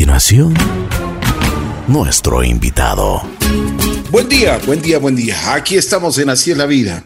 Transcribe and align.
continuación, 0.00 0.54
nuestro 1.86 2.42
invitado. 2.42 3.20
Buen 4.10 4.30
día, 4.30 4.56
buen 4.64 4.80
día, 4.80 4.98
buen 4.98 5.14
día. 5.14 5.54
Aquí 5.54 5.76
estamos 5.76 6.16
en 6.16 6.30
Así 6.30 6.50
es 6.50 6.56
la 6.56 6.64
vida. 6.64 7.04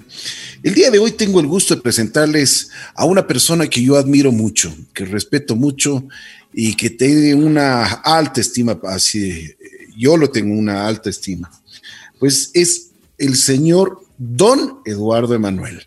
El 0.63 0.75
día 0.75 0.93
de 0.93 1.01
hoy 1.01 1.11
tengo 1.11 1.41
el 1.41 1.49
gusto 1.49 1.75
de 1.75 1.83
presentarles 1.83 2.71
a 2.95 3.05
una 3.05 3.27
persona 3.27 3.67
que 3.67 3.83
yo 3.83 3.97
admiro 3.97 4.31
mucho, 4.31 4.73
que 4.95 5.05
respeto 5.07 5.57
mucho 5.57 6.07
y 6.53 6.77
que 6.77 6.91
tiene 6.91 7.35
una 7.35 7.85
alta 7.85 8.41
estima, 8.41 8.79
así 8.85 9.53
yo 9.97 10.17
lo 10.17 10.31
tengo 10.31 10.57
una 10.57 10.87
alta 10.87 11.11
estima. 11.11 11.51
Pues 12.21 12.53
es 12.55 12.93
el 13.19 13.35
señor 13.35 14.05
Don 14.17 14.79
Eduardo 14.85 15.35
Emanuel. 15.35 15.85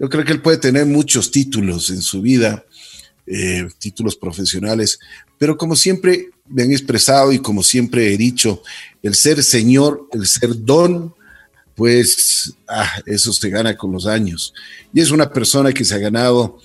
Yo 0.00 0.08
creo 0.08 0.24
que 0.24 0.32
él 0.32 0.40
puede 0.40 0.56
tener 0.56 0.86
muchos 0.86 1.30
títulos 1.30 1.90
en 1.90 2.00
su 2.00 2.22
vida, 2.22 2.64
eh, 3.26 3.68
títulos 3.78 4.16
profesionales, 4.16 4.98
pero 5.36 5.58
como 5.58 5.76
siempre 5.76 6.30
me 6.48 6.62
han 6.62 6.72
expresado 6.72 7.32
y 7.32 7.38
como 7.38 7.62
siempre 7.62 8.12
he 8.12 8.16
dicho, 8.16 8.62
el 9.02 9.14
ser 9.14 9.42
señor, 9.42 10.08
el 10.12 10.26
ser 10.26 10.64
don, 10.64 11.14
pues 11.74 12.54
ah, 12.68 13.00
eso 13.06 13.32
se 13.32 13.50
gana 13.50 13.76
con 13.76 13.92
los 13.92 14.06
años. 14.06 14.54
Y 14.92 15.00
es 15.00 15.10
una 15.10 15.30
persona 15.30 15.72
que 15.72 15.84
se 15.84 15.94
ha 15.94 15.98
ganado 15.98 16.58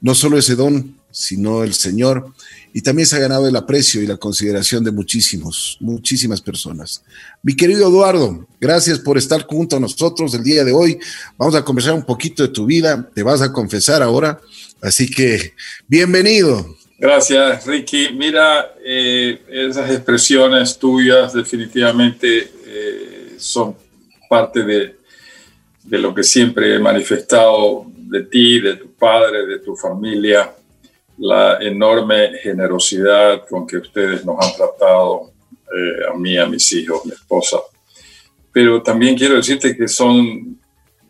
no 0.00 0.14
solo 0.14 0.38
ese 0.38 0.54
don, 0.54 0.96
sino 1.10 1.64
el 1.64 1.72
Señor, 1.72 2.34
y 2.74 2.82
también 2.82 3.06
se 3.06 3.16
ha 3.16 3.20
ganado 3.20 3.48
el 3.48 3.56
aprecio 3.56 4.02
y 4.02 4.06
la 4.06 4.18
consideración 4.18 4.84
de 4.84 4.90
muchísimos, 4.90 5.78
muchísimas 5.80 6.42
personas. 6.42 7.02
Mi 7.42 7.56
querido 7.56 7.88
Eduardo, 7.88 8.46
gracias 8.60 8.98
por 8.98 9.16
estar 9.16 9.46
junto 9.46 9.76
a 9.76 9.80
nosotros 9.80 10.34
el 10.34 10.44
día 10.44 10.62
de 10.62 10.72
hoy. 10.72 10.98
Vamos 11.38 11.54
a 11.54 11.64
conversar 11.64 11.94
un 11.94 12.04
poquito 12.04 12.42
de 12.42 12.50
tu 12.50 12.66
vida, 12.66 13.10
te 13.14 13.22
vas 13.22 13.40
a 13.40 13.50
confesar 13.50 14.02
ahora, 14.02 14.38
así 14.82 15.10
que 15.10 15.54
bienvenido. 15.88 16.75
Gracias, 16.98 17.66
Ricky. 17.66 18.10
Mira, 18.14 18.74
eh, 18.82 19.38
esas 19.48 19.90
expresiones 19.90 20.78
tuyas 20.78 21.32
definitivamente 21.32 22.50
eh, 22.66 23.34
son 23.38 23.76
parte 24.28 24.62
de, 24.62 24.96
de 25.82 25.98
lo 25.98 26.14
que 26.14 26.22
siempre 26.22 26.74
he 26.74 26.78
manifestado 26.78 27.86
de 27.94 28.22
ti, 28.22 28.60
de 28.60 28.76
tu 28.76 28.92
padre, 28.92 29.46
de 29.46 29.58
tu 29.58 29.76
familia 29.76 30.52
la 31.18 31.58
enorme 31.60 32.38
generosidad 32.42 33.46
con 33.48 33.66
que 33.66 33.78
ustedes 33.78 34.24
nos 34.24 34.36
han 34.44 34.54
tratado, 34.54 35.32
eh, 35.74 36.12
a 36.12 36.16
mí, 36.16 36.36
a 36.36 36.46
mis 36.46 36.70
hijos, 36.72 37.04
mi 37.06 37.12
esposa. 37.12 37.58
Pero 38.52 38.82
también 38.82 39.16
quiero 39.16 39.36
decirte 39.36 39.76
que 39.76 39.88
son 39.88 40.58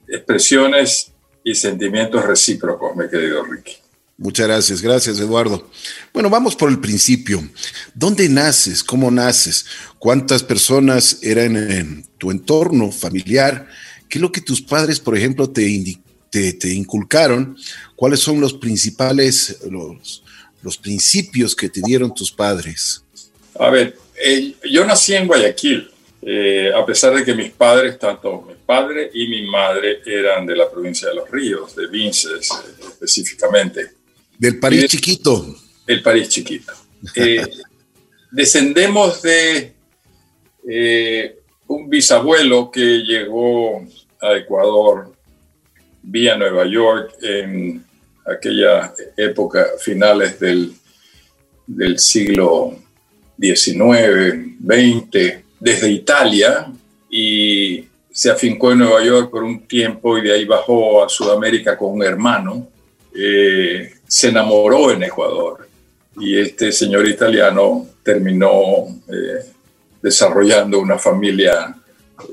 expresiones 0.09 1.12
y 1.43 1.55
sentimientos 1.55 2.25
recíprocos, 2.25 2.95
mi 2.97 3.09
querido 3.09 3.45
Ricky. 3.45 3.77
Muchas 4.19 4.47
gracias, 4.47 4.81
gracias 4.81 5.20
Eduardo. 5.20 5.70
Bueno, 6.12 6.31
vamos 6.31 6.56
por 6.56 6.70
el 6.70 6.81
principio. 6.81 7.47
¿Dónde 7.95 8.28
naces? 8.28 8.83
¿Cómo 8.83 9.11
naces? 9.11 9.67
¿Cuántas 9.98 10.42
personas 10.42 11.19
eran 11.22 11.56
en 11.56 12.06
tu 12.17 12.31
entorno 12.31 12.91
familiar? 12.91 13.69
¿Qué 14.09 14.19
es 14.19 14.22
lo 14.22 14.33
que 14.33 14.41
tus 14.41 14.62
padres, 14.62 15.00
por 15.00 15.17
ejemplo, 15.17 15.50
te, 15.50 15.69
te, 16.31 16.69
inculcaron, 16.72 17.56
cuáles 17.94 18.20
son 18.20 18.41
los 18.41 18.55
principales, 18.55 19.59
los, 19.70 20.22
los 20.62 20.77
principios 20.77 21.55
que 21.55 21.69
te 21.69 21.81
dieron 21.81 22.14
tus 22.14 22.33
padres. 22.33 23.03
A 23.59 23.70
ver, 23.70 23.97
eh, 24.22 24.55
yo 24.70 24.84
nací 24.84 25.14
en 25.14 25.27
Guayaquil, 25.27 25.91
eh, 26.22 26.72
a 26.75 26.84
pesar 26.84 27.14
de 27.14 27.25
que 27.25 27.34
mis 27.34 27.53
padres, 27.53 27.98
tanto 27.98 28.42
mi 28.42 28.55
padre 28.55 29.11
y 29.14 29.28
mi 29.28 29.47
madre, 29.47 30.00
eran 30.05 30.44
de 30.44 30.56
la 30.56 30.70
provincia 30.70 31.09
de 31.09 31.14
Los 31.14 31.31
Ríos, 31.31 31.77
de 31.77 31.87
Vinces 31.87 32.50
eh, 32.50 32.84
específicamente. 32.89 33.95
Del 34.39 34.59
París 34.59 34.87
chiquito. 34.87 35.56
El 35.87 36.03
París 36.03 36.29
chiquito. 36.31 36.73
descendemos 38.31 39.23
de 39.23 39.73
un 41.69 41.89
bisabuelo 41.89 42.70
que 42.70 42.81
llegó 42.81 43.87
a 44.20 44.34
Ecuador 44.37 45.12
vía 46.03 46.37
Nueva 46.37 46.66
York 46.66 47.15
en 47.22 47.84
aquella 48.27 48.93
época, 49.16 49.66
finales 49.78 50.39
del, 50.41 50.72
del 51.66 51.99
siglo 51.99 52.77
XIX, 53.39 54.56
XX, 54.65 55.44
desde 55.60 55.91
Italia 55.91 56.72
y 57.10 57.84
se 58.10 58.31
afincó 58.31 58.72
en 58.72 58.78
Nueva 58.78 59.05
York 59.05 59.31
por 59.31 59.43
un 59.43 59.66
tiempo 59.66 60.16
y 60.16 60.22
de 60.22 60.33
ahí 60.33 60.44
bajó 60.44 61.05
a 61.05 61.09
Sudamérica 61.09 61.77
con 61.77 61.93
un 61.94 62.03
hermano. 62.03 62.69
Eh, 63.15 63.93
se 64.09 64.28
enamoró 64.28 64.91
en 64.91 65.03
Ecuador 65.03 65.69
y 66.19 66.39
este 66.39 66.72
señor 66.72 67.06
italiano 67.06 67.87
terminó 68.03 68.87
eh, 69.09 69.44
desarrollando 70.00 70.78
una 70.78 70.99
familia 70.99 71.75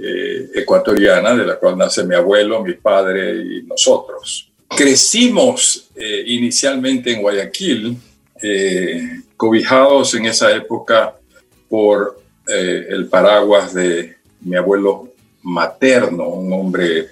eh, 0.01 0.49
ecuatoriana, 0.55 1.35
de 1.35 1.45
la 1.45 1.55
cual 1.55 1.77
nace 1.77 2.05
mi 2.05 2.15
abuelo, 2.15 2.63
mi 2.63 2.73
padre 2.73 3.35
y 3.35 3.63
nosotros. 3.63 4.49
Crecimos 4.69 5.89
eh, 5.95 6.23
inicialmente 6.27 7.11
en 7.11 7.21
Guayaquil, 7.21 7.97
cobijados 9.37 10.15
en 10.15 10.25
esa 10.25 10.51
época 10.51 11.15
por 11.69 12.19
el 12.45 13.07
paraguas 13.07 13.73
de 13.73 14.17
mi 14.41 14.57
abuelo 14.57 15.13
materno, 15.43 16.27
un 16.27 16.51
hombre 16.51 17.07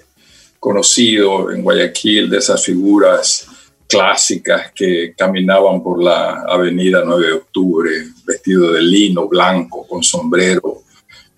conocido 0.60 1.50
en 1.50 1.62
Guayaquil, 1.62 2.28
de 2.28 2.36
esas 2.36 2.62
figuras 2.62 3.46
clásicas 3.92 4.72
que 4.74 5.14
caminaban 5.16 5.82
por 5.82 6.02
la 6.02 6.42
avenida 6.42 7.02
9 7.04 7.26
de 7.26 7.32
octubre, 7.32 7.90
vestido 8.24 8.72
de 8.72 8.82
lino 8.82 9.28
blanco, 9.28 9.86
con 9.86 10.02
sombrero, 10.02 10.82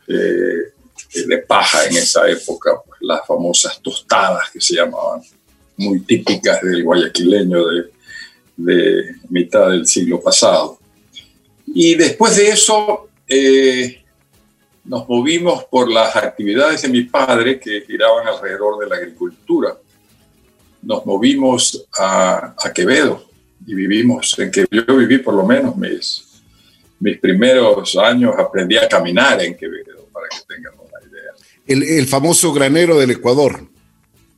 de 0.07 1.39
paja 1.39 1.87
en 1.87 1.97
esa 1.97 2.29
época, 2.29 2.73
pues, 2.87 3.01
las 3.03 3.27
famosas 3.27 3.81
tostadas 3.81 4.51
que 4.51 4.61
se 4.61 4.77
llamaban, 4.77 5.23
muy 5.77 6.01
típicas 6.01 6.61
del 6.63 6.83
guayaquileño 6.85 7.67
de, 7.67 7.85
de 8.57 9.15
mitad 9.29 9.71
del 9.71 9.87
siglo 9.87 10.21
pasado. 10.21 10.79
Y 11.67 11.95
después 11.95 12.37
de 12.37 12.49
eso 12.49 13.09
eh, 13.27 14.03
nos 14.85 15.09
movimos 15.09 15.65
por 15.65 15.91
las 15.91 16.15
actividades 16.17 16.83
de 16.83 16.89
mi 16.89 17.03
padre 17.03 17.59
que 17.59 17.83
giraban 17.83 18.27
alrededor 18.27 18.79
de 18.79 18.89
la 18.89 18.97
agricultura. 18.97 19.77
Nos 20.85 21.05
movimos 21.07 21.87
a, 21.99 22.55
a 22.59 22.73
Quevedo 22.73 23.25
y 23.67 23.75
vivimos 23.75 24.39
en 24.39 24.51
que 24.51 24.67
yo 24.71 24.97
viví 24.97 25.19
por 25.19 25.35
lo 25.35 25.47
menos 25.47 25.77
mis, 25.77 26.43
mis 27.01 27.19
primeros 27.19 27.97
años, 27.97 28.35
aprendí 28.39 28.77
a 28.77 28.89
caminar 28.89 29.43
en 29.43 29.57
Quevedo, 29.57 30.07
para 30.13 30.29
que 30.29 30.39
tengan 30.47 30.75
el, 31.67 32.07
famoso 32.07 32.53
granero 32.53 32.99
del 32.99 33.13
Ecuador. 33.13 33.67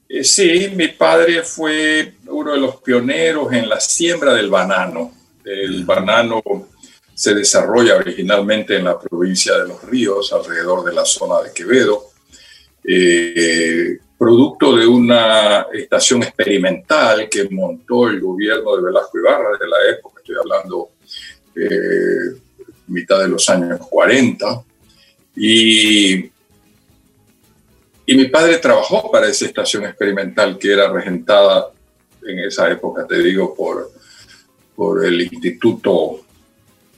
Eh, 0.09 0.23
sí, 0.23 0.71
mi 0.75 0.89
padre 0.89 1.43
fue 1.43 2.15
uno 2.29 2.53
de 2.53 2.61
los 2.61 2.77
pioneros 2.77 3.53
en 3.53 3.69
la 3.69 3.81
siembra 3.81 4.33
del 4.35 4.49
banano. 4.49 5.13
El 5.45 5.85
banano 5.85 6.43
se 7.15 7.35
desarrolla 7.35 7.97
originalmente 7.97 8.77
en 8.77 8.85
la 8.85 8.99
provincia 8.99 9.59
de 9.59 9.69
Los 9.69 9.83
Ríos, 9.85 10.33
alrededor 10.33 10.85
de 10.85 10.95
la 10.95 11.05
zona 11.05 11.43
de 11.43 11.53
Quevedo, 11.53 12.11
eh, 12.85 13.99
producto 14.19 14.77
de 14.77 14.87
una 14.87 15.67
estación 15.73 16.23
experimental 16.23 17.29
que 17.29 17.49
montó 17.51 18.09
el 18.09 18.21
gobierno 18.21 18.77
de 18.77 18.83
Velasco 18.83 19.19
Ibarra 19.19 19.59
de 19.59 19.69
la 19.69 19.97
época, 19.97 20.21
estoy 20.21 20.37
hablando 20.37 20.91
eh, 21.55 22.41
mitad 22.89 23.21
de 23.21 23.29
los 23.29 23.49
años 23.49 23.81
40, 23.89 24.63
y 25.37 26.31
y 28.09 28.15
mi 28.15 28.27
padre 28.27 28.59
trabajó 28.59 29.11
para 29.11 29.29
esa 29.29 29.47
estación 29.47 29.85
experimental 29.85 30.57
que 30.57 30.73
era 30.73 30.89
regentada 30.89 31.73
en 32.25 32.39
esa 32.39 32.71
época, 32.71 33.05
te 33.05 33.21
digo, 33.21 33.53
por, 33.53 33.91
por 34.77 35.05
el 35.05 35.21
Instituto 35.21 36.21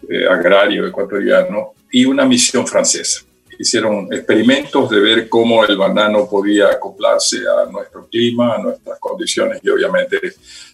eh, 0.06 0.26
Agrario 0.28 0.86
Ecuatoriano 0.86 1.72
y 1.90 2.04
una 2.04 2.26
misión 2.26 2.66
francesa. 2.66 3.22
Hicieron 3.58 4.12
experimentos 4.12 4.88
de 4.88 5.00
ver 5.00 5.28
cómo 5.28 5.64
el 5.64 5.76
banano 5.76 6.28
podía 6.28 6.68
acoplarse 6.68 7.38
a 7.38 7.70
nuestro 7.70 8.06
clima, 8.06 8.54
a 8.54 8.62
nuestras 8.62 8.98
condiciones, 8.98 9.60
y 9.62 9.68
obviamente 9.68 10.20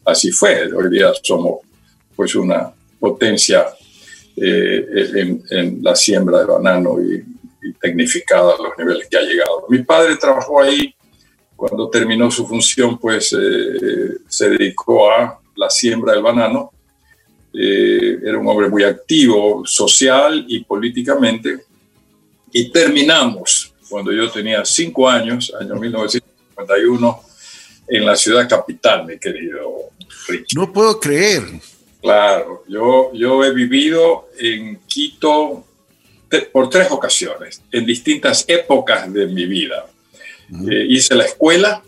así 0.05 0.31
fue. 0.31 0.71
Hoy 0.73 0.91
día 0.91 1.13
somos 1.23 1.61
pues 2.15 2.35
una 2.35 2.73
potencia 3.01 3.67
eh, 4.37 4.87
en, 5.15 5.43
en, 5.51 5.79
la 5.83 5.97
siembra 5.97 6.41
de 6.41 6.45
banano 6.45 7.01
y 7.01 7.25
y 7.65 7.73
tecnificada 7.73 8.55
a 8.55 8.63
los 8.63 8.77
niveles 8.79 9.09
que 9.09 9.17
ha 9.17 9.23
llegado. 9.23 9.65
Mi 9.69 9.79
padre 9.83 10.17
trabajó 10.17 10.61
ahí, 10.61 10.95
cuando 11.57 11.89
terminó 11.89 12.31
su 12.31 12.47
función, 12.47 12.99
pues 12.99 13.33
eh, 13.33 14.19
se 14.29 14.51
dedicó 14.51 15.11
a 15.11 15.41
la 15.57 15.71
siembra 15.71 16.13
del 16.13 16.23
banano. 16.23 16.71
Eh, 17.55 18.19
era 18.23 18.39
un 18.39 18.47
hombre 18.47 18.69
muy 18.69 18.83
activo 18.83 19.63
social 19.65 20.45
y 20.47 20.63
políticamente. 20.65 21.65
Y 22.57 22.71
terminamos, 22.71 23.75
cuando 23.89 24.13
yo 24.13 24.31
tenía 24.31 24.65
cinco 24.65 25.09
años, 25.09 25.53
año 25.61 25.75
1951, 25.75 27.21
en 27.89 28.07
la 28.07 28.15
ciudad 28.15 28.49
capital, 28.49 29.05
mi 29.05 29.19
querido 29.19 29.91
Richard. 30.29 30.47
No 30.55 30.73
puedo 30.73 31.01
creer. 31.01 31.43
Claro, 32.01 32.63
yo, 32.69 33.11
yo 33.13 33.45
he 33.45 33.53
vivido 33.53 34.29
en 34.39 34.79
Quito 34.87 35.67
por 36.53 36.71
tres 36.71 36.93
ocasiones, 36.93 37.61
en 37.73 37.85
distintas 37.85 38.45
épocas 38.47 39.13
de 39.13 39.27
mi 39.27 39.47
vida. 39.47 39.87
Eh, 40.71 40.87
hice 40.91 41.17
la 41.17 41.25
escuela 41.25 41.83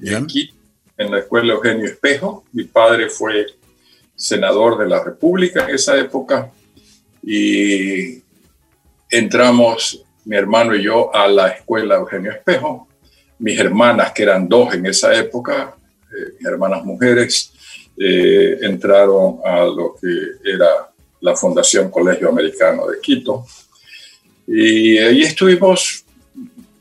en 0.00 0.26
Quito, 0.26 0.54
en 0.96 1.10
la 1.10 1.18
escuela 1.18 1.52
Eugenio 1.52 1.84
Espejo. 1.84 2.42
Mi 2.52 2.64
padre 2.64 3.10
fue 3.10 3.48
senador 4.14 4.78
de 4.78 4.88
la 4.88 5.04
República 5.04 5.66
en 5.68 5.74
esa 5.74 5.98
época 5.98 6.50
y 7.22 8.22
entramos, 9.10 10.05
mi 10.26 10.36
hermano 10.36 10.74
y 10.74 10.82
yo, 10.82 11.14
a 11.14 11.28
la 11.28 11.48
escuela 11.48 11.94
Eugenio 11.94 12.32
Espejo. 12.32 12.88
Mis 13.38 13.58
hermanas, 13.58 14.12
que 14.12 14.24
eran 14.24 14.48
dos 14.48 14.74
en 14.74 14.84
esa 14.86 15.14
época, 15.14 15.76
eh, 16.10 16.34
hermanas 16.44 16.84
mujeres, 16.84 17.52
eh, 17.96 18.58
entraron 18.62 19.38
a 19.44 19.64
lo 19.64 19.94
que 19.94 20.08
era 20.52 20.90
la 21.20 21.36
Fundación 21.36 21.90
Colegio 21.90 22.28
Americano 22.28 22.88
de 22.88 23.00
Quito. 23.00 23.46
Y 24.48 24.98
ahí 24.98 25.22
estuvimos 25.22 26.04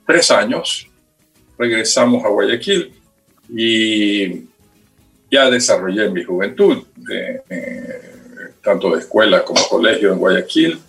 tres 0.08 0.32
años, 0.32 0.88
regresamos 1.58 2.26
a 2.26 2.30
Guayaquil 2.30 2.94
y 3.50 4.46
ya 5.32 5.50
desarrollé 5.52 6.10
mi 6.10 6.24
juventud, 6.24 6.84
tanto 8.64 8.92
de 8.92 9.00
escuela 9.00 9.44
como 9.44 9.62
colegio 9.68 10.12
en 10.12 10.20
Guayaquil. 10.20 10.80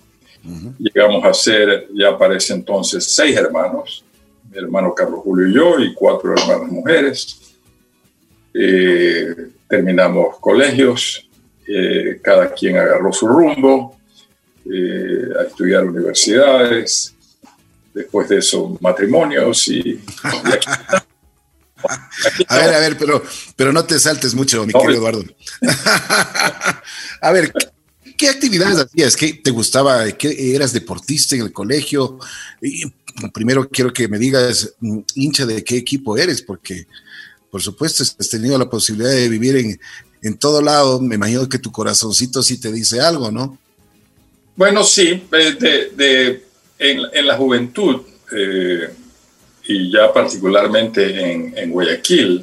Llegamos 0.78 1.24
a 1.24 1.34
ser, 1.34 1.88
ya 1.94 2.16
para 2.16 2.36
ese 2.36 2.54
entonces, 2.54 3.04
seis 3.14 3.36
hermanos, 3.36 4.04
mi 4.50 4.58
hermano 4.58 4.94
Carlos 4.94 5.20
Julio 5.22 5.48
y 5.48 5.54
yo, 5.54 5.80
y 5.80 5.94
cuatro 5.94 6.32
hermanas 6.32 6.70
mujeres. 6.70 7.40
Eh, 8.54 9.34
terminamos 9.68 10.38
colegios, 10.38 11.28
eh, 11.66 12.20
cada 12.22 12.52
quien 12.52 12.76
agarró 12.76 13.12
su 13.12 13.26
rumbo, 13.26 13.98
eh, 14.64 15.28
a 15.38 15.42
estudiar 15.42 15.84
universidades, 15.84 17.14
después 17.92 18.28
de 18.28 18.38
eso 18.38 18.76
matrimonios 18.80 19.68
y... 19.68 20.00
a 22.48 22.56
ver, 22.56 22.74
a 22.74 22.78
ver, 22.80 22.96
pero, 22.98 23.22
pero 23.56 23.72
no 23.72 23.84
te 23.84 23.98
saltes 23.98 24.34
mucho, 24.34 24.64
mi 24.66 24.72
querido 24.72 24.98
Eduardo. 24.98 25.24
a 27.20 27.32
ver, 27.32 27.52
¿qué 28.16 28.28
actividades 28.28 28.78
hacías? 28.78 29.16
¿Qué 29.16 29.34
te 29.34 29.50
gustaba? 29.50 30.10
¿Qué, 30.12 30.54
¿Eras 30.54 30.72
deportista 30.72 31.34
en 31.36 31.42
el 31.42 31.52
colegio? 31.52 32.18
Y 32.60 32.82
primero 33.32 33.68
quiero 33.68 33.92
que 33.92 34.08
me 34.08 34.18
digas, 34.18 34.74
mm, 34.80 35.00
hincha 35.14 35.46
de 35.46 35.62
qué 35.62 35.76
equipo 35.76 36.16
eres, 36.16 36.42
porque 36.42 36.86
por 37.50 37.62
supuesto 37.62 38.02
has 38.02 38.28
tenido 38.28 38.58
la 38.58 38.68
posibilidad 38.68 39.10
de 39.10 39.28
vivir 39.28 39.56
en, 39.56 39.80
en 40.22 40.36
todo 40.36 40.60
lado. 40.60 41.00
Me 41.00 41.14
imagino 41.14 41.48
que 41.48 41.58
tu 41.58 41.70
corazoncito 41.70 42.42
sí 42.42 42.60
te 42.60 42.72
dice 42.72 43.00
algo, 43.00 43.30
¿no? 43.30 43.58
Bueno, 44.56 44.82
sí, 44.84 45.22
de, 45.30 46.42
en, 46.78 47.26
la 47.26 47.36
juventud 47.36 48.00
eh, 48.34 48.88
y 49.64 49.92
ya 49.92 50.12
particularmente 50.12 51.32
en, 51.60 51.70
Guayaquil, 51.70 52.42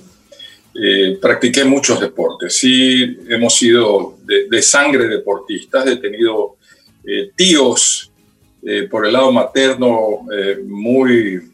eh, 0.75 1.17
practiqué 1.19 1.63
muchos 1.63 1.99
deportes. 1.99 2.55
Sí, 2.57 3.17
hemos 3.27 3.55
sido 3.55 4.12
de, 4.49 4.61
sangre 4.61 5.07
deportistas, 5.07 5.87
he 5.87 5.97
tenido 5.97 6.57
eh, 7.05 7.31
tíos 7.35 8.09
por 8.89 9.05
el 9.05 9.11
lado 9.11 9.29
materno 9.29 10.21
muy, 10.65 11.51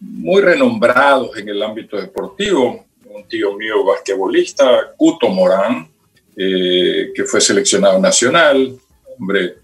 muy 0.00 0.42
renombrados 0.42 1.36
en 1.36 1.48
el 1.48 1.62
ámbito 1.62 1.96
deportivo. 1.96 2.84
Un 3.04 3.28
tío 3.28 3.56
mío 3.56 3.84
basquetbolista, 3.84 4.92
Cuto 4.96 5.28
Morán, 5.28 5.88
que 6.34 7.24
fue 7.28 7.40
seleccionado 7.40 8.00
nacional, 8.00 8.76
hombre 9.16 9.58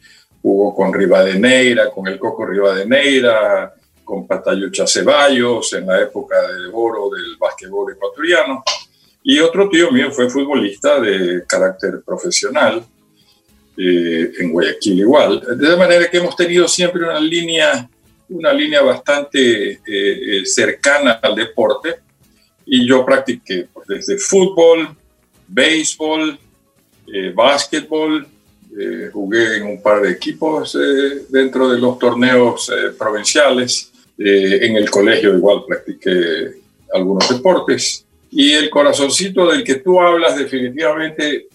jugó 0.45 0.75
con 0.75 0.93
Rivadeneira, 0.93 1.91
con 1.91 2.07
el 2.07 2.19
Coco 2.19 2.45
Rivadeneira, 2.45 3.73
con 4.05 4.27
Patayucha 4.27 4.87
Ceballos 4.87 5.73
en 5.73 5.87
la 5.87 6.03
época 6.03 6.37
de 6.37 6.69
oro 6.71 7.09
del 7.09 7.39
básquetbol 7.39 7.93
ecuatoriano. 7.95 8.63
Y 9.25 9.41
otro 9.41 9.69
tío 9.69 9.91
mío 9.91 10.13
fue 10.13 10.31
futbolista 10.31 11.01
de 11.01 11.43
carácter 11.49 12.03
profesional, 12.05 12.85
eh, 13.77 14.31
en 14.39 14.53
Guayaquil 14.53 15.01
igual. 15.01 15.43
De 15.59 15.77
manera 15.77 16.09
que 16.09 16.19
hemos 16.19 16.37
tenido 16.37 16.69
siempre 16.69 17.03
una 17.03 17.19
línea, 17.19 17.89
una 18.29 18.53
línea 18.53 18.83
bastante 18.83 19.73
eh, 19.73 19.81
eh, 19.87 20.47
cercana 20.47 21.19
al 21.23 21.35
deporte. 21.35 21.97
Y 22.67 22.87
yo 22.87 23.05
practiqué 23.05 23.67
pues, 23.73 23.89
desde 23.89 24.19
fútbol, 24.19 24.95
béisbol, 25.49 26.39
básquetbol, 27.35 28.27
eh, 28.77 29.09
jugué 29.13 29.59
en 29.59 29.67
un 29.67 29.81
par 29.81 30.03
de 30.03 30.11
equipos 30.11 30.75
eh, 30.75 31.27
dentro 31.29 31.69
de 31.69 31.79
los 31.79 31.97
torneos 31.97 32.69
eh, 32.71 32.91
provinciales. 32.99 33.93
en 34.17 34.77
el 34.77 34.89
colegio 34.91 35.37
igual 35.37 35.65
practiqué 35.67 36.61
algunos 36.93 37.29
deportes. 37.29 38.04
Y 38.37 38.53
el 38.53 38.69
corazoncito 38.69 39.47
del 39.47 39.63
que 39.63 39.77
tú 39.77 40.01
hablas 40.01 40.37
definitivamente 40.37 41.47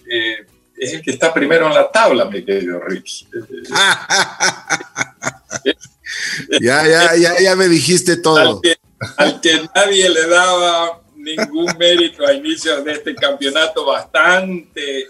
es 0.76 0.94
el 0.94 1.02
que 1.02 1.10
está 1.10 1.32
primero 1.32 1.66
en 1.66 1.74
la 1.74 1.90
tabla, 1.90 2.24
mi 2.24 2.42
querido 2.42 2.80
Ricky. 2.80 3.26
ya, 6.60 6.88
ya, 6.88 7.14
ya, 7.16 7.38
ya 7.38 7.54
me 7.54 7.68
dijiste 7.68 8.16
todo. 8.16 8.62
Al 9.18 9.40
que, 9.42 9.60
nadie 9.74 10.08
le 10.08 10.26
daba 10.26 11.02
ningún 11.16 11.66
mérito 11.78 12.26
a 12.26 12.32
inicios 12.32 12.82
de 12.82 12.92
este 12.92 13.14
campeonato 13.14 13.84
bastante 13.84 15.06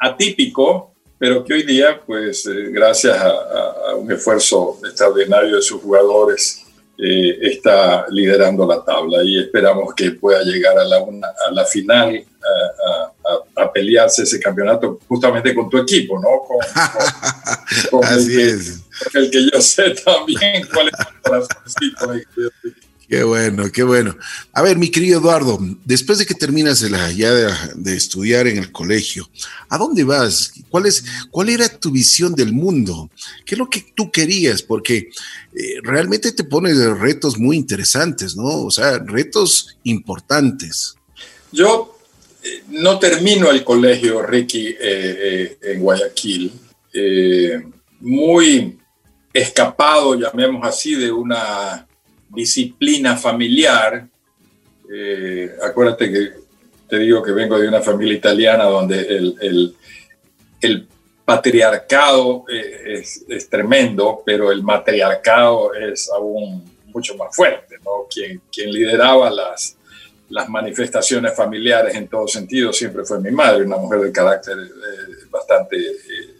atípico, 0.00 0.94
pero 1.16 1.44
que 1.44 1.54
hoy 1.54 1.62
día, 1.62 2.00
pues 2.04 2.44
eh, 2.46 2.70
gracias 2.70 3.16
a, 3.16 3.94
un 3.94 4.10
esfuerzo 4.10 4.80
extraordinario 4.84 5.56
de 5.56 5.62
sus 5.62 5.80
jugadores, 5.80 6.61
eh, 6.98 7.38
está 7.40 8.06
liderando 8.10 8.66
la 8.66 8.84
tabla 8.84 9.24
y 9.24 9.38
esperamos 9.38 9.94
que 9.94 10.12
pueda 10.12 10.42
llegar 10.42 10.78
a 10.78 10.84
la, 10.84 10.98
a 10.98 11.50
la 11.52 11.64
final 11.64 12.24
a, 13.56 13.72
pelearse 13.72 14.24
ese 14.24 14.38
campeonato 14.38 14.98
justamente 15.08 15.54
con 15.54 15.70
tu 15.70 15.78
equipo, 15.78 16.20
¿no? 16.20 16.42
Con, 17.90 18.04
Así 18.04 18.34
el, 18.34 18.48
es. 18.48 18.82
Que, 19.10 19.18
el 19.18 19.30
que 19.30 19.50
yo 19.50 19.60
sé 19.60 19.94
también 20.04 20.66
cuál 20.72 20.88
es 20.88 20.94
el 20.98 21.20
corazoncito. 21.22 22.12
Qué 23.12 23.24
bueno, 23.24 23.70
qué 23.70 23.82
bueno. 23.82 24.16
A 24.54 24.62
ver, 24.62 24.78
mi 24.78 24.90
querido 24.90 25.20
Eduardo, 25.20 25.58
después 25.84 26.16
de 26.16 26.24
que 26.24 26.32
terminas 26.32 26.80
ya 27.14 27.30
de, 27.74 27.94
estudiar 27.94 28.46
en 28.46 28.56
el 28.56 28.72
colegio, 28.72 29.28
¿a 29.68 29.76
dónde 29.76 30.02
vas? 30.02 30.54
¿Cuál, 30.70 30.86
es, 30.86 31.04
¿Cuál 31.30 31.50
era 31.50 31.68
tu 31.68 31.90
visión 31.90 32.34
del 32.34 32.54
mundo? 32.54 33.10
¿Qué 33.44 33.54
es 33.54 33.58
lo 33.58 33.68
que 33.68 33.84
tú 33.94 34.10
querías? 34.10 34.62
Porque 34.62 35.10
eh, 35.54 35.74
realmente 35.82 36.32
te 36.32 36.44
pones 36.44 36.78
retos 37.00 37.38
muy 37.38 37.58
interesantes, 37.58 38.34
¿no? 38.34 38.44
O 38.62 38.70
sea, 38.70 38.98
retos 39.00 39.76
importantes. 39.84 40.96
Yo 41.52 41.98
eh, 42.42 42.62
no 42.68 42.98
termino 42.98 43.50
el 43.50 43.62
colegio, 43.62 44.22
Ricky, 44.22 44.74
eh, 44.80 45.58
en 45.60 45.80
Guayaquil. 45.80 46.50
muy 48.00 48.78
escapado, 49.34 50.14
llamemos 50.14 50.66
así, 50.66 50.94
de 50.94 51.12
una 51.12 51.86
disciplina 52.34 53.16
familiar. 53.16 54.06
Eh, 54.92 55.50
acuérdate 55.62 56.10
que 56.12 56.32
te 56.88 56.98
digo 56.98 57.22
que 57.22 57.32
vengo 57.32 57.58
de 57.58 57.68
una 57.68 57.80
familia 57.80 58.14
italiana 58.14 58.64
donde 58.64 59.00
el, 59.00 59.74
el, 60.60 60.88
patriarcado 61.24 62.44
eh, 62.52 63.02
es, 63.28 63.48
tremendo, 63.48 64.22
pero 64.26 64.50
el 64.50 64.62
matriarcado 64.62 65.72
es 65.72 66.10
aún 66.10 66.64
mucho 66.86 67.16
más 67.16 67.34
fuerte. 67.34 67.76
¿no? 67.84 68.06
Quien, 68.12 68.42
quien 68.50 68.72
lideraba 68.72 69.30
las, 69.30 69.76
las 70.28 70.48
manifestaciones 70.48 71.34
familiares 71.34 71.94
en 71.94 72.08
todo 72.08 72.26
sentido 72.26 72.72
siempre 72.72 73.04
fue 73.04 73.20
mi 73.20 73.30
madre, 73.30 73.64
una 73.64 73.76
mujer 73.76 74.00
de 74.00 74.12
carácter 74.12 74.58
eh, 74.58 75.26
bastante 75.30 75.78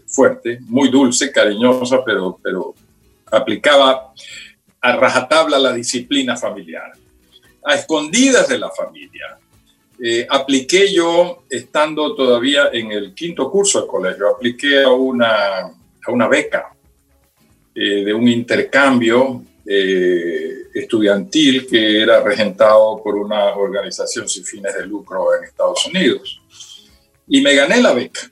fuerte, 0.06 0.58
muy 0.62 0.90
dulce, 0.90 1.30
cariñosa, 1.30 2.04
pero, 2.04 2.38
pero 2.42 2.74
aplicaba 3.30 4.12
a 4.82 4.96
rajatabla 4.96 5.58
la 5.58 5.72
disciplina 5.72 6.36
familiar, 6.36 6.92
a 7.64 7.74
escondidas 7.74 8.48
de 8.48 8.58
la 8.58 8.70
familia. 8.70 9.38
Eh, 10.04 10.26
apliqué 10.28 10.92
yo, 10.92 11.44
estando 11.48 12.16
todavía 12.16 12.70
en 12.72 12.90
el 12.90 13.14
quinto 13.14 13.48
curso 13.48 13.80
del 13.80 13.88
colegio, 13.88 14.28
apliqué 14.28 14.82
a 14.82 14.90
una, 14.90 15.60
a 15.60 16.10
una 16.10 16.26
beca 16.26 16.74
eh, 17.72 18.04
de 18.04 18.12
un 18.12 18.26
intercambio 18.26 19.44
eh, 19.64 20.62
estudiantil 20.74 21.68
que 21.68 22.02
era 22.02 22.20
regentado 22.20 23.00
por 23.02 23.14
una 23.14 23.54
organización 23.54 24.28
sin 24.28 24.44
fines 24.44 24.74
de 24.74 24.84
lucro 24.84 25.36
en 25.36 25.44
Estados 25.44 25.86
Unidos. 25.86 26.42
Y 27.28 27.40
me 27.40 27.54
gané 27.54 27.80
la 27.80 27.92
beca 27.94 28.28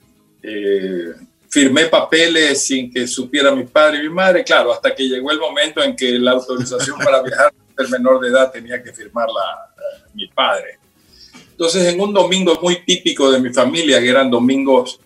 firmé 1.51 1.85
papeles 1.85 2.65
sin 2.65 2.91
que 2.91 3.05
supiera 3.07 3.53
mi 3.53 3.65
padre 3.65 3.99
y 3.99 4.03
mi 4.03 4.09
madre, 4.09 4.43
claro, 4.43 4.73
hasta 4.73 4.95
que 4.95 5.03
llegó 5.03 5.31
el 5.31 5.39
momento 5.39 5.83
en 5.83 5.95
que 5.95 6.17
la 6.17 6.31
autorización 6.31 6.97
para 6.97 7.21
viajar 7.21 7.53
del 7.77 7.89
menor 7.89 8.19
de 8.21 8.29
edad 8.29 8.51
tenía 8.51 8.81
que 8.81 8.93
firmarla 8.93 9.41
eh, 9.77 10.03
mi 10.13 10.27
padre. 10.27 10.79
Entonces, 11.51 11.93
en 11.93 11.99
un 12.01 12.13
domingo 12.13 12.57
muy 12.61 12.83
típico 12.83 13.31
de 13.31 13.39
mi 13.39 13.53
familia, 13.53 13.99
que 13.99 14.09
eran 14.09 14.31
domingos 14.31 14.99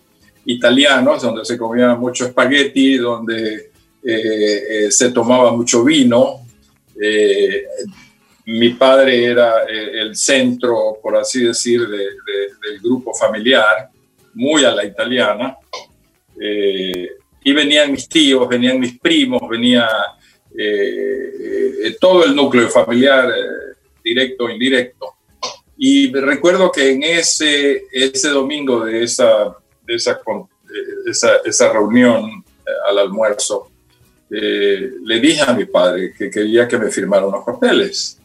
italianos, 0.46 1.20
donde 1.20 1.44
se 1.44 1.58
comía 1.58 1.94
mucho 1.94 2.24
espagueti, 2.24 2.96
donde 2.96 3.72
eh, 4.02 4.86
eh, 4.86 4.90
se 4.90 5.10
tomaba 5.10 5.50
mucho 5.52 5.84
vino, 5.84 6.46
eh, 7.00 7.64
mi 8.46 8.70
padre 8.70 9.24
era 9.24 9.64
el 9.64 10.14
centro, 10.14 10.98
por 11.02 11.16
así 11.16 11.42
decir, 11.42 11.86
del 11.88 12.80
grupo 12.80 13.12
familiar, 13.12 13.90
muy 14.34 14.64
a 14.64 14.70
la 14.70 14.84
italiana. 14.84 15.56
Y 16.38 17.52
venían 17.52 17.92
mis 17.92 18.08
tíos, 18.08 18.48
venían 18.48 18.78
mis 18.78 18.98
primos, 18.98 19.42
venía 19.48 19.88
todo 22.00 22.24
el 22.24 22.34
núcleo 22.34 22.68
familiar, 22.68 23.32
directo 24.02 24.44
o 24.44 24.50
indirecto. 24.50 25.14
Y 25.78 26.12
recuerdo 26.12 26.72
que 26.72 26.90
en 26.90 27.02
ese, 27.02 27.84
ese 27.92 28.30
domingo 28.30 28.84
de 28.84 29.02
esa, 29.02 29.54
de 29.82 29.94
esa, 29.94 30.20
esa, 31.06 31.36
esa 31.44 31.72
reunión 31.72 32.44
al 32.88 32.98
almuerzo, 32.98 33.70
eh, 34.30 34.92
le 35.04 35.20
dije 35.20 35.42
a 35.42 35.52
mi 35.52 35.66
padre 35.66 36.12
que 36.16 36.30
quería 36.30 36.66
que 36.66 36.78
me 36.78 36.90
firmara 36.90 37.26
unos 37.26 37.44
papeles. 37.44 38.18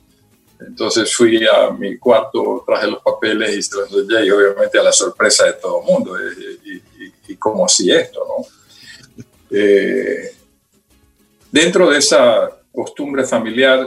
Entonces 0.60 1.13
fui 1.13 1.46
a 1.46 1.72
mi 1.72 1.98
cuarto, 1.98 2.63
traje 2.65 2.88
los 2.88 3.01
papeles 3.01 3.58
y 3.58 3.62
se 3.62 3.75
los 3.75 3.91
y 3.91 4.30
obviamente 4.30 4.80
a 4.80 4.84
la 4.84 4.91
sorpresa 4.91 5.46
de 5.46 5.53
todo 5.53 5.82
el 5.82 5.88
mundo. 5.88 6.18
Eh, 6.18 6.58
y, 6.65 6.82
cómo 7.42 7.66
así 7.66 7.92
esto, 7.92 8.26
¿no? 8.28 9.26
Eh, 9.50 10.32
dentro 11.52 11.90
de 11.90 11.98
esa 11.98 12.50
costumbre 12.72 13.26
familiar, 13.26 13.86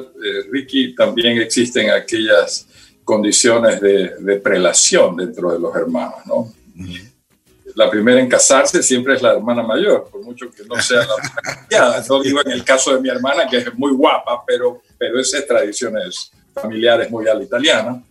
Ricky, 0.51 0.95
también 0.95 1.39
existen 1.39 1.91
aquellas 1.91 2.67
condiciones 3.03 3.81
de, 3.81 4.17
de, 4.19 4.37
prelación 4.37 5.17
dentro 5.17 5.53
de 5.53 5.59
los 5.59 5.75
hermanos, 5.75 6.17
¿no? 6.27 6.53
la 7.75 7.91
primera 7.91 8.21
en 8.21 8.29
casarse 8.29 8.83
siempre 8.83 9.15
es 9.15 9.23
la 9.23 9.33
hermana 9.33 9.63
mayor, 9.63 10.09
por 10.11 10.23
mucho 10.23 10.51
que 10.51 10.65
no 10.65 10.81
sea 10.81 11.01
la 11.71 11.89
más 11.91 12.09
No 12.09 12.23
digo 12.23 12.41
en 12.45 12.53
el 12.53 12.65
caso 12.65 12.95
de 12.95 13.01
mi 13.01 13.09
hermana, 13.09 13.47
que 13.49 13.59
es 13.59 13.75
muy 13.75 13.93
guapa, 13.93 14.45
pero, 14.47 14.81
pero 14.99 15.19
esas 15.21 15.47
tradiciones 15.47 16.31
familiares 16.55 17.11
muy 17.11 17.27
a 17.27 17.35
la 17.35 17.43
italiana. 17.43 18.03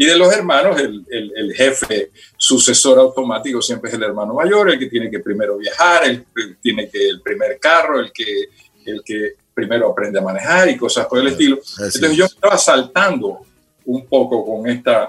Y 0.00 0.06
de 0.06 0.16
los 0.16 0.32
hermanos, 0.32 0.80
el, 0.80 1.04
el, 1.10 1.52
jefe 1.54 2.12
sucesor 2.36 3.00
automático 3.00 3.60
siempre 3.60 3.90
es 3.90 3.96
el 3.96 4.04
hermano 4.04 4.32
mayor, 4.32 4.70
el 4.70 4.78
que 4.78 4.86
tiene 4.86 5.10
que 5.10 5.18
primero 5.18 5.58
viajar, 5.58 6.04
el 6.04 6.24
que 6.32 6.54
tiene 6.62 6.88
que 6.88 7.08
el 7.08 7.20
primer 7.20 7.58
carro, 7.58 7.98
el 7.98 8.12
que, 8.12 8.48
el 8.86 9.02
que 9.04 9.34
primero 9.52 9.90
aprende 9.90 10.20
a 10.20 10.22
manejar 10.22 10.68
y 10.68 10.76
cosas 10.76 11.04
por 11.06 11.18
el 11.18 11.26
estilo. 11.26 11.56
Entonces 11.56 12.16
yo 12.16 12.26
estaba 12.26 12.56
saltando 12.56 13.40
un 13.86 14.06
poco 14.06 14.46
con 14.46 14.68
esta, 14.68 15.04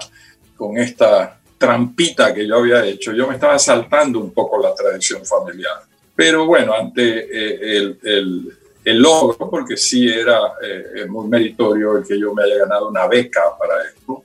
con 0.56 0.76
esta 0.76 1.38
trampita 1.56 2.34
que 2.34 2.44
yo 2.48 2.56
había 2.56 2.84
hecho, 2.84 3.12
yo 3.12 3.28
me 3.28 3.34
estaba 3.34 3.60
saltando 3.60 4.18
un 4.18 4.32
poco 4.32 4.60
la 4.60 4.74
tradición 4.74 5.24
familiar. 5.24 5.82
Pero 6.16 6.46
bueno, 6.46 6.74
ante 6.74 7.02
eh, 7.02 7.76
el, 7.76 8.00
el, 8.02 8.58
el, 8.84 8.98
logro, 8.98 9.48
porque 9.48 9.76
sí 9.76 10.08
era 10.08 10.54
eh, 10.60 11.06
muy 11.08 11.28
meritorio 11.28 11.98
el 11.98 12.04
que 12.04 12.18
yo 12.18 12.34
me 12.34 12.42
haya 12.42 12.58
ganado 12.58 12.88
una 12.88 13.06
beca 13.06 13.56
para 13.56 13.84
esto, 13.84 14.24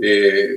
eh, 0.00 0.48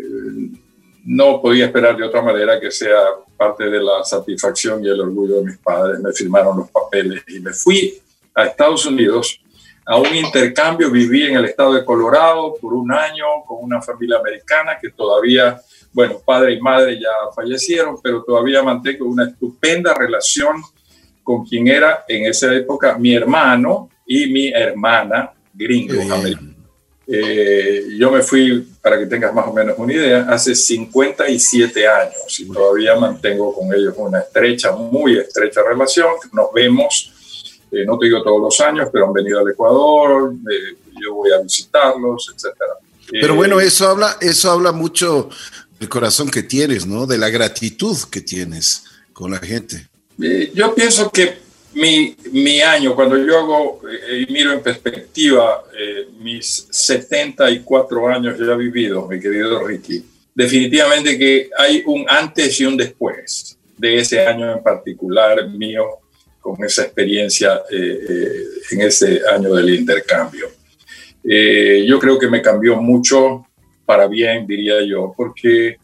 no 1.05 1.41
podía 1.41 1.65
esperar 1.65 1.97
de 1.97 2.03
otra 2.03 2.21
manera 2.21 2.59
que 2.59 2.71
sea 2.71 2.99
parte 3.37 3.69
de 3.69 3.81
la 3.81 4.03
satisfacción 4.03 4.83
y 4.83 4.89
el 4.89 4.99
orgullo 4.99 5.37
de 5.37 5.45
mis 5.45 5.57
padres. 5.57 5.99
Me 5.99 6.11
firmaron 6.11 6.57
los 6.57 6.69
papeles 6.69 7.23
y 7.27 7.39
me 7.39 7.53
fui 7.53 7.99
a 8.35 8.45
Estados 8.45 8.85
Unidos 8.85 9.41
a 9.85 9.97
un 9.97 10.13
intercambio. 10.13 10.91
Viví 10.91 11.25
en 11.25 11.37
el 11.37 11.45
estado 11.45 11.73
de 11.73 11.85
Colorado 11.85 12.55
por 12.61 12.73
un 12.73 12.91
año 12.91 13.25
con 13.47 13.63
una 13.63 13.81
familia 13.81 14.17
americana 14.17 14.77
que 14.79 14.89
todavía 14.89 15.59
bueno, 15.91 16.21
padre 16.23 16.53
y 16.53 16.61
madre 16.61 16.99
ya 16.99 17.09
fallecieron, 17.35 17.97
pero 18.01 18.23
todavía 18.23 18.61
mantengo 18.61 19.05
una 19.05 19.25
estupenda 19.25 19.93
relación 19.93 20.61
con 21.23 21.45
quien 21.45 21.67
era 21.67 22.05
en 22.07 22.25
esa 22.25 22.53
época 22.53 22.97
mi 22.97 23.13
hermano 23.13 23.89
y 24.05 24.27
mi 24.27 24.49
hermana 24.49 25.31
gringo. 25.53 25.93
Eh, 27.07 27.87
yo 27.97 28.11
me 28.11 28.21
fui, 28.21 28.67
para 28.81 28.97
que 28.97 29.05
tengas 29.05 29.33
más 29.33 29.47
o 29.47 29.53
menos 29.53 29.75
una 29.77 29.93
idea, 29.93 30.25
hace 30.29 30.55
57 30.55 31.87
años 31.87 32.39
y 32.39 32.47
todavía 32.47 32.95
mantengo 32.95 33.53
con 33.53 33.73
ellos 33.73 33.93
una 33.97 34.19
estrecha, 34.19 34.71
muy 34.71 35.17
estrecha 35.17 35.61
relación. 35.67 36.13
Nos 36.31 36.53
vemos, 36.53 37.11
eh, 37.71 37.85
no 37.85 37.97
te 37.97 38.05
digo 38.05 38.23
todos 38.23 38.41
los 38.41 38.59
años, 38.61 38.89
pero 38.91 39.07
han 39.07 39.13
venido 39.13 39.39
al 39.39 39.49
Ecuador, 39.49 40.33
eh, 40.33 40.77
yo 41.01 41.15
voy 41.15 41.31
a 41.33 41.39
visitarlos, 41.39 42.33
etc. 42.33 42.55
Pero 43.11 43.35
bueno, 43.35 43.59
eso 43.59 43.89
habla, 43.89 44.17
eso 44.21 44.51
habla 44.51 44.71
mucho 44.71 45.29
el 45.79 45.89
corazón 45.89 46.29
que 46.29 46.43
tienes, 46.43 46.85
¿no? 46.85 47.05
De 47.05 47.17
la 47.17 47.29
gratitud 47.29 47.97
que 48.09 48.21
tienes 48.21 48.83
con 49.13 49.31
la 49.31 49.39
gente. 49.39 49.87
Eh, 50.21 50.51
yo 50.53 50.73
pienso 50.75 51.09
que 51.11 51.48
mi, 51.73 52.15
mi 52.31 52.61
año, 52.61 52.95
cuando 52.95 53.17
yo 53.17 53.37
hago 53.37 53.81
eh, 53.89 54.25
y 54.27 54.31
miro 54.31 54.53
en 54.53 54.61
perspectiva 54.61 55.63
eh, 55.77 56.07
mis 56.19 56.67
74 56.69 58.07
años 58.07 58.39
ya 58.39 58.55
vividos, 58.55 59.07
mi 59.07 59.19
querido 59.19 59.65
Ricky, 59.65 60.03
definitivamente 60.33 61.17
que 61.17 61.49
hay 61.57 61.83
un 61.85 62.05
antes 62.07 62.59
y 62.59 62.65
un 62.65 62.77
después 62.77 63.57
de 63.77 63.97
ese 63.97 64.25
año 64.25 64.51
en 64.51 64.63
particular 64.63 65.47
mío 65.49 65.85
con 66.39 66.63
esa 66.63 66.83
experiencia 66.83 67.61
en 67.69 68.81
ese 68.81 69.21
año 69.31 69.53
del 69.53 69.73
intercambio. 69.75 70.47
yo 71.23 71.99
creo 71.99 72.17
que 72.17 72.29
me 72.29 72.41
cambió 72.41 72.81
mucho 72.81 73.45
para 73.85 74.07
bien, 74.07 74.47
diría 74.47 74.81
yo, 74.81 75.13
porque 75.15 75.77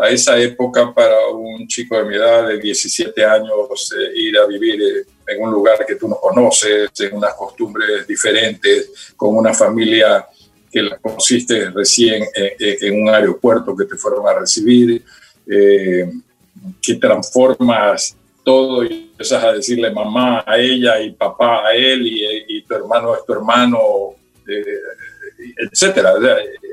a 0.00 0.10
esa 0.10 0.38
época 0.38 0.92
para 0.92 1.28
un 1.28 1.66
chico 1.66 1.96
de 1.96 2.04
mi 2.04 2.16
edad, 2.16 2.48
de 2.48 2.58
17 2.58 3.24
años, 3.24 3.92
eh, 3.92 4.12
ir 4.14 4.38
a 4.38 4.46
vivir 4.46 4.80
eh, 4.80 5.04
en 5.26 5.42
un 5.42 5.50
lugar 5.50 5.84
que 5.86 5.96
tú 5.96 6.08
no 6.08 6.16
conoces, 6.16 6.90
en 7.00 7.16
unas 7.16 7.34
costumbres 7.34 8.06
diferentes, 8.06 9.12
con 9.16 9.36
una 9.36 9.54
familia 9.54 10.26
que 10.70 10.82
la 10.82 10.98
conociste 10.98 11.70
recién 11.70 12.24
eh, 12.34 12.56
en 12.80 13.02
un 13.02 13.08
aeropuerto 13.08 13.76
que 13.76 13.86
te 13.86 13.96
fueron 13.96 14.26
a 14.26 14.34
recibir, 14.34 15.02
que 15.46 16.94
transformas 17.00 18.16
todo 18.42 18.84
y 18.84 19.10
empiezas 19.10 19.44
a 19.44 19.52
decirle 19.52 19.90
mamá 19.90 20.42
a 20.44 20.58
ella 20.58 21.00
y 21.00 21.12
papá 21.12 21.68
a 21.68 21.72
él 21.72 22.04
y, 22.06 22.24
y 22.48 22.62
tu 22.62 22.74
hermano 22.74 23.14
es 23.14 23.24
tu 23.24 23.32
hermano, 23.32 23.78
etcétera. 25.70 26.14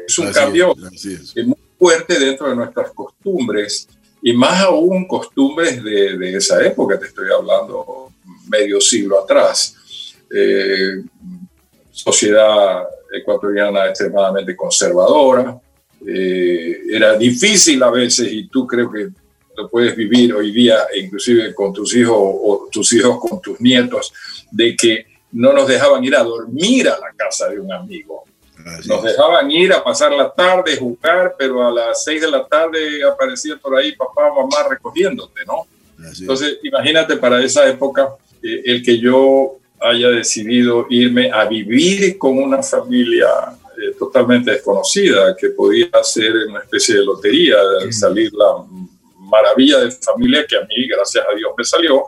Es 0.07 0.17
un 0.17 0.31
cambio 0.31 0.73
muy 0.75 1.62
fuerte 1.83 2.17
dentro 2.17 2.49
de 2.49 2.55
nuestras 2.55 2.91
costumbres 2.91 3.89
y 4.21 4.31
más 4.31 4.61
aún 4.61 5.05
costumbres 5.05 5.83
de, 5.83 6.33
esa 6.33 6.65
época, 6.65 6.97
te 6.97 7.07
estoy 7.07 7.29
hablando 7.29 8.09
medio 8.47 8.79
siglo 8.79 9.21
atrás. 9.21 9.75
Eh, 10.33 11.03
sociedad 11.91 12.83
ecuatoriana 13.11 13.89
extremadamente 13.89 14.55
conservadora. 14.55 15.59
Eh, 16.07 16.83
era 16.89 17.17
difícil 17.17 17.83
a 17.83 17.91
veces 17.91 18.31
y 18.31 18.47
tú 18.47 18.65
creo 18.65 18.89
que 18.89 19.09
lo 19.57 19.69
puedes 19.69 19.93
vivir 19.93 20.33
hoy 20.33 20.53
día, 20.53 20.87
inclusive 20.95 21.53
con 21.53 21.73
tus 21.73 21.93
hijos 21.97 22.17
o 22.17 22.69
tus 22.71 22.93
hijos 22.93 23.19
con 23.19 23.41
tus 23.41 23.59
nietos, 23.59 24.13
de 24.49 24.73
que 24.73 25.05
no 25.33 25.51
nos 25.51 25.67
dejaban 25.67 26.01
ir 26.05 26.15
a 26.15 26.23
dormir 26.23 26.87
a 26.87 26.97
la 26.97 27.11
casa 27.13 27.49
de 27.49 27.59
un 27.59 27.73
amigo 27.73 28.23
nos 28.85 29.03
dejaban 29.03 29.51
ir 29.51 29.73
a 29.73 29.83
pasar 29.83 30.11
la 30.11 30.31
tarde, 30.31 30.77
jugar, 30.77 31.35
pero 31.37 31.65
a 31.65 31.71
las 31.71 32.03
seis 32.03 32.21
de 32.21 32.31
la 32.31 32.45
tarde 32.45 33.03
aparecía 33.03 33.57
por 33.57 33.75
ahí 33.75 33.93
papá 33.93 34.31
o 34.31 34.41
mamá 34.41 34.69
recogiéndote, 34.69 35.41
¿no? 35.45 35.67
Entonces, 36.19 36.59
imagínate 36.63 37.17
para 37.17 37.43
esa 37.43 37.67
época 37.67 38.15
eh, 38.41 38.61
el 38.65 38.83
que 38.83 38.99
yo 38.99 39.57
haya 39.79 40.09
decidido 40.09 40.85
irme 40.89 41.31
a 41.31 41.45
vivir 41.45 42.17
con 42.17 42.37
una 42.37 42.63
familia 42.63 43.27
eh, 43.77 43.95
totalmente 43.97 44.51
desconocida, 44.51 45.35
que 45.35 45.49
podía 45.49 45.89
ser 46.03 46.33
una 46.47 46.59
especie 46.59 46.95
de 46.95 47.05
lotería, 47.05 47.57
de 47.83 47.91
salir 47.91 48.31
la 48.33 48.63
maravilla 49.19 49.79
de 49.79 49.91
familia 49.91 50.45
que 50.47 50.55
a 50.55 50.61
mí, 50.61 50.87
gracias 50.87 51.25
a 51.29 51.35
Dios, 51.35 51.51
me 51.57 51.63
salió, 51.63 52.03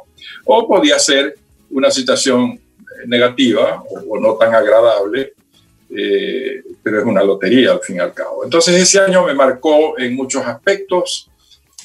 o 0.46 0.68
podía 0.68 0.98
ser 1.00 1.36
una 1.70 1.92
situación 1.92 2.60
negativa 3.08 3.84
o 4.08 4.20
no 4.20 4.36
tan 4.36 4.54
agradable 4.54 5.34
eh, 5.98 6.62
pero 6.84 7.00
es 7.00 7.06
una 7.06 7.24
lotería 7.24 7.72
al 7.72 7.80
fin 7.80 7.96
y 7.96 8.00
al 8.00 8.14
cabo. 8.14 8.44
Entonces 8.44 8.76
ese 8.76 9.00
año 9.00 9.26
me 9.26 9.34
marcó 9.34 9.98
en 9.98 10.14
muchos 10.14 10.46
aspectos. 10.46 11.30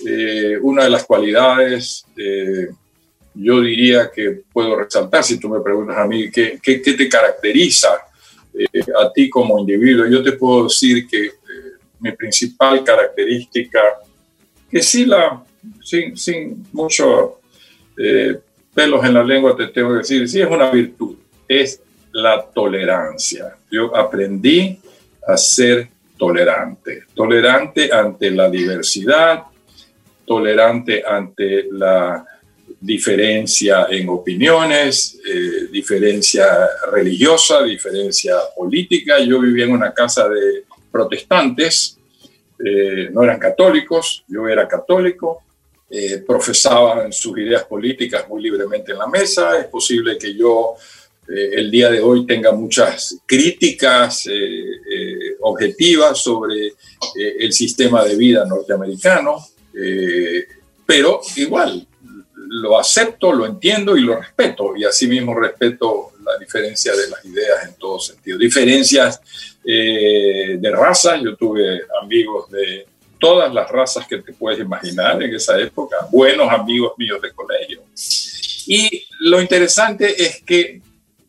Eh, 0.05 0.59
una 0.61 0.85
de 0.85 0.91
las 0.91 1.05
cualidades, 1.05 2.05
eh, 2.17 2.71
yo 3.35 3.61
diría 3.61 4.11
que 4.13 4.43
puedo 4.53 4.77
resaltar, 4.77 5.23
si 5.23 5.39
tú 5.39 5.49
me 5.49 5.61
preguntas 5.61 5.97
a 5.97 6.07
mí, 6.07 6.31
¿qué, 6.31 6.59
qué, 6.61 6.79
te 6.79 7.09
caracteriza 7.09 7.89
a 9.01 9.13
ti 9.13 9.31
como 9.31 9.59
individuo? 9.61 10.07
Yo 10.07 10.25
te 10.25 10.33
puedo 10.33 10.65
decir 10.65 11.07
que 11.07 11.31
mi 12.01 12.11
principal 12.13 12.83
característica, 12.83 13.81
que 14.69 14.83
sí 14.83 15.05
la, 15.05 15.45
sin, 15.83 16.17
sin 16.17 16.67
mucho 16.73 17.41
pelos 18.75 19.05
en 19.05 19.15
la 19.15 19.23
lengua 19.23 19.55
te 19.55 19.69
tengo 19.69 19.91
que 19.91 19.99
decir, 19.99 20.29
sí 20.29 20.41
es 20.41 20.51
una 20.51 20.71
virtud, 20.71 21.17
es 21.47 21.81
la 22.13 22.45
tolerancia. 22.53 23.57
Yo 23.71 23.95
aprendí 23.97 24.79
a 25.27 25.37
ser 25.37 25.89
tolerante, 26.19 27.05
tolerante 27.15 27.93
ante 27.93 28.31
la 28.31 28.51
diversidad, 28.51 29.45
tolerante 30.27 31.03
ante 31.07 31.67
la 31.71 32.25
diferencia 32.81 33.87
en 33.91 34.09
opiniones, 34.09 35.21
eh, 35.27 35.69
diferencia 35.71 36.47
religiosa, 36.93 37.63
diferencia 37.63 38.37
política. 38.57 39.19
Yo 39.21 39.41
vivía 39.41 39.65
en 39.65 39.73
una 39.73 39.93
casa 39.93 40.29
de 40.29 40.65
protestantes, 40.91 41.99
eh, 42.65 43.09
no 43.13 43.23
eran 43.23 43.39
católicos, 43.39 44.25
yo 44.29 44.49
era 44.49 44.67
católico, 44.69 45.43
eh, 45.91 46.23
profesaban 46.27 47.13
sus 47.13 47.37
ideas 47.39 47.65
políticas 47.65 48.29
muy 48.29 48.43
libremente 48.43 48.93
en 48.93 48.99
la 48.99 49.07
mesa. 49.07 49.59
Es 49.59 49.67
posible 49.67 50.17
que 50.17 50.35
yo 50.35 50.77
el 51.33 51.71
día 51.71 51.91
de 51.91 52.01
hoy 52.01 52.27
tenga 52.27 52.53
muchas 52.53 53.19
críticas 53.25 54.29
objetivas 55.41 56.19
sobre 56.19 56.73
el 57.17 57.53
sistema 57.53 58.05
de 58.05 58.17
vida 58.17 58.45
norteamericano, 58.45 59.37
pero 60.87 61.21
igual 61.37 61.87
lo 62.51 62.79
acepto, 62.79 63.33
lo 63.33 63.47
entiendo 63.47 63.97
y 63.97 64.01
lo 64.01 64.17
respeto. 64.17 64.77
Y 64.77 64.85
asimismo 64.85 65.35
respeto 65.35 66.13
la 66.25 66.37
diferencia 66.37 66.93
de 66.97 67.09
las 67.09 67.25
ideas 67.25 67.65
en 67.65 67.75
todo 67.75 68.01
sentido. 68.01 68.37
Diferencias 68.39 69.21
eh, 69.65 70.57
de 70.59 70.71
raza. 70.73 71.17
Yo 71.17 71.37
tuve 71.37 71.83
amigos 72.03 72.51
de 72.51 72.87
todas 73.21 73.55
las 73.55 73.71
razas 73.71 74.07
que 74.07 74.19
te 74.19 74.33
puedes 74.33 74.59
imaginar 74.59 75.23
en 75.23 75.33
esa 75.35 75.61
época. 75.61 75.97
Buenos 76.11 76.51
amigos 76.51 76.93
míos 76.99 77.23
de 77.23 77.33
colegio. 77.33 77.83
Y 78.67 79.07
lo 79.21 79.41
interesante 79.41 80.21
es 80.21 80.43
que 80.43 80.81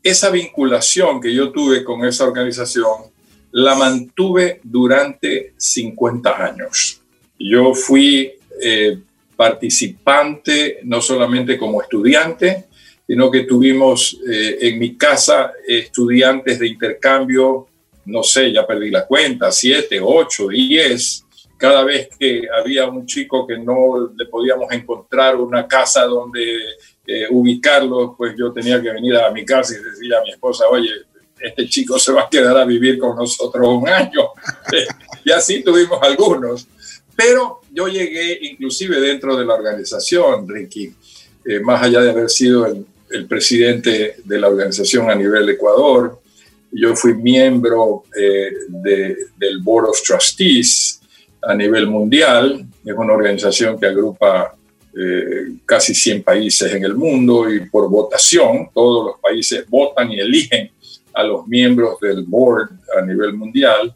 esa 0.04 0.30
vinculación 0.30 1.22
que 1.22 1.34
yo 1.34 1.52
tuve 1.52 1.84
con 1.84 2.04
esa 2.06 2.26
organización 2.26 3.12
la 3.52 3.76
mantuve 3.76 4.62
durante 4.64 5.54
50 5.58 6.46
años. 6.46 7.02
Yo 7.38 7.74
fui 7.74 8.32
eh, 8.62 8.98
participante, 9.36 10.80
no 10.84 11.02
solamente 11.02 11.58
como 11.58 11.82
estudiante, 11.82 12.66
sino 13.08 13.30
que 13.30 13.44
tuvimos 13.44 14.18
eh, 14.30 14.58
en 14.62 14.80
mi 14.80 14.96
casa 14.96 15.52
estudiantes 15.68 16.60
de 16.60 16.68
intercambio, 16.68 17.68
no 18.06 18.24
sé, 18.24 18.52
ya 18.54 18.66
perdí 18.66 18.90
la 18.90 19.06
cuenta, 19.06 19.52
siete, 19.52 20.00
ocho, 20.02 20.48
diez. 20.48 21.26
Cada 21.58 21.84
vez 21.84 22.10
que 22.18 22.44
había 22.56 22.86
un 22.88 23.06
chico 23.06 23.46
que 23.46 23.58
no 23.58 24.12
le 24.16 24.26
podíamos 24.26 24.72
encontrar 24.72 25.36
una 25.36 25.68
casa 25.68 26.06
donde 26.06 26.58
eh, 27.06 27.28
ubicarlo, 27.30 28.16
pues 28.18 28.36
yo 28.38 28.52
tenía 28.52 28.82
que 28.82 28.92
venir 28.92 29.16
a 29.16 29.32
mi 29.32 29.44
casa 29.44 29.74
y 29.74 29.84
decirle 29.84 30.18
a 30.18 30.22
mi 30.22 30.32
esposa, 30.32 30.66
oye, 30.70 30.90
este 31.40 31.68
chico 31.68 31.98
se 31.98 32.12
va 32.12 32.24
a 32.24 32.30
quedar 32.30 32.56
a 32.58 32.66
vivir 32.66 33.00
con 33.00 33.16
nosotros 33.16 33.68
un 33.68 33.90
año. 33.90 34.30
y 35.26 35.32
así 35.32 35.64
tuvimos 35.64 36.00
algunos. 36.02 36.68
Pero 37.16 37.62
yo 37.72 37.88
llegué 37.88 38.40
inclusive 38.42 39.00
dentro 39.00 39.36
de 39.36 39.46
la 39.46 39.56
organización, 39.56 40.48
Ricky, 40.48 40.94
eh, 41.46 41.60
más 41.60 41.82
allá 41.82 42.02
de 42.02 42.12
haber 42.12 42.30
sido 42.30 42.66
el, 42.66 42.86
presidente 43.28 44.16
de 44.24 44.40
la 44.40 44.48
organización 44.48 45.10
a 45.10 45.16
nivel 45.16 45.50
Ecuador, 45.50 46.22
yo 46.72 46.96
fui 46.96 47.14
miembro 47.14 48.06
eh, 48.16 48.54
del 48.70 49.60
Board 49.62 49.90
of 49.90 50.02
Trustees 50.02 51.02
a 51.42 51.54
nivel 51.54 51.88
mundial, 51.88 52.66
es 52.86 52.94
una 52.96 53.12
organización 53.12 53.78
que 53.78 53.88
agrupa 53.88 54.56
eh, 54.98 55.54
casi 55.66 55.94
100 55.94 56.24
países 56.24 56.74
en 56.74 56.84
el 56.84 56.96
mundo 56.96 57.52
y 57.52 57.70
por 57.70 57.90
votación, 57.90 58.70
todos 58.74 59.08
los 59.08 59.20
países 59.20 59.66
votan 59.70 60.12
y 60.12 60.20
eligen 60.20 60.72
a 61.14 61.24
los 61.24 61.48
miembros 61.48 62.00
del 62.00 62.24
board 62.24 62.70
a 62.98 63.06
nivel 63.06 63.34
mundial. 63.34 63.94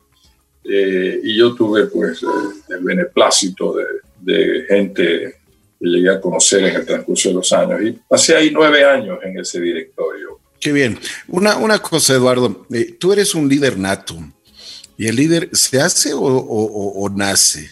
Eh, 0.64 1.20
y 1.24 1.38
yo 1.38 1.54
tuve 1.54 1.86
pues 1.88 2.24
eh, 2.24 2.26
el 2.70 2.84
beneplácito 2.84 3.76
de, 4.22 4.66
gente 4.68 5.36
que 5.80 5.86
llegué 5.86 6.10
a 6.10 6.20
conocer 6.20 6.64
en 6.64 6.76
el 6.78 6.86
transcurso 6.86 7.30
de 7.30 7.36
los 7.36 7.54
años 7.54 7.80
y 7.84 7.92
pasé 7.92 8.36
ahí 8.36 8.50
nueve 8.52 8.84
años 8.84 9.20
en 9.24 9.40
ese 9.40 9.62
directorio. 9.62 10.40
Qué 10.60 10.72
bien. 10.72 10.98
Una, 11.28 11.58
una 11.58 11.78
cosa, 11.80 12.14
Eduardo, 12.14 12.66
tú 13.00 13.14
eres 13.14 13.36
un 13.36 13.48
líder 13.48 13.78
nato 13.78 14.16
y 14.98 15.08
el 15.08 15.16
líder 15.16 15.50
se 15.54 15.80
hace 15.80 16.14
o, 16.14 16.22
o, 16.22 17.04
o, 17.04 17.10
nace. 17.10 17.72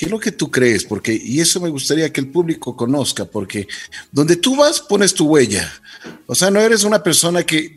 ¿Qué 0.00 0.06
es 0.06 0.10
lo 0.10 0.18
que 0.18 0.32
tú 0.32 0.50
crees? 0.50 0.84
Porque, 0.84 1.12
y 1.12 1.40
eso 1.40 1.60
me 1.60 1.68
gustaría 1.68 2.10
que 2.10 2.22
el 2.22 2.28
público 2.28 2.74
conozca, 2.74 3.26
porque 3.26 3.68
donde 4.10 4.36
tú 4.36 4.56
vas 4.56 4.80
pones 4.80 5.12
tu 5.12 5.26
huella. 5.26 5.70
O 6.26 6.34
sea, 6.34 6.50
no 6.50 6.58
eres 6.58 6.84
una 6.84 7.02
persona 7.02 7.42
que 7.42 7.76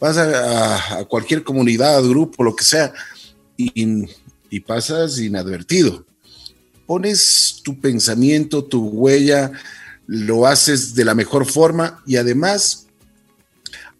vas 0.00 0.16
a, 0.16 1.04
cualquier 1.04 1.44
comunidad, 1.44 2.02
grupo, 2.04 2.42
lo 2.42 2.56
que 2.56 2.64
sea, 2.64 2.94
y, 3.58 4.06
y 4.48 4.60
pasas 4.60 5.18
inadvertido. 5.18 6.06
Pones 6.86 7.60
tu 7.62 7.78
pensamiento, 7.78 8.64
tu 8.64 8.88
huella, 8.88 9.52
lo 10.06 10.46
haces 10.46 10.94
de 10.94 11.04
la 11.04 11.14
mejor 11.14 11.44
forma 11.44 12.02
y 12.06 12.16
además 12.16 12.86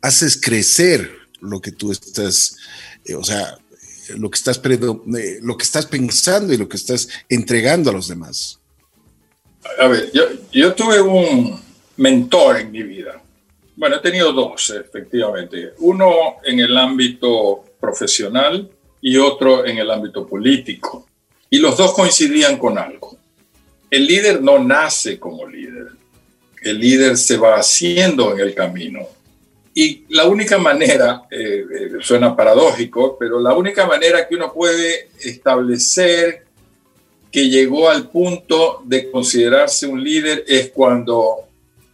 haces 0.00 0.40
crecer 0.40 1.12
lo 1.42 1.60
que 1.60 1.72
tú 1.72 1.92
estás, 1.92 2.56
eh, 3.04 3.16
o 3.16 3.22
sea, 3.22 3.58
lo 4.16 4.30
que 4.30 4.36
estás, 4.36 4.60
eh, 4.64 5.38
lo 5.42 5.56
que 5.56 5.64
estás 5.64 5.86
pensando 5.86 6.52
y 6.52 6.56
lo 6.56 6.68
que 6.68 6.76
estás 6.76 7.08
entregando 7.28 7.90
a 7.90 7.92
los 7.92 8.08
demás. 8.08 8.60
A 9.80 9.88
ver, 9.88 10.10
yo, 10.12 10.24
yo 10.52 10.74
tuve 10.74 11.00
un 11.00 11.60
mentor 11.96 12.58
en 12.58 12.70
mi 12.70 12.82
vida 12.82 13.24
bueno, 13.76 13.96
he 13.96 14.00
tenido 14.00 14.32
dos, 14.32 14.70
efectivamente. 14.70 15.72
Uno 15.78 16.36
en 16.44 16.60
el 16.60 16.76
ámbito 16.76 17.64
profesional 17.80 18.70
y 19.00 19.16
otro 19.16 19.66
en 19.66 19.78
el 19.78 19.90
ámbito 19.90 20.26
político. 20.26 21.06
Y 21.50 21.58
los 21.58 21.76
dos 21.76 21.92
coincidían 21.92 22.58
con 22.58 22.78
algo. 22.78 23.16
El 23.90 24.06
líder 24.06 24.42
no 24.42 24.58
nace 24.58 25.18
como 25.18 25.46
líder. 25.46 25.88
El 26.62 26.78
líder 26.78 27.16
se 27.16 27.36
va 27.36 27.56
haciendo 27.56 28.32
en 28.32 28.40
el 28.40 28.54
camino. 28.54 29.00
Y 29.74 30.04
la 30.10 30.26
única 30.26 30.56
manera, 30.58 31.22
eh, 31.30 31.64
eh, 31.68 31.90
suena 32.00 32.36
paradójico, 32.36 33.16
pero 33.18 33.40
la 33.40 33.54
única 33.54 33.86
manera 33.86 34.26
que 34.26 34.36
uno 34.36 34.52
puede 34.52 35.10
establecer 35.20 36.44
que 37.32 37.48
llegó 37.48 37.88
al 37.90 38.08
punto 38.08 38.82
de 38.84 39.10
considerarse 39.10 39.88
un 39.88 40.02
líder 40.02 40.44
es 40.46 40.70
cuando 40.70 41.38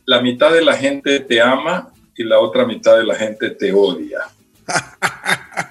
la 0.04 0.20
mitad 0.20 0.52
de 0.52 0.62
la 0.62 0.76
gente 0.76 1.20
te 1.20 1.40
ama 1.40 1.90
y 2.14 2.24
la 2.24 2.38
otra 2.38 2.66
mitad 2.66 2.98
de 2.98 3.04
la 3.04 3.14
gente 3.14 3.50
te 3.50 3.72
odia. 3.72 4.20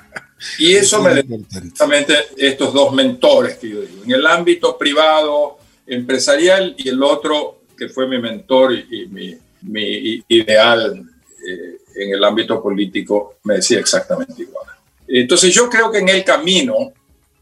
Y 0.57 0.73
eso 0.73 1.01
me 1.01 1.19
exactamente 1.19 2.13
estos 2.37 2.73
dos 2.73 2.93
mentores 2.93 3.57
que 3.57 3.69
yo 3.69 3.81
digo, 3.81 4.03
en 4.05 4.11
el 4.11 4.25
ámbito 4.25 4.77
privado, 4.77 5.57
empresarial 5.85 6.75
y 6.77 6.89
el 6.89 7.03
otro 7.03 7.63
que 7.77 7.89
fue 7.89 8.07
mi 8.07 8.19
mentor 8.19 8.73
y, 8.73 9.05
mi, 9.07 9.37
mi, 9.63 10.23
ideal 10.27 11.03
eh, 11.47 11.77
en 11.95 12.13
el 12.13 12.23
ámbito 12.23 12.61
político, 12.61 13.35
me 13.43 13.55
decía 13.55 13.79
exactamente 13.79 14.41
igual. 14.41 14.65
Entonces 15.07 15.53
yo 15.53 15.69
creo 15.69 15.91
que 15.91 15.99
en 15.99 16.09
el 16.09 16.23
camino 16.23 16.93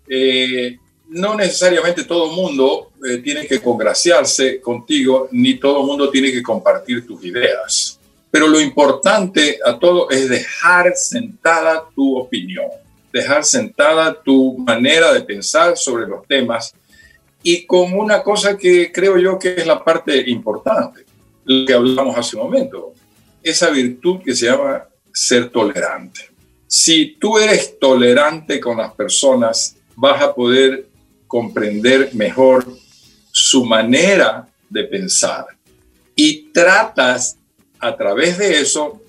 eh, 0.07 0.77
no 1.10 1.36
necesariamente 1.36 2.03
todo 2.03 2.29
el 2.29 2.36
mundo 2.36 2.91
eh, 3.05 3.17
tiene 3.17 3.45
que 3.47 3.62
congraciarse 3.62 4.60
contigo, 4.62 5.27
ni 5.31 5.55
todo 5.55 5.81
el 5.81 5.88
mundo 5.88 6.10
tiene 6.10 6.31
que 6.31 6.43
compartir 6.43 7.05
tus 7.05 7.23
ideas. 7.23 7.99
Pero 8.29 8.47
lo 8.47 8.60
importante 8.60 9.60
a 9.63 9.77
todo 9.79 10.10
es 10.10 10.29
dejar 10.29 10.93
sentada 10.95 11.86
tu 11.95 12.17
opinión, 12.17 12.67
dejar 13.12 13.43
sentada 13.43 14.21
tu 14.21 14.57
manera 14.57 15.13
de 15.13 15.21
pensar 15.21 15.77
sobre 15.77 16.07
los 16.07 16.25
temas 16.27 16.73
y 17.41 17.65
con 17.65 17.93
una 17.93 18.21
cosa 18.21 18.57
que 18.57 18.91
creo 18.91 19.17
yo 19.17 19.39
que 19.39 19.55
es 19.55 19.65
la 19.65 19.83
parte 19.83 20.29
importante, 20.29 21.05
lo 21.45 21.65
que 21.65 21.73
hablamos 21.73 22.17
hace 22.17 22.36
un 22.36 22.43
momento, 22.43 22.93
esa 23.43 23.69
virtud 23.69 24.21
que 24.23 24.36
se 24.36 24.47
llama 24.47 24.86
ser 25.13 25.50
tolerante. 25.50 26.21
Si 26.67 27.17
tú 27.19 27.38
eres 27.38 27.80
tolerante 27.80 28.60
con 28.60 28.78
las 28.78 28.93
personas, 28.93 29.76
vas 29.95 30.21
a 30.21 30.34
poder 30.34 30.86
comprender 31.28 32.13
mejor 32.13 32.65
su 33.32 33.65
manera 33.65 34.47
de 34.69 34.84
pensar 34.84 35.45
y 36.15 36.52
tratas 36.52 37.38
a 37.80 37.95
través 37.95 38.38
de 38.38 38.60
eso 38.60 39.02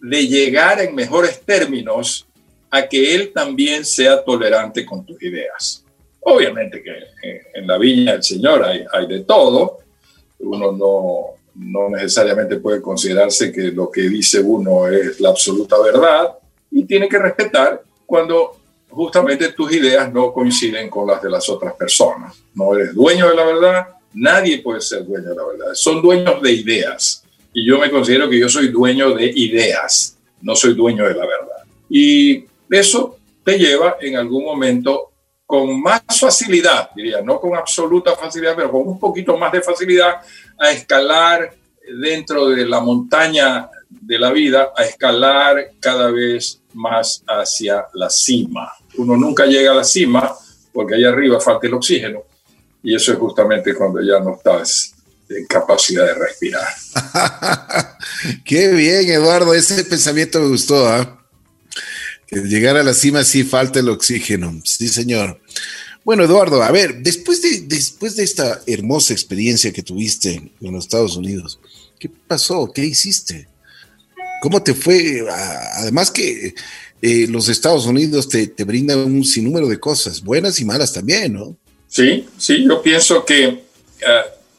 de 0.00 0.26
llegar 0.26 0.80
en 0.80 0.94
mejores 0.94 1.40
términos 1.40 2.26
a 2.70 2.86
que 2.86 3.14
él 3.14 3.32
también 3.34 3.84
sea 3.84 4.22
tolerante 4.22 4.86
con 4.86 5.04
tus 5.04 5.20
ideas. 5.22 5.84
Obviamente 6.20 6.82
que 6.82 6.92
en 7.54 7.66
la 7.66 7.78
viña 7.78 8.12
del 8.12 8.22
Señor 8.22 8.64
hay, 8.64 8.84
hay 8.92 9.06
de 9.06 9.20
todo, 9.20 9.78
uno 10.38 10.72
no, 10.72 11.39
no 11.60 11.90
necesariamente 11.90 12.56
puede 12.56 12.80
considerarse 12.80 13.52
que 13.52 13.70
lo 13.70 13.90
que 13.90 14.02
dice 14.02 14.40
uno 14.40 14.88
es 14.88 15.20
la 15.20 15.28
absoluta 15.28 15.76
verdad 15.80 16.32
y 16.70 16.84
tiene 16.84 17.08
que 17.08 17.18
respetar 17.18 17.82
cuando 18.06 18.56
justamente 18.88 19.52
tus 19.52 19.72
ideas 19.72 20.12
no 20.12 20.32
coinciden 20.32 20.88
con 20.88 21.06
las 21.06 21.22
de 21.22 21.30
las 21.30 21.48
otras 21.48 21.74
personas. 21.74 22.42
No 22.54 22.74
eres 22.74 22.94
dueño 22.94 23.28
de 23.28 23.36
la 23.36 23.44
verdad, 23.44 23.88
nadie 24.14 24.58
puede 24.58 24.80
ser 24.80 25.04
dueño 25.04 25.28
de 25.28 25.36
la 25.36 25.44
verdad. 25.44 25.74
Son 25.74 26.00
dueños 26.00 26.40
de 26.42 26.52
ideas. 26.52 27.24
Y 27.52 27.66
yo 27.66 27.78
me 27.78 27.90
considero 27.90 28.28
que 28.28 28.38
yo 28.38 28.48
soy 28.48 28.68
dueño 28.68 29.14
de 29.14 29.26
ideas, 29.26 30.16
no 30.40 30.56
soy 30.56 30.74
dueño 30.74 31.04
de 31.04 31.14
la 31.14 31.26
verdad. 31.26 31.64
Y 31.88 32.44
eso 32.70 33.18
te 33.44 33.58
lleva 33.58 33.96
en 34.00 34.16
algún 34.16 34.44
momento 34.44 35.09
con 35.50 35.82
más 35.82 36.02
facilidad, 36.16 36.90
diría, 36.94 37.22
no 37.22 37.40
con 37.40 37.56
absoluta 37.56 38.14
facilidad, 38.14 38.54
pero 38.54 38.70
con 38.70 38.86
un 38.86 39.00
poquito 39.00 39.36
más 39.36 39.50
de 39.50 39.60
facilidad 39.60 40.20
a 40.56 40.70
escalar 40.70 41.52
dentro 42.00 42.50
de 42.50 42.64
la 42.64 42.78
montaña 42.78 43.68
de 43.88 44.16
la 44.16 44.30
vida, 44.30 44.72
a 44.76 44.84
escalar 44.84 45.72
cada 45.80 46.08
vez 46.12 46.60
más 46.74 47.24
hacia 47.26 47.84
la 47.94 48.08
cima. 48.08 48.72
Uno 48.96 49.16
nunca 49.16 49.44
llega 49.44 49.72
a 49.72 49.74
la 49.74 49.82
cima 49.82 50.32
porque 50.72 50.94
allá 50.94 51.08
arriba 51.08 51.40
falta 51.40 51.66
el 51.66 51.74
oxígeno 51.74 52.22
y 52.84 52.94
eso 52.94 53.10
es 53.10 53.18
justamente 53.18 53.74
cuando 53.74 54.00
ya 54.00 54.20
no 54.20 54.36
estás 54.36 54.94
en 55.28 55.46
capacidad 55.46 56.06
de 56.06 56.14
respirar. 56.14 56.68
Qué 58.44 58.68
bien, 58.68 59.10
Eduardo, 59.10 59.52
ese 59.52 59.82
pensamiento 59.82 60.38
me 60.38 60.46
gustó. 60.46 61.19
Llegar 62.30 62.76
a 62.76 62.82
la 62.82 62.94
cima 62.94 63.24
sí 63.24 63.44
falta 63.44 63.80
el 63.80 63.88
oxígeno. 63.88 64.60
Sí, 64.64 64.88
señor. 64.88 65.40
Bueno, 66.04 66.24
Eduardo, 66.24 66.62
a 66.62 66.70
ver, 66.70 67.02
después 67.02 67.42
de, 67.42 67.60
después 67.62 68.16
de 68.16 68.24
esta 68.24 68.62
hermosa 68.66 69.12
experiencia 69.12 69.72
que 69.72 69.82
tuviste 69.82 70.34
en 70.60 70.72
los 70.72 70.84
Estados 70.84 71.16
Unidos, 71.16 71.60
¿qué 71.98 72.08
pasó? 72.08 72.72
¿Qué 72.74 72.84
hiciste? 72.84 73.48
¿Cómo 74.40 74.62
te 74.62 74.74
fue? 74.74 75.26
Además 75.74 76.10
que 76.10 76.54
eh, 77.02 77.26
los 77.28 77.48
Estados 77.48 77.86
Unidos 77.86 78.28
te, 78.28 78.46
te, 78.46 78.64
brindan 78.64 78.98
un 79.00 79.24
sinnúmero 79.24 79.68
de 79.68 79.78
cosas, 79.78 80.22
buenas 80.22 80.58
y 80.60 80.64
malas 80.64 80.92
también, 80.92 81.34
¿no? 81.34 81.56
Sí, 81.86 82.26
sí, 82.38 82.64
yo 82.64 82.80
pienso 82.80 83.24
que 83.24 83.44
eh, 83.44 83.60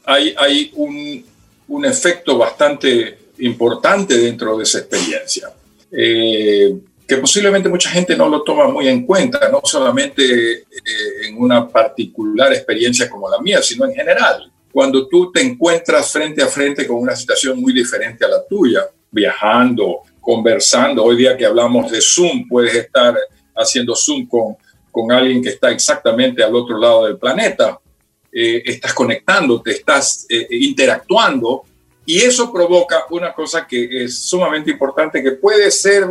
hay, 0.04 0.34
hay 0.36 0.70
un, 0.74 1.24
un, 1.68 1.84
efecto 1.84 2.38
bastante 2.38 3.18
importante 3.38 4.16
dentro 4.18 4.56
de 4.56 4.64
esa 4.64 4.78
experiencia. 4.78 5.52
Eh, 5.90 6.74
que 7.06 7.16
posiblemente 7.16 7.68
mucha 7.68 7.90
gente 7.90 8.16
no 8.16 8.28
lo 8.28 8.42
toma 8.42 8.68
muy 8.68 8.88
en 8.88 9.04
cuenta, 9.04 9.48
no 9.50 9.60
solamente 9.64 10.52
eh, 10.52 10.64
en 11.24 11.38
una 11.38 11.68
particular 11.68 12.52
experiencia 12.52 13.08
como 13.10 13.28
la 13.28 13.40
mía, 13.40 13.62
sino 13.62 13.84
en 13.84 13.94
general. 13.94 14.50
Cuando 14.72 15.06
tú 15.06 15.30
te 15.30 15.42
encuentras 15.42 16.10
frente 16.10 16.42
a 16.42 16.46
frente 16.46 16.86
con 16.86 16.96
una 16.96 17.14
situación 17.14 17.60
muy 17.60 17.72
diferente 17.72 18.24
a 18.24 18.28
la 18.28 18.46
tuya, 18.46 18.86
viajando, 19.10 20.00
conversando, 20.20 21.04
hoy 21.04 21.16
día 21.16 21.36
que 21.36 21.44
hablamos 21.44 21.90
de 21.90 22.00
Zoom, 22.00 22.48
puedes 22.48 22.74
estar 22.74 23.14
haciendo 23.54 23.94
Zoom 23.94 24.26
con, 24.26 24.56
con 24.90 25.12
alguien 25.12 25.42
que 25.42 25.50
está 25.50 25.70
exactamente 25.70 26.42
al 26.42 26.54
otro 26.54 26.78
lado 26.78 27.06
del 27.06 27.18
planeta, 27.18 27.78
eh, 28.32 28.62
estás 28.64 28.94
conectándote, 28.94 29.72
estás 29.72 30.24
eh, 30.30 30.46
interactuando 30.50 31.64
y 32.06 32.20
eso 32.20 32.50
provoca 32.50 33.04
una 33.10 33.32
cosa 33.34 33.66
que 33.66 34.04
es 34.04 34.18
sumamente 34.20 34.70
importante, 34.70 35.22
que 35.22 35.32
puede 35.32 35.70
ser 35.70 36.06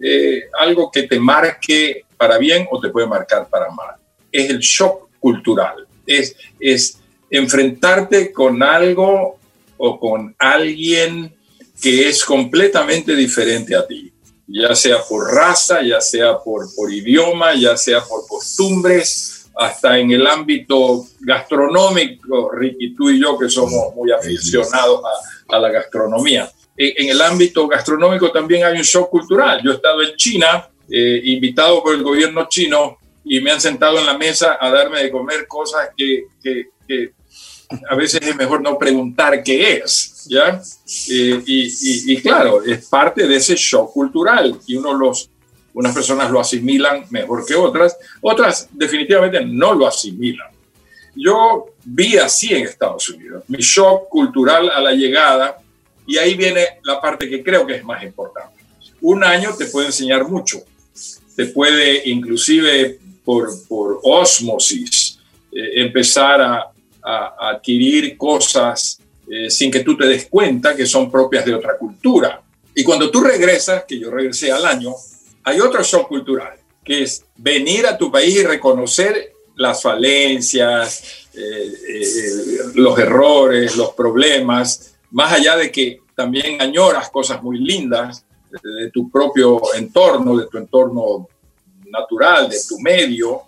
eh, 0.00 0.48
algo 0.58 0.90
que 0.90 1.04
te 1.04 1.18
marque 1.18 2.04
para 2.16 2.38
bien 2.38 2.66
o 2.70 2.80
te 2.80 2.88
puede 2.88 3.06
marcar 3.06 3.48
para 3.48 3.70
mal. 3.70 3.94
Es 4.30 4.50
el 4.50 4.58
shock 4.58 5.08
cultural, 5.20 5.86
es, 6.06 6.36
es 6.60 6.98
enfrentarte 7.30 8.32
con 8.32 8.62
algo 8.62 9.38
o 9.76 10.00
con 10.00 10.34
alguien 10.38 11.34
que 11.80 12.08
es 12.08 12.24
completamente 12.24 13.14
diferente 13.14 13.74
a 13.74 13.86
ti, 13.86 14.12
ya 14.46 14.74
sea 14.74 15.02
por 15.02 15.34
raza, 15.34 15.82
ya 15.82 16.00
sea 16.00 16.38
por, 16.38 16.66
por 16.74 16.92
idioma, 16.92 17.54
ya 17.54 17.76
sea 17.76 18.02
por 18.02 18.26
costumbres, 18.26 19.48
hasta 19.58 19.98
en 19.98 20.10
el 20.10 20.26
ámbito 20.26 21.06
gastronómico, 21.20 22.50
Ricky, 22.50 22.94
tú 22.94 23.10
y 23.10 23.20
yo 23.20 23.38
que 23.38 23.48
somos 23.48 23.94
muy 23.94 24.12
aficionados 24.12 25.00
a, 25.48 25.56
a 25.56 25.58
la 25.58 25.70
gastronomía 25.70 26.50
en 26.76 27.08
el 27.08 27.20
ámbito 27.22 27.66
gastronómico 27.66 28.30
también 28.30 28.64
hay 28.64 28.76
un 28.76 28.82
shock 28.82 29.10
cultural. 29.10 29.60
Yo 29.62 29.72
he 29.72 29.74
estado 29.74 30.02
en 30.02 30.14
China, 30.16 30.68
eh, 30.90 31.20
invitado 31.24 31.82
por 31.82 31.94
el 31.94 32.02
gobierno 32.02 32.46
chino, 32.48 32.98
y 33.24 33.40
me 33.40 33.50
han 33.50 33.60
sentado 33.60 33.98
en 33.98 34.06
la 34.06 34.16
mesa 34.16 34.56
a 34.60 34.70
darme 34.70 35.02
de 35.02 35.10
comer 35.10 35.46
cosas 35.48 35.90
que, 35.96 36.26
que, 36.42 36.70
a 37.90 37.96
veces 37.96 38.20
es 38.22 38.36
mejor 38.36 38.62
no 38.62 38.78
preguntar 38.78 39.42
qué 39.42 39.78
es, 39.78 40.26
¿ya? 40.28 40.62
Eh, 41.10 41.42
y, 41.44 42.12
y, 42.12 42.20
claro, 42.22 42.62
es 42.62 42.86
parte 42.86 43.26
de 43.26 43.34
ese 43.34 43.56
shock 43.56 43.92
cultural 43.92 44.56
y 44.68 44.76
uno 44.76 44.92
los, 44.94 45.28
unas 45.74 45.92
personas 45.92 46.30
lo 46.30 46.38
asimilan 46.38 47.04
mejor 47.10 47.44
que 47.44 47.56
otras, 47.56 47.96
otras 48.20 48.68
definitivamente 48.70 49.44
no 49.44 49.74
lo 49.74 49.88
asimilan. 49.88 50.48
Yo 51.16 51.66
vi 51.84 52.16
así 52.18 52.54
en 52.54 52.66
Estados 52.66 53.08
Unidos, 53.08 53.42
mi 53.48 53.58
shock 53.58 54.08
cultural 54.08 54.70
a 54.70 54.80
la 54.80 54.92
llegada 54.92 55.58
y 56.06 56.18
ahí 56.18 56.36
viene 56.36 56.64
la 56.82 57.00
parte 57.00 57.28
que 57.28 57.42
creo 57.42 57.66
que 57.66 57.76
es 57.76 57.84
más 57.84 58.02
importante. 58.02 58.64
Un 59.00 59.24
año 59.24 59.54
te 59.56 59.66
puede 59.66 59.86
enseñar 59.86 60.26
mucho, 60.26 60.62
te 61.34 61.46
puede 61.46 62.08
inclusive 62.08 62.98
por, 63.24 63.50
por 63.66 64.00
osmosis 64.02 65.18
eh, 65.52 65.82
empezar 65.82 66.40
a, 66.40 66.72
adquirir 67.38 68.18
cosas 68.18 68.98
eh, 69.30 69.48
sin 69.48 69.70
que 69.70 69.84
tú 69.84 69.96
te 69.96 70.08
des 70.08 70.26
cuenta 70.26 70.74
que 70.74 70.84
son 70.84 71.08
propias 71.08 71.44
de 71.44 71.54
otra 71.54 71.78
cultura. 71.78 72.42
Y 72.74 72.82
cuando 72.82 73.12
tú 73.12 73.20
regresas, 73.20 73.84
que 73.86 73.96
yo 73.96 74.10
regresé 74.10 74.50
al 74.50 74.66
año, 74.66 74.92
hay 75.44 75.60
otro 75.60 75.84
shock 75.84 76.08
cultural, 76.08 76.54
que 76.82 77.04
es 77.04 77.24
venir 77.36 77.86
a 77.86 77.96
tu 77.96 78.10
país 78.10 78.34
y 78.34 78.42
reconocer 78.42 79.34
las 79.54 79.82
falencias, 79.82 81.28
eh, 81.32 82.58
los 82.74 82.98
errores, 82.98 83.76
los 83.76 83.90
problemas, 83.90 84.95
más 85.10 85.32
allá 85.32 85.56
de 85.56 85.70
que 85.70 86.00
también 86.14 86.60
añoras 86.60 87.10
cosas 87.10 87.42
muy 87.42 87.58
lindas 87.58 88.24
de, 88.50 88.90
tu 88.90 89.10
propio 89.10 89.60
entorno, 89.74 90.36
de 90.36 90.46
tu 90.46 90.58
entorno 90.58 91.28
natural, 91.86 92.48
de 92.48 92.58
tu 92.68 92.78
medio, 92.80 93.42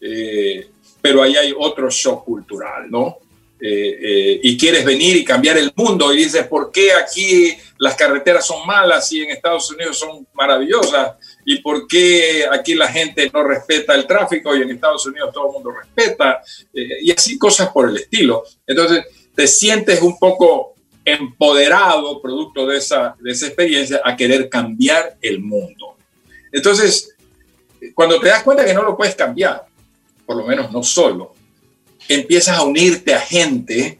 eh, 0.00 0.68
pero 1.00 1.22
ahí 1.22 1.36
hay 1.36 1.54
otro 1.56 1.88
shock 1.90 2.24
cultural, 2.24 2.90
¿no? 2.90 3.18
Eh, 3.60 3.98
eh, 4.00 4.40
y 4.44 4.56
quieres 4.56 4.84
venir 4.84 5.16
y 5.16 5.24
cambiar 5.24 5.58
el 5.58 5.72
mundo 5.74 6.12
y 6.12 6.18
dices, 6.18 6.46
¿por 6.46 6.70
qué 6.70 6.92
aquí 6.92 7.56
las 7.78 7.96
carreteras 7.96 8.46
son 8.46 8.64
malas 8.64 9.10
y 9.12 9.22
en 9.22 9.30
Estados 9.30 9.68
Unidos 9.72 9.98
son 9.98 10.26
maravillosas? 10.32 11.16
¿Y 11.44 11.60
por 11.60 11.88
qué 11.88 12.46
aquí 12.50 12.74
la 12.74 12.86
gente 12.86 13.28
no 13.32 13.42
respeta 13.42 13.96
el 13.96 14.06
tráfico 14.06 14.54
y 14.54 14.62
en 14.62 14.70
Estados 14.70 15.04
Unidos 15.06 15.30
todo 15.32 15.48
el 15.48 15.52
mundo 15.54 15.72
respeta? 15.72 16.40
y 16.72 17.10
así 17.10 17.36
cosas 17.36 17.70
por 17.70 17.88
el 17.88 17.96
estilo. 17.96 18.44
Entonces, 18.64 19.04
te 19.34 19.48
sientes 19.48 20.02
un 20.02 20.18
poco 20.18 20.74
empoderado, 21.14 22.20
producto 22.20 22.66
de 22.66 22.78
esa, 22.78 23.16
de 23.20 23.32
esa 23.32 23.46
experiencia, 23.46 24.00
a 24.04 24.16
querer 24.16 24.48
cambiar 24.48 25.16
el 25.20 25.40
mundo. 25.40 25.96
Entonces, 26.52 27.14
cuando 27.94 28.18
te 28.20 28.28
das 28.28 28.42
cuenta 28.42 28.64
que 28.64 28.74
no 28.74 28.82
lo 28.82 28.96
puedes 28.96 29.14
cambiar, 29.14 29.66
por 30.26 30.36
lo 30.36 30.46
menos 30.46 30.70
no 30.72 30.82
solo, 30.82 31.34
empiezas 32.08 32.56
a 32.56 32.62
unirte 32.62 33.14
a 33.14 33.20
gente 33.20 33.98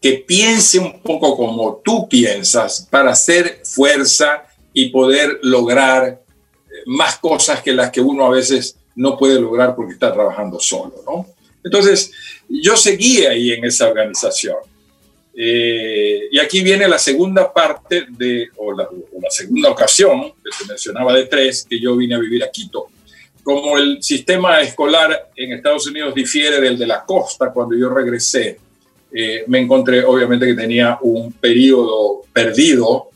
que 0.00 0.24
piense 0.26 0.78
un 0.78 1.00
poco 1.00 1.36
como 1.36 1.80
tú 1.84 2.08
piensas 2.08 2.86
para 2.90 3.10
hacer 3.10 3.62
fuerza 3.64 4.44
y 4.72 4.90
poder 4.90 5.40
lograr 5.42 6.06
eh, 6.06 6.74
más 6.86 7.18
cosas 7.18 7.62
que 7.62 7.72
las 7.72 7.90
que 7.90 8.00
uno 8.00 8.26
a 8.26 8.30
veces 8.30 8.76
no 8.94 9.16
puede 9.16 9.40
lograr 9.40 9.74
porque 9.74 9.94
está 9.94 10.12
trabajando 10.12 10.60
solo, 10.60 10.94
¿no? 11.04 11.26
Entonces, 11.64 12.12
yo 12.48 12.76
seguí 12.76 13.26
ahí 13.26 13.52
en 13.52 13.64
esa 13.64 13.88
organización 13.88 14.58
eh, 15.40 16.28
y 16.32 16.38
aquí 16.40 16.62
viene 16.62 16.88
la 16.88 16.98
segunda 16.98 17.52
parte 17.52 18.06
de, 18.08 18.48
o 18.56 18.72
la, 18.72 18.88
segunda 19.30 19.70
ocasión, 19.70 20.32
que 20.44 20.50
se 20.50 20.66
mencionaba 20.66 21.14
de 21.14 21.26
tres, 21.26 21.64
que 21.70 21.80
yo 21.80 21.96
vine 21.96 22.16
a 22.16 22.18
vivir 22.18 22.42
a 22.42 22.50
Quito. 22.50 22.88
Como 23.44 23.78
el 23.78 24.02
sistema 24.02 24.60
escolar 24.60 25.30
en 25.36 25.52
Estados 25.52 25.86
Unidos 25.86 26.12
difiere 26.12 26.60
del 26.60 26.76
de 26.76 26.88
la 26.88 27.04
costa, 27.04 27.52
cuando 27.52 27.76
yo 27.76 27.88
regresé, 27.88 28.58
eh, 29.12 29.44
me 29.46 29.60
encontré 29.60 30.04
obviamente 30.04 30.44
que 30.44 30.54
tenía 30.54 30.98
un 31.02 31.32
periodo 31.34 32.22
perdido 32.32 33.10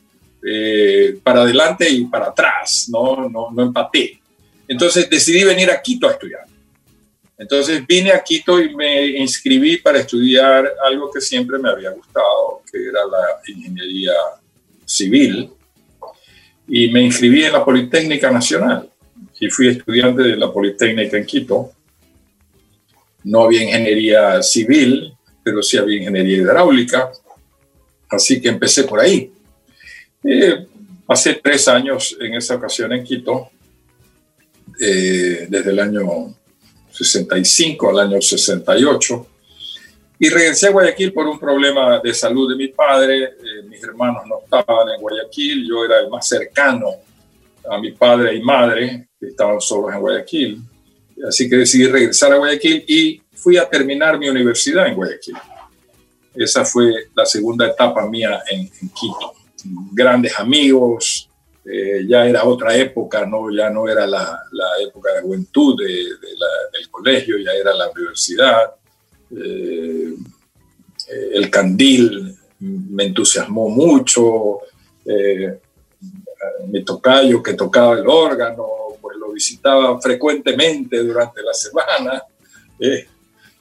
eh, 0.47 1.19
para 1.25 1.43
adelante 1.43 1.91
y 1.91 2.05
para 2.05 2.27
atrás, 2.27 2.87
no, 2.89 3.29
no, 3.29 3.51
no 3.51 3.63
empaté. 3.65 4.21
Entonces 4.69 5.11
decidí 5.11 5.43
venir 5.43 5.73
a 5.73 5.83
Quito 5.83 6.07
a 6.07 6.13
estudiar. 6.13 6.52
Entonces 7.39 7.85
vine 7.87 8.13
a 8.13 8.23
Quito 8.23 8.61
y 8.61 8.75
me 8.75 9.07
inscribí 9.07 9.79
para 9.79 9.99
estudiar 9.99 10.75
algo 10.85 11.11
que 11.11 11.21
siempre 11.21 11.59
me 11.59 11.71
había 11.71 11.91
gustado, 11.91 12.63
que 12.71 12.79
era 12.79 13.01
la 13.05 13.41
ingeniería 13.49 14.13
civil. 14.85 15.51
Y 16.69 16.91
me 16.91 17.03
inscribí 17.03 17.45
en 17.45 17.53
la 17.53 17.65
Politécnica 17.65 18.31
Nacional 18.31 18.89
y 19.41 19.51
fui 19.51 19.69
estudiante 19.69 20.23
de 20.23 20.37
la 20.37 20.53
Politécnica 20.53 21.17
en 21.17 21.27
Quito. 21.27 21.73
No 23.25 23.43
había 23.43 23.65
ingeniería 23.65 24.43
civil, 24.43 25.13
pero 25.43 25.63
sí 25.63 25.77
había 25.77 25.99
ingeniería 25.99 26.39
hidráulica. 26.39 27.11
Así 28.09 28.41
que 28.41 28.51
empecé 28.51 28.85
por 28.85 29.01
ahí. 29.01 29.33
Eh, 30.23 30.67
pasé 31.05 31.41
tres 31.43 31.67
años 31.67 32.17
en 32.21 32.35
esa 32.35 32.55
ocasión 32.55 32.93
en 32.93 33.03
Quito, 33.03 33.51
eh, 34.81 35.47
desde 35.49 35.71
el 35.71 35.81
año 35.81 36.35
65 36.93 37.91
al 37.91 38.01
año 38.01 38.21
68. 38.21 39.27
Y 40.19 40.29
regresé 40.29 40.69
a 40.69 40.71
Guayaquil 40.71 41.13
por 41.13 41.27
un 41.27 41.39
problema 41.39 41.99
de 41.99 42.15
salud 42.15 42.49
de 42.49 42.57
mi 42.57 42.69
padre. 42.69 43.25
Eh, 43.25 43.63
mis 43.69 43.83
hermanos 43.83 44.23
no 44.29 44.41
estaban 44.45 44.89
en 44.91 45.01
Guayaquil, 45.01 45.67
yo 45.69 45.85
era 45.85 45.99
el 46.01 46.09
más 46.09 46.29
cercano 46.29 46.89
a 47.69 47.79
mi 47.79 47.93
padre 47.93 48.35
y 48.35 48.43
madre, 48.43 49.09
que 49.19 49.27
estaban 49.27 49.61
solos 49.61 49.93
en 49.95 50.01
Guayaquil. 50.01 50.63
Así 51.27 51.49
que 51.49 51.57
decidí 51.57 51.87
regresar 51.87 52.33
a 52.33 52.37
Guayaquil 52.37 52.85
y 52.87 53.23
fui 53.35 53.57
a 53.57 53.69
terminar 53.69 54.19
mi 54.19 54.29
universidad 54.29 54.87
en 54.87 54.95
Guayaquil. 54.95 55.37
Esa 56.35 56.65
fue 56.65 57.09
la 57.15 57.27
segunda 57.27 57.67
etapa 57.67 58.07
mía 58.09 58.43
en, 58.49 58.69
Quito. 58.69 59.35
Grandes 59.93 60.39
amigos, 60.39 61.29
eh, 61.65 62.05
ya 62.09 62.27
era 62.27 62.45
otra 62.45 62.77
época, 62.77 63.25
¿no? 63.27 63.51
ya 63.51 63.71
no 63.71 63.89
era 63.89 64.07
la, 64.07 64.41
época 64.81 65.15
de 65.15 65.23
juventud 65.23 65.79
de, 65.79 65.87
del 65.87 66.91
colegio, 66.91 67.39
ya 67.39 67.53
era 67.53 67.73
la 67.75 67.91
universidad. 67.91 68.75
Eh, 69.31 70.15
el 71.35 71.51
candil 71.51 72.37
me 72.59 73.05
entusiasmó 73.05 73.69
mucho. 73.69 74.61
Eh, 75.05 75.59
mi 76.69 76.85
tocayo 76.85 77.43
que 77.43 77.55
tocaba 77.55 77.95
el 77.95 78.07
órgano, 78.07 78.67
pues 79.01 79.17
lo 79.17 79.33
visitaba 79.33 80.01
frecuentemente 80.01 80.99
durante 80.99 81.43
la 81.43 81.55
semana. 81.55 82.23
Eh, 82.85 83.07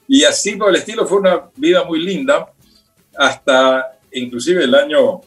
y 0.08 0.24
así 0.24 0.56
por 0.56 0.70
el 0.70 0.76
estilo 0.76 1.06
fue 1.06 1.18
una 1.18 1.48
vida 1.54 1.84
muy 1.84 2.00
linda, 2.00 2.52
hasta 3.16 4.00
inclusive 4.10 4.64
el 4.64 4.74
año 4.74 5.20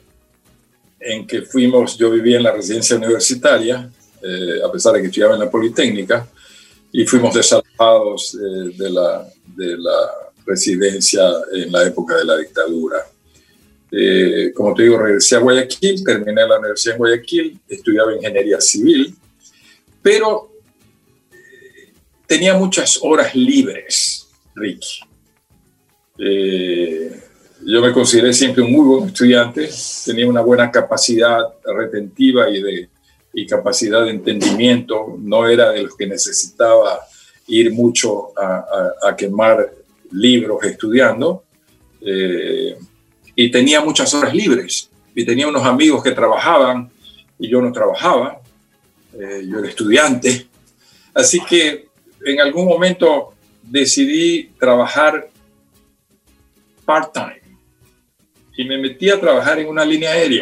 en 1.05 1.27
que 1.27 1.43
fuimos, 1.43 1.97
yo 1.97 2.09
vivía 2.09 2.37
en 2.37 2.43
la 2.43 2.51
residencia 2.51 2.95
universitaria, 2.97 3.89
eh, 4.23 4.59
a 4.65 4.71
pesar 4.71 4.93
de 4.93 5.01
que 5.01 5.07
estudiaba 5.07 5.35
en 5.35 5.39
la 5.41 5.51
Politécnica, 5.51 6.27
y 6.91 7.05
fuimos 7.05 7.35
desalojados 7.35 8.35
eh, 8.35 8.73
de, 8.75 8.89
la, 8.89 9.27
de 9.55 9.77
la 9.77 10.11
residencia 10.45 11.21
en 11.53 11.71
la 11.71 11.85
época 11.85 12.17
de 12.17 12.25
la 12.25 12.37
dictadura. 12.37 13.05
Eh, 13.91 14.51
como 14.53 14.73
te 14.73 14.83
digo, 14.83 14.97
regresé 14.97 15.35
a 15.35 15.39
Guayaquil, 15.39 16.03
terminé 16.03 16.47
la 16.47 16.59
universidad 16.59 16.95
en 16.95 16.99
Guayaquil, 16.99 17.59
estudiaba 17.69 18.15
ingeniería 18.15 18.59
civil, 18.59 19.15
pero 20.01 20.51
eh, 21.31 21.93
tenía 22.27 22.55
muchas 22.55 22.99
horas 23.01 23.35
libres, 23.35 24.27
Ricky. 24.55 24.99
Eh, 26.17 27.21
yo 27.65 27.81
me 27.81 27.91
consideré 27.91 28.31
siempre 28.31 28.61
un 28.61 28.71
muy 28.71 28.85
buen 28.85 29.07
estudiante, 29.07 29.69
tenía 30.05 30.27
una 30.27 30.41
buena 30.41 30.69
capacidad 30.69 31.39
retentiva 31.63 32.47
y, 32.47 32.61
de, 32.61 32.89
y 33.33 33.47
capacidad 33.47 34.03
de 34.03 34.11
entendimiento, 34.11 35.17
no 35.19 35.47
era 35.47 35.71
de 35.71 35.83
los 35.83 35.95
que 35.95 36.05
necesitaba 36.05 36.99
ir 37.47 37.73
mucho 37.73 38.29
a, 38.37 39.15
quemar 39.15 39.71
libros 40.11 40.63
estudiando. 40.63 41.43
Eh, 42.01 42.77
y 43.35 43.49
tenía 43.49 43.81
muchas 43.81 44.13
horas 44.13 44.33
libres 44.33 44.89
y 45.15 45.25
tenía 45.25 45.47
unos 45.47 45.65
amigos 45.65 46.03
que 46.03 46.11
trabajaban 46.11 46.91
y 47.39 47.49
yo 47.49 47.61
no 47.61 47.71
trabajaba, 47.71 48.41
eh, 49.13 49.43
yo 49.49 49.59
era 49.59 49.67
estudiante, 49.67 50.47
así 51.15 51.39
que 51.49 51.87
en 52.23 52.39
algún 52.39 52.65
momento 52.65 53.33
decidí 53.63 54.51
trabajar 54.59 55.29
part-time 56.85 57.44
y 58.57 58.65
me 58.65 58.77
metí 58.77 59.09
a 59.09 59.19
trabajar 59.19 59.59
en 59.59 59.67
una 59.67 59.83
línea 59.85 60.11
aérea. 60.11 60.41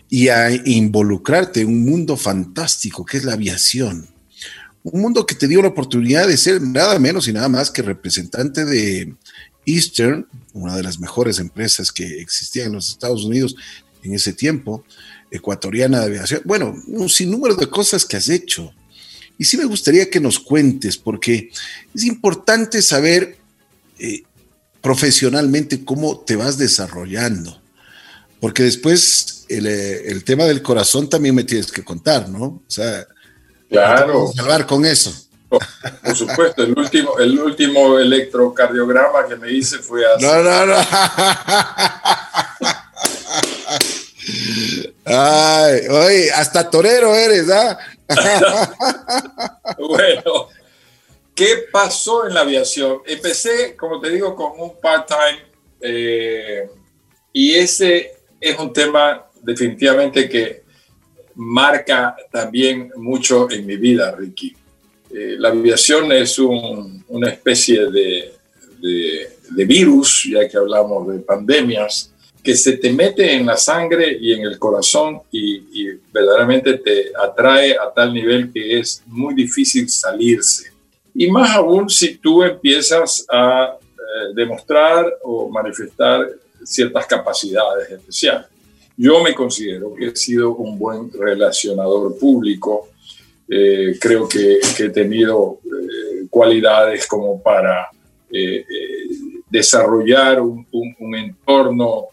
y 0.10 0.30
a 0.30 0.52
involucrarte 0.52 1.62
en 1.62 1.68
un 1.68 1.86
mundo 1.86 2.16
fantástico 2.16 3.06
que 3.06 3.18
es 3.18 3.26
la 3.26 3.34
aviación. 3.34 4.08
Un 4.84 5.02
mundo 5.02 5.26
que 5.26 5.36
te 5.36 5.48
dio 5.48 5.62
la 5.62 5.70
oportunidad 5.70 6.28
de 6.28 6.38
ser 6.38 6.62
nada 6.62 6.98
menos 7.00 7.28
y 7.28 7.34
nada 7.34 7.50
más 7.50 7.70
que 7.72 7.82
representante 7.82 8.64
de 8.64 9.14
Eastern, 9.66 10.28
una 10.54 10.76
de 10.76 10.84
las 10.84 11.00
mejores 11.00 11.40
empresas 11.40 11.92
que 11.92 12.22
existían 12.22 12.68
en 12.68 12.74
los 12.74 12.90
Estados 12.90 13.26
Unidos 13.26 13.56
en 14.04 14.14
ese 14.14 14.34
tiempo, 14.34 14.84
ecuatoriana 15.32 16.00
de 16.00 16.06
aviación. 16.06 16.42
Bueno, 16.46 16.76
un 16.88 17.10
sinnúmero 17.10 17.56
de 17.56 17.70
cosas 17.70 18.06
que 18.06 18.18
has 18.18 18.30
hecho. 18.30 18.74
Y 19.38 19.46
sí 19.46 19.58
me 19.58 19.66
gustaría 19.66 20.10
que 20.10 20.20
nos 20.20 20.40
cuentes, 20.40 20.98
porque 20.98 21.50
es 21.94 22.04
importante 22.04 22.82
saber 22.82 23.38
eh, 23.98 24.24
profesionalmente 24.82 25.86
cómo 25.86 26.20
te 26.20 26.36
vas 26.36 26.58
desarrollando, 26.58 27.62
porque 28.40 28.64
después 28.64 29.46
eh, 29.50 30.04
el, 30.08 30.24
tema 30.24 30.46
del 30.46 30.62
corazón 30.62 31.10
también 31.10 31.36
me 31.36 31.44
tienes 31.44 31.72
que 31.72 31.84
contar, 31.84 32.28
¿no? 32.28 32.46
O 32.46 32.64
sea, 32.68 33.08
claro. 33.70 34.32
salvar 34.36 34.66
con 34.66 34.86
eso. 34.86 35.14
Por, 35.50 36.16
supuesto, 36.16 36.64
el 36.64 36.78
último, 36.78 37.18
el 37.18 37.40
último 37.40 37.98
electrocardiograma 37.98 39.28
que 39.28 39.36
me 39.36 39.52
hice 39.52 39.80
fue 39.80 40.06
hace. 40.06 40.26
No, 40.26 40.44
no, 40.44 40.66
no. 40.68 40.76
Ay, 45.06 45.88
oye, 45.90 46.32
hasta 46.32 46.70
torero 46.70 47.16
eres, 47.16 47.50
¿ah? 47.50 47.78
bueno, 49.78 50.50
¿qué 51.34 51.66
pasó 51.72 52.28
en 52.28 52.34
la 52.34 52.42
aviación? 52.42 53.00
Empecé, 53.06 53.76
como 53.76 54.00
te 54.00 54.10
digo, 54.10 54.36
con 54.36 54.60
un 54.60 54.80
part-time 54.80 55.40
eh, 55.82 56.70
y 57.34 57.56
ese 57.56 58.12
es 58.40 58.60
un 58.60 58.74
tema 58.74 59.26
definitivamente 59.42 60.28
que 60.28 60.64
marca 61.36 62.16
también 62.32 62.92
mucho 62.98 63.50
en 63.50 63.66
mi 63.66 63.78
vida, 63.78 64.14
Ricky. 64.16 64.56
Eh, 65.12 65.36
la 65.40 65.50
aviación 65.50 66.12
es 66.12 66.38
una 66.40 67.30
especie 67.30 67.90
de, 67.90 68.34
de, 68.80 69.66
virus, 69.66 70.30
ya 70.32 70.48
que 70.48 70.58
hablamos 70.58 71.08
de 71.08 71.20
pandemias, 71.20 72.12
que 72.44 72.56
se 72.56 72.78
te 72.78 72.92
mete 72.92 73.34
en 73.34 73.46
la 73.46 73.58
sangre 73.58 74.18
y 74.20 74.34
en 74.34 74.42
el 74.42 74.58
corazón 74.58 75.22
y, 75.32 75.56
y 75.74 76.00
verdaderamente 76.12 76.78
te 76.78 77.12
atrae 77.22 77.74
a 77.74 77.92
tal 77.94 78.14
nivel 78.14 78.52
que 78.52 78.80
es 78.80 79.04
muy 79.08 79.34
difícil 79.34 79.90
salirse. 79.90 80.72
Y 81.14 81.30
más 81.30 81.56
aún 81.56 81.90
si 81.90 82.16
tú 82.18 82.44
empiezas 82.44 83.26
a 83.30 83.78
eh, 83.82 84.34
demostrar 84.34 85.18
o 85.24 85.50
manifestar 85.50 86.30
ciertas 86.64 87.06
capacidades 87.06 87.90
especiales. 87.90 88.48
Yo 88.98 89.24
me 89.24 89.34
considero 89.34 89.94
que 89.94 90.08
he 90.08 90.16
sido 90.16 90.56
un 90.56 90.78
buen 90.78 91.10
relacionador 91.12 92.18
público. 92.18 92.90
Eh, 93.48 93.98
creo 94.00 94.28
que, 94.28 94.60
he 94.78 94.90
tenido 94.90 95.60
eh, 95.64 96.28
cualidades 96.30 97.08
como 97.08 97.42
para 97.42 97.88
eh, 98.32 98.66
desarrollar 99.50 100.42
un, 100.42 100.66
entorno 101.16 102.08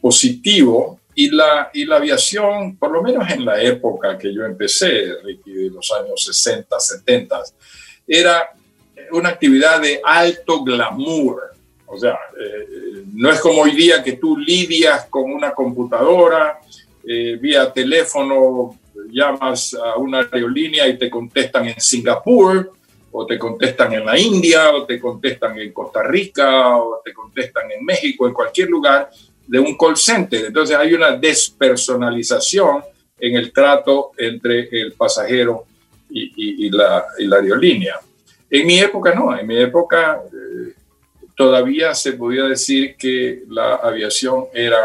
positivo 0.00 1.00
y 1.14 1.30
la, 1.30 1.70
y 1.72 1.84
la 1.84 1.96
aviación, 1.96 2.76
por 2.76 2.90
lo 2.90 3.02
menos 3.02 3.30
en 3.30 3.44
la 3.44 3.62
época 3.62 4.18
que 4.18 4.34
yo 4.34 4.44
empecé, 4.44 5.14
Ricky, 5.22 5.52
de 5.52 5.70
los 5.70 5.90
años 5.92 6.24
60, 6.24 6.78
70, 6.78 7.42
era 8.06 8.50
una 9.12 9.30
actividad 9.30 9.80
de 9.80 10.00
alto 10.02 10.62
glamour. 10.62 11.54
O 11.86 11.98
sea, 11.98 12.18
no 13.12 13.30
es 13.30 13.40
como 13.40 13.62
hoy 13.62 13.72
día 13.72 14.02
que 14.02 14.14
tú 14.14 14.36
lidias 14.36 15.06
con 15.06 15.32
una 15.32 15.52
computadora, 15.52 16.58
eh, 17.06 17.36
vía 17.40 17.72
teléfono 17.72 18.78
llamas 19.10 19.74
a 19.74 19.96
una 19.98 20.28
aerolínea 20.32 20.88
y 20.88 20.98
te 20.98 21.10
contestan 21.10 21.68
en 21.68 21.80
Singapur 21.80 22.72
o 23.16 23.24
te 23.26 23.38
contestan 23.38 23.92
en 23.94 24.04
la 24.04 24.18
India, 24.18 24.72
o 24.74 24.84
te 24.84 24.98
contestan 24.98 25.56
en 25.56 25.72
Costa 25.72 26.02
Rica, 26.02 26.76
o 26.76 27.00
te 27.04 27.14
contestan 27.14 27.70
en 27.70 27.84
México, 27.84 28.26
en 28.26 28.34
cualquier 28.34 28.68
lugar 28.68 29.08
de 29.46 29.60
un 29.60 29.76
call 29.78 29.96
center. 29.96 30.46
Entonces 30.46 30.76
hay 30.76 30.94
una 30.94 31.12
despersonalización 31.12 32.82
en 33.16 33.36
el 33.36 33.52
trato 33.52 34.10
entre 34.18 34.68
el 34.68 34.94
pasajero 34.94 35.64
y, 36.10 36.68
la, 36.70 37.04
aerolínea. 37.18 38.00
En 38.50 38.66
mi 38.66 38.80
época 38.80 39.14
no, 39.14 39.38
en 39.38 39.46
mi 39.46 39.58
época 39.58 40.20
eh, 40.24 40.74
todavía 41.36 41.94
se 41.94 42.14
podía 42.14 42.44
decir 42.44 42.96
que 42.96 43.44
la 43.48 43.76
aviación 43.76 44.46
era 44.52 44.80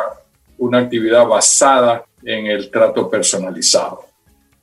una 0.59 0.77
actividad 0.77 1.25
basada 1.25 2.05
en 2.23 2.45
el 2.45 2.69
trato 2.69 3.09
personalizado. 3.09 4.05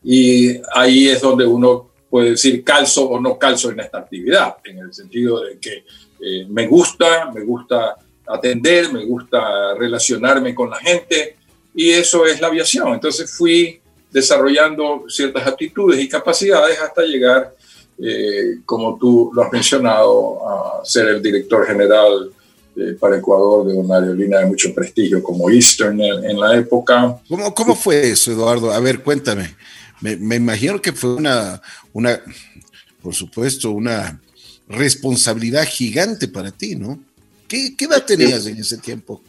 Y 0.04 0.60
ahí 0.72 1.08
es 1.08 1.20
donde 1.20 1.44
uno 1.44 1.95
puede 2.08 2.30
decir 2.30 2.62
calzo 2.64 3.08
o 3.08 3.20
no 3.20 3.38
calzo 3.38 3.70
en 3.70 3.80
esta 3.80 3.98
actividad, 3.98 4.56
en 4.64 4.78
el 4.78 4.94
sentido 4.94 5.42
de 5.42 5.58
que 5.58 5.84
eh, 6.20 6.46
me 6.48 6.66
gusta, 6.66 7.30
me 7.32 7.42
gusta 7.42 7.96
atender, 8.26 8.92
me 8.92 9.04
gusta 9.04 9.74
relacionarme 9.74 10.54
con 10.54 10.70
la 10.70 10.78
gente 10.78 11.36
y 11.74 11.90
eso 11.90 12.26
es 12.26 12.40
la 12.40 12.48
aviación. 12.48 12.94
Entonces 12.94 13.30
fui 13.30 13.80
desarrollando 14.10 15.04
ciertas 15.08 15.46
aptitudes 15.46 16.00
y 16.00 16.08
capacidades 16.08 16.80
hasta 16.80 17.02
llegar, 17.02 17.54
eh, 17.98 18.58
como 18.64 18.96
tú 18.98 19.30
lo 19.34 19.42
has 19.42 19.52
mencionado, 19.52 20.80
a 20.80 20.84
ser 20.84 21.08
el 21.08 21.22
director 21.22 21.66
general 21.66 22.30
eh, 22.76 22.96
para 22.98 23.18
Ecuador 23.18 23.66
de 23.66 23.74
una 23.74 23.96
aerolínea 23.96 24.40
de 24.40 24.46
mucho 24.46 24.74
prestigio 24.74 25.22
como 25.22 25.50
Eastern 25.50 26.00
en, 26.00 26.38
la 26.38 26.56
época. 26.56 27.18
¿Cómo, 27.28 27.54
¿Cómo, 27.54 27.74
fue 27.74 28.10
eso, 28.10 28.32
Eduardo? 28.32 28.70
A 28.70 28.80
ver, 28.80 29.02
cuéntame. 29.02 29.54
Me, 30.00 30.16
me 30.16 30.36
imagino 30.36 30.80
que 30.80 30.92
fue 30.92 31.14
una, 31.14 31.60
una, 31.92 32.20
por 33.02 33.14
supuesto, 33.14 33.70
una 33.70 34.20
responsabilidad 34.68 35.64
gigante 35.64 36.28
para 36.28 36.50
ti, 36.50 36.76
¿no? 36.76 36.98
¿Qué, 37.48 37.74
edad 37.78 38.04
tenías 38.04 38.46
en 38.46 38.58
ese 38.58 38.78
tiempo? 38.78 39.22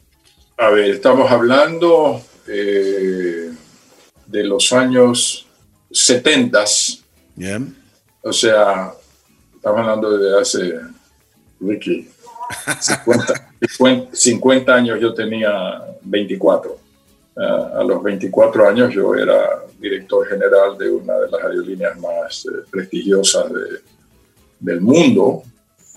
A 0.57 0.69
ver, 0.69 0.95
estamos 0.95 1.29
hablando 1.29 2.21
eh, 2.47 3.51
de 4.25 4.43
los 4.43 4.73
años 4.73 5.45
70. 5.91 6.65
O 8.21 8.33
sea, 8.33 8.91
estamos 9.55 9.79
hablando 9.81 10.17
de 10.17 10.41
hace, 10.41 10.73
Ricky, 11.59 12.09
50, 12.79 13.53
50 14.11 14.73
años 14.75 14.99
yo 14.99 15.13
tenía 15.13 15.81
24. 16.01 16.86
A 17.39 17.83
los 17.83 18.01
24 18.01 18.67
años 18.67 18.93
yo 18.93 19.13
era 19.13 19.63
director 19.79 20.27
general 20.27 20.77
de 20.77 20.89
una 20.89 21.19
de 21.19 21.29
las 21.29 21.43
aerolíneas 21.43 21.99
más 21.99 22.45
eh, 22.45 22.65
prestigiosas 22.71 23.45
del 24.59 24.81
mundo, 24.81 25.43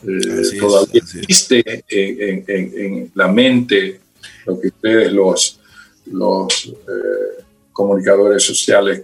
eh, 0.06 0.58
todavía 0.58 1.02
existe 1.02 1.84
en, 1.88 3.10
la 3.14 3.28
mente 3.28 4.00
lo 4.46 4.58
que 4.58 4.68
ustedes 4.68 5.12
los, 5.12 5.60
los 6.06 6.66
eh, 6.68 7.42
comunicadores 7.72 8.42
sociales 8.42 9.00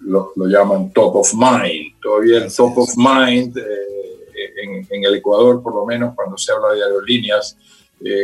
lo, 0.00 0.32
llaman 0.46 0.92
top 0.92 1.16
of 1.16 1.32
mind. 1.34 1.94
Todavía 2.02 2.44
el 2.44 2.52
top 2.52 2.78
of 2.78 2.90
mind 2.96 3.56
eh, 3.56 4.86
en, 4.90 5.04
el 5.04 5.14
Ecuador, 5.14 5.62
por 5.62 5.74
lo 5.74 5.86
menos 5.86 6.14
cuando 6.14 6.36
se 6.36 6.52
habla 6.52 6.72
de 6.72 6.82
aerolíneas, 6.82 7.56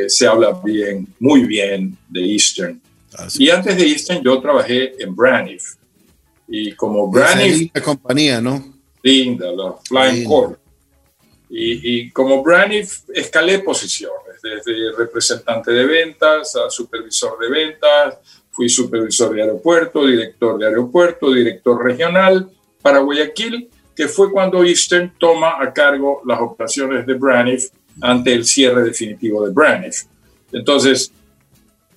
se 0.06 0.26
habla 0.26 0.60
bien, 0.62 1.06
muy 1.18 1.46
bien 1.46 1.96
de 2.08 2.20
Eastern. 2.20 2.80
Y 3.38 3.50
antes 3.50 3.76
de 3.76 3.86
Eastern 3.86 4.22
yo 4.22 4.40
trabajé 4.40 5.02
en 5.02 5.14
Braniff. 5.14 5.76
Y 6.48 6.72
como 6.72 7.10
Braniff... 7.10 7.70
La 7.74 7.82
compañía, 7.82 8.40
¿no? 8.40 8.74
Linda, 9.02 9.50
la 9.52 9.74
Flying 9.88 10.24
Corp. 10.24 10.58
Y, 11.54 12.10
como 12.12 12.42
Braniff 12.42 13.02
escalé 13.14 13.58
posiciones, 13.58 14.40
desde 14.42 14.96
representante 14.96 15.70
de 15.70 15.84
ventas 15.84 16.56
a 16.56 16.70
supervisor 16.70 17.38
de 17.38 17.50
ventas, 17.50 18.18
fui 18.50 18.70
supervisor 18.70 19.34
de 19.34 19.42
aeropuerto, 19.42 20.06
director 20.06 20.58
de 20.58 20.66
aeropuerto, 20.66 21.30
director 21.30 21.84
regional 21.84 22.50
para 22.80 23.00
Guayaquil, 23.00 23.68
que 23.94 24.08
fue 24.08 24.32
cuando 24.32 24.64
Eastern 24.64 25.12
toma 25.18 25.62
a 25.62 25.72
cargo 25.74 26.22
las 26.26 26.40
operaciones 26.40 27.06
de 27.06 27.14
Braniff 27.14 27.68
ante 28.00 28.32
el 28.32 28.46
cierre 28.46 28.82
definitivo 28.82 29.46
de 29.46 29.52
Braniff. 29.52 30.04
Entonces, 30.52 31.12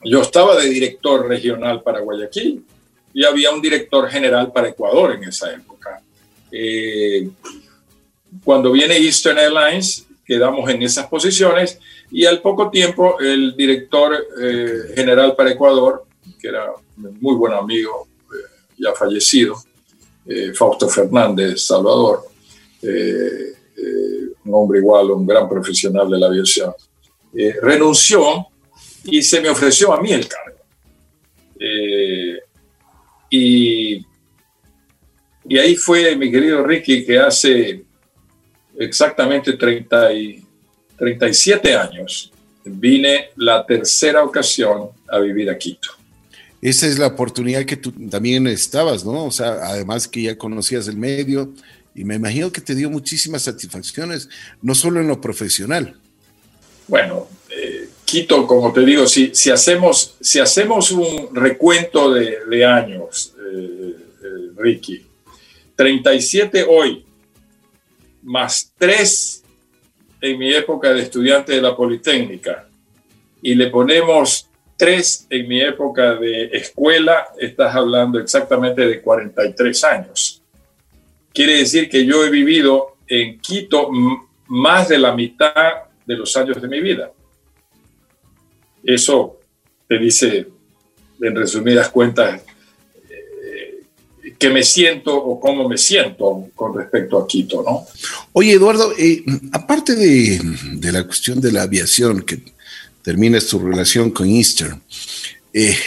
yo 0.05 0.21
estaba 0.21 0.55
de 0.55 0.69
director 0.69 1.27
regional 1.27 1.81
para 1.81 1.99
Guayaquil 1.99 2.63
y 3.13 3.25
había 3.25 3.51
un 3.51 3.61
director 3.61 4.07
general 4.09 4.51
para 4.51 4.69
Ecuador 4.69 5.13
en 5.13 5.23
esa 5.23 5.51
época. 5.51 6.01
Eh, 6.51 7.29
cuando 8.43 8.71
viene 8.71 8.97
Eastern 8.97 9.39
Airlines, 9.39 10.05
quedamos 10.25 10.69
en 10.69 10.83
esas 10.83 11.07
posiciones 11.07 11.79
y 12.11 12.25
al 12.25 12.41
poco 12.41 12.69
tiempo 12.69 13.19
el 13.19 13.55
director 13.55 14.15
eh, 14.41 14.93
general 14.93 15.35
para 15.35 15.51
Ecuador, 15.51 16.05
que 16.39 16.49
era 16.49 16.71
muy 16.97 17.35
buen 17.35 17.53
amigo, 17.53 18.07
eh, 18.31 18.65
ya 18.77 18.93
fallecido, 18.93 19.55
Fausto 20.55 20.89
Fernández 20.89 21.67
Salvador, 21.67 22.23
un 22.81 24.53
hombre 24.53 24.79
igual, 24.79 25.11
un 25.11 25.27
gran 25.27 25.47
profesional 25.47 26.09
de 26.09 26.17
la 26.17 26.25
aviación, 26.25 26.73
renunció 27.61 28.47
y 29.05 29.21
se 29.21 29.41
me 29.41 29.49
ofreció 29.49 29.93
a 29.93 30.01
mí 30.01 30.11
el 30.11 30.27
cargo. 30.27 30.59
y, 33.29 34.05
y 35.47 35.57
ahí 35.57 35.75
fue 35.75 36.15
mi 36.15 36.31
querido 36.31 36.63
Ricky 36.63 37.05
que 37.05 37.19
hace 37.19 37.83
exactamente 38.77 39.53
30 39.53 40.13
y 40.13 40.45
37 40.97 41.75
años, 41.75 42.31
vine 42.63 43.29
la 43.35 43.65
tercera 43.65 44.23
ocasión 44.23 44.89
a 45.09 45.19
vivir 45.19 45.49
a 45.49 45.57
Quito. 45.57 45.89
Esa 46.61 46.87
es 46.87 46.97
la 46.97 47.07
oportunidad 47.07 47.63
que 47.65 47.77
tú 47.77 47.91
también 48.09 48.47
estabas, 48.47 49.05
¿no? 49.05 49.25
O 49.25 49.31
sea, 49.31 49.59
además 49.63 50.07
que 50.07 50.23
ya 50.23 50.37
conocías 50.37 50.87
el 50.87 50.97
medio 50.97 51.53
y 51.93 52.03
me 52.03 52.15
imagino 52.15 52.51
que 52.51 52.61
te 52.61 52.73
dio 52.73 52.89
muchísimas 52.89 53.43
satisfacciones, 53.43 54.29
no 54.61 54.73
solo 54.73 54.99
en 54.99 55.07
lo 55.07 55.21
profesional. 55.21 55.95
Bueno, 56.87 57.27
eh, 57.44 57.44
Quito, 58.05 58.45
como 58.45 58.71
te 58.71 58.81
digo, 58.81 59.07
si, 59.07 59.33
si, 59.33 59.49
hacemos, 59.49 60.15
si 60.21 60.39
hacemos 60.39 60.91
un 60.91 61.35
recuento 61.35 62.13
de, 62.13 62.65
años, 62.65 63.33
eh, 63.39 63.95
eh, 64.23 64.51
Ricky, 64.55 65.05
37 65.75 66.65
hoy, 66.69 67.03
más 68.23 68.71
tres 68.77 69.43
en 70.21 70.39
mi 70.39 70.53
época 70.53 70.93
de 70.93 71.01
estudiante 71.01 71.53
de 71.53 71.61
la 71.61 71.75
Politécnica 71.75 72.67
y 73.41 73.53
le 73.53 73.67
ponemos 73.67 74.49
tres 74.77 75.27
en 75.29 75.47
mi 75.47 75.61
época 75.61 76.15
de 76.15 76.45
escuela, 76.45 77.27
estás 77.39 77.75
hablando 77.75 78.19
exactamente 78.19 78.85
de 78.87 79.01
43 79.01 79.83
años. 79.83 80.41
Quiere 81.33 81.57
decir 81.57 81.89
que 81.89 82.05
yo 82.05 82.25
he 82.25 82.29
vivido 82.29 82.97
en 83.07 83.39
Quito 83.39 83.89
más 84.47 84.89
de 84.89 84.97
la 84.97 85.13
mitad 85.13 85.73
de 86.05 86.15
los 86.15 86.35
años 86.37 86.61
de 86.61 86.67
mi 86.67 86.81
vida. 86.81 87.11
Eso 88.85 89.39
te 89.87 89.97
dice, 89.97 90.47
en 91.21 91.35
resumidas 91.35 91.89
cuentas, 91.89 92.41
que 94.37 94.49
me 94.49 94.63
siento 94.63 95.15
o 95.15 95.39
cómo 95.39 95.67
me 95.67 95.77
siento 95.77 96.49
con 96.55 96.75
respecto 96.75 97.17
a 97.17 97.27
Quito, 97.27 97.63
¿no? 97.63 97.85
Oye, 98.33 98.53
Eduardo, 98.53 98.93
eh, 98.97 99.23
aparte 99.51 99.95
de, 99.95 100.91
la 100.91 101.03
cuestión 101.05 101.39
de 101.39 101.51
la 101.51 101.63
aviación, 101.63 102.21
que 102.21 102.41
termina 103.01 103.39
tu 103.39 103.59
relación 103.59 104.11
con 104.11 104.27
Easter, 104.27 104.75
eh, 105.53 105.77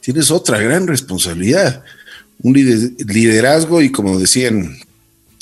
tienes 0.00 0.30
otra 0.30 0.58
gran 0.58 0.86
responsabilidad, 0.86 1.82
un 2.42 2.52
liderazgo 2.52 3.82
y 3.82 3.90
como 3.90 4.18
decían, 4.18 4.78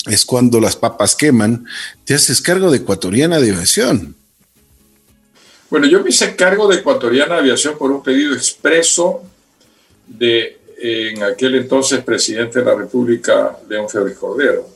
es 0.07 0.25
cuando 0.25 0.59
las 0.59 0.75
papas 0.75 1.15
queman, 1.15 1.65
te 2.05 2.15
haces 2.15 2.41
cargo 2.41 2.71
de 2.71 2.77
Ecuatoriana 2.77 3.39
de 3.39 3.51
Aviación. 3.51 4.15
Bueno, 5.71 5.87
yo 5.87 6.03
me 6.03 6.09
hice 6.09 6.35
cargo 6.35 6.67
de 6.67 6.79
Ecuatoriana 6.79 7.37
Aviación 7.37 7.77
por 7.77 7.91
un 7.91 8.03
pedido 8.03 8.33
expreso 8.33 9.23
de 10.05 10.57
en 10.77 11.23
aquel 11.23 11.55
entonces 11.55 12.03
presidente 12.03 12.59
de 12.59 12.65
la 12.65 12.75
República, 12.75 13.57
León 13.69 13.87
Febres 13.87 14.17
Cordero. 14.17 14.67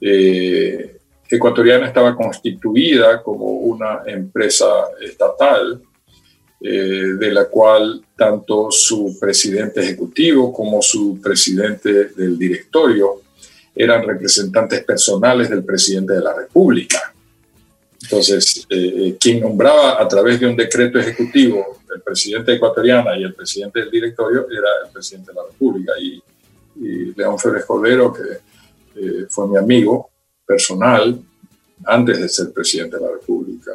Eh, 0.00 0.96
Ecuatoriana 1.28 1.88
estaba 1.88 2.16
constituida 2.16 3.22
como 3.22 3.44
una 3.44 4.00
empresa 4.06 4.66
estatal, 5.02 5.82
eh, 6.62 6.70
de 7.18 7.32
la 7.32 7.44
cual 7.44 8.02
tanto 8.16 8.70
su 8.70 9.18
presidente 9.20 9.80
ejecutivo 9.80 10.50
como 10.50 10.80
su 10.80 11.20
presidente 11.20 12.06
del 12.16 12.38
directorio 12.38 13.20
eran 13.74 14.02
representantes 14.06 14.82
personales 14.82 15.50
del 15.50 15.62
presidente 15.62 16.14
de 16.14 16.20
la 16.20 16.34
República. 16.34 17.09
Entonces, 18.10 18.66
eh, 18.68 19.16
quien 19.20 19.40
nombraba 19.40 20.02
a 20.02 20.08
través 20.08 20.40
de 20.40 20.46
un 20.48 20.56
decreto 20.56 20.98
ejecutivo 20.98 21.80
el 21.94 22.02
presidente 22.02 22.54
ecuatoriana 22.54 23.16
y 23.16 23.22
el 23.22 23.34
presidente 23.34 23.80
del 23.80 23.90
directorio 23.90 24.46
era 24.50 24.68
el 24.84 24.92
presidente 24.92 25.30
de 25.30 25.36
la 25.36 25.44
República. 25.46 25.92
Y, 26.00 26.22
León 27.14 27.38
Férez 27.38 27.66
Cordero, 27.66 28.12
que 28.12 28.22
eh, 28.96 29.26
fue 29.28 29.46
mi 29.48 29.58
amigo, 29.58 30.10
personal, 30.46 31.20
antes 31.84 32.20
de 32.20 32.28
ser 32.28 32.52
presidente 32.52 32.96
de 32.96 33.02
la 33.02 33.12
República, 33.12 33.72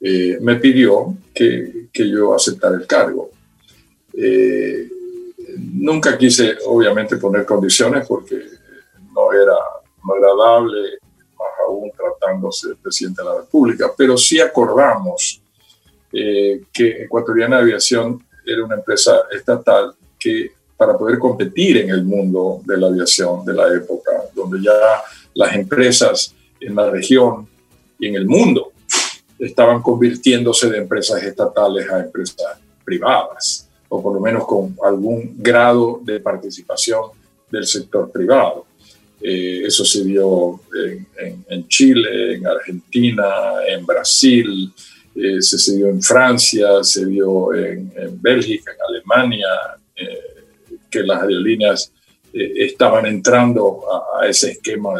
eh, 0.00 0.38
me 0.40 0.56
pidió 0.56 1.14
que, 1.34 1.88
que, 1.92 2.08
yo 2.08 2.34
aceptara 2.34 2.76
el 2.76 2.86
cargo. 2.86 3.30
Eh, 4.14 4.88
nunca 5.58 6.16
quise, 6.16 6.56
obviamente, 6.66 7.18
poner 7.18 7.44
condiciones 7.44 8.06
porque 8.06 8.42
no 9.12 9.32
era 9.32 9.56
agradable, 10.14 10.97
tratándose 11.98 12.68
de 12.68 12.76
presidente 12.76 13.22
de 13.22 13.28
la 13.28 13.36
República, 13.38 13.90
pero 13.96 14.16
sí 14.16 14.40
acordamos 14.40 15.42
eh, 16.12 16.62
que 16.72 17.02
Ecuatoriana 17.02 17.58
Aviación 17.58 18.22
era 18.44 18.64
una 18.64 18.76
empresa 18.76 19.22
estatal 19.30 19.94
que 20.18 20.52
para 20.76 20.96
poder 20.96 21.18
competir 21.18 21.78
en 21.78 21.90
el 21.90 22.04
mundo 22.04 22.60
de 22.64 22.76
la 22.78 22.86
aviación 22.86 23.44
de 23.44 23.52
la 23.52 23.74
época, 23.74 24.12
donde 24.32 24.62
ya 24.62 24.72
las 25.34 25.54
empresas 25.54 26.32
en 26.60 26.74
la 26.74 26.88
región 26.88 27.48
y 27.98 28.06
en 28.06 28.14
el 28.14 28.26
mundo 28.26 28.72
estaban 29.38 29.82
convirtiéndose 29.82 30.70
de 30.70 30.78
empresas 30.78 31.22
estatales 31.22 31.90
a 31.90 31.98
empresas 31.98 32.58
privadas, 32.84 33.68
o 33.88 34.00
por 34.00 34.14
lo 34.14 34.20
menos 34.20 34.46
con 34.46 34.76
algún 34.84 35.34
grado 35.36 36.00
de 36.02 36.20
participación 36.20 37.10
del 37.50 37.66
sector 37.66 38.10
privado. 38.10 38.67
Eh, 39.20 39.62
eso 39.64 39.84
se 39.84 40.04
vio 40.04 40.60
en, 41.48 41.68
Chile, 41.68 42.34
en 42.34 42.46
Argentina, 42.46 43.24
en 43.66 43.84
Brasil, 43.84 44.72
eh, 45.14 45.42
se, 45.42 45.76
vio 45.76 45.88
en 45.88 46.00
Francia, 46.00 46.82
se 46.82 47.04
vio 47.04 47.52
en, 47.52 47.92
Bélgica, 48.20 48.72
en 48.72 48.78
Alemania, 48.88 49.48
eh, 49.96 50.20
que 50.88 51.02
las 51.02 51.20
aerolíneas 51.22 51.92
estaban 52.32 53.04
entrando 53.06 53.80
a, 54.20 54.28
ese 54.28 54.52
esquema 54.52 54.90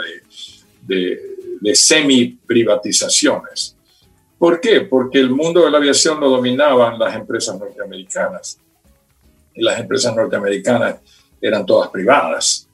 de, 0.82 1.20
de 1.60 1.74
semi-privatizaciones. 1.74 3.76
¿Por 4.38 4.60
qué? 4.60 4.82
Porque 4.82 5.18
el 5.18 5.30
mundo 5.30 5.64
de 5.64 5.70
la 5.70 5.78
aviación 5.78 6.20
lo 6.20 6.30
dominaban 6.30 6.98
las 6.98 7.14
empresas 7.14 7.58
norteamericanas. 7.58 8.60
Y 9.54 9.62
las 9.62 9.80
empresas 9.80 10.14
norteamericanas 10.14 10.96
eran 11.40 11.66
todas 11.66 11.90
privadas, 11.90 12.67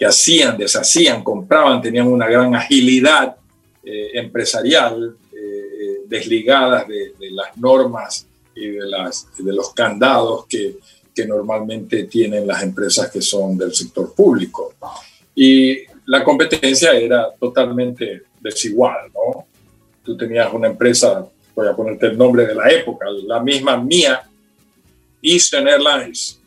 que 0.00 0.06
hacían, 0.06 0.56
deshacían, 0.56 1.22
compraban, 1.22 1.82
tenían 1.82 2.06
una 2.06 2.26
gran 2.26 2.54
agilidad 2.54 3.36
eh, 3.84 4.12
empresarial, 4.14 5.14
eh, 5.30 6.00
desligadas 6.06 6.88
de, 6.88 7.12
las 7.32 7.54
normas 7.58 8.26
y 8.56 8.68
de, 8.68 8.80
de 8.80 9.52
los 9.52 9.74
candados 9.74 10.46
que, 10.46 10.78
que 11.14 11.26
normalmente 11.26 12.04
tienen 12.04 12.46
las 12.46 12.62
empresas 12.62 13.10
que 13.10 13.20
son 13.20 13.58
del 13.58 13.74
sector 13.74 14.14
público. 14.14 14.72
Y 15.34 15.80
la 16.06 16.24
competencia 16.24 16.92
era 16.92 17.30
totalmente 17.38 18.22
desigual, 18.40 19.12
¿no? 19.12 19.44
Tú 20.02 20.16
tenías 20.16 20.50
una 20.54 20.68
empresa, 20.68 21.26
voy 21.54 21.68
a 21.68 21.76
ponerte 21.76 22.06
el 22.06 22.16
nombre 22.16 22.46
de 22.46 22.54
la 22.54 22.70
época, 22.70 23.04
la 23.26 23.40
misma 23.40 23.76
mía, 23.76 24.22
Eastern 25.20 25.68
Airlines. 25.68 26.40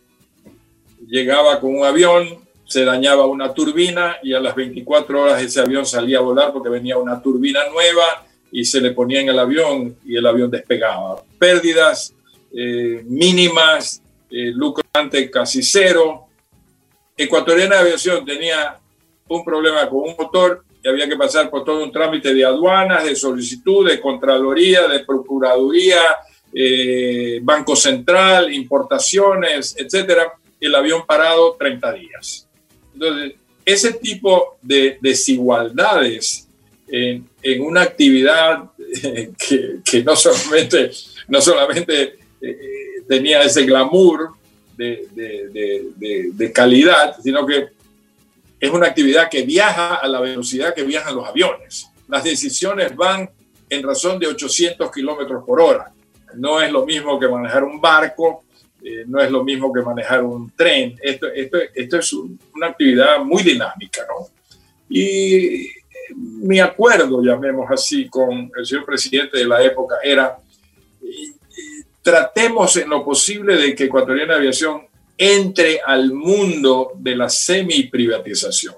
Llegaba 1.07 1.59
con 1.59 1.75
un 1.75 1.85
avión, 1.85 2.42
se 2.73 2.83
dañaba 2.83 3.27
una 3.27 3.53
turbina 3.53 4.17
y 4.23 4.33
a 4.33 4.39
las 4.39 4.55
24 4.55 5.21
horas 5.21 5.43
ese 5.43 5.61
avión 5.61 5.85
salía 5.85 6.17
a 6.17 6.21
volar 6.21 6.51
porque 6.51 6.69
venía 6.69 6.97
una 6.97 7.21
turbina 7.21 7.59
nueva 7.69 8.25
y 8.51 8.65
se 8.65 8.81
le 8.81 8.91
ponía 8.91 9.21
en 9.21 9.29
el 9.29 9.37
avión 9.37 9.95
y 10.03 10.15
el 10.15 10.25
avión 10.25 10.49
despegaba. 10.49 11.23
Pérdidas 11.37 12.15
eh, 12.51 13.03
mínimas, 13.05 14.01
eh, 14.31 14.53
casi 15.31 15.61
cero. 15.61 16.25
Ecuatoriana 17.15 17.79
Aviación 17.79 18.25
tenía 18.25 18.79
un 19.27 19.45
problema 19.45 19.87
con 19.87 20.09
un 20.09 20.15
motor 20.17 20.63
y 20.83 20.89
había 20.89 21.07
que 21.07 21.15
pasar 21.15 21.51
por 21.51 21.63
todo 21.63 21.83
un 21.83 21.91
trámite 21.91 22.33
de 22.33 22.43
aduanas, 22.43 23.03
de 23.03 23.15
solicitud, 23.15 23.87
de 23.87 24.01
Contraloría, 24.01 24.87
de 24.87 25.01
Procuraduría, 25.01 26.01
eh, 26.51 27.39
Banco 27.43 27.75
Central, 27.75 28.51
importaciones, 28.51 29.75
etcétera, 29.77 30.33
el 30.59 30.73
avión 30.73 31.05
parado 31.05 31.55
30 31.55 31.93
días. 31.93 32.47
Entonces, 32.93 33.33
ese 33.65 33.93
tipo 33.93 34.57
de 34.61 34.97
desigualdades 35.01 36.47
en, 36.87 37.27
una 37.61 37.81
actividad 37.81 38.71
que, 39.83 40.03
no 40.03 40.15
solamente, 40.15 40.91
no 41.27 41.41
solamente 41.41 42.19
eh, 42.41 42.57
tenía 43.07 43.41
ese 43.41 43.65
glamour 43.65 44.31
de 44.77 46.51
calidad, 46.53 47.15
sino 47.21 47.45
que 47.45 47.69
es 48.63 48.71
una 48.71 48.87
actividad 48.87 49.29
que 49.29 49.41
viaja 49.41 49.95
a 49.95 50.07
la 50.07 50.21
velocidad 50.21 50.73
que 50.73 50.83
viajan 50.83 51.13
los 51.15 51.27
aviones. 51.27 51.89
Las 52.07 52.23
decisiones 52.23 52.95
van 52.95 53.29
en 53.69 53.83
razón 53.83 54.17
de 54.19 54.27
800 54.27 54.89
kilómetros 54.89 55.43
por 55.45 55.59
hora. 55.59 55.91
No 56.35 56.61
es 56.61 56.71
lo 56.71 56.85
mismo 56.85 57.19
que 57.19 57.27
manejar 57.27 57.65
un 57.65 57.81
barco, 57.81 58.45
eh, 58.83 59.05
no 59.07 59.19
es 59.21 59.31
lo 59.31 59.43
mismo 59.43 59.71
que 59.71 59.81
manejar 59.81 60.23
un 60.23 60.51
tren. 60.51 60.95
Esto, 61.01 61.27
esto, 61.27 61.57
esto 61.73 61.97
es 61.97 62.13
una 62.13 62.67
actividad 62.67 63.23
muy 63.23 63.41
dinámica, 63.43 64.01
¿no? 64.07 64.27
Y 64.89 65.69
mi 66.15 66.59
acuerdo, 66.59 67.21
llamemos 67.21 67.69
así, 67.71 68.07
con 68.09 68.51
el 68.55 68.65
señor 68.65 68.85
presidente 68.85 69.37
de 69.37 69.45
la 69.45 69.63
época 69.63 69.95
era, 70.03 70.37
tratemos 72.01 72.75
en 72.77 72.89
lo 72.89 73.03
posible 73.03 73.55
de 73.55 73.73
que 73.73 73.85
Ecuatoriana 73.85 74.35
Aviación 74.35 74.81
entre 75.17 75.79
al 75.85 76.11
mundo 76.11 76.91
de 76.95 77.15
la 77.15 77.29
semi-privatización. 77.29 78.75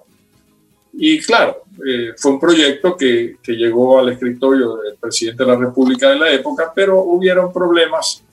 Y 0.93 1.19
claro, 1.19 1.63
eh, 1.85 2.13
fue 2.17 2.33
un 2.33 2.39
proyecto 2.39 2.95
que, 2.95 3.37
que, 3.43 3.53
llegó 3.53 3.99
al 3.99 4.09
escritorio 4.09 4.77
del 4.77 4.95
presidente 4.95 5.43
de 5.43 5.51
la 5.51 5.57
República 5.57 6.09
de 6.09 6.19
la 6.19 6.31
época, 6.31 6.71
pero 6.73 7.01
hubieron 7.01 7.51
problemas 7.51 8.23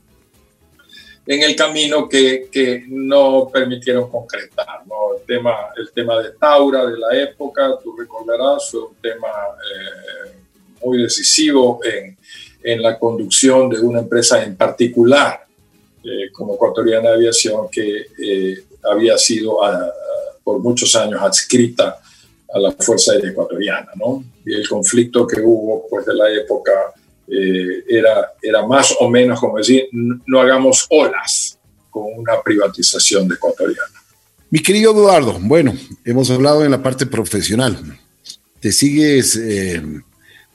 en 1.26 1.42
el 1.42 1.54
camino 1.54 2.08
que, 2.08 2.48
que 2.50 2.84
no 2.88 3.48
permitieron 3.52 4.10
concretar. 4.10 4.86
¿no? 4.86 5.16
El, 5.16 5.24
tema, 5.24 5.54
el 5.76 5.90
tema 5.92 6.20
de 6.20 6.30
Taura 6.32 6.86
de 6.86 6.98
la 6.98 7.16
época, 7.16 7.78
tú 7.82 7.96
recordarás, 7.96 8.70
fue 8.70 8.80
un 8.80 8.94
tema 8.96 9.28
eh, 9.28 10.32
muy 10.84 11.02
decisivo 11.02 11.80
en, 11.84 12.16
en 12.62 12.82
la 12.82 12.98
conducción 12.98 13.68
de 13.68 13.80
una 13.80 14.00
empresa 14.00 14.42
en 14.42 14.56
particular 14.56 15.46
eh, 16.04 16.30
como 16.32 16.54
ecuatoriana 16.54 17.10
de 17.10 17.14
aviación 17.14 17.68
que 17.70 18.06
eh, 18.18 18.64
había 18.90 19.16
sido 19.16 19.62
ah, 19.64 19.92
por 20.42 20.58
muchos 20.58 20.94
años 20.96 21.20
adscrita 21.22 22.00
a 22.52 22.58
la 22.58 22.72
Fuerza 22.72 23.12
Aérea 23.12 23.30
Ecuatoriana, 23.30 23.92
¿no? 23.94 24.24
Y 24.44 24.52
el 24.54 24.68
conflicto 24.68 25.26
que 25.26 25.40
hubo 25.40 25.86
pues 25.88 26.04
de 26.04 26.14
la 26.14 26.30
época 26.30 26.72
eh, 27.32 27.84
era, 27.88 28.32
era 28.42 28.66
más 28.66 28.94
o 29.00 29.08
menos 29.08 29.40
como 29.40 29.58
decir, 29.58 29.88
no 29.92 30.40
hagamos 30.40 30.86
olas 30.90 31.58
con 31.90 32.04
una 32.16 32.40
privatización 32.42 33.28
de 33.28 33.34
Ecuatoriana. 33.34 34.02
Mi 34.50 34.60
querido 34.60 34.92
Eduardo, 34.92 35.38
bueno, 35.40 35.74
hemos 36.04 36.30
hablado 36.30 36.64
en 36.64 36.70
la 36.70 36.82
parte 36.82 37.06
profesional. 37.06 37.78
Te 38.60 38.70
sigues, 38.70 39.40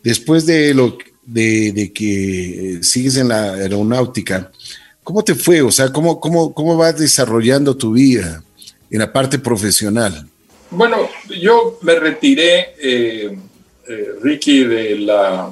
después 0.03 0.45
de, 0.45 0.73
lo, 0.73 0.97
de, 1.25 1.71
de 1.73 1.91
que 1.91 2.79
sigues 2.83 3.17
en 3.17 3.29
la 3.29 3.53
aeronáutica, 3.55 4.51
¿Cómo 5.07 5.23
te 5.23 5.35
fue? 5.35 5.61
O 5.61 5.71
sea, 5.71 5.87
¿cómo, 5.93 6.19
cómo, 6.19 6.53
cómo 6.53 6.75
vas 6.75 6.97
desarrollando 6.97 7.77
tu 7.77 7.93
vida 7.93 8.43
en 8.91 8.99
la 8.99 9.13
parte 9.13 9.39
profesional? 9.39 10.27
Bueno, 10.69 11.07
yo 11.29 11.79
me 11.81 11.95
retiré, 11.95 12.73
eh, 12.77 13.37
eh, 13.87 14.07
Ricky, 14.21 14.65
de 14.65 14.99
la, 14.99 15.49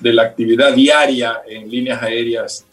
de 0.00 0.12
la 0.12 0.22
actividad 0.22 0.74
diaria 0.74 1.42
en 1.48 1.70
líneas 1.70 2.02
aéreas 2.02 2.66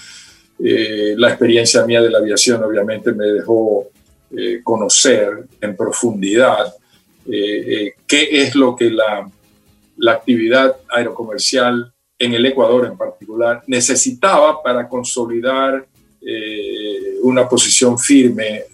la 0.58 1.30
experiencia 1.30 1.86
mía 1.86 2.02
de 2.02 2.10
la 2.10 2.20
aviación 2.20 2.64
obviamente 2.64 3.12
me 3.14 3.26
dejó 3.26 3.88
eh, 4.34 4.62
conocer 4.64 5.44
en 5.60 5.76
profundidad 5.76 6.74
eh, 7.28 7.34
eh, 7.68 7.94
qué 8.08 8.30
es 8.32 8.56
lo 8.56 8.78
que 8.78 8.90
la, 8.90 9.30
la 9.98 10.12
actividad 10.14 10.78
aerocomercial 10.90 11.91
en 12.22 12.36
el 12.36 12.46
Ecuador 12.46 12.86
en 12.86 12.96
particular, 12.96 13.64
necesitaba 13.66 14.62
para 14.62 14.88
consolidar 14.88 15.88
eh, 16.22 17.16
una 17.24 17.50
posición 17.50 17.98
firme 17.98 18.66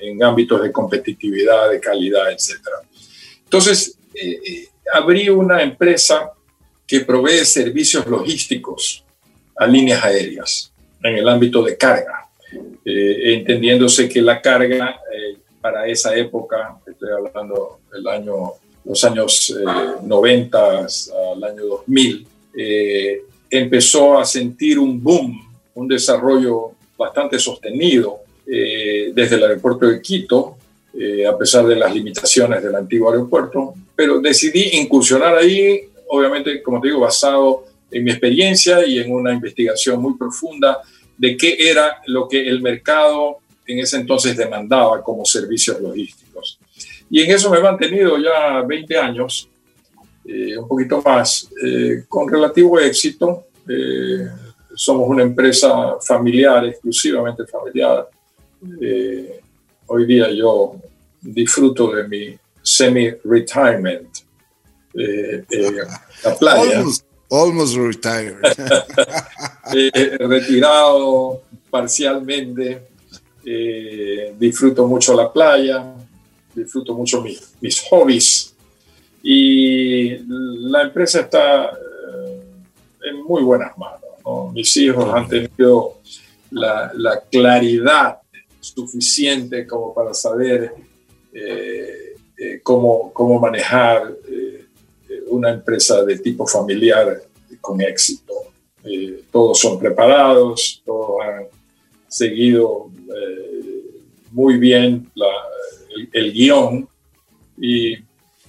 en, 0.00 0.22
ámbitos 0.24 0.60
de 0.60 0.72
competitividad, 0.72 1.70
de 1.70 1.78
calidad, 1.78 2.32
etc. 2.32 2.58
Entonces, 3.44 3.96
eh, 4.12 4.40
eh, 4.44 4.68
abrí 4.92 5.28
una 5.28 5.62
empresa 5.62 6.32
que 6.84 7.00
provee 7.02 7.44
servicios 7.44 8.04
logísticos 8.08 9.04
a 9.56 9.64
líneas 9.68 10.02
aéreas 10.04 10.72
en 11.00 11.18
el 11.18 11.28
ámbito 11.28 11.62
de 11.62 11.76
carga, 11.76 12.28
entendiéndose 12.84 14.08
que 14.08 14.20
la 14.20 14.40
carga 14.40 15.00
para 15.60 15.86
esa 15.86 16.14
época, 16.16 16.78
estoy 16.86 17.10
hablando 17.10 17.78
del 17.92 18.06
año, 18.08 18.54
los 18.84 19.04
años 19.04 19.54
90 20.02 20.86
al 21.32 21.44
año 21.44 21.64
2000, 21.66 22.26
empezó 23.50 24.18
a 24.18 24.24
sentir 24.24 24.78
un 24.78 25.02
boom 25.02 25.52
un 25.74 25.88
desarrollo 25.88 26.72
bastante 26.96 27.38
sostenido 27.38 28.20
eh, 28.46 29.12
desde 29.14 29.36
el 29.36 29.44
aeropuerto 29.44 29.86
de 29.86 30.00
Quito, 30.00 30.56
eh, 30.98 31.26
a 31.26 31.36
pesar 31.36 31.66
de 31.66 31.76
las 31.76 31.94
limitaciones 31.94 32.62
del 32.62 32.74
antiguo 32.74 33.10
aeropuerto, 33.10 33.74
pero 33.96 34.20
decidí 34.20 34.70
incursionar 34.74 35.36
ahí, 35.36 35.80
obviamente, 36.08 36.62
como 36.62 36.80
te 36.80 36.88
digo, 36.88 37.00
basado 37.00 37.64
en 37.90 38.04
mi 38.04 38.10
experiencia 38.10 38.86
y 38.86 38.98
en 38.98 39.12
una 39.12 39.32
investigación 39.32 40.00
muy 40.00 40.14
profunda 40.16 40.80
de 41.16 41.36
qué 41.36 41.56
era 41.58 42.00
lo 42.06 42.28
que 42.28 42.46
el 42.46 42.60
mercado 42.60 43.38
en 43.66 43.78
ese 43.78 43.96
entonces 43.96 44.36
demandaba 44.36 45.02
como 45.02 45.24
servicios 45.24 45.80
logísticos. 45.80 46.58
Y 47.10 47.22
en 47.22 47.30
eso 47.30 47.50
me 47.50 47.58
he 47.58 47.62
mantenido 47.62 48.18
ya 48.18 48.62
20 48.62 48.98
años, 48.98 49.48
eh, 50.24 50.56
un 50.58 50.68
poquito 50.68 51.02
más, 51.02 51.48
con 52.08 52.28
relativo 52.28 52.78
éxito 52.78 53.46
somos 54.74 55.08
una 55.08 55.22
empresa 55.22 55.96
familiar, 56.00 56.64
exclusivamente 56.66 57.46
familiar. 57.46 58.08
Eh, 58.80 59.40
hoy 59.86 60.06
día 60.06 60.30
yo 60.32 60.76
disfruto 61.20 61.92
de 61.92 62.08
mi 62.08 62.38
semi-retirement. 62.62 64.08
Eh, 64.94 65.44
eh, 65.48 65.72
la 66.24 66.34
playa. 66.38 66.84
Almost, 67.30 67.76
retired. 67.76 68.36
retirado 70.28 71.42
parcialmente. 71.70 72.88
disfruto 74.38 74.86
mucho 74.86 75.14
la 75.14 75.32
playa. 75.32 75.94
Disfruto 76.54 76.94
mucho 76.94 77.22
mis, 77.22 77.54
mis 77.60 77.80
hobbies. 77.88 78.51
Y 79.22 80.16
la 80.26 80.82
empresa 80.82 81.20
está 81.20 81.70
en 83.04 83.22
muy 83.22 83.42
buenas 83.42 83.76
manos 83.78 84.02
mis 84.52 84.76
hijos 84.76 85.12
han 85.12 85.28
tenido 85.28 85.98
la, 86.50 87.22
claridad 87.30 88.18
suficiente 88.60 89.66
como 89.66 89.92
para 89.94 90.14
saber 90.14 90.72
eh, 91.32 92.14
eh, 92.36 92.60
cómo, 92.62 93.12
cómo, 93.12 93.40
manejar 93.40 94.14
eh, 94.28 94.66
una 95.28 95.50
empresa 95.50 96.04
de 96.04 96.18
tipo 96.18 96.46
familiar 96.46 97.22
con 97.60 97.80
éxito. 97.80 98.32
todos 99.30 99.58
son 99.58 99.78
preparados, 99.78 100.82
todos 100.84 101.20
han 101.22 101.46
seguido 102.08 102.90
muy 104.30 104.58
bien 104.58 105.10
el, 106.12 106.32
guion 106.32 106.88
y 107.56 107.98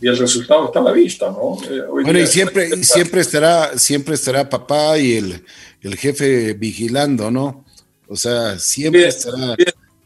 y 0.03 0.09
el 0.09 0.17
resultado 0.17 0.65
está 0.65 0.79
a 0.79 0.83
la 0.83 0.91
vista, 0.91 1.29
¿no? 1.29 1.57
Eh, 1.63 1.81
bueno, 1.89 2.19
y 2.19 2.27
siempre, 2.27 2.83
siempre 2.83 3.21
estará, 3.21 3.77
siempre 3.77 4.15
estará 4.15 4.49
papá 4.49 4.97
y 4.97 5.13
el, 5.13 5.45
el 5.81 5.95
jefe 5.95 6.51
vigilando, 6.55 7.31
¿no? 7.31 7.63
O 8.09 8.17
sea, 8.17 8.59
siempre 8.59 9.07
estará. 9.07 9.55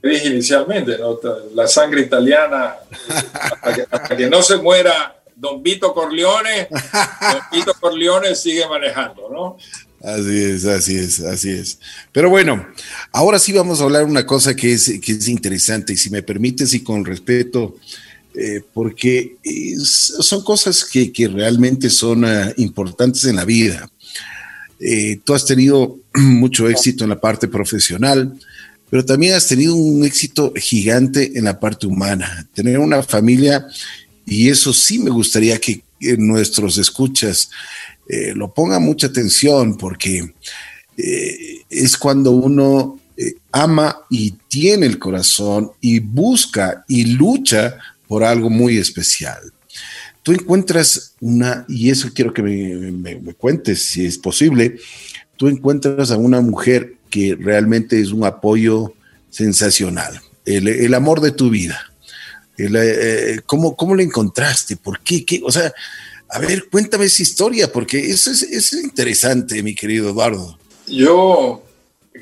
dije 0.04 0.28
inicialmente, 0.28 1.00
¿no? 1.00 1.20
La 1.56 1.68
sangre 1.68 2.02
italiana, 2.02 2.76
hasta 3.90 4.16
que, 4.16 4.30
no 4.30 4.44
se 4.44 4.58
muera 4.58 5.20
Don 5.36 5.64
Vito 5.64 5.92
Corleone, 5.96 6.68
Don 6.70 7.42
Vito 7.52 7.74
Corleone 7.80 8.36
sigue 8.36 8.68
manejando, 8.68 9.30
¿no? 9.32 9.58
Así 10.04 10.44
es, 10.44 10.66
así 10.66 10.96
es, 10.96 11.22
así 11.22 11.50
es. 11.50 11.80
Pero 12.12 12.30
bueno, 12.30 12.68
ahora 13.12 13.40
sí 13.40 13.52
vamos 13.52 13.82
a 13.82 13.86
hablar 13.86 14.04
una 14.04 14.28
cosa 14.28 14.56
que 14.56 14.74
es, 14.74 15.00
que 15.02 15.14
es 15.14 15.28
interesante 15.28 15.94
y 15.94 15.98
si 15.98 16.12
me 16.12 16.22
permites 16.22 16.76
y 16.76 16.84
con 16.84 17.04
respeto 17.04 17.78
eh, 18.40 18.62
porque 18.72 19.36
son 19.84 20.44
cosas 20.44 20.86
que, 20.86 21.12
realmente 21.28 21.90
son 21.90 22.24
ah, 22.24 22.54
importantes 22.58 23.24
en 23.24 23.36
la 23.36 23.46
vida. 23.46 23.90
Eh, 24.80 25.20
tú 25.24 25.34
has 25.34 25.44
tenido 25.44 25.98
mucho 26.14 26.70
éxito 26.70 27.04
en 27.04 27.10
la 27.10 27.20
parte 27.20 27.48
profesional, 27.48 28.40
pero 28.92 29.04
también 29.04 29.34
has 29.34 29.48
tenido 29.48 29.74
un 29.74 30.06
éxito 30.06 30.54
gigante 30.56 31.32
en 31.34 31.46
la 31.46 31.60
parte 31.60 31.88
humana. 31.88 32.48
Tener 32.54 32.78
una 32.78 33.02
familia, 33.02 33.66
y 34.24 34.50
eso 34.50 34.72
sí 34.72 35.00
me 35.00 35.10
gustaría 35.10 35.60
que, 35.60 35.82
nuestros 36.20 36.78
escuchas 36.78 37.50
eh, 38.08 38.32
lo 38.36 38.54
pongan 38.54 38.84
mucha 38.84 39.08
atención, 39.08 39.80
porque 39.80 40.32
es 40.96 41.98
cuando 41.98 42.32
uno 42.32 43.00
ama 43.52 43.98
y 44.12 44.36
tiene 44.48 44.86
el 44.86 45.00
corazón 45.00 45.72
y 45.82 45.98
busca 46.00 46.86
y 46.88 47.06
lucha 47.06 47.80
por 48.08 48.24
algo 48.24 48.50
muy 48.50 48.78
especial. 48.78 49.40
Tú 50.24 50.32
encuentras 50.34 51.16
una, 51.22 51.66
y 51.68 51.90
eso 51.90 52.10
quiero 52.14 52.34
que 52.34 52.42
me, 52.42 53.34
cuentes 53.36 53.84
si 53.86 54.06
es 54.06 54.18
posible, 54.18 54.78
tú 55.38 55.48
encuentras 55.48 56.12
a 56.12 56.18
una 56.18 56.42
mujer 56.42 56.96
que 57.10 57.38
realmente 57.40 58.00
es 58.02 58.12
un 58.12 58.26
apoyo 58.26 58.94
sensacional, 59.30 60.20
el, 60.46 60.94
amor 60.94 61.22
de 61.22 61.32
tu 61.32 61.50
vida. 61.50 61.80
Eh, 62.58 63.40
¿cómo, 63.46 63.76
¿Cómo 63.76 63.96
le 63.96 64.04
encontraste? 64.04 64.76
¿Por 64.78 65.00
qué? 65.02 65.24
qué? 65.24 65.42
O 65.46 65.52
sea, 65.52 65.72
a 66.30 66.40
ver, 66.40 66.68
cuéntame 66.70 67.06
esa 67.06 67.22
historia, 67.22 67.72
porque 67.72 68.00
eso 68.00 68.32
es, 68.32 68.42
es 68.42 68.74
interesante, 68.74 69.62
mi 69.64 69.76
querido 69.76 70.10
Eduardo. 70.10 70.58
Yo 70.88 71.64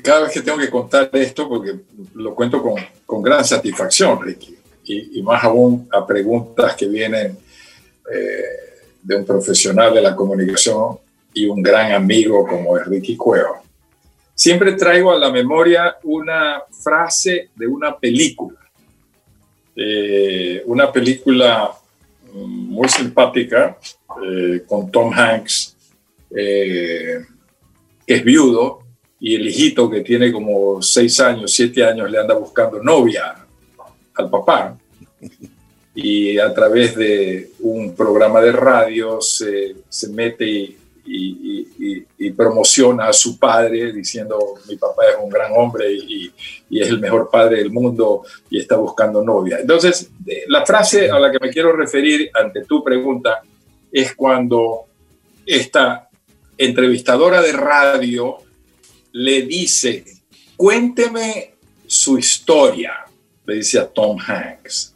cada 0.02 0.22
vez 0.22 0.32
que 0.32 0.42
tengo 0.42 0.58
que 0.58 0.70
contar 0.70 1.10
esto, 1.12 1.48
porque 1.48 1.74
lo 2.14 2.34
cuento 2.34 2.62
con, 2.62 2.74
con 3.04 3.22
gran 3.22 3.44
satisfacción, 3.44 4.22
Ricky, 4.22 4.55
y, 4.86 5.22
más 5.22 5.42
aún 5.44 5.88
a 5.92 6.06
preguntas 6.06 6.74
que 6.76 6.86
vienen 6.86 7.36
eh, 8.12 8.42
de 9.02 9.16
un 9.16 9.24
profesional 9.24 9.94
de 9.94 10.02
la 10.02 10.14
comunicación 10.14 10.98
y 11.32 11.46
un 11.46 11.62
gran 11.62 11.92
amigo 11.92 12.46
como 12.46 12.76
es 12.78 12.86
Ricky 12.86 13.16
Cueva. 13.16 13.62
Siempre 14.34 14.72
traigo 14.72 15.12
a 15.12 15.18
la 15.18 15.30
memoria 15.30 15.96
una 16.04 16.62
frase 16.70 17.50
de 17.54 17.66
una 17.66 17.96
película, 17.96 18.58
eh, 19.74 20.62
una 20.66 20.92
película 20.92 21.72
muy 22.32 22.88
simpática 22.88 23.78
eh, 24.22 24.62
con 24.66 24.90
Tom 24.90 25.12
Hanks, 25.12 25.74
que 26.28 27.24
es 28.06 28.24
viudo, 28.24 28.80
y 29.18 29.34
el 29.34 29.48
hijito 29.48 29.88
que 29.88 30.02
tiene 30.02 30.30
como 30.30 30.82
seis 30.82 31.18
años, 31.20 31.54
siete 31.54 31.82
años, 31.82 32.10
le 32.10 32.18
anda 32.18 32.34
buscando 32.34 32.82
novia 32.82 33.45
al 34.16 34.30
papá 34.30 34.76
y 35.96 36.38
a 36.38 36.52
través 36.52 36.94
de 36.94 37.52
un 37.60 37.94
programa 37.94 38.40
de 38.42 38.52
radio 38.52 39.20
se, 39.20 39.76
se 39.88 40.08
mete 40.10 40.76
y, 41.08 42.06
y, 42.18 42.30
promociona 42.32 43.06
a 43.08 43.12
su 43.12 43.38
padre 43.38 43.92
diciendo 43.92 44.38
mi 44.68 44.76
papá 44.76 45.04
es 45.08 45.16
un 45.22 45.30
gran 45.30 45.52
hombre 45.56 45.90
y, 45.90 46.30
es 46.70 46.88
el 46.88 47.00
mejor 47.00 47.30
padre 47.30 47.58
del 47.58 47.70
mundo 47.70 48.24
y 48.50 48.58
está 48.58 48.76
buscando 48.76 49.22
novia. 49.22 49.58
Entonces, 49.60 50.10
la 50.48 50.66
frase 50.66 51.08
a 51.08 51.18
la 51.18 51.30
que 51.30 51.38
me 51.40 51.48
quiero 51.48 51.72
referir 51.74 52.30
ante 52.34 52.64
tu 52.64 52.84
pregunta 52.84 53.40
es 53.90 54.14
cuando 54.14 54.86
esta 55.46 56.10
entrevistadora 56.58 57.40
de 57.40 57.52
radio 57.52 58.36
le 59.12 59.42
dice, 59.42 60.04
cuénteme 60.56 61.54
su 61.86 62.18
historia 62.18 63.05
le 63.46 63.54
dice 63.54 63.78
a 63.78 63.86
Tom 63.86 64.18
Hanks. 64.18 64.94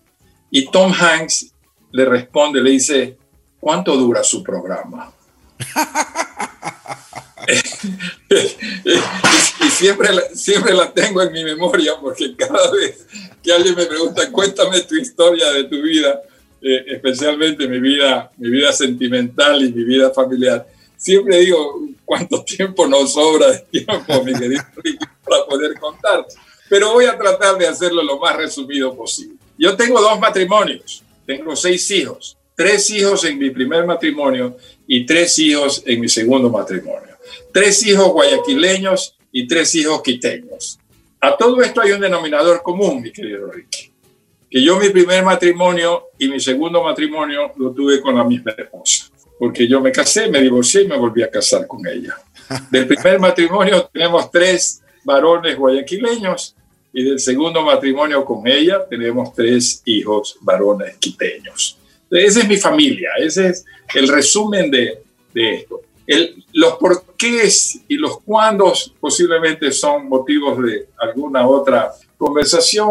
Y 0.51 0.71
Tom 0.71 0.93
Hanks 0.93 1.53
le 1.93 2.05
responde, 2.05 2.61
le 2.61 2.71
dice, 2.71 3.17
¿cuánto 3.59 3.97
dura 3.97 4.23
su 4.25 4.43
programa? 4.43 5.13
y 9.61 9.71
siempre, 9.71 10.09
siempre 10.35 10.75
la 10.75 10.93
tengo 10.93 11.23
en 11.23 11.33
mi 11.33 11.45
memoria 11.45 11.95
porque 12.01 12.35
cada 12.37 12.71
vez 12.71 13.07
que 13.43 13.53
alguien 13.53 13.75
me 13.75 13.87
pregunta, 13.87 14.31
cuéntame 14.31 14.81
tu 14.83 14.97
historia 14.97 15.51
de 15.51 15.65
tu 15.65 15.81
vida, 15.83 16.21
eh, 16.63 16.85
especialmente 16.89 17.67
mi 17.67 17.81
vida, 17.81 18.31
mi 18.37 18.51
vida 18.51 18.73
sentimental 18.73 19.63
y 19.63 19.73
mi 19.73 19.85
vida 19.85 20.11
familiar, 20.11 20.67
siempre 20.97 21.39
digo, 21.39 21.89
¿cuánto 22.05 22.45
tiempo 22.45 22.87
nos 22.87 23.15
sobra 23.15 23.51
de 23.51 23.59
tiempo, 23.71 24.25
mi 24.25 24.35
querido 24.35 24.63
para 25.25 25.47
poder 25.47 25.79
contar? 25.79 26.27
Pero 26.71 26.93
voy 26.93 27.07
a 27.07 27.19
tratar 27.19 27.59
de 27.59 27.67
hacerlo 27.67 28.01
lo 28.01 28.17
más 28.21 28.37
resumido 28.37 28.95
posible. 28.95 29.35
Yo 29.59 29.77
tengo 29.77 30.01
dos 30.01 30.21
matrimonios, 30.21 31.03
tengo 31.27 31.57
seis 31.57 31.91
hijos, 31.91 32.39
tres 32.55 32.89
hijos 32.91 33.25
en 33.25 33.39
mi 33.39 33.51
primer 33.51 33.85
matrimonio 33.85 34.57
y 34.87 35.05
tres 35.05 35.37
hijos 35.41 35.83
en 35.85 36.01
mi 36.01 36.09
segundo 36.09 36.49
matrimonio. 36.49 37.19
Tres 37.53 37.85
hijos 37.85 38.13
guayaquileños 38.13 39.17
y 39.33 39.49
tres 39.49 39.75
hijos 39.75 40.01
quiteños. 40.01 40.79
A 41.21 41.37
todo 41.37 41.61
esto 41.61 41.81
hay 41.81 41.91
un 41.91 42.01
denominador 42.01 42.63
común, 42.63 43.03
mi 43.03 43.11
querido 43.11 43.51
Ricky. 43.51 43.93
Que 44.49 44.63
yo 44.63 44.79
mi 44.79 44.91
primer 44.91 45.25
matrimonio 45.25 46.11
y 46.19 46.29
mi 46.29 46.39
segundo 46.39 46.85
matrimonio 46.85 47.53
lo 47.57 47.73
tuve 47.73 48.01
con 48.01 48.17
la 48.17 48.23
misma 48.23 48.53
esposa. 48.57 49.07
Porque 49.41 49.67
yo 49.67 49.81
me 49.81 49.91
casé, 49.91 50.31
me 50.31 50.41
divorcié 50.41 50.83
y 50.83 50.89
me 50.89 50.97
volví 50.97 51.25
a 51.25 51.31
casar 51.31 51.67
con 51.67 51.85
ella. 51.85 52.17
Del 52.71 52.87
primer 52.87 53.19
matrimonio 53.19 53.91
tenemos 53.93 54.31
tres 54.31 54.83
varones 55.03 55.57
guayaquileños 55.57 56.55
y 56.93 57.05
del 57.05 57.21
segundo 57.21 57.63
matrimonio 57.63 58.25
con 58.25 58.47
ella 58.47 58.85
tenemos 58.89 59.33
tres 59.35 59.83
hijos 59.85 60.37
varones 60.41 60.97
quiteños. 60.97 61.79
Esa 62.11 62.41
es 62.41 62.49
mi 62.49 62.57
familia, 62.57 63.11
ese 63.19 63.49
es 63.49 63.65
el 63.95 64.09
resumen 64.09 64.71
de, 64.71 65.03
de 65.33 65.55
esto. 65.55 65.83
El, 66.07 66.45
los 66.53 66.75
porqués 66.75 67.81
y 67.87 67.95
los 67.95 68.21
cuándos 68.23 68.93
posiblemente 68.99 69.71
son 69.71 70.09
motivos 70.09 70.61
de 70.63 70.89
alguna 70.99 71.47
otra 71.47 71.93
conversación, 72.19 72.91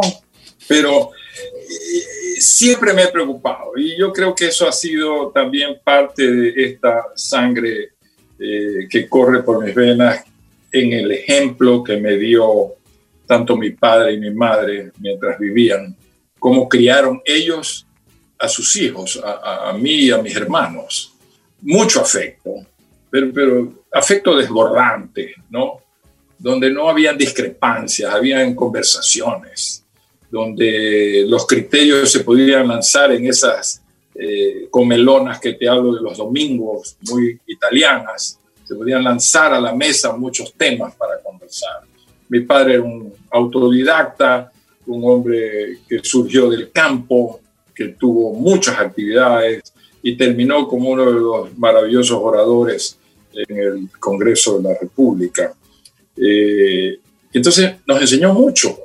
pero 0.67 1.11
eh, 1.33 2.39
siempre 2.39 2.93
me 2.93 3.03
he 3.03 3.07
preocupado 3.09 3.77
y 3.77 3.97
yo 3.97 4.13
creo 4.13 4.33
que 4.33 4.47
eso 4.47 4.67
ha 4.67 4.71
sido 4.71 5.31
también 5.31 5.79
parte 5.83 6.31
de 6.31 6.53
esta 6.63 7.07
sangre 7.15 7.89
eh, 8.39 8.87
que 8.89 9.09
corre 9.09 9.43
por 9.43 9.63
mis 9.63 9.75
venas 9.75 10.23
en 10.71 10.93
el 10.93 11.11
ejemplo 11.11 11.83
que 11.83 11.97
me 11.97 12.15
dio 12.15 12.75
tanto 13.29 13.55
mi 13.55 13.69
padre 13.69 14.13
y 14.13 14.17
mi 14.17 14.31
madre 14.31 14.91
mientras 14.97 15.37
vivían, 15.37 15.95
cómo 16.39 16.67
criaron 16.67 17.21
ellos 17.23 17.85
a 18.39 18.49
sus 18.49 18.75
hijos, 18.77 19.21
a, 19.23 19.71
mí 19.73 20.05
y 20.05 20.11
a 20.11 20.17
mis 20.17 20.35
hermanos. 20.35 21.13
Mucho 21.61 22.01
afecto, 22.01 22.55
pero, 23.11 23.71
afecto 23.91 24.35
desbordante, 24.35 25.35
¿no? 25.51 25.79
Donde 26.39 26.71
no 26.71 26.89
habían 26.89 27.19
discrepancias, 27.19 28.11
habían 28.11 28.55
conversaciones, 28.55 29.85
donde 30.31 31.23
los 31.27 31.45
criterios 31.45 32.11
se 32.11 32.21
podían 32.21 32.67
lanzar 32.67 33.11
en 33.11 33.27
esas 33.27 33.83
eh, 34.15 34.67
comelonas 34.71 35.39
que 35.39 35.53
te 35.53 35.69
hablo 35.69 35.93
de 35.93 36.01
los 36.01 36.17
domingos, 36.17 36.97
muy 37.11 37.39
italianas, 37.45 38.39
se 38.63 38.73
podían 38.73 39.03
lanzar 39.03 39.53
a 39.53 39.61
la 39.61 39.75
mesa 39.75 40.13
muchos 40.13 40.51
temas 40.53 40.95
para 40.95 41.21
conversar. 41.21 41.88
Mi 42.29 42.41
padre 42.41 42.75
era 42.75 42.83
un 42.83 43.13
autodidacta, 43.31 44.51
un 44.87 45.03
hombre 45.03 45.79
que 45.87 45.99
surgió 46.03 46.49
del 46.49 46.71
campo, 46.71 47.41
que 47.75 47.89
tuvo 47.89 48.33
muchas 48.33 48.77
actividades 48.79 49.73
y 50.01 50.15
terminó 50.15 50.67
como 50.67 50.89
uno 50.89 51.05
de 51.05 51.19
los 51.19 51.57
maravillosos 51.57 52.19
oradores 52.21 52.97
en 53.33 53.57
el 53.57 53.89
Congreso 53.99 54.57
de 54.57 54.69
la 54.69 54.79
República. 54.79 55.53
Eh, 56.15 56.99
entonces 57.31 57.75
nos 57.85 58.01
enseñó 58.01 58.33
mucho 58.33 58.75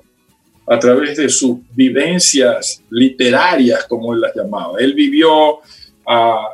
a 0.67 0.79
través 0.79 1.17
de 1.17 1.29
sus 1.29 1.59
vivencias 1.75 2.83
literarias, 2.91 3.85
como 3.87 4.15
él 4.15 4.21
las 4.21 4.35
llamaba. 4.35 4.79
Él 4.79 4.95
vivió 4.95 5.59
a 6.07 6.49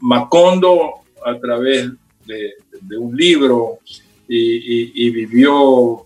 Macondo 0.00 0.94
a 1.24 1.38
través 1.38 1.90
de, 2.26 2.54
un 2.98 3.16
libro 3.16 3.78
y, 4.28 5.10
vivió 5.10 6.00
eh, 6.00 6.05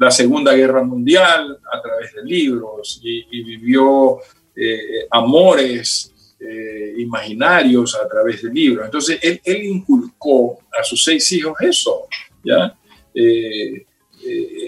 la 0.00 0.10
Segunda 0.10 0.54
Guerra 0.54 0.82
Mundial 0.82 1.58
a 1.70 1.82
través 1.82 2.14
de 2.14 2.24
libros 2.24 3.02
y, 3.04 3.42
vivió 3.42 4.18
eh, 4.56 5.06
amores 5.10 6.10
eh, 6.40 6.94
imaginarios 6.96 7.94
a 7.94 8.08
través 8.08 8.42
de 8.42 8.50
libros. 8.50 8.86
Entonces, 8.86 9.18
él, 9.22 9.38
él, 9.44 9.62
inculcó 9.64 10.58
a 10.72 10.82
sus 10.82 11.04
seis 11.04 11.30
hijos 11.32 11.54
eso, 11.60 12.08
¿ya? 12.42 12.74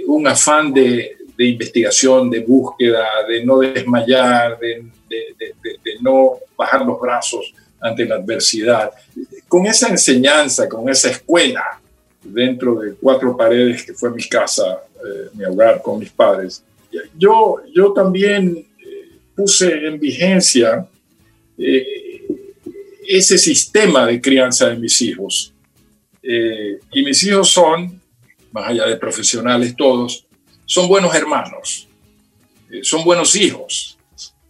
un 0.07 0.27
afán 0.27 0.71
de, 0.71 1.17
de, 1.35 1.45
investigación, 1.47 2.29
de 2.29 2.41
búsqueda, 2.41 3.07
de 3.27 3.43
no 3.43 3.61
desmayar, 3.61 4.59
de, 4.59 4.85
de, 5.09 5.95
no 6.03 6.41
bajar 6.59 6.85
los 6.85 7.01
brazos 7.01 7.55
ante 7.81 8.05
la 8.05 8.17
adversidad. 8.17 8.91
Con 9.49 9.65
esa 9.65 9.89
enseñanza, 9.89 10.69
con 10.69 10.91
esa 10.91 11.09
escuela 11.09 11.81
dentro 12.23 12.75
de 12.81 12.95
cuatro 13.01 13.35
paredes 13.35 13.83
que 13.83 13.95
fue 13.95 14.11
mi 14.11 14.25
casa, 14.29 14.83
eh, 15.05 15.29
mi 15.35 15.45
hogar 15.45 15.83
con 15.83 15.99
mis 15.99 16.11
padres, 16.11 16.63
yo, 17.17 17.57
yo 17.75 17.93
también 17.93 18.57
eh, 18.57 19.09
puse 19.35 19.87
en 19.87 19.99
vigencia 19.99 20.87
eh, 21.59 22.23
ese 23.09 23.39
sistema 23.39 24.07
de 24.07 24.21
crianza 24.21 24.69
de 24.69 24.77
mis 24.77 25.01
hijos. 25.01 25.53
y 26.23 27.03
mis 27.03 27.23
hijos 27.25 27.49
son, 27.49 28.01
más 28.53 28.69
allá 28.69 28.87
de 28.87 28.97
profesionales 28.97 29.75
todos, 29.75 30.25
son 30.65 30.89
buenos 30.89 31.15
hermanos, 31.15 31.89
eh, 32.71 32.81
son 32.83 33.05
buenos 33.05 33.37
hijos, 33.37 33.99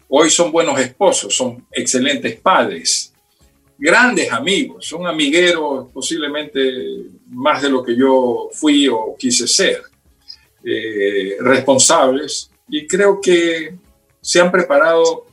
hoy 0.09 0.31
son 0.31 0.53
buenos 0.53 0.79
esposos, 0.79 1.35
son 1.35 1.67
excelentes 1.73 2.39
padres, 2.39 3.13
grandes 3.77 4.31
amigos, 4.31 4.87
son 4.87 5.07
amigueros 5.07 5.89
posiblemente 5.93 6.61
más 7.31 7.63
de 7.63 7.71
lo 7.71 7.83
que 7.83 7.97
yo 7.97 8.49
fui 8.53 8.87
o 8.87 9.17
quise 9.19 9.49
ser, 9.49 9.83
eh, 10.65 11.37
responsables 11.41 12.51
y 12.69 12.87
creo 12.87 13.21
que 13.21 13.75
se 14.21 14.41
han 14.41 14.51
preparado 14.51 15.27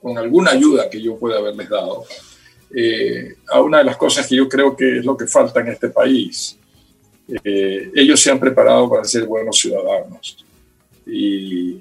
con 0.00 0.16
alguna 0.16 0.52
ayuda 0.52 0.88
que 0.88 1.00
yo 1.00 1.16
pueda 1.16 1.38
haberles 1.38 1.68
dado 1.68 2.04
eh, 2.74 3.34
a 3.48 3.60
una 3.60 3.78
de 3.78 3.84
las 3.84 3.96
cosas 3.96 4.26
que 4.26 4.36
yo 4.36 4.48
creo 4.48 4.76
que 4.76 4.98
es 4.98 5.04
lo 5.04 5.16
que 5.16 5.26
falta 5.26 5.60
en 5.60 5.68
este 5.68 5.88
país, 5.88 6.56
eh, 7.44 7.90
ellos 7.94 8.20
se 8.20 8.30
han 8.30 8.38
preparado 8.38 8.88
para 8.88 9.04
ser 9.04 9.24
buenos 9.24 9.58
ciudadanos. 9.58 10.44
Y, 11.06 11.80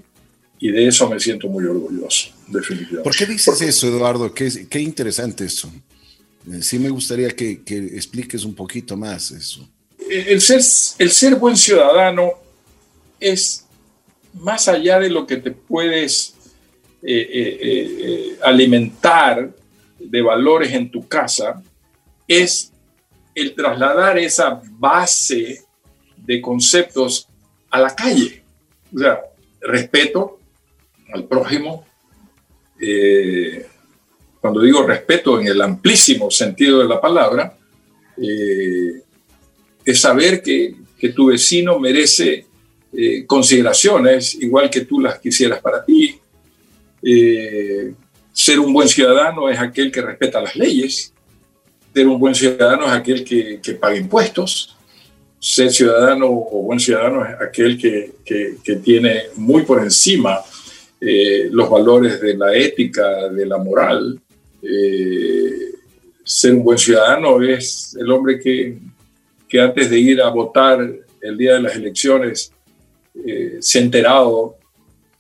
y, 0.60 0.72
de 0.72 0.88
eso 0.88 1.08
me 1.08 1.20
siento 1.20 1.47
muy 1.47 1.66
orgulloso, 1.66 2.30
definitivamente. 2.47 3.04
¿Por 3.04 3.16
qué 3.16 3.26
dices 3.28 3.62
eso, 3.62 3.88
Eduardo? 3.88 4.34
Qué, 4.34 4.68
qué 4.68 4.80
interesante 4.80 5.45
eso. 5.45 5.72
Eh, 6.52 6.62
sí 6.62 6.80
me 6.80 6.89
gustaría 6.89 7.30
que, 7.30 7.62
que, 7.62 7.78
expliques 7.78 8.43
un 8.43 8.56
poquito 8.56 8.97
más 8.97 9.30
eso. 9.32 9.70
El 10.10 10.41
ser, 10.41 10.62
el 10.97 11.12
ser 11.12 11.36
buen 11.36 11.56
ciudadano 11.56 12.34
es 13.20 13.67
más 14.34 14.67
allá 14.67 14.99
de 14.99 15.09
lo 15.09 15.26
que 15.26 15.38
te 15.38 15.51
puedes 15.51 16.36
eh, 17.01 18.38
alimentar 18.43 19.51
de 19.99 20.22
valores 20.22 20.74
en 20.74 20.89
tu 20.89 21.07
casa, 21.07 21.61
es 22.28 22.72
el 23.36 23.55
trasladar 23.55 24.17
esa 24.17 24.61
base 24.72 25.63
de 26.17 26.41
conceptos 26.41 27.28
a 27.70 27.80
la 27.80 27.95
calle. 27.95 28.43
O 28.93 28.99
sea, 28.99 29.20
respeto 29.61 30.39
al 31.13 31.26
prójimo. 31.26 31.86
Eh, 32.80 33.65
cuando 34.39 34.61
digo 34.61 34.84
respeto 34.84 35.39
en 35.39 35.47
el 35.47 35.61
amplísimo 35.61 36.32
sentido 36.32 36.80
de 36.80 36.88
la 36.88 37.01
palabra, 37.01 37.57
eh, 38.17 39.03
es 39.86 40.01
saber 40.01 40.41
que, 40.41 40.76
tu 41.15 41.28
vecino 41.28 41.80
merece 41.80 42.45
eh, 42.94 43.26
consideraciones 43.26 44.36
igual 44.36 44.70
que 44.70 44.82
tú 44.82 45.00
las 45.00 45.20
quisieras 45.20 45.62
para 45.62 45.84
ti. 45.84 46.20
ser 48.34 48.60
un 48.60 48.74
buen 48.74 48.88
ciudadano 48.88 49.50
es 49.50 49.60
aquel 49.60 49.92
que 49.92 50.02
respeta 50.02 50.42
las 50.42 50.56
leyes, 50.56 51.14
ser 51.94 52.08
un 52.08 52.20
buen 52.20 52.36
ciudadano 52.36 52.86
es 52.86 52.92
aquel 52.92 53.24
que, 53.24 53.74
paga 53.80 53.98
impuestos. 53.98 54.76
Ser 55.40 55.72
ciudadano 55.72 56.28
o 56.28 56.64
buen 56.64 56.80
ciudadano 56.80 57.26
es 57.26 57.36
aquel 57.42 57.78
que, 57.78 58.14
tiene 58.84 59.24
muy 59.36 59.64
por 59.64 59.82
encima 59.82 60.40
eh, 61.02 61.50
los 61.52 61.70
valores 61.70 62.22
de 62.22 62.38
la 62.38 62.56
ética, 62.56 63.30
de 63.30 63.46
la 63.46 63.58
moral. 63.58 64.20
Eh, 64.62 65.74
ser 66.24 66.54
un 66.54 66.64
buen 66.64 66.78
ciudadano 66.78 67.42
es 67.42 67.98
el 68.00 68.12
hombre 68.12 68.40
que, 68.40 68.78
que 69.48 69.60
antes 69.60 69.90
de 69.90 70.00
ir 70.00 70.22
a 70.22 70.30
votar 70.30 70.80
el 71.22 71.38
día 71.38 71.56
de 71.56 71.62
las 71.62 71.76
elecciones 71.76 72.52
eh, 73.14 73.57
se 73.60 73.80
ha 73.80 73.82
enterado 73.82 74.57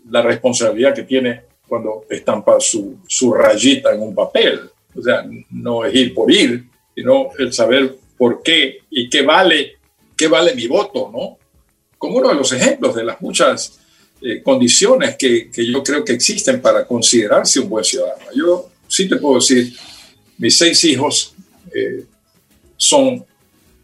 la 0.09 0.21
responsabilidad 0.21 0.93
que 0.93 1.03
tiene 1.03 1.41
cuando 1.67 2.05
estampa 2.09 2.59
su, 2.59 2.97
su 3.07 3.33
rayita 3.33 3.93
en 3.93 4.01
un 4.01 4.15
papel. 4.15 4.69
O 4.95 5.01
sea, 5.01 5.25
no 5.51 5.85
es 5.85 5.93
ir 5.93 6.13
por 6.13 6.31
ir, 6.31 6.65
sino 6.95 7.29
el 7.37 7.53
saber 7.53 7.95
por 8.17 8.41
qué 8.41 8.79
y 8.89 9.09
qué 9.09 9.21
vale, 9.21 9.77
qué 10.17 10.27
vale 10.27 10.55
mi 10.55 10.67
voto, 10.67 11.09
¿no? 11.13 11.37
Como 11.97 12.17
uno 12.17 12.29
de 12.29 12.35
los 12.35 12.51
ejemplos 12.51 12.95
de 12.95 13.03
las 13.03 13.21
muchas 13.21 13.79
eh, 14.21 14.41
condiciones 14.41 15.15
que, 15.15 15.49
que, 15.51 15.65
yo 15.65 15.83
creo 15.83 16.03
que 16.03 16.13
existen 16.13 16.61
para 16.61 16.85
considerarse 16.85 17.59
un 17.59 17.69
buen 17.69 17.83
ciudadano. 17.83 18.25
Yo 18.35 18.69
sí 18.87 19.07
te 19.07 19.17
puedo 19.17 19.35
decir, 19.35 19.73
mis 20.37 20.57
seis 20.57 20.83
hijos 20.85 21.35
eh, 21.73 22.03
son 22.75 23.25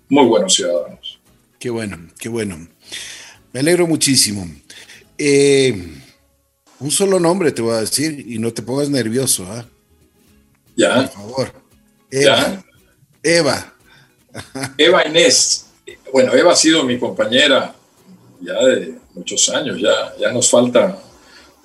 muy 0.09 0.25
buenos 0.25 0.53
ciudadanos. 0.53 1.19
Qué 1.59 1.69
bueno, 1.69 2.09
qué 2.19 2.29
bueno. 2.29 2.67
Me 3.55 3.61
alegro 3.61 3.87
muchísimo. 3.87 4.45
Eh, 5.17 5.73
un 6.81 6.91
solo 6.91 7.21
nombre 7.21 7.53
te 7.53 7.61
voy 7.61 7.71
a 7.71 7.79
decir 7.79 8.25
y 8.27 8.37
no 8.37 8.51
te 8.51 8.61
pongas 8.61 8.89
nervioso, 8.89 9.45
¿ah? 9.49 9.65
Ya. 10.75 10.95
Por 10.95 11.07
favor. 11.07 11.53
Eva. 12.11 12.65
Eva. 13.23 13.73
Eva 14.77 15.07
Inés. 15.07 15.67
Bueno, 16.11 16.33
Eva 16.33 16.51
ha 16.51 16.55
sido 16.57 16.83
mi 16.83 16.99
compañera 16.99 17.73
ya 18.41 18.55
de 18.55 18.95
muchos 19.13 19.47
años, 19.47 19.79
ya, 19.79 20.13
ya 20.19 20.33
nos 20.33 20.49
falta 20.49 21.01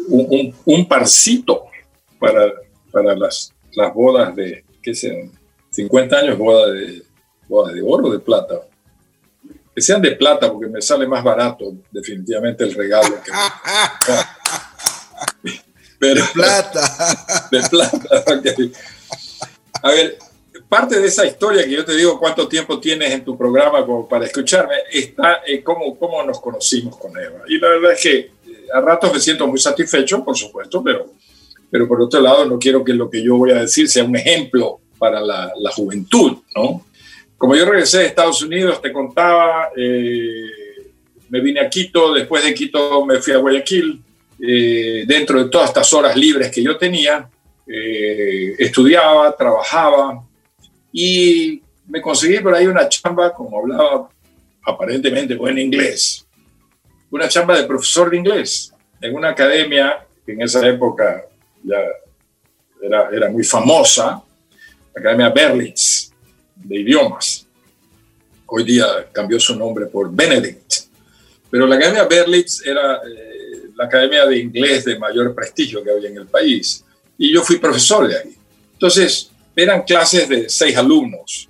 un, 0.06 0.54
un, 0.64 0.86
parcito 0.86 1.64
para, 2.20 2.52
para 2.92 3.16
las, 3.16 3.52
las 3.72 3.92
bodas 3.92 4.36
de, 4.36 4.64
¿qué 4.80 4.94
sean? 4.94 5.32
50 5.70 6.16
años 6.16 6.38
boda 6.38 6.70
de, 6.70 7.02
bodas 7.48 7.74
de 7.74 7.82
oro 7.82 8.06
o 8.06 8.12
de 8.12 8.20
plata. 8.20 8.60
Que 9.80 9.84
sean 9.84 10.02
de 10.02 10.10
plata 10.10 10.52
porque 10.52 10.68
me 10.68 10.82
sale 10.82 11.06
más 11.06 11.24
barato 11.24 11.72
definitivamente 11.90 12.64
el 12.64 12.74
regalo. 12.74 13.16
Que 13.24 13.32
Pero, 15.98 16.22
de 16.22 16.28
plata. 16.34 17.48
De 17.50 17.62
plata. 17.62 18.22
A 19.82 19.90
ver, 19.90 20.18
parte 20.68 21.00
de 21.00 21.06
esa 21.06 21.24
historia 21.24 21.64
que 21.64 21.70
yo 21.70 21.82
te 21.82 21.96
digo 21.96 22.20
cuánto 22.20 22.46
tiempo 22.46 22.78
tienes 22.78 23.10
en 23.10 23.24
tu 23.24 23.38
programa 23.38 23.86
como 23.86 24.06
para 24.06 24.26
escucharme, 24.26 24.74
está 24.92 25.40
en 25.46 25.62
cómo, 25.62 25.98
cómo 25.98 26.22
nos 26.24 26.42
conocimos 26.42 26.98
con 26.98 27.18
Eva. 27.18 27.44
Y 27.48 27.58
la 27.58 27.68
verdad 27.68 27.92
es 27.92 28.02
que 28.02 28.18
eh, 28.18 28.30
a 28.74 28.82
ratos 28.82 29.14
me 29.14 29.18
siento 29.18 29.46
muy 29.46 29.58
satisfecho, 29.58 30.22
por 30.22 30.36
supuesto, 30.36 30.84
pero, 30.84 31.06
pero 31.70 31.88
por 31.88 32.02
otro 32.02 32.20
lado 32.20 32.44
no 32.44 32.58
quiero 32.58 32.84
que 32.84 32.92
lo 32.92 33.08
que 33.08 33.22
yo 33.22 33.38
voy 33.38 33.52
a 33.52 33.62
decir 33.62 33.88
sea 33.88 34.04
un 34.04 34.14
ejemplo 34.14 34.78
para 34.98 35.22
la, 35.22 35.50
la 35.56 35.72
juventud, 35.72 36.36
¿no? 36.54 36.84
Como 37.40 37.56
yo 37.56 37.64
regresé 37.64 38.00
de 38.00 38.06
Estados 38.08 38.42
Unidos, 38.42 38.82
te 38.82 38.92
contaba, 38.92 39.70
eh, 39.74 40.92
me 41.30 41.40
vine 41.40 41.60
a 41.60 41.70
Quito, 41.70 42.12
después 42.12 42.44
de 42.44 42.52
Quito 42.52 43.06
me 43.06 43.18
fui 43.18 43.32
a 43.32 43.38
Guayaquil, 43.38 43.98
eh, 44.46 45.04
dentro 45.06 45.42
de 45.42 45.48
todas 45.48 45.70
estas 45.70 45.90
horas 45.94 46.14
libres 46.14 46.50
que 46.50 46.62
yo 46.62 46.76
tenía, 46.76 47.30
eh, 47.66 48.56
estudiaba, 48.58 49.34
trabajaba 49.34 50.22
y 50.92 51.62
me 51.88 52.02
conseguí 52.02 52.40
por 52.40 52.54
ahí 52.54 52.66
una 52.66 52.86
chamba, 52.90 53.32
como 53.32 53.58
hablaba 53.58 54.10
aparentemente 54.62 55.34
buen 55.34 55.56
inglés, 55.56 56.26
una 57.10 57.26
chamba 57.26 57.56
de 57.56 57.64
profesor 57.64 58.10
de 58.10 58.18
inglés 58.18 58.70
en 59.00 59.14
una 59.14 59.30
academia 59.30 60.06
que 60.26 60.32
en 60.32 60.42
esa 60.42 60.68
época 60.68 61.24
ya 61.62 61.78
era, 62.82 63.08
era 63.10 63.30
muy 63.30 63.44
famosa, 63.44 64.22
la 64.94 65.00
Academia 65.00 65.30
Berlitz 65.30 65.89
de 66.62 66.80
idiomas. 66.80 67.46
Hoy 68.46 68.64
día 68.64 68.86
cambió 69.12 69.38
su 69.38 69.56
nombre 69.56 69.86
por 69.86 70.12
Benedict. 70.12 70.90
Pero 71.50 71.66
la 71.66 71.76
Academia 71.76 72.04
Berlitz 72.04 72.64
era 72.64 72.96
eh, 72.96 73.70
la 73.76 73.84
academia 73.84 74.26
de 74.26 74.38
inglés 74.38 74.84
de 74.84 74.98
mayor 74.98 75.34
prestigio 75.34 75.82
que 75.82 75.90
había 75.90 76.08
en 76.08 76.18
el 76.18 76.26
país. 76.26 76.84
Y 77.18 77.32
yo 77.32 77.42
fui 77.42 77.58
profesor 77.58 78.08
de 78.08 78.16
ahí. 78.16 78.36
Entonces, 78.72 79.30
eran 79.54 79.82
clases 79.82 80.28
de 80.28 80.48
seis 80.48 80.76
alumnos. 80.76 81.48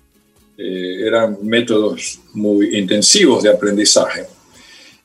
Eh, 0.57 1.07
eran 1.07 1.39
métodos 1.43 2.21
muy 2.35 2.77
intensivos 2.79 3.43
de 3.43 3.51
aprendizaje. 3.51 4.27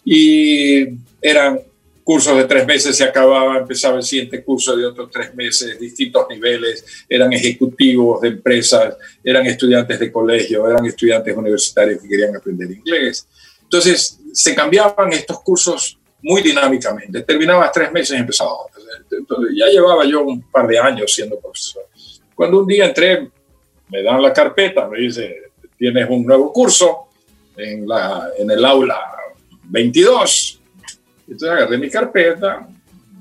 Y 0.04 0.88
eran 1.22 1.60
cursos 2.06 2.38
de 2.38 2.44
tres 2.46 2.68
meses, 2.68 2.96
se 2.96 3.04
acababa, 3.04 3.58
empezaba 3.58 3.98
el 3.98 4.04
siguiente 4.04 4.44
curso 4.44 4.78
de 4.78 4.86
otros 4.86 5.10
tres 5.12 5.34
meses, 5.34 5.80
distintos 5.80 6.28
niveles, 6.30 6.86
eran 7.10 7.34
ejecutivos 7.34 8.22
de 8.22 8.28
empresas, 8.28 8.96
eran 9.24 9.44
estudiantes 9.48 10.00
de 10.00 10.12
colegio, 10.12 10.70
eran 10.70 10.86
estudiantes 10.86 11.36
universitarios 11.36 12.00
que 12.00 12.08
querían 12.08 12.36
aprender 12.36 12.70
inglés. 12.70 13.28
Entonces, 13.64 14.20
se 14.32 14.54
cambiaban 14.54 15.12
estos 15.14 15.40
cursos 15.42 15.98
muy 16.22 16.44
dinámicamente. 16.44 17.24
Terminaba 17.24 17.72
tres 17.72 17.92
meses 17.92 18.16
y 18.16 18.22
empezaba 18.22 18.52
Entonces, 19.10 19.56
ya 19.58 19.66
llevaba 19.66 20.06
yo 20.06 20.24
un 20.24 20.44
par 20.44 20.68
de 20.68 20.78
años 20.78 21.12
siendo 21.12 21.40
profesor. 21.40 21.88
Cuando 22.36 22.60
un 22.60 22.68
día 22.68 22.86
entré, 22.86 23.28
me 23.90 24.04
dan 24.04 24.22
la 24.22 24.32
carpeta, 24.32 24.88
me 24.88 25.00
dice, 25.00 25.38
tienes 25.76 26.08
un 26.08 26.24
nuevo 26.24 26.54
curso 26.54 27.08
en, 27.58 27.88
la, 27.88 28.30
en 28.38 28.52
el 28.52 28.64
aula 28.64 29.00
22. 29.64 30.55
Entonces 31.28 31.50
agarré 31.50 31.78
mi 31.78 31.90
carpeta, 31.90 32.68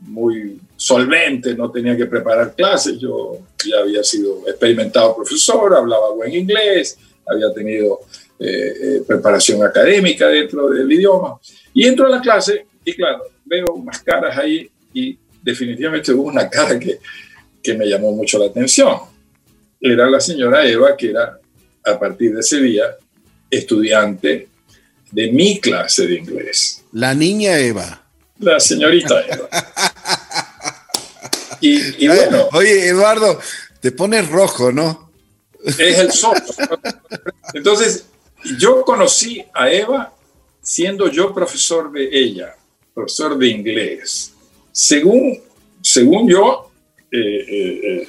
muy 0.02 0.60
solvente, 0.76 1.54
no 1.54 1.70
tenía 1.70 1.96
que 1.96 2.06
preparar 2.06 2.54
clases, 2.54 2.98
yo 2.98 3.38
ya 3.66 3.78
había 3.78 4.02
sido 4.04 4.46
experimentado 4.46 5.16
profesor, 5.16 5.74
hablaba 5.74 6.12
buen 6.12 6.34
inglés, 6.34 6.98
había 7.26 7.52
tenido 7.52 8.00
eh, 8.38 8.46
eh, 8.46 9.02
preparación 9.06 9.62
académica 9.62 10.28
dentro 10.28 10.68
del 10.68 10.90
idioma. 10.90 11.38
Y 11.72 11.86
entro 11.86 12.06
a 12.06 12.10
la 12.10 12.20
clase 12.20 12.66
y 12.84 12.92
claro, 12.92 13.24
veo 13.44 13.66
unas 13.74 14.02
caras 14.02 14.36
ahí 14.36 14.68
y 14.92 15.18
definitivamente 15.42 16.12
hubo 16.12 16.24
una 16.24 16.48
cara 16.48 16.78
que, 16.78 16.98
que 17.62 17.74
me 17.74 17.86
llamó 17.86 18.12
mucho 18.12 18.38
la 18.38 18.46
atención. 18.46 18.98
Era 19.80 20.08
la 20.08 20.20
señora 20.20 20.66
Eva, 20.66 20.96
que 20.96 21.10
era 21.10 21.38
a 21.84 21.98
partir 21.98 22.34
de 22.34 22.40
ese 22.40 22.60
día 22.60 22.96
estudiante 23.50 24.48
de 25.10 25.32
mi 25.32 25.60
clase 25.60 26.06
de 26.06 26.16
inglés. 26.16 26.83
La 26.94 27.14
niña 27.14 27.58
Eva. 27.58 28.02
La 28.38 28.58
señorita 28.58 29.20
Eva. 29.26 29.48
Y, 31.60 32.08
bueno. 32.08 32.48
Oye, 32.52 32.88
Eduardo, 32.88 33.40
te 33.80 33.90
pones 33.92 34.28
rojo, 34.28 34.70
¿no? 34.70 35.10
Es 35.64 35.78
el 35.78 36.12
sol. 36.12 36.36
Entonces, 37.54 38.04
yo 38.58 38.82
conocí 38.82 39.42
a 39.54 39.70
Eva 39.70 40.12
siendo 40.60 41.08
yo 41.08 41.32
profesor 41.32 41.90
de 41.90 42.08
ella 42.12 42.54
profesor 42.94 43.36
de 43.36 43.48
inglés. 43.48 44.32
Según, 44.70 45.40
según 45.82 46.28
yo, 46.28 46.70
eh, 47.10 47.18
eh, 47.18 47.80
eh, 47.82 48.08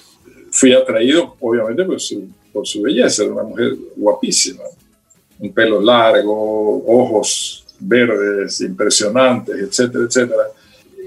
fui 0.52 0.74
atraído 0.74 1.36
obviamente 1.40 1.84
por 1.84 2.00
su, 2.00 2.30
por 2.54 2.68
su 2.68 2.82
belleza, 2.84 3.24
era 3.24 3.34
una 3.34 3.44
mujer 3.44 3.76
guapísima, 3.96 4.64
un 5.40 5.52
pelo 5.54 5.82
largo, 5.82 6.86
ojos 6.86 7.65
verdes, 7.80 8.62
impresionantes, 8.62 9.56
etcétera, 9.56 10.06
etcétera. 10.06 10.44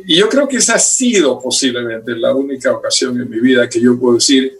Y 0.07 0.17
yo 0.17 0.29
creo 0.29 0.49
que 0.49 0.57
esa 0.57 0.75
ha 0.75 0.79
sido 0.79 1.41
posiblemente 1.41 2.15
la 2.17 2.35
única 2.35 2.73
ocasión 2.73 3.21
en 3.21 3.29
mi 3.29 3.41
vida 3.41 3.69
que 3.69 3.81
yo 3.81 3.99
puedo 3.99 4.15
decir, 4.15 4.59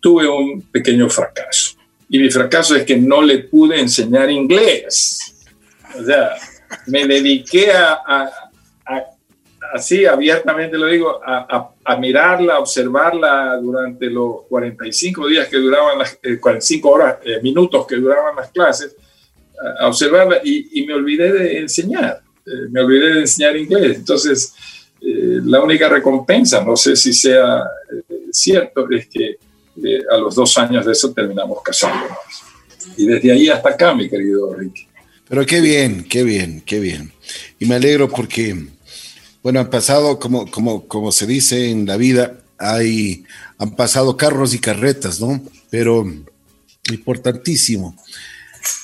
tuve 0.00 0.28
un 0.28 0.60
pequeño 0.62 1.08
fracaso. 1.08 1.76
Y 2.10 2.18
mi 2.18 2.30
fracaso 2.30 2.76
es 2.76 2.84
que 2.84 2.96
no 2.96 3.22
le 3.22 3.38
pude 3.44 3.80
enseñar 3.80 4.30
inglés. 4.30 5.18
O 5.98 6.04
sea, 6.04 6.34
me 6.86 7.06
dediqué 7.06 7.72
a, 7.72 8.30
así 9.72 10.06
abiertamente 10.06 10.78
lo 10.78 10.86
digo, 10.86 11.20
a, 11.24 11.96
mirarla, 11.98 12.56
a 12.56 12.58
observarla 12.60 13.56
durante 13.56 14.10
los 14.10 14.42
45 14.48 15.26
días 15.26 15.48
que 15.48 15.56
duraban 15.56 15.98
las 15.98 16.18
45 16.40 16.88
eh, 16.88 16.92
horas, 16.92 17.16
eh, 17.24 17.40
minutos 17.42 17.86
que 17.86 17.96
duraban 17.96 18.36
las 18.36 18.50
clases, 18.50 18.94
a, 19.80 19.88
observarla 19.88 20.40
y, 20.44 20.84
me 20.86 20.94
olvidé 20.94 21.32
de 21.32 21.58
enseñar, 21.60 22.22
eh, 22.46 22.50
me 22.70 22.80
olvidé 22.80 23.14
de 23.14 23.20
enseñar 23.20 23.56
inglés. 23.56 23.96
Entonces, 23.96 24.54
la 25.06 25.62
única 25.62 25.86
recompensa, 25.88 26.64
no 26.64 26.76
sé 26.76 26.96
si 26.96 27.12
sea 27.12 27.62
cierto, 28.32 28.88
es 28.90 29.06
que 29.08 29.36
a 30.10 30.16
los 30.16 30.34
dos 30.34 30.56
años 30.58 30.86
de 30.86 30.92
eso 30.92 31.12
terminamos 31.12 31.58
casándonos. 31.62 32.16
Y 32.96 33.06
desde 33.06 33.32
ahí 33.32 33.48
hasta 33.48 33.70
acá, 33.70 33.94
mi 33.94 34.08
querido 34.08 34.54
Ricky. 34.54 34.86
Pero 35.28 35.46
qué 35.46 35.60
bien, 35.60 36.04
qué 36.04 36.22
bien, 36.22 36.62
qué 36.64 36.80
bien. 36.80 37.12
Y 37.58 37.66
me 37.66 37.76
alegro 37.76 38.08
porque, 38.08 38.66
bueno, 39.42 39.60
han 39.60 39.70
pasado, 39.70 40.18
como, 40.18 40.50
como, 40.50 40.86
como 40.86 41.12
se 41.12 41.26
dice 41.26 41.70
en 41.70 41.86
la 41.86 41.96
vida, 41.96 42.38
hay, 42.58 43.24
han 43.58 43.74
pasado 43.74 44.16
carros 44.16 44.54
y 44.54 44.58
carretas, 44.58 45.20
¿no? 45.20 45.42
Pero 45.70 46.06
importantísimo. 46.90 47.96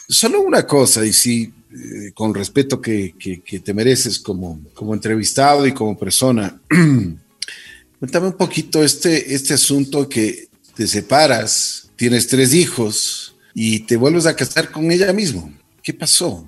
Solo 0.09 0.41
una 0.41 0.67
cosa, 0.67 1.05
y 1.05 1.13
sí, 1.13 1.53
eh, 1.73 2.11
con 2.15 2.35
respeto 2.35 2.81
que, 2.81 3.15
que, 3.17 3.61
te 3.61 3.73
mereces 3.73 4.19
como, 4.19 4.61
como 4.75 4.93
entrevistado 4.93 5.67
y 5.67 5.73
como 5.73 5.97
persona, 5.97 6.61
cuéntame 8.01 8.27
un 8.27 8.37
poquito 8.37 8.83
este, 8.83 9.33
este 9.33 9.55
asunto 9.55 10.09
que 10.09 10.49
te 10.75 10.89
separas, 10.89 11.89
tienes 11.95 12.27
tres 12.27 12.55
hijos 12.55 13.37
y 13.55 13.81
te 13.81 13.97
vuelves 13.97 14.27
a 14.27 14.35
casar 14.35 14.73
con 14.73 14.91
ella 14.91 15.13
mismo. 15.13 15.53
¿Qué 15.83 15.95
pasó? 15.95 16.45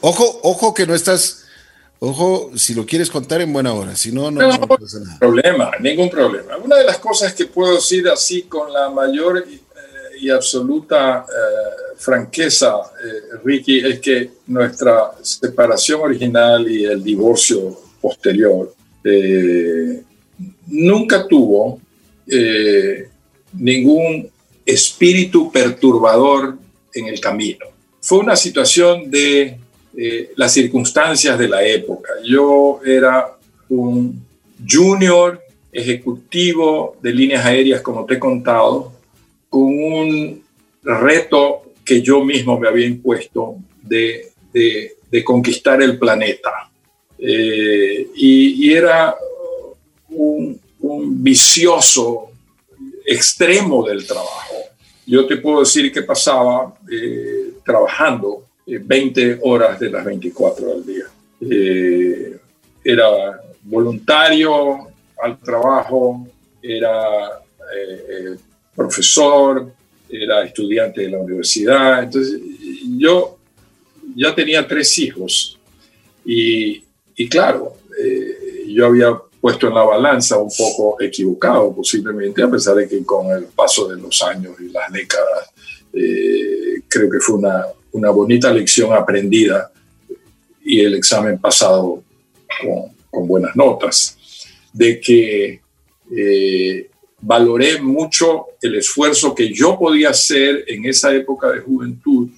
Ojo, 0.00 0.40
ojo 0.42 0.74
que 0.74 0.86
no 0.86 0.94
estás, 0.94 1.44
ojo, 1.98 2.50
si 2.56 2.74
lo 2.74 2.84
quieres 2.84 3.10
contar 3.10 3.40
en 3.40 3.52
buena 3.52 3.72
hora, 3.72 3.96
si 3.96 4.12
no, 4.12 4.30
no, 4.30 4.46
no, 4.46 4.68
pasa 4.68 5.00
nada. 5.00 5.18
problema, 5.18 5.70
ningún 5.80 6.10
problema. 6.10 6.56
Una 6.58 6.76
de 6.76 6.84
las 6.84 6.98
cosas 6.98 7.32
que 7.32 7.46
puedo 7.46 7.76
decir 7.76 8.08
así 8.08 8.42
con 8.42 8.72
la 8.72 8.90
mayor 8.90 9.46
y 10.20 10.30
absoluta 10.30 11.26
eh, 11.28 11.94
franqueza, 11.96 12.76
eh, 13.04 13.38
Ricky, 13.44 13.80
es 13.80 14.00
que 14.00 14.30
nuestra 14.46 15.12
separación 15.22 16.00
original 16.00 16.70
y 16.70 16.84
el 16.84 17.02
divorcio 17.02 17.78
posterior 18.00 18.74
nunca 20.66 21.28
tuvo 21.28 21.80
ningún 23.52 24.28
espíritu 24.64 25.52
perturbador 25.52 26.58
en 26.92 27.06
el 27.06 27.20
camino 27.20 27.66
fue 28.06 28.18
una 28.18 28.36
situación 28.36 29.10
de 29.10 29.58
eh, 29.96 30.30
las 30.36 30.52
circunstancias 30.52 31.36
de 31.36 31.48
la 31.48 31.66
época. 31.66 32.08
Yo 32.24 32.78
era 32.86 33.36
un 33.68 34.24
junior 34.64 35.42
ejecutivo 35.72 36.96
de 37.02 37.12
líneas 37.12 37.44
aéreas, 37.44 37.82
como 37.82 38.04
te 38.06 38.14
he 38.14 38.18
contado, 38.20 38.92
con 39.56 39.68
un 39.68 40.44
reto 40.82 41.72
que 41.82 42.02
yo 42.02 42.22
mismo 42.22 42.60
me 42.60 42.68
había 42.68 42.84
impuesto 42.84 43.56
de, 43.80 44.32
de, 44.52 45.24
conquistar 45.24 45.80
el 45.80 45.98
planeta. 45.98 46.70
Eh, 47.18 48.06
y, 48.16 48.70
era 48.70 49.16
un, 50.10 50.60
vicioso 51.22 52.32
extremo 53.06 53.82
del 53.88 54.06
trabajo. 54.06 54.56
Yo 55.06 55.26
te 55.26 55.38
puedo 55.38 55.60
decir 55.60 55.90
que 55.90 56.02
pasaba 56.02 56.76
eh, 56.92 57.54
trabajando 57.64 58.44
20 58.66 59.22
eh, 59.22 59.38
horas 59.42 59.80
de 59.80 59.88
las 59.88 60.04
24 60.04 60.72
al 60.72 60.84
día. 60.84 61.06
era 62.84 63.40
voluntario 63.62 64.88
al 65.22 65.38
trabajo, 65.38 66.28
era 66.60 67.40
profesor, 68.76 69.72
era 70.08 70.44
estudiante 70.44 71.02
de 71.02 71.10
la 71.10 71.18
universidad. 71.18 72.04
Entonces, 72.04 72.40
yo 72.98 73.38
ya 74.14 74.34
tenía 74.34 74.66
tres 74.66 74.96
hijos 74.98 75.58
y, 76.24 76.84
y 77.16 77.28
claro, 77.28 77.76
eh, 77.98 78.64
yo 78.68 78.86
había 78.86 79.16
puesto 79.40 79.68
en 79.68 79.74
la 79.74 79.84
balanza 79.84 80.38
un 80.38 80.50
poco 80.56 81.00
equivocado 81.00 81.74
posiblemente, 81.74 82.42
a 82.42 82.50
pesar 82.50 82.76
de 82.76 82.88
que 82.88 83.04
con 83.04 83.30
el 83.30 83.44
paso 83.44 83.88
de 83.88 84.00
los 84.00 84.22
años 84.22 84.56
y 84.60 84.70
las 84.70 84.90
décadas, 84.92 85.50
eh, 85.92 86.82
creo 86.88 87.10
que 87.10 87.20
fue 87.20 87.36
una, 87.36 87.64
una, 87.92 88.10
bonita 88.10 88.52
lección 88.52 88.92
aprendida 88.92 89.70
y 90.64 90.80
el 90.80 90.94
examen 90.94 91.38
pasado 91.38 92.02
con, 92.60 92.92
con 93.10 93.28
buenas 93.28 93.54
notas, 93.54 94.18
de 94.72 95.00
que 95.00 95.60
eh, 96.16 96.90
valoré 97.20 97.80
mucho 97.80 98.46
el 98.60 98.76
esfuerzo 98.76 99.34
que 99.34 99.52
yo 99.52 99.78
podía 99.78 100.10
hacer 100.10 100.64
en 100.66 100.84
esa 100.84 101.14
época 101.14 101.50
de 101.50 101.60
juventud 101.60 102.28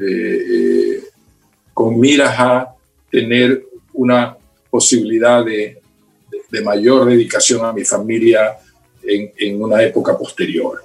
eh, 0.00 0.44
eh, 0.50 1.04
con 1.72 1.98
miras 1.98 2.34
a 2.38 2.74
tener 3.10 3.64
una 3.92 4.36
posibilidad 4.70 5.44
de, 5.44 5.80
mayor 6.62 7.06
dedicación 7.06 7.64
a 7.64 7.72
mi 7.72 7.84
familia 7.84 8.56
en, 9.02 9.60
una 9.60 9.82
época 9.82 10.16
posterior. 10.16 10.84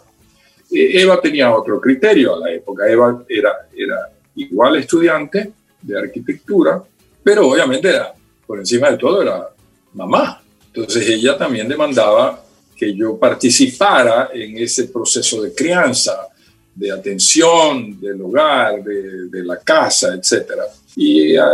Eh, 0.71 1.01
Eva 1.01 1.21
tenía 1.21 1.53
otro 1.53 1.79
criterio 1.79 2.35
a 2.35 2.39
la 2.39 2.51
época. 2.51 2.89
Eva 2.89 3.23
era, 3.29 3.67
era 3.75 4.09
igual 4.35 4.77
estudiante 4.77 5.51
de 5.79 5.99
arquitectura, 5.99 6.83
pero 7.23 7.47
obviamente 7.49 7.89
era, 7.89 8.13
por 8.47 8.57
encima 8.57 8.89
de 8.89 8.97
todo 8.97 9.21
era 9.21 9.47
mamá. 9.93 10.41
Entonces 10.73 11.07
ella 11.07 11.37
también 11.37 11.67
demandaba 11.67 12.43
que 12.79 12.95
yo 12.95 13.19
participara 13.19 14.29
en 14.33 14.57
ese 14.57 14.85
proceso 14.85 15.41
de 15.41 15.53
crianza, 15.53 16.29
de 16.73 16.89
atención 16.89 17.99
del 17.99 18.21
hogar, 18.21 18.81
de, 18.81 19.43
la 19.43 19.59
casa, 19.59 20.13
etc. 20.13 20.53
Y 20.95 21.35
a, 21.35 21.45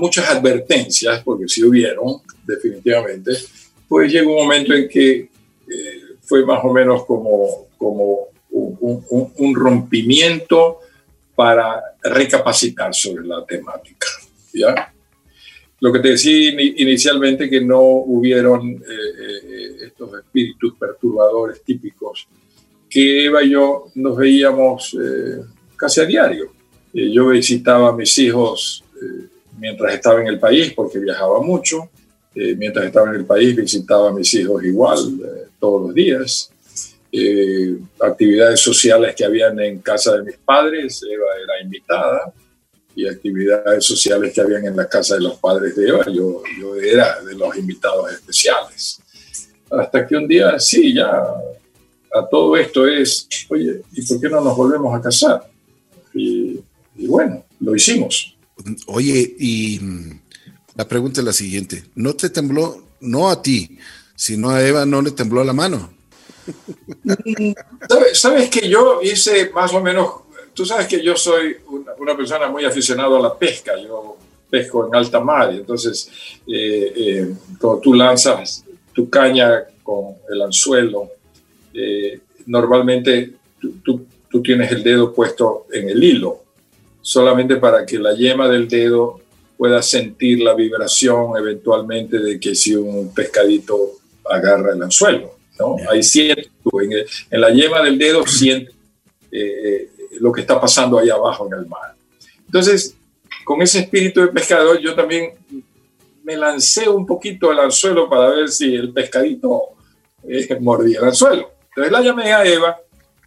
muchas 0.00 0.30
advertencias, 0.30 1.20
porque 1.24 1.48
si 1.48 1.64
hubieron, 1.64 2.22
definitivamente, 2.46 3.32
pues 3.88 4.12
llegó 4.12 4.36
un 4.36 4.42
momento 4.44 4.72
en 4.72 4.88
que 4.88 5.16
eh, 5.16 5.28
fue 6.22 6.46
más 6.46 6.60
o 6.62 6.72
menos 6.72 7.04
como, 7.04 7.66
como 7.76 8.28
un, 8.50 9.34
un, 9.36 9.54
rompimiento 9.54 10.78
para 11.34 11.82
recapacitar 12.04 12.94
sobre 12.94 13.26
la 13.26 13.44
temática. 13.44 14.06
¿ya? 14.54 14.92
Lo 15.80 15.90
que 15.90 16.00
te 16.00 16.10
decía 16.10 16.50
inicialmente 16.76 17.48
que 17.48 17.62
no 17.62 17.80
hubieron 17.80 18.70
eh, 18.70 18.80
eh, 18.84 19.76
estos 19.86 20.12
espíritus 20.18 20.74
perturbadores 20.78 21.62
típicos, 21.62 22.28
que 22.88 23.24
Eva 23.24 23.42
y 23.42 23.50
yo 23.50 23.86
nos 23.94 24.16
veíamos 24.16 24.94
eh, 25.02 25.40
casi 25.76 26.00
a 26.00 26.04
diario. 26.04 26.52
yo 26.92 27.28
visitaba 27.28 27.88
a 27.88 27.96
mis 27.96 28.18
hijos 28.18 28.84
mientras 29.58 29.94
estaba 29.94 30.20
en 30.20 30.26
el 30.26 30.38
país, 30.38 30.72
porque 30.74 30.98
viajaba 30.98 31.40
mucho. 31.40 31.88
mientras 32.34 32.84
estaba 32.86 33.08
en 33.10 33.20
el 33.20 33.24
país 33.24 33.56
visitaba 33.56 34.10
a 34.10 34.12
mis 34.12 34.32
hijos 34.34 34.62
igual 34.64 34.98
todos 35.58 35.86
los 35.86 35.94
días. 35.94 36.52
actividades 38.00 38.60
sociales 38.60 39.14
que 39.16 39.24
habían 39.24 39.58
en 39.60 39.80
casa 39.80 40.16
de 40.16 40.24
mis 40.24 40.36
padres, 40.36 41.02
Eva 41.08 41.30
era 41.42 41.62
invitada 41.62 42.34
y 43.00 43.08
actividades 43.08 43.84
sociales 43.84 44.32
que 44.32 44.40
habían 44.40 44.66
en 44.66 44.76
la 44.76 44.88
casa 44.88 45.14
de 45.14 45.22
los 45.22 45.38
padres 45.38 45.74
de 45.74 45.88
Eva. 45.88 46.04
Yo, 46.06 46.42
yo 46.60 46.76
era 46.76 47.20
de 47.22 47.34
los 47.34 47.56
invitados 47.56 48.12
especiales. 48.12 49.00
Hasta 49.70 50.06
que 50.06 50.16
un 50.16 50.28
día, 50.28 50.58
sí, 50.58 50.94
ya 50.94 51.08
a 52.12 52.28
todo 52.28 52.56
esto 52.56 52.86
es, 52.86 53.28
oye, 53.48 53.82
¿y 53.92 54.02
por 54.02 54.20
qué 54.20 54.28
no 54.28 54.40
nos 54.40 54.56
volvemos 54.56 54.94
a 54.94 55.00
casar? 55.00 55.50
Y, 56.12 56.60
y 56.96 57.06
bueno, 57.06 57.44
lo 57.60 57.74
hicimos. 57.74 58.36
Oye, 58.86 59.36
y 59.38 59.78
mm, 59.80 60.20
la 60.74 60.88
pregunta 60.88 61.20
es 61.20 61.24
la 61.24 61.32
siguiente, 61.32 61.84
¿no 61.94 62.14
te 62.14 62.30
tembló, 62.30 62.82
no 63.00 63.30
a 63.30 63.40
ti, 63.40 63.78
sino 64.14 64.50
a 64.50 64.66
Eva 64.66 64.84
no 64.84 65.00
le 65.00 65.12
tembló 65.12 65.42
la 65.44 65.52
mano? 65.52 65.92
¿Sabes, 67.88 68.20
¿Sabes 68.20 68.50
que 68.50 68.68
yo 68.68 69.00
hice 69.02 69.50
más 69.50 69.72
o 69.72 69.80
menos 69.80 70.10
Tú 70.54 70.66
sabes 70.66 70.86
que 70.86 71.02
yo 71.02 71.16
soy 71.16 71.56
una, 71.98 72.16
persona 72.16 72.48
muy 72.48 72.64
aficionada 72.64 73.16
a 73.16 73.20
la 73.20 73.34
pesca, 73.34 73.72
yo 73.80 74.16
pesco 74.48 74.86
en 74.86 74.94
alta 74.94 75.20
mar, 75.20 75.50
entonces 75.52 76.10
eh, 76.46 76.92
eh, 76.96 77.34
cuando 77.58 77.80
tú 77.80 77.94
lanzas 77.94 78.64
tu 78.92 79.08
caña 79.08 79.64
con 79.82 80.16
el 80.28 80.42
anzuelo, 80.42 81.08
eh, 81.72 82.20
normalmente 82.46 83.32
tú, 83.84 84.04
tú, 84.28 84.42
tienes 84.42 84.72
el 84.72 84.82
dedo 84.82 85.14
puesto 85.14 85.66
en 85.72 85.88
el 85.88 86.02
hilo, 86.02 86.42
solamente 87.00 87.56
para 87.56 87.86
que 87.86 87.98
la 87.98 88.14
yema 88.14 88.48
del 88.48 88.68
dedo 88.68 89.20
pueda 89.56 89.80
sentir 89.82 90.40
la 90.40 90.54
vibración 90.54 91.36
eventualmente 91.38 92.18
de 92.18 92.40
que 92.40 92.54
si 92.54 92.74
un 92.74 93.14
pescadito 93.14 93.92
agarra 94.28 94.72
el 94.74 94.82
anzuelo. 94.82 95.36
¿no? 95.58 95.76
Ahí 95.90 96.02
sientes, 96.02 96.50
en, 96.72 96.92
en, 97.30 97.40
la 97.40 97.50
yema 97.50 97.82
del 97.82 97.98
dedo 97.98 98.26
sientes 98.26 98.74
lo 100.20 100.32
que 100.32 100.42
está 100.42 100.60
pasando 100.60 100.98
ahí 100.98 101.10
abajo 101.10 101.46
en 101.46 101.58
el 101.58 101.66
mar. 101.66 101.94
Entonces, 102.46 102.96
con 103.44 103.62
ese 103.62 103.80
espíritu 103.80 104.20
de 104.20 104.28
pescador, 104.28 104.78
yo 104.78 104.94
también 104.94 105.32
me 106.22 106.36
lancé 106.36 106.88
un 106.88 107.06
poquito 107.06 107.50
al 107.50 107.60
anzuelo 107.60 108.08
para 108.08 108.30
ver 108.30 108.48
si 108.48 108.74
el 108.74 108.92
pescadito 108.92 109.62
eh, 110.22 110.56
mordía 110.60 111.00
el 111.00 111.06
anzuelo. 111.06 111.50
Entonces 111.68 111.92
la 111.92 112.00
llamé 112.00 112.32
a 112.32 112.44
Eva 112.44 112.76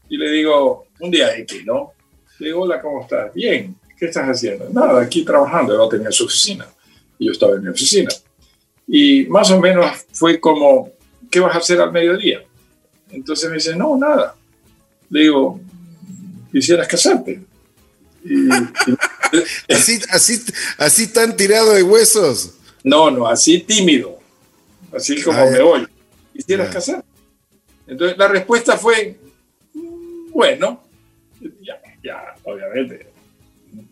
y 0.10 0.18
le 0.18 0.30
digo, 0.32 0.88
un 1.00 1.12
día 1.12 1.36
X, 1.38 1.66
¿no? 1.66 1.94
Le 2.40 2.48
digo, 2.48 2.62
hola, 2.62 2.80
¿cómo 2.82 3.02
estás? 3.02 3.34
Bien, 3.34 3.76
¿qué 3.98 4.06
estás 4.06 4.28
haciendo? 4.28 4.70
Nada, 4.70 5.02
aquí 5.02 5.24
trabajando. 5.24 5.74
Eva 5.74 5.90
tenía 5.90 6.12
su 6.12 6.26
oficina 6.26 6.68
y 7.18 7.26
yo 7.26 7.32
estaba 7.32 7.56
en 7.56 7.64
mi 7.64 7.70
oficina. 7.70 8.10
Y 8.88 9.26
más 9.26 9.50
o 9.52 9.60
menos 9.60 9.86
fue 10.12 10.40
como, 10.40 10.92
¿qué 11.32 11.40
vas 11.40 11.56
a 11.56 11.60
hacer 11.60 11.82
al 11.82 11.92
mediodía? 11.92 12.44
Entonces 13.10 13.50
me 13.50 13.56
dice, 13.56 13.76
no, 13.76 13.98
nada. 13.98 14.36
Le 15.10 15.22
digo, 15.22 15.60
quisieras 16.54 16.88
casarte. 16.88 17.42
así, 19.70 20.00
así, 20.10 20.42
así 20.78 21.08
tan 21.08 21.36
tirado 21.36 21.74
de 21.74 21.84
huesos. 21.84 22.54
No, 22.84 23.12
no, 23.12 23.28
así 23.28 23.60
tímido, 23.60 24.20
así 24.96 25.22
como 25.22 25.40
ah, 25.40 25.50
me 25.52 25.62
voy. 25.62 25.88
¿Quisieras 26.32 26.74
casarte? 26.74 27.08
Entonces 27.88 28.18
la 28.18 28.28
respuesta 28.28 28.78
fue, 28.78 29.18
bueno, 30.30 30.84
ya, 31.62 31.82
ya, 32.02 32.36
obviamente, 32.44 33.08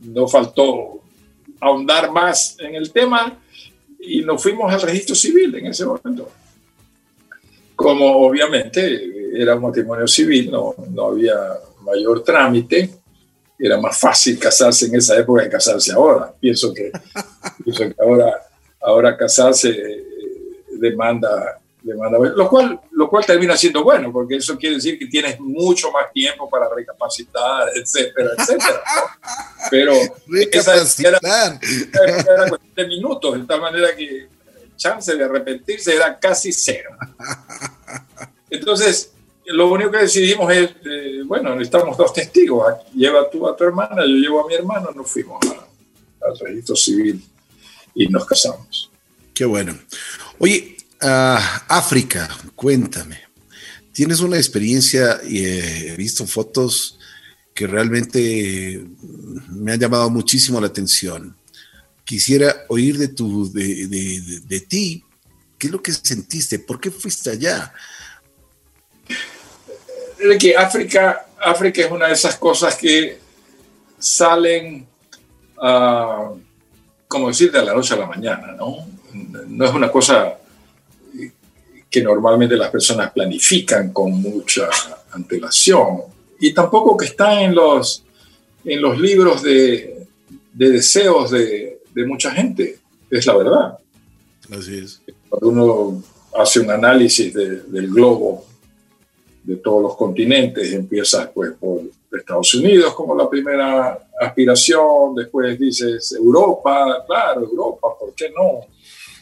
no 0.01 0.27
faltó 0.27 1.01
ahondar 1.59 2.11
más 2.11 2.55
en 2.59 2.75
el 2.75 2.91
tema 2.91 3.37
y 3.99 4.21
nos 4.21 4.41
fuimos 4.41 4.71
al 4.71 4.81
registro 4.81 5.15
civil 5.15 5.55
en 5.55 5.67
ese 5.67 5.85
momento. 5.85 6.31
Como 7.75 8.25
obviamente 8.25 9.31
era 9.33 9.55
un 9.55 9.63
matrimonio 9.63 10.07
civil, 10.07 10.51
no, 10.51 10.75
no 10.89 11.07
había 11.07 11.35
mayor 11.81 12.23
trámite, 12.23 12.89
era 13.57 13.79
más 13.79 13.97
fácil 13.99 14.39
casarse 14.39 14.87
en 14.87 14.95
esa 14.95 15.17
época 15.17 15.43
que 15.43 15.49
casarse 15.49 15.91
ahora. 15.91 16.33
Pienso 16.39 16.73
que, 16.73 16.91
ahora, 17.99 18.41
ahora 18.81 19.15
casarse 19.15 19.69
eh, 19.69 20.03
demanda, 20.79 21.61
demanda 21.83 22.17
lo, 22.17 22.49
cual, 22.49 22.79
lo 22.91 23.07
cual 23.07 23.23
termina 23.23 23.55
siendo 23.55 23.83
bueno, 23.83 24.11
porque 24.11 24.37
eso 24.37 24.57
quiere 24.57 24.75
decir 24.75 24.97
que 24.97 25.05
tienes 25.05 25.39
mucho 25.39 25.91
más 25.91 26.11
tiempo 26.11 26.49
para 26.49 26.67
recapacitar, 26.73 27.69
etcétera, 27.75 28.31
etcétera. 28.37 28.81
Pero 29.69 29.93
esa 30.51 30.75
era, 31.07 31.19
era 31.21 32.49
cuestión 32.49 32.73
de 32.75 32.87
minutos, 32.87 33.39
de 33.39 33.45
tal 33.45 33.61
manera 33.61 33.95
que 33.95 34.27
chance 34.75 35.15
de 35.15 35.23
arrepentirse 35.23 35.95
era 35.95 36.17
casi 36.17 36.51
cero. 36.51 36.89
Entonces, 38.49 39.13
lo 39.53 39.71
único 39.71 39.91
que 39.91 39.99
decidimos 39.99 40.51
es, 40.51 40.69
eh, 40.85 41.21
bueno, 41.25 41.55
necesitamos 41.55 41.97
dos 41.97 42.13
testigos. 42.13 42.73
Lleva 42.93 43.29
tú 43.29 43.47
a 43.47 43.55
tu 43.55 43.63
hermana, 43.63 44.03
yo 44.05 44.15
llevo 44.15 44.43
a 44.43 44.47
mi 44.47 44.55
hermano, 44.55 44.91
nos 44.95 45.09
fuimos 45.09 45.39
al 45.45 46.39
registro 46.39 46.75
civil 46.75 47.23
y 47.95 48.07
nos 48.07 48.25
casamos. 48.25 48.91
Qué 49.33 49.45
bueno. 49.45 49.77
Oye, 50.39 50.77
ah, 51.01 51.65
África, 51.67 52.29
cuéntame. 52.55 53.19
tienes 53.93 54.21
una 54.21 54.37
experiencia 54.37 55.19
y 55.27 55.45
he 55.45 55.95
visto 55.97 56.25
fotos 56.25 56.97
que 57.53 57.67
realmente 57.67 58.85
me 59.49 59.73
han 59.73 59.79
llamado 59.79 60.09
muchísimo 60.09 60.59
la 60.59 60.67
atención. 60.67 61.35
Quisiera 62.03 62.65
oír 62.69 62.97
de, 62.97 63.09
tu, 63.09 63.51
de, 63.51 64.65
ti, 64.67 65.03
¿qué 65.57 65.67
es 65.67 65.73
lo 65.73 65.81
que 65.81 65.91
sentiste? 65.91 66.59
¿Por 66.59 66.79
qué 66.79 66.91
fuiste 66.91 67.29
allá? 67.29 67.73
Que 70.39 70.55
África, 70.55 71.25
África 71.39 71.81
es 71.81 71.91
una 71.91 72.07
de 72.07 72.13
esas 72.13 72.35
cosas 72.37 72.75
que 72.75 73.17
salen, 73.97 74.85
uh, 75.57 76.37
como 77.07 77.27
decir, 77.27 77.51
de 77.51 77.63
la 77.63 77.73
noche 77.73 77.93
a 77.93 77.97
la 77.97 78.05
mañana, 78.05 78.53
¿no? 78.53 78.87
No 79.13 79.65
es 79.65 79.73
una 79.73 79.91
cosa 79.91 80.37
que 81.89 82.01
normalmente 82.01 82.55
las 82.55 82.69
personas 82.69 83.11
planifican 83.11 83.91
con 83.91 84.13
mucha 84.13 84.69
antelación 85.11 86.03
y 86.39 86.53
tampoco 86.53 86.95
que 86.95 87.05
está 87.05 87.41
en 87.41 87.53
los, 87.53 88.03
en 88.63 88.81
los 88.81 88.97
libros 88.97 89.43
de, 89.43 90.07
de 90.53 90.69
deseos 90.69 91.31
de, 91.31 91.81
de, 91.93 92.05
mucha 92.05 92.31
gente, 92.31 92.79
es 93.09 93.25
la 93.25 93.35
verdad. 93.35 93.77
Así 94.57 94.77
es. 94.77 95.01
Cuando 95.29 95.49
uno 95.49 96.03
hace 96.37 96.61
un 96.61 96.71
análisis 96.71 97.33
del 97.33 97.89
globo, 97.89 98.45
de 99.43 99.55
todos 99.57 99.81
los 99.81 99.95
continentes, 99.95 100.71
empieza 100.73 101.31
pues 101.31 101.51
por 101.59 101.81
Estados 102.11 102.53
Unidos 102.55 102.93
como 102.93 103.15
la 103.15 103.29
primera 103.29 104.07
aspiración, 104.19 105.15
después 105.15 105.57
dices 105.57 106.11
Europa, 106.11 107.03
claro, 107.07 107.41
Europa, 107.41 107.87
¿por 107.99 108.13
qué 108.13 108.29
no? 108.29 108.65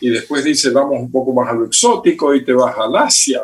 y 0.01 0.09
después 0.09 0.43
dice 0.43 0.69
vamos 0.69 0.99
un 0.99 1.11
poco 1.11 1.33
más 1.33 1.49
a 1.49 1.53
lo 1.53 1.65
exótico 1.65 2.33
y 2.33 2.43
te 2.43 2.53
vas 2.53 2.75
al 2.77 2.95
Asia 2.95 3.43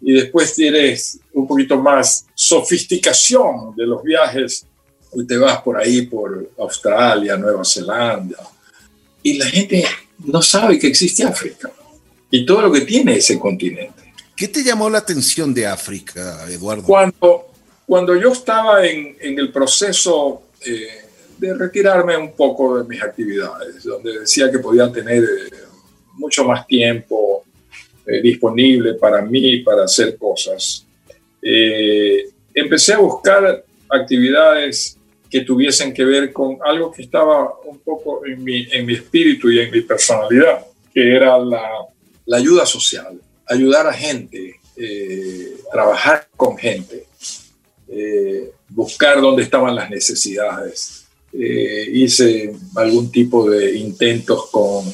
y 0.00 0.12
después 0.12 0.54
tienes 0.54 1.20
un 1.32 1.46
poquito 1.46 1.80
más 1.80 2.26
sofisticación 2.34 3.74
de 3.76 3.86
los 3.86 4.02
viajes 4.02 4.66
y 5.14 5.26
te 5.26 5.36
vas 5.36 5.60
por 5.62 5.76
ahí 5.76 6.02
por 6.02 6.50
Australia, 6.58 7.36
Nueva 7.36 7.64
Zelanda 7.64 8.38
y 9.22 9.38
la 9.38 9.46
gente 9.46 9.84
no 10.18 10.40
sabe 10.42 10.78
que 10.78 10.86
existe 10.86 11.24
África 11.24 11.70
y 12.30 12.44
todo 12.44 12.62
lo 12.62 12.72
que 12.72 12.82
tiene 12.82 13.16
ese 13.16 13.38
continente. 13.38 14.05
¿Qué 14.36 14.48
te 14.48 14.62
llamó 14.62 14.90
la 14.90 14.98
atención 14.98 15.54
de 15.54 15.66
África, 15.66 16.46
Eduardo? 16.50 16.82
Cuando, 16.82 17.46
cuando 17.86 18.14
yo 18.16 18.32
estaba 18.32 18.86
en, 18.86 19.16
en 19.18 19.38
el 19.38 19.50
proceso 19.50 20.42
eh, 20.64 21.06
de 21.38 21.54
retirarme 21.54 22.16
un 22.16 22.32
poco 22.32 22.78
de 22.78 22.88
mis 22.88 23.02
actividades, 23.02 23.82
donde 23.82 24.20
decía 24.20 24.50
que 24.50 24.58
podía 24.58 24.90
tener 24.92 25.22
eh, 25.24 25.56
mucho 26.14 26.44
más 26.44 26.66
tiempo 26.66 27.44
eh, 28.06 28.20
disponible 28.22 28.94
para 28.94 29.22
mí 29.22 29.58
para 29.58 29.84
hacer 29.84 30.16
cosas. 30.16 30.86
Eh, 31.42 32.28
empecé 32.54 32.94
a 32.94 32.98
buscar 32.98 33.64
actividades 33.88 34.96
que 35.30 35.40
tuviesen 35.40 35.92
que 35.92 36.04
ver 36.04 36.32
con 36.32 36.58
algo 36.64 36.90
que 36.92 37.02
estaba 37.02 37.52
un 37.64 37.78
poco 37.78 38.24
en 38.24 38.42
mi, 38.42 38.66
en 38.70 38.86
mi 38.86 38.94
espíritu 38.94 39.50
y 39.50 39.60
en 39.60 39.70
mi 39.70 39.80
personalidad, 39.80 40.64
que 40.92 41.16
era 41.16 41.38
la, 41.38 41.68
la 42.26 42.36
ayuda 42.36 42.64
social, 42.64 43.18
ayudar 43.46 43.86
a 43.86 43.92
gente, 43.92 44.60
eh, 44.76 45.56
trabajar 45.72 46.28
con 46.36 46.56
gente, 46.56 47.06
buscar 48.68 49.20
dónde 49.20 49.42
estaban 49.42 49.74
las 49.74 49.88
necesidades. 49.90 51.04
hice 51.32 52.52
algún 52.74 53.10
tipo 53.10 53.48
de 53.48 53.76
intentos 53.76 54.50
con 54.50 54.84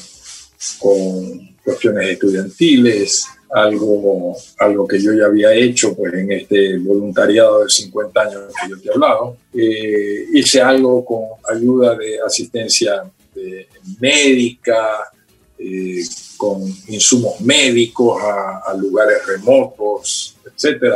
con 0.79 1.55
cuestiones 1.63 2.09
estudiantiles, 2.09 3.25
algo, 3.51 4.35
algo 4.57 4.87
que 4.87 4.99
yo 4.99 5.13
ya 5.13 5.25
había 5.25 5.53
hecho 5.53 5.95
pues, 5.95 6.13
en 6.13 6.31
este 6.31 6.77
voluntariado 6.79 7.63
de 7.63 7.69
50 7.69 8.21
años 8.21 8.41
que 8.61 8.69
yo 8.69 8.79
te 8.79 8.89
he 8.89 8.91
hablado. 8.91 9.37
Eh, 9.53 10.25
hice 10.33 10.61
algo 10.61 11.05
con 11.05 11.23
ayuda 11.53 11.95
de 11.95 12.19
asistencia 12.25 13.03
médica, 13.99 15.11
eh, 15.57 16.03
con 16.37 16.61
insumos 16.87 17.39
médicos 17.41 18.21
a, 18.21 18.73
lugares 18.75 19.25
remotos, 19.25 20.35
etc. 20.45 20.95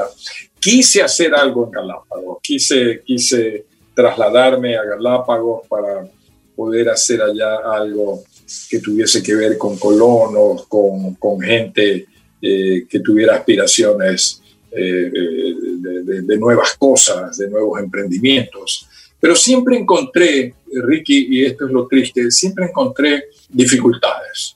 Quise 0.59 1.01
hacer 1.01 1.33
algo 1.33 1.65
en 1.65 1.71
Galápagos, 1.71 2.39
quise, 2.41 3.01
quise 3.05 3.65
trasladarme 3.93 4.77
a 4.77 4.83
Galápagos 4.83 5.67
para 5.67 6.07
poder 6.55 6.89
hacer 6.89 7.21
allá 7.21 7.57
algo 7.71 8.23
que 8.69 8.79
tuviese 8.79 9.21
que 9.21 9.35
ver 9.35 9.57
con 9.57 9.77
colonos, 9.77 10.65
con, 10.67 11.15
con 11.15 11.39
gente 11.41 12.07
eh, 12.41 12.85
que 12.87 12.99
tuviera 12.99 13.35
aspiraciones 13.35 14.41
eh, 14.71 15.11
eh, 15.13 16.21
de, 16.21 16.37
nuevas 16.37 16.75
cosas, 16.77 17.37
de 17.37 17.49
nuevos 17.49 17.79
emprendimientos. 17.81 18.87
Pero 19.19 19.35
siempre 19.35 19.77
encontré, 19.77 20.53
Ricky, 20.71 21.27
y 21.29 21.45
esto 21.45 21.65
es 21.65 21.71
lo 21.71 21.87
triste, 21.87 22.29
siempre 22.31 22.65
encontré 22.65 23.25
dificultades. 23.49 24.55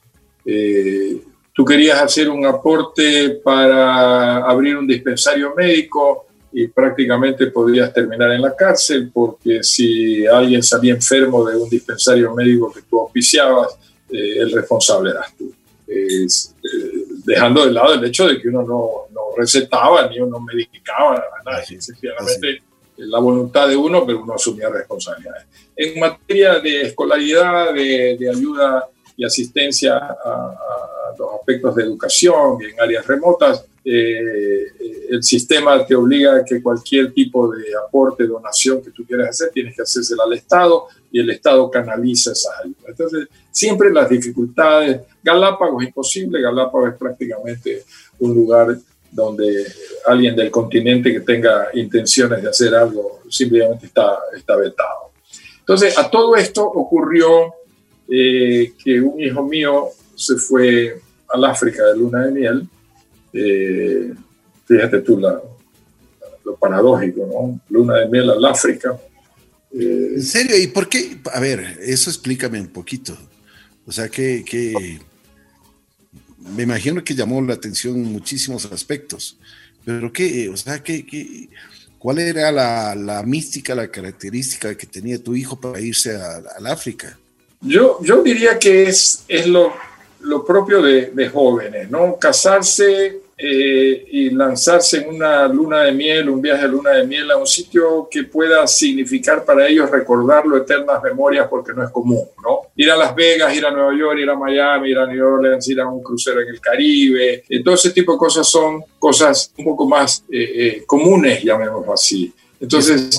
tú 1.54 1.64
querías 1.64 2.00
hacer 2.00 2.28
un 2.30 2.46
aporte 2.46 3.40
para 3.44 4.38
abrir 4.38 4.76
un 4.76 4.86
dispensario 4.86 5.54
médico, 5.54 6.26
y 6.52 6.68
prácticamente 6.68 7.46
podrías 7.46 7.92
terminar 7.92 8.30
en 8.32 8.42
la 8.42 8.54
cárcel 8.54 9.10
porque 9.12 9.62
si 9.62 10.26
alguien 10.26 10.62
salía 10.62 10.92
enfermo 10.92 11.44
de 11.46 11.56
un 11.56 11.68
dispensario 11.68 12.34
médico 12.34 12.70
que 12.70 12.82
tú 12.82 13.00
auspiciabas, 13.00 13.78
eh, 14.10 14.38
el 14.38 14.52
responsable 14.52 15.10
eras 15.10 15.34
tú. 15.36 15.52
Eh, 15.86 16.26
dejando 17.24 17.66
de 17.66 17.72
lado 17.72 17.94
el 17.94 18.04
hecho 18.04 18.26
de 18.26 18.40
que 18.40 18.48
uno 18.48 18.62
no, 18.62 18.90
no 19.12 19.20
recetaba 19.36 20.08
ni 20.08 20.20
uno 20.20 20.40
medicaba 20.40 21.16
a 21.16 21.50
nadie, 21.50 21.80
sencillamente 21.80 22.62
la 23.06 23.18
voluntad 23.18 23.68
de 23.68 23.76
uno, 23.76 24.04
pero 24.06 24.22
uno 24.22 24.34
asumía 24.34 24.68
responsabilidades. 24.68 25.44
En 25.76 25.98
materia 25.98 26.58
de 26.60 26.82
escolaridad, 26.82 27.72
de, 27.72 28.16
de 28.18 28.30
ayuda 28.30 28.88
y 29.16 29.24
asistencia 29.24 29.96
a, 29.96 31.14
los 31.18 31.34
aspectos 31.34 31.74
de 31.76 31.82
educación 31.82 32.58
y 32.60 32.72
en 32.72 32.80
áreas 32.80 33.06
remotas, 33.06 33.64
eh, 33.84 34.66
el 35.10 35.22
sistema 35.22 35.84
te 35.84 35.94
obliga 35.94 36.36
a 36.36 36.44
que 36.44 36.62
cualquier 36.62 37.12
tipo 37.12 37.52
de 37.52 37.64
aporte, 37.76 38.26
donación 38.26 38.80
que 38.80 38.92
tú 38.92 39.04
quieras 39.04 39.28
hacer, 39.28 39.50
tienes 39.50 39.76
que 39.76 39.82
hacérsela 39.82 40.24
al 40.24 40.32
Estado 40.32 40.86
y 41.10 41.20
el 41.20 41.28
Estado 41.28 41.70
canaliza 41.70 42.32
esas 42.32 42.52
ayudas. 42.62 42.84
Entonces, 42.88 43.28
siempre 43.50 43.92
las 43.92 44.08
dificultades. 44.08 45.02
Galápagos 45.22 45.82
es 45.82 45.88
imposible, 45.88 46.40
Galápagos 46.40 46.92
es 46.92 46.98
prácticamente 46.98 47.84
un 48.18 48.34
lugar 48.34 48.76
donde 49.12 49.66
alguien 50.06 50.34
del 50.34 50.50
continente 50.50 51.12
que 51.12 51.20
tenga 51.20 51.68
intenciones 51.74 52.42
de 52.42 52.48
hacer 52.48 52.74
algo 52.74 53.20
simplemente 53.30 53.86
está, 53.86 54.18
está 54.36 54.56
vetado. 54.56 55.12
Entonces, 55.60 55.96
a 55.96 56.10
todo 56.10 56.34
esto 56.34 56.64
ocurrió 56.64 57.54
eh, 58.08 58.72
que 58.82 59.00
un 59.00 59.20
hijo 59.20 59.44
mío 59.44 59.88
se 60.16 60.36
fue 60.36 61.00
al 61.28 61.44
África 61.44 61.84
de 61.84 61.96
luna 61.96 62.26
de 62.26 62.32
miel. 62.32 62.68
Eh, 63.32 64.12
fíjate 64.66 65.00
tú 65.00 65.18
lo 65.18 66.56
paradójico, 66.56 67.26
¿no? 67.26 67.60
Luna 67.68 67.98
de 67.98 68.08
miel 68.08 68.30
al 68.30 68.44
África. 68.44 68.98
Eh, 69.72 70.12
¿En 70.16 70.22
serio? 70.22 70.58
¿Y 70.58 70.66
por 70.68 70.88
qué? 70.88 71.18
A 71.32 71.40
ver, 71.40 71.78
eso 71.80 72.10
explícame 72.10 72.60
un 72.60 72.68
poquito. 72.68 73.16
O 73.86 73.92
sea, 73.92 74.08
que, 74.08 74.44
que 74.44 75.00
me 76.54 76.64
imagino 76.64 77.02
que 77.02 77.14
llamó 77.14 77.40
la 77.40 77.54
atención 77.54 78.02
muchísimos 78.02 78.66
aspectos. 78.66 79.36
Pero 79.84 80.12
qué, 80.12 80.48
o 80.48 80.56
sea, 80.56 80.82
que, 80.82 81.48
¿cuál 81.98 82.18
era 82.18 82.52
la, 82.52 82.94
la, 82.94 83.22
mística, 83.22 83.74
la 83.74 83.88
característica 83.88 84.76
que 84.76 84.86
tenía 84.86 85.22
tu 85.22 85.34
hijo 85.34 85.60
para 85.60 85.80
irse 85.80 86.16
al 86.16 86.66
África? 86.66 87.18
Yo, 87.60 87.98
yo 88.02 88.22
diría 88.22 88.58
que 88.58 88.84
es, 88.84 89.24
es 89.28 89.46
lo, 89.46 89.72
lo 90.20 90.44
propio 90.44 90.82
de, 90.82 91.10
de, 91.10 91.28
jóvenes, 91.28 91.90
¿no? 91.90 92.18
Casarse 92.18 93.21
eh, 93.44 94.04
y 94.08 94.30
lanzarse 94.30 94.98
en 94.98 95.16
una 95.16 95.48
luna 95.48 95.82
de 95.82 95.90
miel, 95.90 96.28
un 96.28 96.40
viaje 96.40 96.62
de 96.62 96.68
luna 96.68 96.90
de 96.92 97.04
miel 97.04 97.28
a 97.32 97.36
un 97.36 97.46
sitio 97.46 98.06
que 98.08 98.22
pueda 98.22 98.64
significar 98.68 99.44
para 99.44 99.66
ellos 99.66 99.90
recordarlo 99.90 100.56
eternas 100.56 101.02
memorias 101.02 101.48
porque 101.48 101.72
no 101.72 101.82
es 101.82 101.90
común, 101.90 102.22
¿no? 102.40 102.60
Ir 102.76 102.92
a 102.92 102.96
Las 102.96 103.12
Vegas, 103.16 103.52
ir 103.56 103.66
a 103.66 103.72
Nueva 103.72 103.98
York, 103.98 104.20
ir 104.20 104.30
a 104.30 104.36
Miami, 104.36 104.90
ir 104.90 104.98
a 104.98 105.06
New 105.06 105.26
Orleans, 105.26 105.68
ir 105.68 105.80
a 105.80 105.88
un 105.88 106.00
crucero 106.04 106.40
en 106.40 106.50
el 106.50 106.60
Caribe, 106.60 107.42
eh, 107.48 107.62
todo 107.64 107.74
ese 107.74 107.90
tipo 107.90 108.12
de 108.12 108.18
cosas 108.18 108.46
son 108.46 108.84
cosas 108.96 109.52
un 109.58 109.64
poco 109.64 109.88
más 109.88 110.24
eh, 110.30 110.52
eh 110.54 110.84
comunes, 110.86 111.42
llamémoslo 111.42 111.94
así. 111.94 112.32
Entonces, 112.60 113.10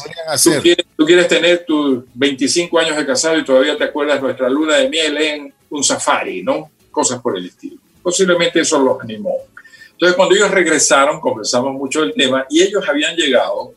tú 0.42 0.52
quieres, 0.62 0.86
tú 0.96 1.06
quieres, 1.06 1.28
tener 1.28 1.66
tus 1.66 2.06
25 2.14 2.80
años 2.80 2.96
de 2.96 3.06
casado 3.06 3.38
y 3.38 3.44
todavía 3.44 3.78
te 3.78 3.84
acuerdas 3.84 4.22
nuestra 4.22 4.48
luna 4.48 4.78
de 4.78 4.88
miel 4.88 5.18
en 5.18 5.54
un 5.70 5.84
safari, 5.84 6.42
¿no? 6.42 6.72
Cosas 6.90 7.22
por 7.22 7.38
el 7.38 7.48
estilo. 7.48 7.76
Posiblemente 8.02 8.62
eso 8.62 8.80
los 8.80 9.02
animó. 9.02 9.36
Entonces, 10.04 10.18
cuando 10.18 10.36
ellos 10.36 10.52
regresaron, 10.52 11.22
conversamos 11.22 11.72
mucho 11.76 12.02
del 12.02 12.14
tema 12.14 12.46
y 12.50 12.62
ellos 12.62 12.84
habían 12.86 13.16
llegado 13.16 13.74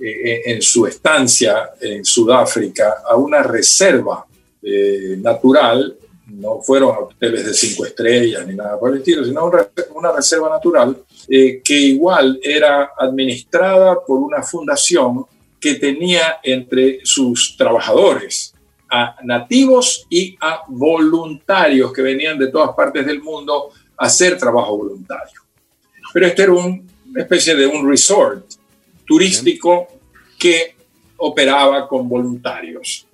eh, 0.00 0.42
en 0.46 0.60
su 0.60 0.84
estancia 0.84 1.70
en 1.80 2.04
Sudáfrica 2.04 2.96
a 3.08 3.14
una 3.14 3.40
reserva 3.40 4.26
eh, 4.60 5.16
natural 5.16 5.96
no 6.26 6.60
fueron 6.60 6.96
hoteles 6.96 7.46
de 7.46 7.54
cinco 7.54 7.86
estrellas 7.86 8.44
ni 8.48 8.56
nada 8.56 8.80
por 8.80 8.90
el 8.90 8.98
estilo, 8.98 9.24
sino 9.24 9.48
una 9.94 10.10
reserva 10.10 10.48
natural 10.48 10.96
eh, 11.28 11.60
que 11.62 11.78
igual 11.78 12.40
era 12.42 12.90
administrada 12.98 14.04
por 14.04 14.18
una 14.18 14.42
fundación 14.42 15.24
que 15.60 15.76
tenía 15.76 16.40
entre 16.42 16.98
sus 17.04 17.56
trabajadores 17.56 18.52
a 18.90 19.18
nativos 19.22 20.04
y 20.10 20.36
a 20.40 20.62
voluntarios 20.66 21.92
que 21.92 22.02
venían 22.02 22.40
de 22.40 22.48
todas 22.48 22.74
partes 22.74 23.06
del 23.06 23.22
mundo 23.22 23.68
a 23.96 24.06
hacer 24.06 24.36
trabajo 24.36 24.76
voluntario. 24.76 25.43
Pero 26.14 26.28
este 26.28 26.44
era 26.44 26.52
una 26.52 26.80
especie 27.16 27.56
de 27.56 27.66
un 27.66 27.90
resort 27.90 28.46
turístico 29.04 29.88
que 30.38 30.76
operaba 31.16 31.88
con 31.88 32.08
voluntarios. 32.08 33.04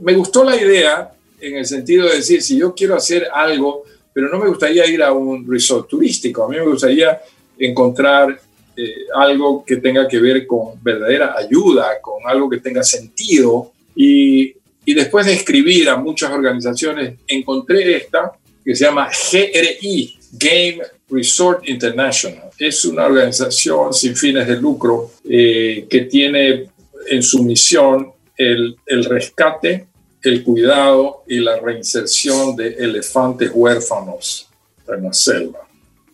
Me 0.00 0.14
gustó 0.14 0.44
la 0.44 0.56
idea 0.56 1.10
en 1.40 1.56
el 1.56 1.66
sentido 1.66 2.08
de 2.08 2.18
decir, 2.18 2.40
si 2.40 2.56
yo 2.56 2.72
quiero 2.72 2.94
hacer 2.94 3.26
algo, 3.32 3.82
pero 4.12 4.28
no 4.28 4.38
me 4.38 4.46
gustaría 4.46 4.86
ir 4.86 5.02
a 5.02 5.12
un 5.12 5.44
resort 5.50 5.88
turístico, 5.88 6.44
a 6.44 6.48
mí 6.48 6.56
me 6.56 6.66
gustaría 6.66 7.20
encontrar 7.58 8.40
eh, 8.76 8.94
algo 9.12 9.64
que 9.64 9.78
tenga 9.78 10.06
que 10.06 10.20
ver 10.20 10.46
con 10.46 10.80
verdadera 10.80 11.34
ayuda, 11.36 12.00
con 12.00 12.22
algo 12.26 12.48
que 12.48 12.58
tenga 12.58 12.84
sentido. 12.84 13.72
Y, 13.96 14.54
y 14.84 14.94
después 14.94 15.26
de 15.26 15.32
escribir 15.32 15.88
a 15.88 15.96
muchas 15.96 16.30
organizaciones, 16.30 17.14
encontré 17.26 17.96
esta 17.96 18.30
que 18.64 18.76
se 18.76 18.84
llama 18.84 19.08
GRI, 19.10 20.16
Game 20.32 20.80
Resort 21.10 21.68
International. 21.68 22.50
Es 22.58 22.84
una 22.84 23.06
organización 23.06 23.92
sin 23.92 24.16
fines 24.16 24.46
de 24.46 24.56
lucro 24.56 25.12
eh, 25.28 25.86
que 25.88 26.02
tiene 26.02 26.70
en 27.08 27.22
su 27.22 27.42
misión 27.42 28.12
el, 28.36 28.76
rescate 28.86 29.86
el 30.22 30.42
cuidado 30.42 31.24
y 31.26 31.40
la 31.40 31.58
reinserción 31.58 32.54
de 32.56 32.74
elefantes 32.74 33.50
huérfanos 33.52 34.48
en 34.88 35.04
la 35.04 35.12
selva. 35.12 35.60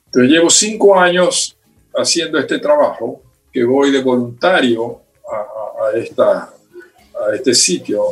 Entonces 0.06 0.30
llevo 0.30 0.50
cinco 0.50 0.98
años 0.98 1.56
haciendo 1.94 2.38
este 2.38 2.58
trabajo, 2.58 3.22
que 3.52 3.64
voy 3.64 3.90
de 3.90 4.02
voluntario 4.02 5.00
a, 5.28 5.96
esta, 5.96 6.42
a 6.42 7.34
este 7.34 7.54
sitio 7.54 8.04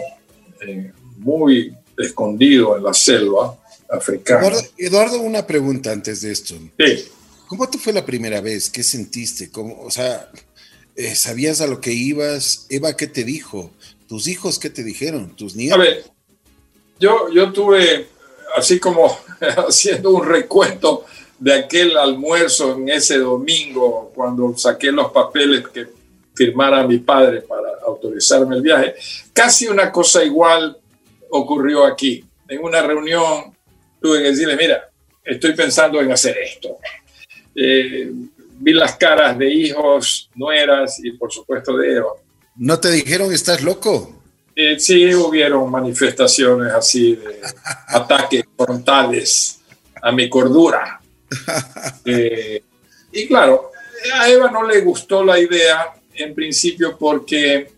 eh, 0.61 0.91
muy 1.18 1.74
escondido 1.97 2.76
en 2.76 2.82
la 2.82 2.95
selva 2.95 3.57
africana. 3.97 4.51
Eduardo, 4.76 5.20
una 5.20 5.47
pregunta 5.47 5.92
antes 5.92 6.20
de 6.22 6.32
esto. 6.32 6.55
Sí. 6.78 7.09
¿Cómo 7.47 7.68
te 7.68 7.78
fue 7.78 7.92
la 7.92 8.05
primera 8.05 8.40
vez? 8.40 8.70
¿Qué 8.70 8.82
sentiste? 8.82 9.51
¿Cómo, 9.51 9.80
o 9.82 9.90
sea, 9.90 10.30
eh, 10.97 11.14
¿sabías 11.14 11.61
a 11.61 11.66
lo 11.66 11.80
que 11.80 11.92
ibas? 11.92 12.66
Eva, 12.70 12.97
¿qué 12.97 13.07
te 13.07 13.24
dijo? 13.24 13.70
¿Tus 14.09 14.28
hijos 14.28 14.59
qué 14.59 14.70
te 14.70 14.82
dijeron? 14.82 15.34
¿Tus 15.36 15.55
nietos? 15.55 15.78
A 15.78 15.82
ver, 15.82 16.05
yo, 16.99 17.28
yo 17.32 17.53
tuve, 17.53 18.09
así 18.57 18.78
como 18.78 19.18
haciendo 19.40 20.11
un 20.11 20.26
recuento 20.26 21.05
de 21.38 21.55
aquel 21.55 21.97
almuerzo 21.97 22.74
en 22.74 22.88
ese 22.88 23.18
domingo, 23.18 24.12
cuando 24.14 24.57
saqué 24.57 24.90
los 24.90 25.11
papeles 25.12 25.68
que 25.68 25.86
firmara 26.34 26.86
mi 26.86 26.99
padre 26.99 27.42
para 27.42 27.68
autorizarme 27.86 28.57
el 28.57 28.62
viaje, 28.62 28.95
casi 29.32 29.66
una 29.66 29.92
cosa 29.92 30.24
igual 30.24 30.76
ocurrió 31.30 31.84
aquí. 31.84 32.24
En 32.49 32.62
una 32.62 32.82
reunión 32.82 33.55
tuve 34.05 34.18
que 34.18 34.32
decirle, 34.32 34.55
mira, 34.55 34.90
estoy 35.24 35.55
pensando 35.55 35.98
en 35.98 36.12
hacer 36.12 36.36
esto. 36.36 36.76
Eh, 37.57 38.11
vi 38.59 38.74
las 38.74 38.96
caras 38.96 39.38
de 39.38 39.50
hijos, 39.50 40.28
nueras 40.34 41.02
y 41.02 41.12
por 41.12 41.32
supuesto 41.32 41.74
de 41.78 41.94
Eva. 41.94 42.11
¿No 42.57 42.78
te 42.78 42.90
dijeron 42.90 43.32
estás 43.32 43.62
loco? 43.62 44.22
Eh, 44.55 44.78
sí, 44.78 45.14
hubieron 45.14 45.70
manifestaciones 45.70 46.70
así 46.74 47.16
de 47.16 47.40
ataques 47.88 48.44
frontales 48.55 49.61
a 50.02 50.12
mi 50.12 50.28
cordura. 50.28 51.00
Eh, 52.07 52.62
y 53.12 53.26
claro, 53.26 53.72
a 54.14 54.28
Eva 54.28 54.50
no 54.50 54.62
le 54.62 54.82
gustó 54.82 55.24
la 55.24 55.38
idea 55.38 55.94
en 56.12 56.34
principio 56.34 56.98
porque 56.98 57.68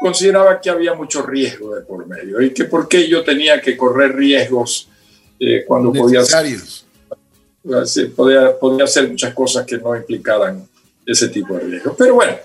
consideraba 0.00 0.60
que 0.60 0.70
había 0.70 0.94
mucho 0.94 1.22
riesgo 1.22 1.76
de 1.76 1.82
por 1.82 2.04
medio 2.06 2.42
y 2.42 2.52
que 2.52 2.64
por 2.64 2.88
qué 2.88 3.08
yo 3.08 3.22
tenía 3.22 3.60
que 3.60 3.76
correr 3.76 4.16
riesgos 4.16 4.88
eh, 5.40 5.64
cuando 5.66 5.92
podía, 5.92 6.22
podía, 8.14 8.58
podía 8.58 8.84
hacer 8.84 9.08
muchas 9.08 9.34
cosas 9.34 9.66
que 9.66 9.78
no 9.78 9.96
implicaran 9.96 10.66
ese 11.04 11.28
tipo 11.28 11.54
de 11.54 11.60
riesgos. 11.60 11.94
Pero 11.96 12.14
bueno, 12.14 12.36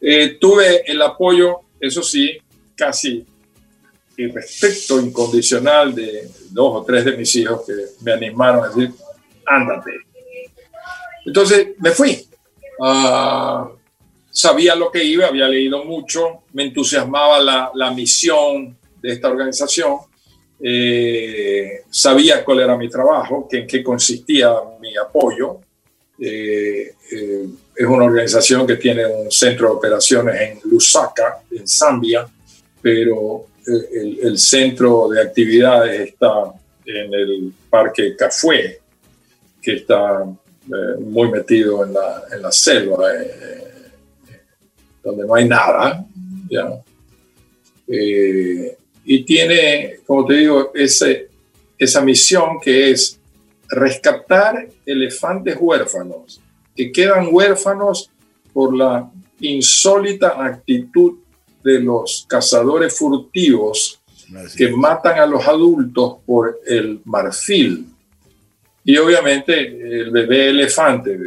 eh, 0.00 0.36
tuve 0.40 0.90
el 0.90 1.00
apoyo, 1.02 1.60
eso 1.80 2.02
sí, 2.02 2.38
casi 2.74 3.24
y 4.16 4.26
respeto 4.26 5.00
incondicional 5.00 5.94
de 5.94 6.28
dos 6.50 6.82
o 6.82 6.84
tres 6.84 7.04
de 7.04 7.16
mis 7.16 7.34
hijos 7.36 7.62
que 7.66 7.72
me 8.02 8.12
animaron 8.12 8.64
a 8.64 8.68
decir, 8.68 8.92
ándate. 9.46 9.90
Entonces 11.24 11.68
me 11.78 11.90
fui. 11.90 12.26
Ah, 12.80 13.70
sabía 14.30 14.74
lo 14.74 14.90
que 14.90 15.04
iba, 15.04 15.26
había 15.26 15.48
leído 15.48 15.84
mucho, 15.84 16.42
me 16.52 16.64
entusiasmaba 16.64 17.40
la, 17.40 17.70
la 17.74 17.90
misión 17.92 18.76
de 19.00 19.12
esta 19.12 19.28
organización, 19.28 19.98
eh, 20.62 21.82
sabía 21.90 22.44
cuál 22.44 22.60
era 22.60 22.76
mi 22.76 22.88
trabajo, 22.88 23.48
que, 23.50 23.58
en 23.58 23.66
qué 23.66 23.82
consistía 23.82 24.54
mi 24.80 24.96
apoyo. 24.96 25.60
Eh, 26.18 26.94
es 27.74 27.86
una 27.86 28.04
organización 28.04 28.66
que 28.66 28.76
tiene 28.76 29.06
un 29.06 29.30
centro 29.30 29.68
de 29.68 29.74
operaciones 29.74 30.40
en 30.40 30.70
Lusaka, 30.70 31.42
en 31.50 31.66
Zambia, 31.66 32.28
pero 32.80 33.46
eh, 33.66 34.18
el, 34.22 34.38
centro 34.38 35.08
de 35.08 35.22
actividades 35.22 36.10
está 36.10 36.52
en 36.84 37.14
el 37.14 37.52
Parque 37.70 38.14
Café, 38.16 38.80
que 39.60 39.74
está 39.74 40.24
eh, 40.24 41.00
muy 41.00 41.30
metido 41.30 41.84
en 41.84 41.94
la, 41.94 42.24
en 42.32 42.42
la 42.42 42.52
selva, 42.52 43.14
eh, 43.14 43.90
donde 45.02 45.26
no 45.26 45.34
hay 45.34 45.48
nada. 45.48 46.04
Y 49.04 49.24
tiene, 49.24 50.00
como 50.06 50.26
te 50.26 50.34
digo, 50.34 50.72
ese, 50.74 51.28
esa 51.78 52.00
misión 52.02 52.60
que 52.60 52.90
es 52.90 53.18
rescatar 53.68 54.68
elefantes 54.86 55.56
huérfanos 55.58 56.40
que 56.74 56.90
quedan 56.92 57.28
huérfanos 57.30 58.10
por 58.52 58.74
la 58.74 59.10
insólita 59.40 60.44
actitud 60.44 61.18
de 61.62 61.80
los 61.80 62.26
cazadores 62.28 62.96
furtivos 62.96 64.00
que 64.56 64.68
matan 64.68 65.18
a 65.18 65.26
los 65.26 65.46
adultos 65.46 66.16
por 66.24 66.60
el 66.66 67.00
marfil. 67.04 67.86
Y 68.84 68.96
obviamente 68.96 70.00
el 70.00 70.10
bebé 70.10 70.48
elefante, 70.48 71.18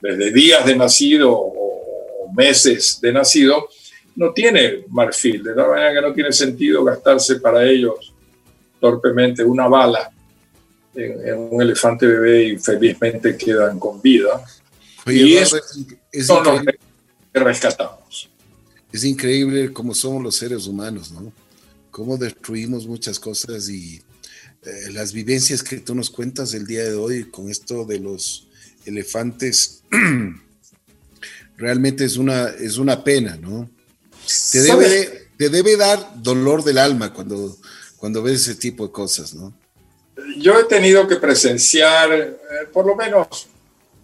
desde 0.00 0.32
días 0.32 0.66
de 0.66 0.76
nacido 0.76 1.32
o 1.32 2.32
meses 2.34 2.98
de 3.00 3.12
nacido, 3.12 3.68
no 4.16 4.32
tiene 4.32 4.84
marfil, 4.88 5.42
de 5.42 5.54
la 5.54 5.68
manera 5.68 5.92
que 5.94 6.08
no 6.08 6.12
tiene 6.12 6.32
sentido 6.32 6.84
gastarse 6.84 7.36
para 7.36 7.64
ellos 7.64 8.12
torpemente 8.80 9.44
una 9.44 9.68
bala 9.68 10.10
en, 10.94 11.38
un 11.38 11.62
elefante 11.62 12.06
bebé 12.06 12.48
y 12.48 12.58
felizmente 12.58 13.36
quedan 13.36 13.78
con 13.78 14.00
vida. 14.02 14.44
y 15.06 15.34
eso 15.34 15.56
es, 16.10 16.26
son 16.26 16.44
los 16.44 16.62
que 16.62 17.40
rescatamos. 17.40 18.28
Es 18.92 19.04
increíble 19.04 19.72
cómo 19.72 19.94
somos 19.94 20.22
los 20.22 20.36
seres 20.36 20.66
humanos, 20.66 21.12
¿no? 21.12 21.32
Cómo 21.90 22.18
destruimos 22.18 22.86
muchas 22.86 23.18
cosas 23.18 23.68
y 23.68 24.02
eh, 24.64 24.92
las 24.92 25.12
vivencias 25.12 25.62
que 25.62 25.78
tú 25.78 25.94
nos 25.94 26.10
cuentas 26.10 26.52
el 26.52 26.66
día 26.66 26.84
de 26.84 26.94
hoy 26.94 27.24
con 27.24 27.48
esto 27.48 27.84
de 27.84 28.00
los 28.00 28.48
elefantes, 28.84 29.82
realmente 31.56 32.04
es 32.04 32.16
una, 32.16 32.48
es 32.48 32.76
una 32.76 33.02
pena, 33.02 33.36
¿no? 33.36 33.70
Te 34.52 34.60
debe, 34.60 35.28
te 35.36 35.48
debe 35.48 35.76
dar 35.76 36.22
dolor 36.22 36.64
del 36.64 36.78
alma 36.78 37.12
cuando, 37.12 37.56
cuando 37.96 38.22
ves 38.22 38.42
ese 38.42 38.54
tipo 38.54 38.86
de 38.86 38.92
cosas, 38.92 39.34
¿no? 39.34 39.52
yo 40.36 40.58
he 40.58 40.64
tenido 40.64 41.06
que 41.06 41.16
presenciar 41.16 42.12
eh, 42.12 42.36
por 42.72 42.86
lo 42.86 42.96
menos 42.96 43.48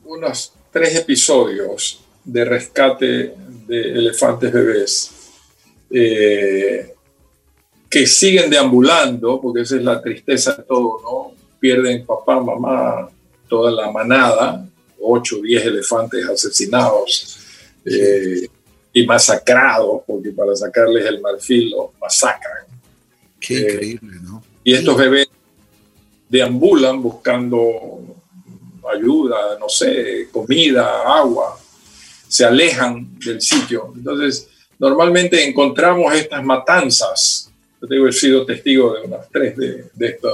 unos 0.05 0.53
tres 0.71 0.95
episodios 0.97 2.01
de 2.25 2.45
rescate 2.45 3.35
de 3.67 3.81
elefantes 3.93 4.53
bebés 4.53 5.11
eh, 5.91 6.95
que 7.89 8.07
siguen 8.07 8.51
deambulando, 8.51 9.41
porque 9.41 9.63
esa 9.63 9.77
es 9.77 9.83
la 9.83 10.03
tristeza 10.03 10.53
de 10.55 10.63
todo, 10.65 11.01
¿no? 11.03 11.33
Pierden 11.59 12.05
papá, 12.05 12.39
mamá, 12.39 13.09
toda 13.49 13.71
la 13.71 13.91
manada, 13.91 14.67
ocho 15.01 15.39
o 15.39 15.43
diez 15.43 15.65
elefantes 15.65 16.27
asesinados 16.29 17.39
eh, 17.85 18.49
y 18.99 19.07
masacrados, 19.07 20.03
porque 20.07 20.31
para 20.31 20.55
sacarles 20.55 21.07
el 21.07 21.21
marfil 21.21 21.71
los 21.71 21.91
masacran. 22.01 22.65
Qué 23.41 23.61
increíble, 23.61 24.17
¿no? 24.23 24.43
Y 24.65 24.75
estos 24.75 24.97
bebés 24.97 25.29
deambulan 26.29 27.01
buscando 27.03 28.01
ayuda, 28.93 29.59
no 29.59 29.69
sé, 29.69 30.29
comida, 30.33 31.03
agua, 31.07 31.59
se 32.29 32.45
alejan 32.45 33.19
del 33.19 33.41
sitio. 33.41 33.93
Entonces, 33.95 34.49
normalmente 34.79 35.47
encontramos 35.47 36.13
estas 36.15 36.45
matanzas 36.45 37.49
yo 37.81 37.89
tengo, 37.89 38.09
he 38.09 38.13
sido 38.13 38.45
testigo 38.45 38.95
de 38.95 39.07
unas 39.07 39.29
tres 39.31 39.57
de, 39.57 39.85
de 39.95 40.07
estos 40.07 40.33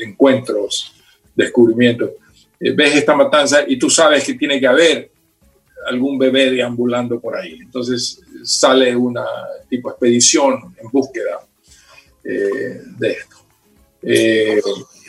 encuentros, 0.00 0.94
descubrimientos. 1.34 2.10
ves 2.58 2.96
esta 2.96 3.14
matanza 3.14 3.64
y 3.66 3.78
tú 3.78 3.90
sabes 3.90 4.24
que 4.24 4.34
tiene 4.34 4.58
que 4.58 4.66
haber 4.66 5.10
algún 5.88 6.18
bebé 6.18 6.50
deambulando 6.50 7.20
por 7.20 7.36
ahí. 7.36 7.58
Entonces 7.60 8.20
sale 8.44 8.94
una 8.94 9.24
tipo 9.68 9.90
expedición 9.90 10.74
en 10.78 10.90
búsqueda 10.90 11.40
de 12.24 13.10
esto. 13.10 13.36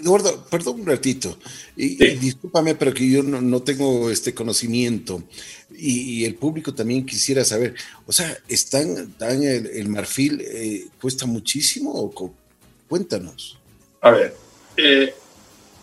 Eduardo, 0.03 0.45
perdón 0.49 0.81
un 0.81 0.85
ratito, 0.85 1.37
y, 1.77 1.95
discúlpame, 2.15 2.75
pero 2.75 2.93
que 2.93 3.09
yo 3.09 3.23
no, 3.23 3.61
tengo 3.61 4.09
este 4.09 4.33
conocimiento 4.33 5.23
y, 5.71 6.25
el 6.25 6.35
público 6.35 6.73
también 6.73 7.05
quisiera 7.05 7.45
saber, 7.45 7.75
o 8.05 8.11
sea, 8.11 8.37
¿están, 8.47 9.13
el, 9.21 9.87
marfil 9.89 10.41
eh, 10.41 10.87
cuesta 10.99 11.25
muchísimo? 11.25 12.13
Cuéntanos. 12.89 13.57
A 14.01 14.11
ver, 14.11 14.35
eh, 14.77 15.13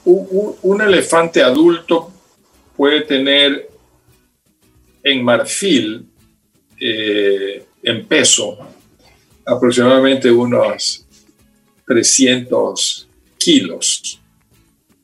un, 0.05 0.81
elefante 0.83 1.43
adulto 1.43 2.12
puede 2.77 3.03
tener 3.03 3.71
en 5.03 5.25
marfil, 5.25 6.07
eh, 6.79 7.65
en 7.83 8.07
peso, 8.07 8.59
aproximadamente 9.45 10.31
unos 10.31 11.07
300 11.87 13.09
kilos, 13.39 14.21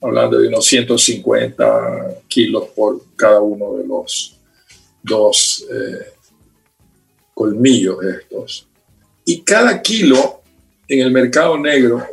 hablando 0.01 0.39
de 0.39 0.49
unos 0.49 0.65
150 0.67 2.23
kilos 2.29 2.69
por 2.75 3.03
cada 3.17 3.41
uno 3.41 3.77
de 3.77 3.87
los 3.87 4.37
dos 5.03 5.67
eh, 5.71 6.13
colmillos 7.35 7.99
estos. 8.05 8.69
Y 9.25 9.43
cada 9.43 9.83
kilo 9.83 10.43
en 10.89 11.01
el 11.01 11.11
mercado 11.11 11.59
negro 11.59 12.07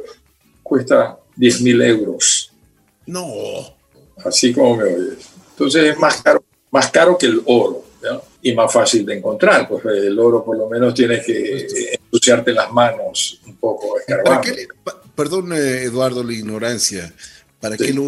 cuesta 0.61 1.17
10 1.35 1.61
mil 1.61 1.81
euros. 1.81 2.51
No. 3.05 3.27
Así 4.25 4.53
como 4.53 4.77
me 4.77 4.83
oyes. 4.83 5.29
Entonces 5.51 5.83
es 5.91 5.99
más 5.99 6.21
caro, 6.21 6.42
más 6.73 6.91
caro 6.91 7.17
que 7.17 7.27
el 7.27 7.41
oro 7.45 7.85
y 8.41 8.53
más 8.53 8.73
fácil 8.73 9.05
de 9.05 9.17
encontrar. 9.17 9.67
Pues 9.69 9.85
el 9.85 10.19
oro 10.19 10.43
por 10.43 10.57
lo 10.57 10.67
menos 10.67 10.93
tienes 10.93 11.25
que 11.25 11.97
ensuciarte 12.03 12.51
las 12.51 12.69
manos 12.71 13.39
un 13.47 13.55
poco 13.55 13.97
escarbando 13.97 14.41
perdón, 15.15 15.53
eh, 15.53 15.83
Eduardo, 15.83 16.23
la 16.23 16.33
ignorancia, 16.33 17.13
¿para 17.59 17.77
qué 17.77 17.93
lo 17.93 18.03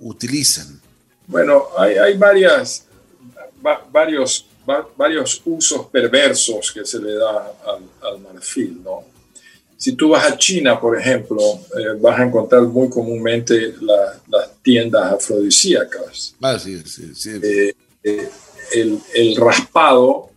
utilizan? 0.00 0.80
Bueno, 1.26 1.68
hay, 1.76 2.16
varias, 2.16 2.86
varios, 3.90 4.46
varios 4.96 5.42
usos 5.44 5.86
perversos 5.86 6.72
que 6.72 6.84
se 6.84 7.00
le 7.00 7.14
da 7.14 7.52
al, 8.02 8.20
marfil, 8.20 8.82
¿no? 8.82 9.04
Si 9.76 9.92
tú 9.92 10.10
vas 10.10 10.24
a 10.24 10.38
China, 10.38 10.80
por 10.80 10.98
ejemplo, 10.98 11.38
eh, 11.78 11.98
vas 12.00 12.18
a 12.18 12.24
encontrar 12.24 12.62
muy 12.62 12.88
comúnmente 12.88 13.74
las 13.82 14.48
tiendas 14.66 15.12
afrodisíacas. 15.12 16.34
Ah, 16.42 16.58
sí, 16.58 16.82
sí, 16.84 17.14
sí. 17.14 17.30
Eh, 18.02 18.28
el, 19.14 19.36
raspado 19.36 20.30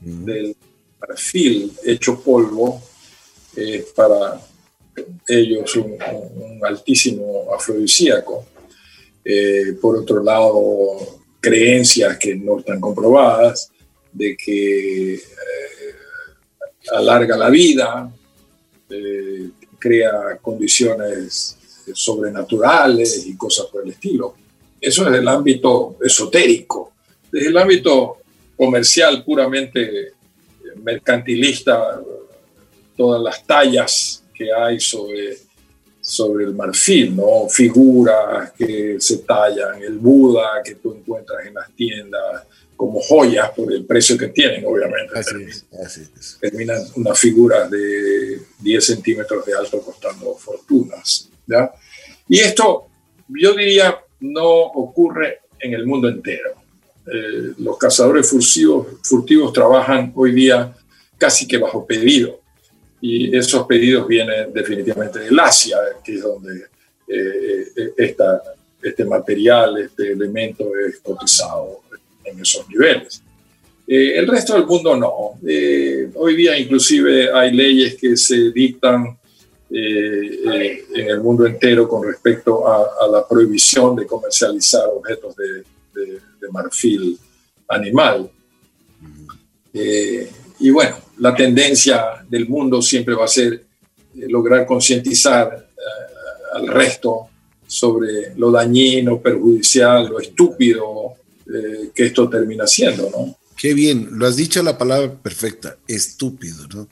del 0.00 0.56
marfil 0.98 1.70
hecho 1.84 2.18
polvo 2.22 2.82
para 3.94 4.40
ellos 5.28 5.76
un, 5.76 5.98
altísimo 6.62 7.54
afrodisíaco. 7.54 8.46
Eh, 9.22 9.74
por 9.78 9.98
otro 9.98 10.22
lado, 10.22 11.20
creencias 11.38 12.16
que 12.16 12.34
no 12.34 12.60
están 12.60 12.80
comprobadas 12.80 13.70
de 14.10 14.34
que 14.38 15.14
eh, 15.16 15.20
alarga 16.92 17.36
la 17.36 17.50
vida, 17.50 18.10
eh, 18.88 19.50
crea 19.78 20.38
condiciones 20.40 21.56
sobrenaturales 21.94 23.26
y 23.26 23.36
cosas 23.36 23.66
por 23.66 23.84
el 23.84 23.90
estilo. 23.90 24.34
Eso 24.80 25.08
es 25.08 25.18
el 25.18 25.28
ámbito 25.28 25.96
esotérico. 26.02 26.92
Desde 27.30 27.48
el 27.48 27.56
ámbito 27.58 28.18
comercial 28.56 29.24
puramente 29.24 30.12
mercantilista, 30.82 32.00
todas 32.96 33.22
las 33.22 33.46
tallas 33.46 34.22
que 34.34 34.52
hay 34.52 34.78
sobre, 34.78 35.38
sobre 36.00 36.44
el 36.44 36.54
marfil, 36.54 37.16
¿no? 37.16 37.48
Figuras 37.48 38.52
que 38.52 38.96
se 39.00 39.18
tallan, 39.18 39.82
el 39.82 39.98
Buda 39.98 40.62
que 40.62 40.74
tú 40.74 40.94
encuentras 40.94 41.46
en 41.46 41.54
las 41.54 41.70
tiendas 41.72 42.44
como 42.76 43.00
joyas 43.00 43.50
por 43.50 43.72
el 43.72 43.84
precio 43.84 44.16
que 44.16 44.28
tienen, 44.28 44.64
obviamente. 44.64 45.18
Así 45.18 46.08
Terminan 46.40 46.82
unas 46.96 47.18
figuras 47.18 47.70
de 47.70 48.40
10 48.58 48.84
centímetros 48.84 49.44
de 49.44 49.54
alto 49.54 49.82
costando 49.82 50.34
fortunas. 50.34 51.29
¿Ya? 51.50 51.72
Y 52.28 52.38
esto, 52.38 52.86
yo 53.28 53.54
diría, 53.54 53.98
no 54.20 54.46
ocurre 54.46 55.40
en 55.58 55.74
el 55.74 55.86
mundo 55.86 56.08
entero. 56.08 56.50
Eh, 57.06 57.52
los 57.58 57.76
cazadores 57.76 58.28
furtivos, 58.28 58.86
furtivos 59.02 59.52
trabajan 59.52 60.12
hoy 60.14 60.32
día 60.32 60.74
casi 61.18 61.46
que 61.46 61.58
bajo 61.58 61.86
pedido 61.86 62.40
y 63.00 63.34
esos 63.36 63.66
pedidos 63.66 64.06
vienen 64.06 64.52
definitivamente 64.52 65.20
del 65.20 65.38
Asia, 65.38 65.78
que 66.04 66.14
es 66.14 66.22
donde 66.22 66.66
eh, 67.08 67.66
eh, 67.76 68.16
este 68.82 69.04
material, 69.04 69.78
este 69.78 70.12
elemento 70.12 70.70
es 70.76 71.00
cotizado 71.00 71.80
en 72.24 72.40
esos 72.40 72.68
niveles. 72.68 73.22
Eh, 73.86 74.18
el 74.18 74.28
resto 74.28 74.54
del 74.54 74.66
mundo 74.66 74.96
no. 74.96 75.38
hoy 76.14 76.36
día 76.36 76.58
inclusive 76.58 77.32
hay 77.32 77.52
leyes 77.52 77.96
que 77.96 78.16
se 78.16 78.50
dictan 78.52 79.18
en 79.72 81.08
el 81.08 81.20
mundo 81.20 81.46
entero 81.46 81.88
con 81.88 82.04
respecto 82.04 82.66
a, 82.66 83.06
la 83.10 83.26
prohibición 83.26 83.96
de 83.96 84.06
comercializar 84.06 84.88
objetos 84.88 85.34
de, 85.36 85.64
marfil 86.52 87.16
animal. 87.68 88.28
y 89.72 90.70
bueno, 90.70 90.96
la 91.18 91.34
tendencia 91.34 92.24
del 92.28 92.48
mundo 92.48 92.82
siempre 92.82 93.14
va 93.14 93.26
a 93.26 93.28
ser 93.28 93.52
eh, 93.54 94.26
lograr 94.28 94.66
concientizar 94.66 95.68
eh, 95.70 96.56
al 96.56 96.66
resto 96.66 97.28
sobre 97.66 98.34
lo 98.36 98.50
dañino, 98.50 99.20
perjudicial, 99.20 100.08
lo 100.08 100.18
estúpido 100.18 101.14
eh, 101.46 101.90
que 101.94 102.06
esto 102.06 102.28
termina 102.28 102.66
siendo, 102.66 103.08
¿no? 103.10 103.36
Qué 103.56 103.74
bien, 103.74 104.08
lo 104.12 104.26
has 104.26 104.36
dicho 104.36 104.62
la 104.62 104.76
palabra 104.76 105.12
perfecta, 105.12 105.76
estúpido, 105.86 106.66
¿no? 106.74 106.88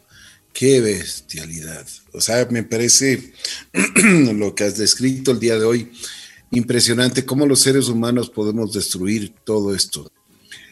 Qué 0.52 0.80
bestialidad. 0.80 1.86
O 2.12 2.20
sea, 2.20 2.46
me 2.50 2.62
parece 2.62 3.32
lo 4.34 4.54
que 4.54 4.64
has 4.64 4.76
descrito 4.76 5.30
el 5.30 5.40
día 5.40 5.58
de 5.58 5.64
hoy, 5.64 5.92
impresionante 6.50 7.24
cómo 7.24 7.46
los 7.46 7.60
seres 7.60 7.88
humanos 7.88 8.30
podemos 8.30 8.72
destruir 8.72 9.32
todo 9.44 9.74
esto. 9.74 10.10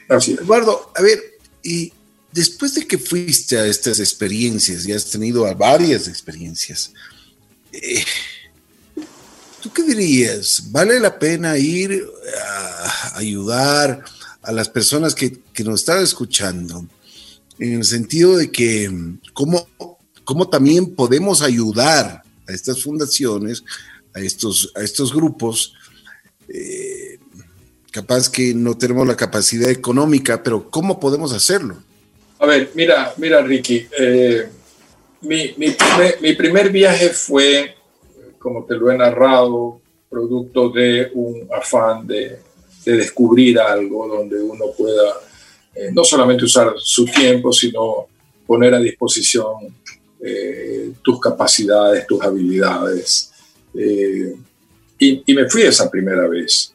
Así 0.09 0.33
Eduardo, 0.33 0.93
a 0.95 1.03
ver, 1.03 1.21
y 1.63 1.93
después 2.33 2.75
de 2.75 2.87
que 2.87 2.99
fuiste 2.99 3.59
a 3.59 3.67
estas 3.67 3.99
experiencias 3.99 4.87
y 4.87 4.93
has 4.93 5.11
tenido 5.11 5.43
varias 5.57 6.07
experiencias, 6.07 6.93
eh, 7.73 8.05
¿tú 9.61 9.73
qué 9.73 9.83
dirías? 9.83 10.65
¿Vale 10.71 11.01
la 11.01 11.19
pena 11.19 11.59
ir 11.59 12.07
a 12.41 13.19
ayudar 13.19 14.05
a 14.43 14.53
las 14.53 14.69
personas 14.69 15.15
que, 15.15 15.41
nos 15.65 15.81
están 15.81 16.03
escuchando? 16.03 16.87
En 17.59 17.75
el 17.75 17.85
sentido 17.85 18.37
de 18.37 18.51
que, 18.51 18.91
¿cómo, 19.33 19.67
cómo 20.25 20.49
también 20.49 20.95
podemos 20.95 21.43
ayudar 21.43 22.23
a 22.49 22.53
estas 22.53 22.83
fundaciones, 22.83 23.65
a 24.15 24.21
estos, 24.21 24.73
a 24.75 24.83
estos 24.83 25.15
grupos? 25.15 25.75
Eh, 26.49 27.19
capaz 27.91 28.29
que 28.29 28.53
no 28.55 28.77
tenemos 28.77 29.07
la 29.07 29.17
capacidad 29.17 29.71
económica, 29.71 30.43
pero 30.43 30.71
¿cómo 30.71 31.01
podemos 31.01 31.33
hacerlo? 31.33 31.77
A 32.39 32.47
ver, 32.47 32.71
mira, 32.75 33.15
mira, 33.17 33.41
Ricky. 33.41 33.87
Eh, 33.99 34.49
mi, 35.23 36.35
primer, 36.35 36.71
viaje 36.71 37.09
fue, 37.11 37.75
como 38.39 38.65
te 38.65 38.75
lo 38.75 38.91
he 38.91 38.97
narrado, 38.97 39.81
producto 40.11 40.69
de 40.69 41.11
un 41.15 41.49
afán 41.57 42.07
de, 42.07 42.39
descubrir 42.85 43.59
algo 43.59 44.07
donde 44.07 44.41
uno 44.41 44.67
pueda 44.79 45.15
eh, 45.77 45.91
no 45.93 46.05
solamente 46.05 46.45
usar 46.45 46.75
su 46.79 47.05
tiempo, 47.05 47.53
sino 47.53 48.07
poner 48.47 48.75
a 48.75 48.79
disposición 48.79 49.75
eh, 50.23 50.93
tus 51.03 51.21
capacidades, 51.21 52.07
tus 52.07 52.23
habilidades. 52.23 53.33
y, 54.99 55.23
y 55.31 55.35
me 55.35 55.49
fui 55.49 55.63
esa 55.63 55.91
primera 55.91 56.27
vez. 56.27 56.73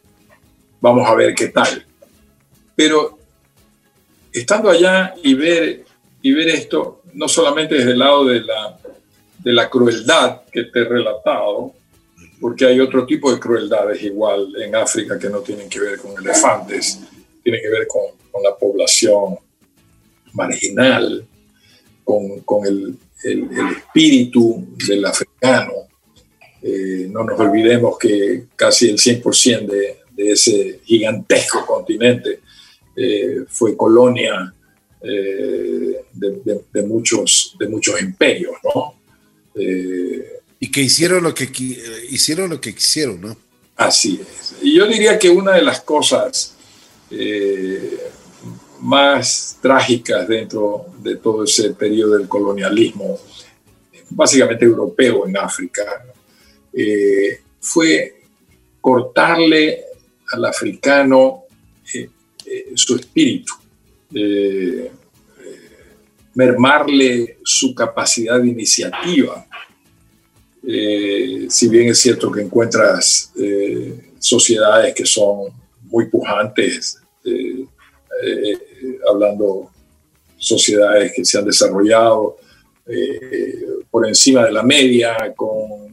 Vamos 0.80 1.08
a 1.08 1.16
ver 1.16 1.34
qué 1.34 1.48
tal. 1.48 1.86
Pero 2.76 3.18
estando 4.32 4.70
allá 4.70 5.14
y 5.24 5.34
ver, 5.34 5.84
y 6.22 6.34
ver 6.34 6.50
esto, 6.50 7.02
no 7.14 7.28
solamente 7.28 7.76
desde 7.76 7.92
el 7.92 8.00
lado 8.00 8.26
de 8.26 8.42
la, 8.42 8.80
de 9.40 9.54
la 9.54 9.70
crueldad 9.70 10.42
que 10.52 10.64
te 10.66 10.80
he 10.80 10.86
relatado, 10.86 11.74
porque 12.40 12.66
hay 12.66 12.80
otro 12.80 13.06
tipo 13.06 13.32
de 13.32 13.40
crueldades 13.40 14.02
igual 14.02 14.54
en 14.60 14.76
África 14.76 15.20
que 15.20 15.30
no 15.30 15.42
tienen 15.42 15.70
que 15.70 15.80
ver 15.80 16.00
con 16.00 16.18
elefantes, 16.18 17.00
tienen 17.44 17.62
que 17.62 17.70
ver 17.70 17.88
con, 17.88 18.02
con 18.32 18.44
la 18.44 18.56
población 18.56 19.38
marginal, 20.34 21.26
con, 22.04 22.40
con 22.42 22.66
el, 22.66 22.98
el, 23.24 23.50
espíritu 23.78 24.68
del 24.88 25.06
africano. 25.06 25.74
Eh, 26.62 27.08
no 27.10 27.24
nos 27.24 27.40
olvidemos 27.40 27.98
que 27.98 28.46
casi 28.56 28.90
el 28.90 28.98
100% 28.98 29.66
de, 29.66 29.98
de, 30.12 30.32
ese 30.32 30.80
gigantesco 30.86 31.66
continente 31.66 32.40
eh, 32.96 33.44
fue 33.48 33.76
colonia 33.76 34.54
de, 35.02 36.04
de, 36.14 36.84
muchos, 36.84 37.56
de 37.60 37.68
muchos 37.68 38.00
imperios, 38.00 38.54
¿no? 38.64 38.94
y 39.56 40.70
que 40.70 40.82
hicieron 40.82 41.24
lo 41.24 41.34
que, 41.34 41.50
hicieron 42.12 42.52
lo 42.52 42.62
que 42.62 42.76
quisieron, 42.76 43.20
¿no? 43.20 43.36
Así 43.76 44.22
es. 44.22 44.54
Y 44.62 44.76
yo 44.76 44.86
diría 44.86 45.18
que 45.18 45.28
una 45.28 45.54
de 45.54 45.64
las 45.64 45.82
cosas 45.82 46.56
más 48.82 49.60
trágicas 49.62 50.28
dentro 50.28 50.88
de 51.02 51.16
todo 51.18 51.44
ese 51.44 51.74
periodo 51.74 52.18
del 52.18 52.28
colonialismo, 52.28 53.20
básicamente 54.10 54.66
europeo 54.66 55.28
en 55.28 55.38
África, 55.38 55.84
eh, 56.74 57.40
fue 57.60 58.22
cortarle 58.80 59.84
al 60.32 60.46
africano 60.46 61.44
eh, 61.94 62.10
eh, 62.46 62.72
su 62.76 62.96
espíritu, 62.96 63.54
mermarle 66.34 67.38
su 67.44 67.74
capacidad 67.74 68.40
de 68.40 68.48
iniciativa. 68.50 69.46
si 70.62 71.68
bien 71.70 71.90
es 71.90 72.00
cierto 72.00 72.30
que 72.32 72.42
encuentras 72.42 73.32
sociedades 74.20 74.94
que 74.94 75.06
son 75.06 75.54
muy 75.84 76.10
pujantes, 76.10 77.02
hablando 79.10 79.72
sociedades 80.38 81.14
que 81.16 81.24
se 81.24 81.38
han 81.38 81.46
desarrollado 81.46 82.38
eh, 82.88 83.64
por 83.90 84.08
encima 84.08 84.46
de 84.46 84.52
la 84.52 84.64
media, 84.64 85.34
con, 85.36 85.92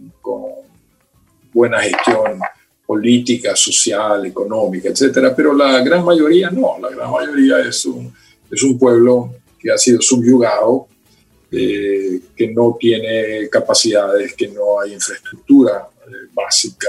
buena 1.52 1.80
gestión 1.80 2.38
política, 2.86 3.56
social, 3.56 4.24
económica, 4.26 4.88
etcétera, 4.90 5.34
pero 5.34 5.52
la 5.52 5.80
gran 5.82 6.04
mayoría 6.04 6.50
no, 6.50 6.78
la 6.80 6.90
gran 6.90 7.10
mayoría 7.10 7.58
es 7.60 7.84
un, 7.84 8.14
es 8.50 8.62
un 8.62 8.78
pueblo 8.78 9.34
que 9.58 9.72
ha 9.72 9.76
sido 9.76 10.00
subyugado, 10.00 10.86
eh, 11.50 12.20
que 12.36 12.48
no 12.48 12.76
tiene 12.78 13.48
capacidades, 13.48 14.34
que 14.34 14.48
no 14.48 14.80
hay 14.80 14.92
infraestructura 14.92 15.88
eh, 16.06 16.28
básica. 16.32 16.88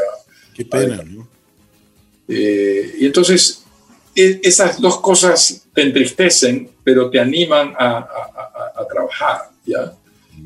Qué 0.54 0.66
pena, 0.66 1.02
¿no? 1.04 1.28
y 2.28 3.08
entonces 3.08 3.64
e, 4.16 4.40
esas 4.44 4.80
dos 4.80 5.00
cosas 5.00 5.66
te 5.80 5.86
entristecen, 5.86 6.70
pero 6.84 7.10
te 7.10 7.22
animan 7.22 7.74
a, 7.80 8.06
trabajar. 8.90 9.50
¿ya? 9.66 9.94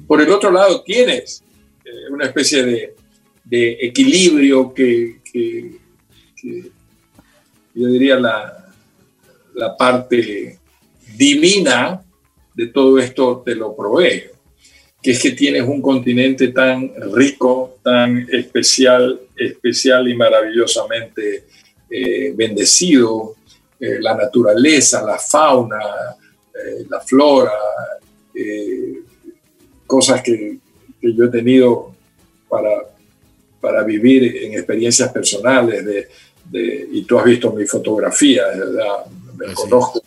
Por 0.05 0.21
el 0.21 0.29
otro 0.29 0.51
lado, 0.51 0.83
tienes 0.83 1.43
eh, 1.83 1.89
una 2.11 2.25
especie 2.25 2.63
de, 2.63 2.93
equilibrio 3.81 4.71
que, 4.73 5.21
yo 7.73 7.87
diría 7.87 8.19
la, 8.19 8.59
parte 9.77 10.59
divina 11.15 12.01
de 12.53 12.67
todo 12.67 12.99
esto 12.99 13.41
te 13.43 13.55
lo 13.55 13.75
provee, 13.75 14.25
que 15.01 15.11
es 15.11 15.19
que 15.19 15.31
tienes 15.31 15.63
un 15.63 15.81
continente 15.81 16.49
tan 16.49 16.91
rico, 17.11 17.79
tan 17.83 18.27
especial, 18.31 19.19
especial 19.35 20.07
y 20.07 20.15
maravillosamente 20.15 21.45
eh, 21.89 22.33
bendecido, 22.35 23.35
eh, 23.85 23.99
la 23.99 24.15
naturaleza, 24.15 25.03
la 25.03 25.19
fauna, 25.19 25.77
eh, 26.53 26.85
la 26.89 27.01
flora, 27.01 27.51
eh, 28.33 29.01
cosas 29.85 30.21
que, 30.23 30.57
yo 31.01 31.25
he 31.25 31.27
tenido 31.27 31.93
para, 32.47 32.81
para 33.59 33.83
vivir 33.83 34.37
en 34.37 34.53
experiencias 34.53 35.11
personales, 35.11 35.83
de, 35.83 36.87
y 36.93 37.01
tú 37.03 37.19
has 37.19 37.25
visto 37.25 37.51
mi 37.51 37.65
fotografía, 37.65 38.43
me, 39.35 39.53
conozco, 39.53 40.01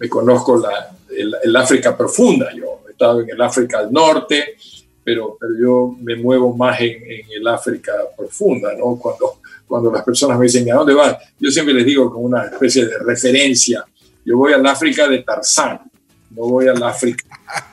me 0.00 0.08
conozco 0.08 0.56
la, 0.56 0.90
el, 1.16 1.54
África 1.54 1.96
profunda, 1.96 2.52
yo 2.52 2.80
he 2.88 2.90
estado 2.90 3.20
en 3.20 3.30
el 3.30 3.40
África 3.40 3.84
del 3.84 3.92
Norte, 3.92 4.56
pero, 5.04 5.36
pero 5.38 5.52
yo 5.60 5.96
me 6.00 6.16
muevo 6.16 6.56
más 6.56 6.80
en, 6.80 7.04
en 7.04 7.26
el 7.30 7.46
África 7.46 7.92
profunda, 8.16 8.74
¿no? 8.74 8.96
Cuando 8.96 9.41
cuando 9.72 9.90
las 9.90 10.04
personas 10.04 10.38
me 10.38 10.44
dicen, 10.44 10.70
¿a 10.70 10.74
dónde 10.74 10.92
vas? 10.92 11.16
Yo 11.40 11.50
siempre 11.50 11.72
les 11.72 11.86
digo 11.86 12.12
con 12.12 12.22
una 12.22 12.44
especie 12.44 12.84
de 12.84 12.98
referencia, 12.98 13.82
yo 14.22 14.36
voy 14.36 14.52
al 14.52 14.66
África 14.66 15.08
de 15.08 15.22
Tarzán, 15.22 15.80
no 16.28 16.42
voy 16.42 16.68
al 16.68 16.82
África, 16.82 17.24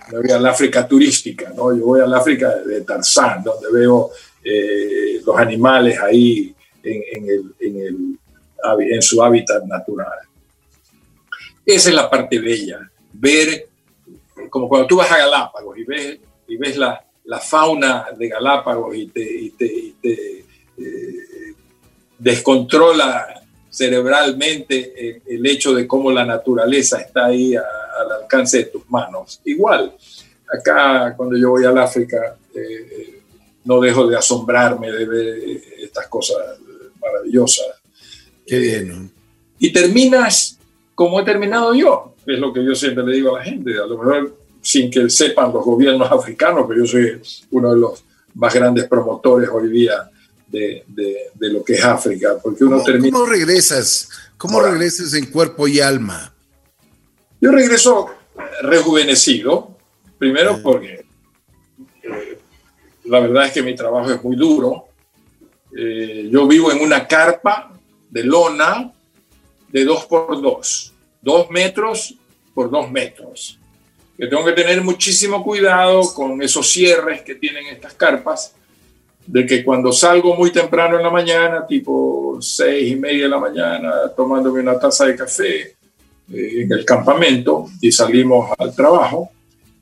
no 0.09 0.21
voy 0.21 0.31
al 0.31 0.45
África 0.45 0.88
turística, 0.88 1.49
¿no? 1.49 1.76
yo 1.76 1.84
voy 1.84 1.99
al 1.99 2.13
África 2.13 2.55
de 2.55 2.84
Tarzán, 2.84 3.43
donde 3.43 3.67
veo 3.73 4.11
eh, 4.41 5.19
los 5.26 5.38
animales 5.38 5.99
ahí 5.99 6.55
en, 6.81 7.26
el, 7.30 7.53
en, 7.59 7.81
el, 7.81 8.91
en 8.93 9.01
su 9.01 9.21
hábitat 9.21 9.65
natural. 9.65 10.19
Esa 11.65 11.89
es 11.89 11.95
la 11.95 12.09
parte 12.09 12.39
bella, 12.39 12.80
ver, 13.11 13.67
como 14.49 14.69
cuando 14.69 14.88
tú 14.88 14.95
vas 14.95 15.11
a 15.11 15.17
Galápagos 15.17 15.77
y 15.77 15.84
ves, 15.84 16.17
y 16.47 16.55
ves 16.55 16.77
la, 16.77 17.05
la 17.26 17.39
fauna 17.39 18.05
de 18.17 18.30
Galápagos 18.30 18.95
y 18.95 19.07
te, 19.07 19.21
y 19.21 19.49
te, 19.49 19.65
y 19.65 19.91
te 20.01 20.45
eh, 20.77 21.28
descontrola 22.19 23.41
cerebralmente 23.69 25.21
el, 25.25 25.45
hecho 25.45 25.73
de 25.73 25.87
cómo 25.87 26.11
la 26.11 26.25
naturaleza 26.25 26.99
está 26.99 27.27
ahí 27.27 27.55
al 27.55 28.11
alcance 28.21 28.57
de 28.57 28.63
tus 28.65 28.89
manos. 28.89 29.39
Igual, 29.45 29.95
acá 30.51 31.13
cuando 31.15 31.37
yo 31.37 31.51
voy 31.51 31.65
al 31.65 31.77
África, 31.77 32.35
eh, 32.53 33.21
no 33.63 33.79
dejo 33.79 34.07
de 34.07 34.17
asombrarme 34.17 34.91
de 34.91 35.05
ver 35.05 35.39
estas 35.81 36.07
cosas 36.07 36.37
maravillosas. 36.99 37.67
Qué 38.45 38.57
bien, 38.59 39.11
Y 39.59 39.71
terminas 39.71 40.57
como 40.95 41.19
he 41.19 41.23
terminado 41.23 41.73
yo, 41.73 42.15
es 42.25 42.39
lo 42.39 42.51
que 42.51 42.63
yo 42.65 42.75
siempre 42.75 43.05
le 43.05 43.13
digo 43.13 43.35
a 43.35 43.39
la 43.39 43.45
gente, 43.45 43.77
a 43.77 43.85
lo 43.85 43.97
mejor 43.97 44.35
sin 44.61 44.91
que 44.91 45.09
sepan 45.09 45.53
los 45.53 45.63
gobiernos 45.63 46.11
africanos, 46.11 46.65
pero 46.67 46.81
yo 46.81 46.87
soy 46.87 47.21
uno 47.51 47.73
de 47.73 47.79
los 47.79 48.03
más 48.33 48.53
grandes 48.53 48.87
promotores 48.87 49.49
hoy 49.49 49.69
día 49.69 50.09
de, 50.51 50.84
de, 50.88 51.49
lo 51.49 51.63
que 51.63 51.73
es 51.73 51.84
África, 51.84 52.38
porque 52.41 52.63
uno 52.63 52.77
¿Cómo, 52.77 52.85
termina... 52.85 53.11
¿Cómo 53.11 53.26
regresas? 53.26 54.09
¿Cómo 54.38 54.61
regresas 54.61 55.13
en 55.13 55.27
cuerpo 55.27 55.67
y 55.67 55.80
alma? 55.80 56.34
Yo 57.41 57.51
regreso 57.51 58.09
rejuvenecido, 58.61 59.77
primero 60.17 60.61
porque 60.61 61.05
eh, 62.03 62.39
la 63.05 63.19
verdad 63.19 63.45
es 63.45 63.53
que 63.53 63.61
mi 63.61 63.76
trabajo 63.76 64.11
es 64.11 64.23
muy 64.23 64.35
duro. 64.35 64.88
Eh, 65.77 66.30
yo 66.31 66.47
vivo 66.47 66.71
en 66.71 66.81
una 66.81 67.07
carpa 67.07 67.71
de 68.09 68.23
lona 68.23 68.91
de 69.69 69.85
dos 69.85 70.05
por 70.05 70.41
dos, 70.41 70.93
dos 71.21 71.49
metros 71.49 72.15
por 72.53 72.69
dos 72.69 72.89
metros. 72.91 73.59
Yo 74.17 74.27
tengo 74.27 74.43
que 74.43 74.51
tener 74.51 74.81
muchísimo 74.84 75.43
cuidado 75.43 76.13
con 76.13 76.41
esos 76.41 76.69
cierres 76.69 77.21
que 77.21 77.35
tienen 77.35 77.67
estas 77.67 77.93
carpas, 77.93 78.53
de 79.31 79.45
que 79.45 79.64
cuando 79.64 79.91
salgo 79.91 80.35
muy 80.35 80.51
temprano 80.51 80.97
en 80.97 81.03
la 81.03 81.11
mañana, 81.11 81.68
tipo 81.68 82.39
seis 82.41 82.91
y 82.91 82.95
media 82.95 83.26
de 83.26 83.30
la 83.30 83.38
mañana, 83.38 83.91
tomándome 84.18 84.60
una 84.60 84.80
taza 84.80 85.06
de 85.06 85.15
café 85.15 85.61
eh, 86.34 86.64
en 86.64 86.72
el 86.72 86.84
campamento 86.84 87.68
y 87.80 87.91
salimos 87.91 88.49
al 88.57 88.73
trabajo, 88.73 89.30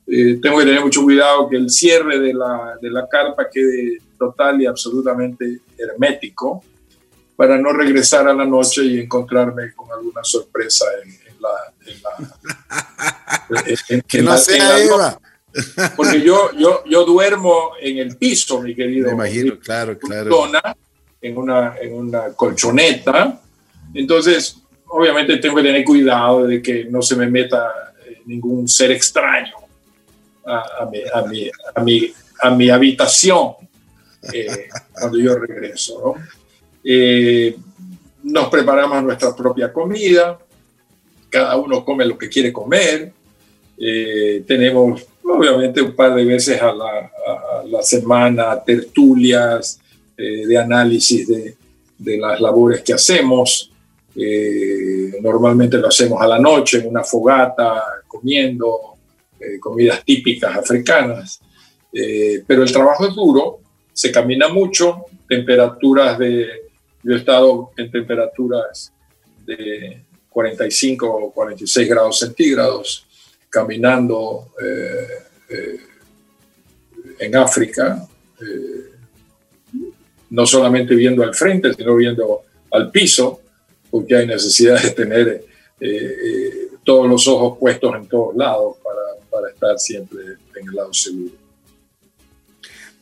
eh, 0.06 0.38
tengo 0.42 0.58
que 0.58 0.66
tener 0.66 0.82
mucho 0.82 1.02
cuidado 1.02 1.48
que 1.48 1.56
el 1.56 1.70
cierre 1.70 2.18
de 2.20 2.34
la, 2.34 2.76
de 2.80 2.90
la 2.90 3.08
carpa 3.08 3.48
quede 3.50 3.96
total 4.18 4.60
y 4.60 4.66
absolutamente 4.66 5.60
hermético 5.78 6.62
para 7.34 7.56
no 7.56 7.72
regresar 7.72 8.28
a 8.28 8.34
la 8.34 8.44
noche 8.44 8.84
y 8.84 9.00
encontrarme 9.00 9.72
con 9.74 9.90
alguna 9.90 10.22
sorpresa 10.24 10.84
en, 11.02 11.40
la... 11.40 11.72
que 14.06 14.20
no 14.20 14.36
sea 14.36 14.78
Eva. 14.78 15.18
Porque 15.96 16.20
yo, 16.20 16.50
yo, 16.58 16.84
yo 16.84 17.04
duermo 17.04 17.72
en 17.80 17.98
el 17.98 18.16
piso, 18.16 18.60
mi 18.60 18.74
querido. 18.74 19.06
Me 19.08 19.14
imagino, 19.14 19.58
claro, 19.58 19.98
claro. 19.98 20.46
En 21.20 21.36
una, 21.36 21.74
en 21.80 21.94
una 21.94 22.32
colchoneta. 22.34 23.40
Entonces, 23.94 24.62
obviamente 24.88 25.36
tengo 25.38 25.56
que 25.56 25.62
tener 25.62 25.84
cuidado 25.84 26.46
de 26.46 26.62
que 26.62 26.84
no 26.84 27.02
se 27.02 27.16
me 27.16 27.26
meta 27.28 27.94
eh, 28.06 28.22
ningún 28.26 28.68
ser 28.68 28.90
extraño 28.92 29.54
a, 30.46 30.88
mi, 30.90 31.00
a, 31.12 31.22
mi, 31.22 31.50
a, 31.74 31.82
mi, 31.82 32.12
a 32.40 32.50
mi, 32.50 32.70
habitación 32.70 33.52
eh, 34.32 34.68
cuando 34.92 35.18
yo 35.18 35.38
regreso. 35.38 36.14
Eh, 36.82 37.54
nos 38.22 38.48
preparamos 38.48 39.02
nuestra 39.02 39.36
propia 39.36 39.72
comida, 39.72 40.38
cada 41.28 41.56
uno 41.56 41.84
come 41.84 42.06
lo 42.06 42.16
que 42.16 42.28
quiere 42.28 42.52
comer, 42.52 43.12
tenemos 44.46 45.06
obviamente 45.28 45.82
un 45.82 45.94
par 45.94 46.14
de 46.14 46.24
veces 46.24 46.60
a 46.60 46.72
la, 46.72 47.82
semana, 47.82 48.62
tertulias 48.64 49.80
eh, 50.16 50.46
de 50.46 50.58
análisis 50.58 51.28
de, 51.28 51.56
las 52.18 52.40
labores 52.40 52.82
que 52.82 52.94
hacemos. 52.94 53.70
Eh, 54.14 55.12
normalmente 55.20 55.78
lo 55.78 55.88
hacemos 55.88 56.20
a 56.20 56.26
la 56.26 56.38
noche 56.38 56.78
en 56.78 56.88
una 56.88 57.04
fogata, 57.04 57.82
comiendo 58.06 58.98
eh, 59.40 59.60
comidas 59.60 60.04
típicas 60.04 60.56
africanas. 60.56 61.40
Eh, 61.92 62.42
pero 62.46 62.62
el 62.62 62.72
trabajo 62.72 63.06
es 63.06 63.14
duro, 63.14 63.60
se 63.92 64.10
camina 64.10 64.48
mucho, 64.48 65.04
temperaturas 65.28 66.18
de, 66.18 66.46
yo 67.02 67.12
he 67.12 67.18
estado 67.18 67.70
en 67.76 67.90
temperaturas 67.90 68.92
de 69.46 70.02
45 70.28 71.06
o 71.08 71.32
46 71.32 71.88
grados 71.88 72.18
centígrados, 72.18 73.06
caminando 73.48 74.52
eh, 74.62 75.08
eh, 75.50 75.80
en 77.20 77.36
África, 77.36 78.06
no 80.30 80.46
solamente 80.46 80.94
viendo 80.94 81.24
al 81.24 81.34
frente, 81.34 81.74
sino 81.74 81.96
viendo 81.96 82.42
al 82.70 82.90
piso, 82.90 83.40
porque 83.90 84.16
hay 84.16 84.26
necesidad 84.26 84.80
de 84.80 84.90
tener 84.90 85.44
todos 86.84 87.08
los 87.08 87.26
ojos 87.26 87.58
puestos 87.58 87.94
en 87.96 88.06
todos 88.06 88.36
lados 88.36 88.76
para, 88.84 89.00
para 89.30 89.52
estar 89.52 89.78
siempre 89.78 90.20
en 90.54 90.68
el 90.68 90.74
lado 90.74 90.94
seguro. 90.94 91.32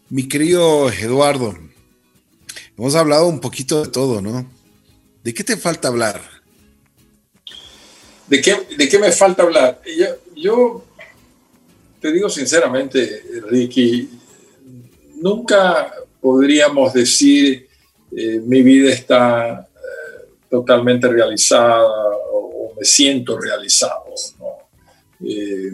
Mi 0.09 0.29
querido 0.29 0.89
Eduardo, 0.91 1.59
hemos 2.79 2.95
hablado 2.95 3.27
un 3.27 3.41
poquito 3.41 3.85
de 3.85 3.91
todo, 3.91 4.23
¿no? 4.23 4.49
¿De 5.25 5.35
qué 5.35 5.43
te 5.43 5.57
falta 5.57 5.89
hablar? 5.89 6.21
¿De 8.29 8.41
qué, 8.41 8.57
de 8.77 8.89
qué 8.89 8.99
me 9.01 9.11
falta 9.11 9.43
hablar? 9.43 9.83
Yo, 9.99 10.07
te 12.01 12.13
digo 12.13 12.29
sinceramente, 12.29 13.23
Ricky, 13.49 14.09
nunca 15.17 15.93
podríamos 16.21 16.93
decir 16.93 17.67
eh, 18.13 18.41
mi 18.45 18.63
vida 18.63 18.93
está 18.93 19.61
eh, 19.61 20.29
totalmente 20.49 21.09
realizada 21.09 21.87
o, 22.33 22.75
me 22.79 22.85
siento 22.85 23.39
realizado. 23.39 24.05
Eh, 25.25 25.73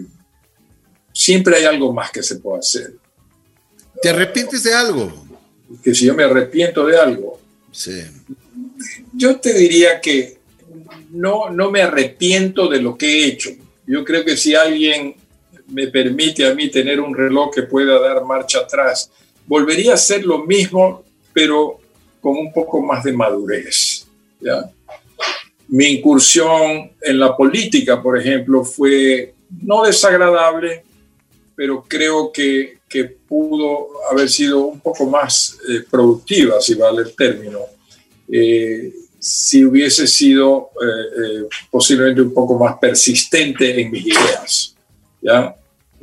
siempre 1.13 1.57
hay 1.57 1.65
algo 1.65 1.91
más 1.91 2.11
que 2.11 2.23
se 2.23 2.37
puede 2.37 2.59
hacer. 2.59 2.93
¿Te 4.01 4.09
arrepientes 4.09 4.63
de 4.63 4.73
algo? 4.73 5.11
Que 5.83 5.93
si 5.93 6.05
yo 6.05 6.15
me 6.15 6.23
arrepiento 6.23 6.85
de 6.85 6.97
algo. 6.97 7.39
Sí. 7.71 8.03
Yo 9.13 9.39
te 9.39 9.53
diría 9.53 9.99
que 9.99 10.39
no, 11.11 11.49
no 11.49 11.69
me 11.69 11.81
arrepiento 11.81 12.67
de 12.67 12.81
lo 12.81 12.97
que 12.97 13.07
he 13.07 13.25
hecho. 13.27 13.49
Yo 13.85 14.03
creo 14.03 14.23
que 14.23 14.37
si 14.37 14.55
alguien 14.55 15.15
me 15.67 15.87
permite 15.87 16.45
a 16.45 16.53
mí 16.53 16.69
tener 16.69 16.99
un 16.99 17.15
reloj 17.15 17.53
que 17.53 17.63
pueda 17.63 17.99
dar 17.99 18.23
marcha 18.23 18.59
atrás, 18.59 19.11
volvería 19.45 19.91
a 19.91 19.95
hacer 19.95 20.25
lo 20.25 20.39
mismo, 20.39 21.03
pero 21.33 21.79
con 22.21 22.37
un 22.37 22.53
poco 22.53 22.81
más 22.81 23.03
de 23.03 23.13
madurez. 23.13 24.07
Mi 25.67 25.85
incursión 25.87 26.91
en 27.01 27.19
la 27.19 27.35
política, 27.35 28.01
por 28.01 28.17
ejemplo, 28.17 28.63
fue 28.63 29.33
no 29.61 29.83
desagradable, 29.83 30.83
pero 31.55 31.83
creo 31.87 32.31
que, 32.31 32.79
que 32.89 33.05
pudo 33.05 33.89
haber 34.09 34.29
sido 34.29 34.65
un 34.65 34.79
poco 34.79 35.05
más 35.05 35.57
eh, 35.69 35.83
productiva, 35.89 36.59
si 36.61 36.75
vale 36.75 37.03
el 37.03 37.15
término, 37.15 37.59
eh, 38.31 38.91
si 39.25 39.63
hubiese 39.63 40.05
sido 40.05 40.71
eh, 40.81 41.47
posiblemente 41.71 42.21
un 42.21 42.33
poco 42.33 42.59
más 42.59 42.77
persistente 42.77 43.79
en 43.79 43.89
mis 43.89 44.07
ideas. 44.07 44.75
¿ya? 45.21 45.55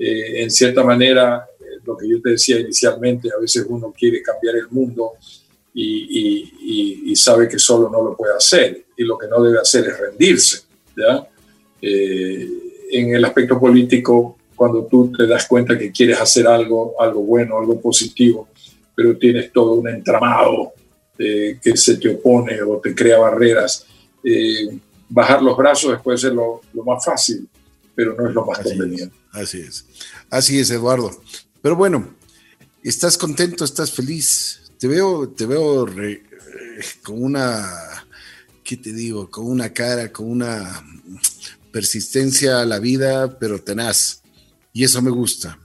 en 0.03 0.51
cierta 0.51 0.83
manera, 0.83 1.47
lo 1.85 1.95
que 1.95 2.09
yo 2.09 2.23
te 2.23 2.31
decía 2.31 2.59
inicialmente, 2.59 3.29
a 3.37 3.39
veces 3.39 3.67
uno 3.69 3.93
quiere 3.93 4.23
cambiar 4.23 4.57
el 4.57 4.69
mundo 4.71 5.13
y, 5.75 6.49
y, 6.63 7.13
y, 7.13 7.17
sabe 7.17 7.47
que 7.47 7.59
solo 7.59 7.91
no 7.91 8.03
lo 8.03 8.17
puede 8.17 8.35
hacer 8.35 8.87
y 8.97 9.05
lo 9.05 9.19
que 9.19 9.29
no 9.29 9.43
debe 9.43 9.59
hacer 9.59 9.87
es 9.87 9.99
rendirse. 9.99 10.63
¿ya? 10.97 11.29
en 11.83 13.15
el 13.15 13.23
aspecto 13.23 13.61
político, 13.61 14.39
cuando 14.57 14.87
tú 14.87 15.13
te 15.13 15.27
das 15.27 15.47
cuenta 15.47 15.77
que 15.77 15.93
quieres 15.93 16.19
hacer 16.19 16.47
algo, 16.47 16.99
algo 16.99 17.21
bueno, 17.21 17.59
algo 17.59 17.79
positivo, 17.79 18.49
pero 18.95 19.19
tienes 19.19 19.53
todo 19.53 19.75
un 19.75 19.89
entramado 19.89 20.73
eh, 21.19 21.59
que 21.63 21.77
se 21.77 21.97
te 21.97 22.09
opone 22.09 22.63
o 22.63 22.79
te 22.79 22.95
crea 22.95 23.19
barreras. 23.19 23.87
Eh, 24.25 24.79
bajar 25.09 25.43
los 25.43 25.57
brazos 25.57 26.01
puede 26.03 26.19
ser 26.19 26.33
lo, 26.33 26.63
más 26.85 27.05
fácil, 27.05 27.49
pero 27.95 28.15
no 28.15 28.29
es 28.29 28.35
lo 28.35 28.47
más 28.47 28.61
conveniente. 28.61 29.15
así 29.33 29.61
es, 29.61 29.85
así 30.31 30.59
es, 30.59 30.71
Eduardo. 30.71 31.11
Pero 31.61 31.77
bueno, 31.77 32.15
estás 32.83 33.19
contento, 33.19 33.65
estás 33.65 33.93
feliz. 33.93 34.73
Te 34.79 34.89
veo, 34.89 35.29
te 35.29 35.45
veo 35.45 35.87
eh, 35.89 36.23
con 37.03 37.23
una, 37.23 38.07
¿qué 38.65 38.77
te 38.77 38.93
digo? 38.93 39.31
Con 39.31 39.47
una 39.47 39.73
cara, 39.73 40.11
con 40.11 40.31
una 40.31 40.85
persistencia 41.71 42.61
a 42.61 42.65
la 42.65 42.79
vida, 42.79 43.39
pero 43.39 43.61
tenaz. 43.61 44.23
Y 44.73 44.85
eso 44.85 45.03
me 45.03 45.11
gusta. 45.11 45.59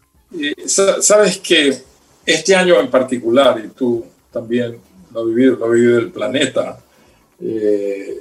Sabes 0.68 1.38
que 1.38 1.82
este 2.26 2.56
año 2.56 2.80
en 2.80 2.90
particular, 2.90 3.62
y 3.64 3.70
tú 3.70 4.06
también 4.32 4.78
lo 5.16 5.22
has 5.22 5.28
vivido, 5.28 5.56
lo 5.56 5.70
vivido 5.70 6.00
el 6.00 6.12
planeta, 6.12 6.78
eh, 7.40 8.18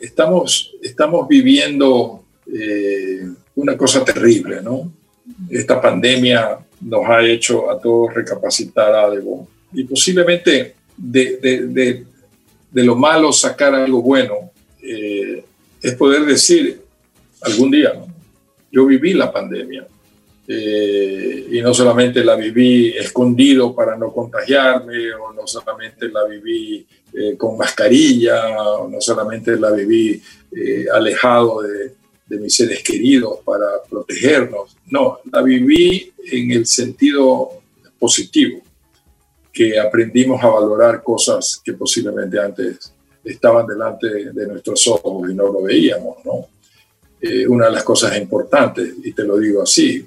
estamos, 0.00 0.74
estamos 0.82 1.28
viviendo 1.28 2.24
eh, 2.50 3.28
una 3.56 3.76
cosa 3.76 4.02
terrible, 4.02 4.62
¿no? 4.62 4.90
Esta 5.50 5.80
pandemia 5.80 6.58
nos 6.80 7.06
ha 7.06 7.22
hecho 7.22 7.70
a 7.70 7.78
todos 7.78 8.14
recapacitar 8.14 8.94
algo 8.94 9.46
y 9.74 9.84
posiblemente 9.84 10.74
de, 10.96 11.36
de, 11.36 12.04
de, 12.72 12.84
lo 12.84 12.96
malo 12.96 13.30
sacar 13.30 13.74
algo 13.74 14.00
bueno 14.00 14.50
eh, 14.82 15.44
es 15.82 15.94
poder 15.94 16.24
decir 16.24 16.80
algún 17.42 17.70
día, 17.70 17.92
¿no? 17.92 18.06
yo 18.72 18.86
viví 18.86 19.12
la 19.12 19.30
pandemia. 19.30 19.86
Eh, 20.50 21.46
y 21.50 21.60
no 21.60 21.74
solamente 21.74 22.24
la 22.24 22.34
viví 22.34 22.88
escondido 22.96 23.74
para 23.74 23.96
no 23.96 24.10
contagiarme, 24.10 25.12
o 25.12 25.32
no 25.34 25.46
solamente 25.46 26.08
la 26.08 26.24
viví 26.24 26.86
eh, 27.12 27.36
con 27.36 27.58
mascarilla, 27.58 28.58
o 28.62 28.88
no 28.88 28.98
solamente 28.98 29.56
la 29.56 29.70
viví 29.72 30.22
eh, 30.52 30.86
alejado 30.90 31.60
de, 31.60 31.92
de, 32.26 32.38
mis 32.38 32.56
seres 32.56 32.82
queridos 32.82 33.40
para 33.44 33.66
protegernos, 33.90 34.74
no, 34.86 35.18
la 35.30 35.42
viví 35.42 36.14
en 36.32 36.52
el 36.52 36.66
sentido 36.66 37.50
positivo, 37.98 38.62
que 39.52 39.78
aprendimos 39.78 40.42
a 40.42 40.48
valorar 40.48 41.02
cosas 41.02 41.60
que 41.62 41.74
posiblemente 41.74 42.40
antes 42.40 42.94
estaban 43.22 43.66
delante 43.66 44.32
de 44.32 44.46
nuestros 44.46 44.86
ojos 44.86 45.30
y 45.30 45.34
no 45.34 45.52
lo 45.52 45.62
veíamos, 45.62 46.24
¿no? 46.24 46.46
Eh, 47.20 47.46
una 47.46 47.66
de 47.66 47.72
las 47.72 47.84
cosas 47.84 48.16
importantes, 48.16 48.94
y 49.02 49.12
te 49.12 49.24
lo 49.24 49.36
digo 49.38 49.62
así, 49.62 50.06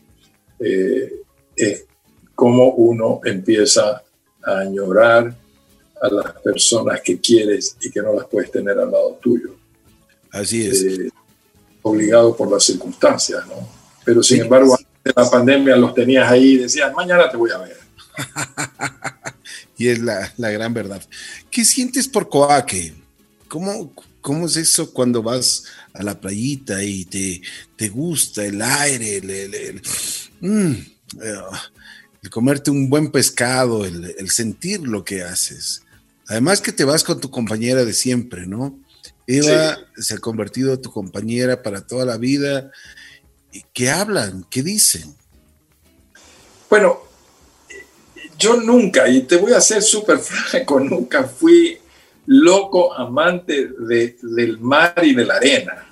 eh, 0.63 1.13
es 1.55 1.85
cómo 2.35 2.73
uno 2.73 3.21
empieza 3.23 4.01
a 4.43 4.59
añorar 4.59 5.35
a 6.01 6.09
las 6.09 6.33
personas 6.41 7.01
que 7.01 7.19
quieres 7.19 7.77
y 7.81 7.91
que 7.91 8.01
no 8.01 8.13
las 8.13 8.25
puedes 8.27 8.51
tener 8.51 8.77
al 8.79 8.91
lado 8.91 9.19
tuyo. 9.21 9.55
Así 10.31 10.65
es. 10.65 10.83
Eh, 10.83 11.09
obligado 11.83 12.35
por 12.35 12.51
las 12.51 12.63
circunstancias, 12.63 13.45
¿no? 13.47 13.67
Pero 14.03 14.23
sin 14.23 14.41
embargo, 14.41 14.73
antes 14.73 14.87
de 15.03 15.13
la 15.15 15.29
pandemia 15.29 15.75
los 15.75 15.93
tenías 15.93 16.29
ahí 16.29 16.53
y 16.53 16.57
decías, 16.57 16.93
mañana 16.93 17.29
te 17.29 17.37
voy 17.37 17.51
a 17.51 17.57
ver. 17.59 17.77
y 19.77 19.87
es 19.87 19.99
la, 19.99 20.33
la, 20.37 20.49
gran 20.49 20.73
verdad. 20.73 21.01
¿Qué 21.49 21.65
sientes 21.65 22.07
por 22.07 22.29
Coaque? 22.29 22.93
¿Cómo, 23.47 23.93
¿Cómo 24.21 24.45
es 24.45 24.55
eso 24.55 24.93
cuando 24.93 25.23
vas 25.23 25.65
a 25.93 26.03
la 26.03 26.19
playita 26.19 26.83
y 26.83 27.05
te, 27.05 27.41
te 27.75 27.89
gusta 27.89 28.45
el 28.45 28.61
aire, 28.61 29.17
el, 29.17 29.81
mm, 30.41 30.71
eh, 31.21 32.29
comerte 32.29 32.71
un 32.71 32.89
buen 32.89 33.11
pescado, 33.11 33.85
el, 33.85 34.29
sentir 34.29 34.81
lo 34.81 35.03
que 35.03 35.23
haces? 35.23 35.83
Además 36.27 36.61
que 36.61 36.71
te 36.71 36.83
vas 36.83 37.03
con 37.03 37.19
tu 37.19 37.29
compañera 37.29 37.85
de 37.85 37.93
siempre, 37.93 38.45
¿no? 38.47 38.77
Eva 39.27 39.77
se 39.97 40.15
ha 40.15 40.17
convertido 40.17 40.73
en 40.73 40.81
tu 40.81 40.91
compañera 40.91 41.61
para 41.61 41.85
toda 41.85 42.05
la 42.05 42.17
vida. 42.17 42.71
¿Qué 43.73 43.89
hablan? 43.89 44.45
¿Qué 44.49 44.61
dicen? 44.61 45.15
Bueno, 46.69 46.99
yo 48.37 48.57
nunca, 48.57 49.07
y 49.07 49.21
te 49.23 49.37
voy 49.37 49.53
a 49.53 49.61
ser 49.61 49.81
súper 49.81 50.19
franco, 50.19 50.79
nunca 50.79 51.23
fui 51.23 51.77
loco 52.25 52.93
amante 52.93 53.69
del 53.77 54.59
mar 54.59 54.95
y 55.03 55.13
de 55.13 55.25
la 55.25 55.35
arena. 55.35 55.87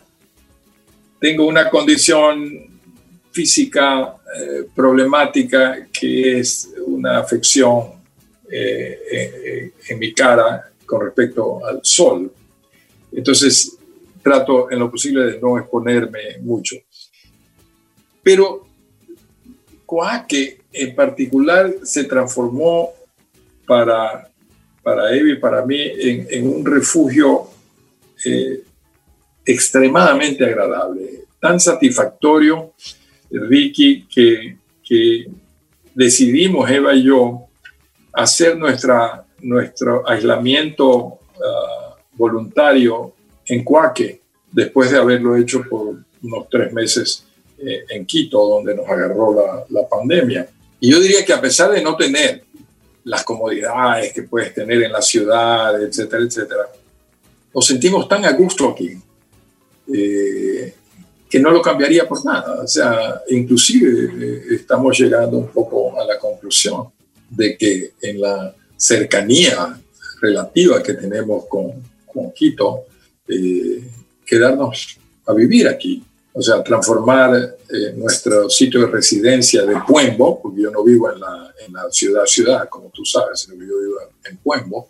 Tengo 1.19 1.45
una 1.45 1.69
condición 1.69 2.78
física 3.31 4.15
eh, 4.35 4.65
problemática 4.75 5.87
que 5.91 6.39
es 6.39 6.71
una 6.85 7.19
afección 7.19 7.93
eh, 8.49 8.99
eh, 9.11 9.73
en 9.87 9.99
mi 9.99 10.13
cara 10.13 10.71
con 10.85 11.01
respecto 11.01 11.65
al 11.65 11.79
sol. 11.83 12.31
Entonces 13.11 13.77
trato 14.23 14.69
en 14.71 14.79
lo 14.79 14.91
posible 14.91 15.25
de 15.25 15.39
no 15.39 15.57
exponerme 15.57 16.37
mucho. 16.41 16.75
Pero 18.21 18.67
Coaque 19.85 20.61
en 20.71 20.95
particular 20.95 21.73
se 21.83 22.03
transformó 22.03 22.93
para 23.65 24.29
para 24.83 25.15
Evi 25.15 25.35
para 25.37 25.65
mí 25.65 25.79
en, 25.81 26.47
un 26.47 26.65
refugio 26.65 27.47
extremadamente 29.45 30.45
agradable, 30.45 31.25
tan 31.39 31.59
satisfactorio, 31.59 32.73
Ricky, 33.31 34.07
que, 34.07 34.57
decidimos, 35.93 36.69
Eva 36.69 36.95
y 36.95 37.03
yo, 37.03 37.45
hacer 38.13 38.57
nuestra, 38.57 39.25
nuestro 39.41 40.07
aislamiento 40.07 41.19
ah, 41.35 41.95
voluntario 42.13 43.13
en 43.45 43.63
Cuaque, 43.63 44.21
después 44.51 44.91
de 44.91 44.97
haberlo 44.97 45.35
hecho 45.35 45.63
por 45.69 45.95
unos 46.23 46.49
tres 46.49 46.73
meses 46.73 47.25
eh, 47.59 47.85
en 47.89 48.05
Quito, 48.05 48.47
donde 48.47 48.75
nos 48.75 48.87
agarró 48.87 49.33
la, 49.33 49.65
la 49.69 49.87
pandemia. 49.87 50.47
Y 50.79 50.91
yo 50.91 50.99
diría 50.99 51.23
que 51.23 51.33
a 51.33 51.41
pesar 51.41 51.71
de 51.71 51.81
no 51.81 51.95
tener 51.95 52.43
las 53.03 53.23
comodidades 53.23 54.13
que 54.13 54.23
puedes 54.23 54.53
tener 54.53 54.83
en 54.83 54.91
la 54.91 55.01
ciudad, 55.01 55.81
etcétera, 55.81 56.23
etcétera, 56.23 56.69
nos 57.53 57.65
sentimos 57.65 58.07
tan 58.07 58.25
a 58.25 58.31
gusto 58.33 58.69
aquí 58.69 58.97
eh, 59.93 60.73
que 61.29 61.39
no 61.39 61.51
lo 61.51 61.61
cambiaría 61.61 62.07
por 62.07 62.25
nada. 62.25 62.61
O 62.63 62.67
sea, 62.67 63.21
inclusive 63.29 64.09
eh, 64.19 64.41
estamos 64.55 64.97
llegando 64.97 65.37
un 65.37 65.49
poco 65.49 65.99
a 65.99 66.05
la 66.05 66.17
conclusión 66.17 66.87
de 67.29 67.55
que 67.55 67.93
en 68.01 68.19
la 68.19 68.55
cercanía 68.75 69.79
relativa 70.19 70.81
que 70.81 70.95
tenemos 70.95 71.45
con, 71.45 71.73
con 72.11 72.31
Quito, 72.31 72.85
eh, 73.27 73.83
quedarnos 74.25 74.97
a 75.27 75.33
vivir 75.33 75.67
aquí. 75.67 76.03
O 76.33 76.41
sea, 76.41 76.63
transformar 76.63 77.57
nuestro 77.95 78.49
sitio 78.49 78.81
de 78.81 78.87
residencia 78.87 79.63
de 79.63 79.75
Puembo, 79.85 80.41
porque 80.41 80.61
yo 80.61 80.71
no 80.71 80.83
vivo 80.83 81.11
en 81.11 81.19
la, 81.19 81.53
en 81.65 81.73
la 81.73 81.91
ciudad 81.91 82.25
ciudad, 82.25 82.69
como 82.69 82.89
tú 82.89 83.03
sabes, 83.03 83.41
sino 83.41 83.55
que 83.55 83.67
yo 83.67 83.79
vivo 83.79 83.95
en 84.25 84.37
Puembo. 84.37 84.89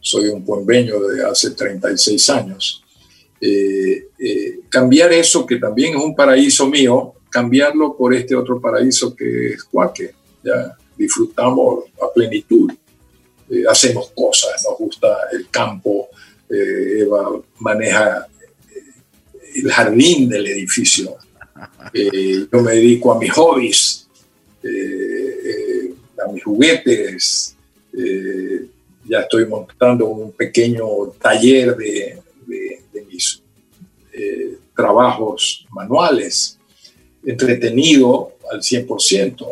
Soy 0.00 0.28
un 0.28 0.44
puembeño 0.44 1.00
de 1.00 1.24
hace 1.24 1.50
36 1.50 2.30
años. 2.30 2.79
Eh, 3.40 4.08
eh, 4.18 4.60
cambiar 4.68 5.12
eso, 5.14 5.46
que 5.46 5.56
también 5.56 5.96
es 5.96 6.04
un 6.04 6.14
paraíso 6.14 6.68
mío, 6.68 7.14
cambiarlo 7.30 7.96
por 7.96 8.12
este 8.12 8.36
otro 8.36 8.60
paraíso 8.60 9.16
que 9.16 9.54
es 9.54 9.64
Cuaque. 9.64 10.12
¿ya? 10.44 10.76
Disfrutamos 10.96 11.84
a 12.02 12.12
plenitud, 12.12 12.70
eh, 13.48 13.62
hacemos 13.66 14.12
cosas, 14.14 14.62
nos 14.68 14.78
gusta 14.78 15.08
el 15.32 15.48
campo, 15.48 16.08
Eva 16.52 17.40
maneja 17.60 18.26
el 19.54 19.70
jardín 19.70 20.28
del 20.28 20.48
edificio. 20.48 21.16
yo 21.94 22.60
me 22.60 22.72
dedico 22.72 23.12
a 23.12 23.18
mis 23.20 23.32
hobbies, 23.32 24.08
a 26.18 26.32
mis 26.32 26.42
juguetes. 26.42 27.56
ya 29.08 29.20
estoy 29.20 29.46
montando 29.46 30.08
un 30.08 30.32
pequeño 30.32 31.12
taller 31.20 31.76
de, 31.76 32.18
eh, 34.12 34.58
trabajos 34.74 35.66
manuales, 35.70 36.58
entretenido 37.24 38.32
al 38.50 38.60
100%. 38.60 39.46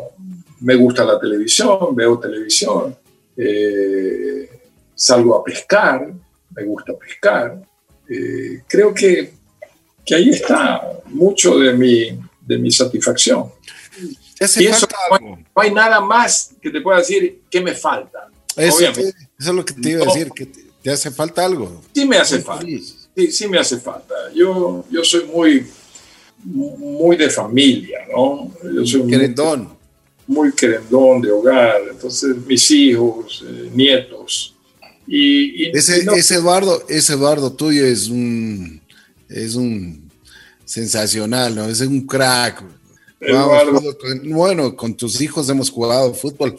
Me 0.61 0.75
gusta 0.75 1.05
la 1.05 1.19
televisión, 1.21 1.95
veo 1.95 2.19
televisión, 2.19 2.97
eh, 3.37 4.49
salgo 4.95 5.37
a 5.37 5.45
pescar, 5.45 6.13
me 6.55 6.65
gusta 6.65 6.93
pescar. 6.97 7.63
Eh, 8.09 8.63
creo 8.67 8.93
que, 8.93 9.33
que, 10.05 10.15
ahí 10.15 10.31
está 10.31 11.01
mucho 11.07 11.59
de 11.59 11.73
mi, 11.75 12.19
de 12.41 12.59
mi 12.59 12.71
satisfacción. 12.73 13.53
Y 14.41 14.67
eso, 14.67 14.87
no, 15.21 15.45
hay, 15.55 15.73
nada 15.73 16.01
más 16.01 16.55
que 16.61 16.71
te 16.71 16.81
pueda 16.81 16.99
decir 16.99 17.43
que 17.51 17.61
me 17.61 17.75
falta. 17.75 18.29
Eso, 18.57 18.81
eso 18.81 19.13
es 19.39 19.47
lo 19.47 19.65
que 19.65 19.75
te 19.75 19.91
iba 19.91 20.03
a 20.03 20.07
decir, 20.07 20.31
que 20.31 20.47
te, 20.47 20.68
hace 20.91 21.11
falta 21.11 21.45
algo. 21.45 21.83
Sí 21.95 22.05
me 22.07 22.17
hace 22.17 22.41
falta 22.41 22.67
sí, 23.19 23.33
sí 23.33 23.49
me 23.49 23.59
hace 23.59 23.79
falta. 23.79 24.15
Yo, 24.35 24.85
yo 24.91 25.05
soy 25.05 25.25
muy, 25.25 25.67
muy 26.45 27.17
de 27.17 27.29
familia, 27.29 28.01
¿no? 28.11 28.53
Yo 28.63 28.87
soy 28.87 29.07
querendón. 29.07 29.77
Muy, 30.27 30.53
querendón 30.53 31.23
de 31.23 31.31
hogar. 31.31 31.81
Entonces, 31.91 32.37
mis 32.47 32.71
hijos, 32.71 33.45
eh, 33.47 33.71
nietos. 33.73 34.55
Y, 35.07 35.77
ese, 35.77 36.07
ese, 36.15 36.35
Eduardo, 36.35 36.85
ese 36.89 37.15
Eduardo 37.15 37.51
tuyo 37.51 37.85
es 37.87 38.09
un, 38.09 38.81
es 39.29 39.55
un 39.55 40.11
sensacional, 40.65 41.55
¿no? 41.55 41.69
Es 41.69 41.81
un 41.81 42.07
crack. 42.07 42.63
Bueno, 44.25 44.77
con 44.77 44.97
tus 44.97 45.21
hijos 45.21 45.49
hemos 45.49 45.71
jugado 45.71 46.15
fútbol 46.15 46.57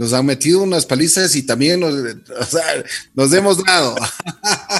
nos 0.00 0.14
han 0.14 0.24
metido 0.24 0.62
unas 0.62 0.86
palizas 0.86 1.36
y 1.36 1.42
también 1.42 1.78
nos, 1.78 1.92
o 1.92 2.44
sea, 2.44 2.84
nos 3.14 3.30
hemos 3.34 3.62
dado. 3.62 3.94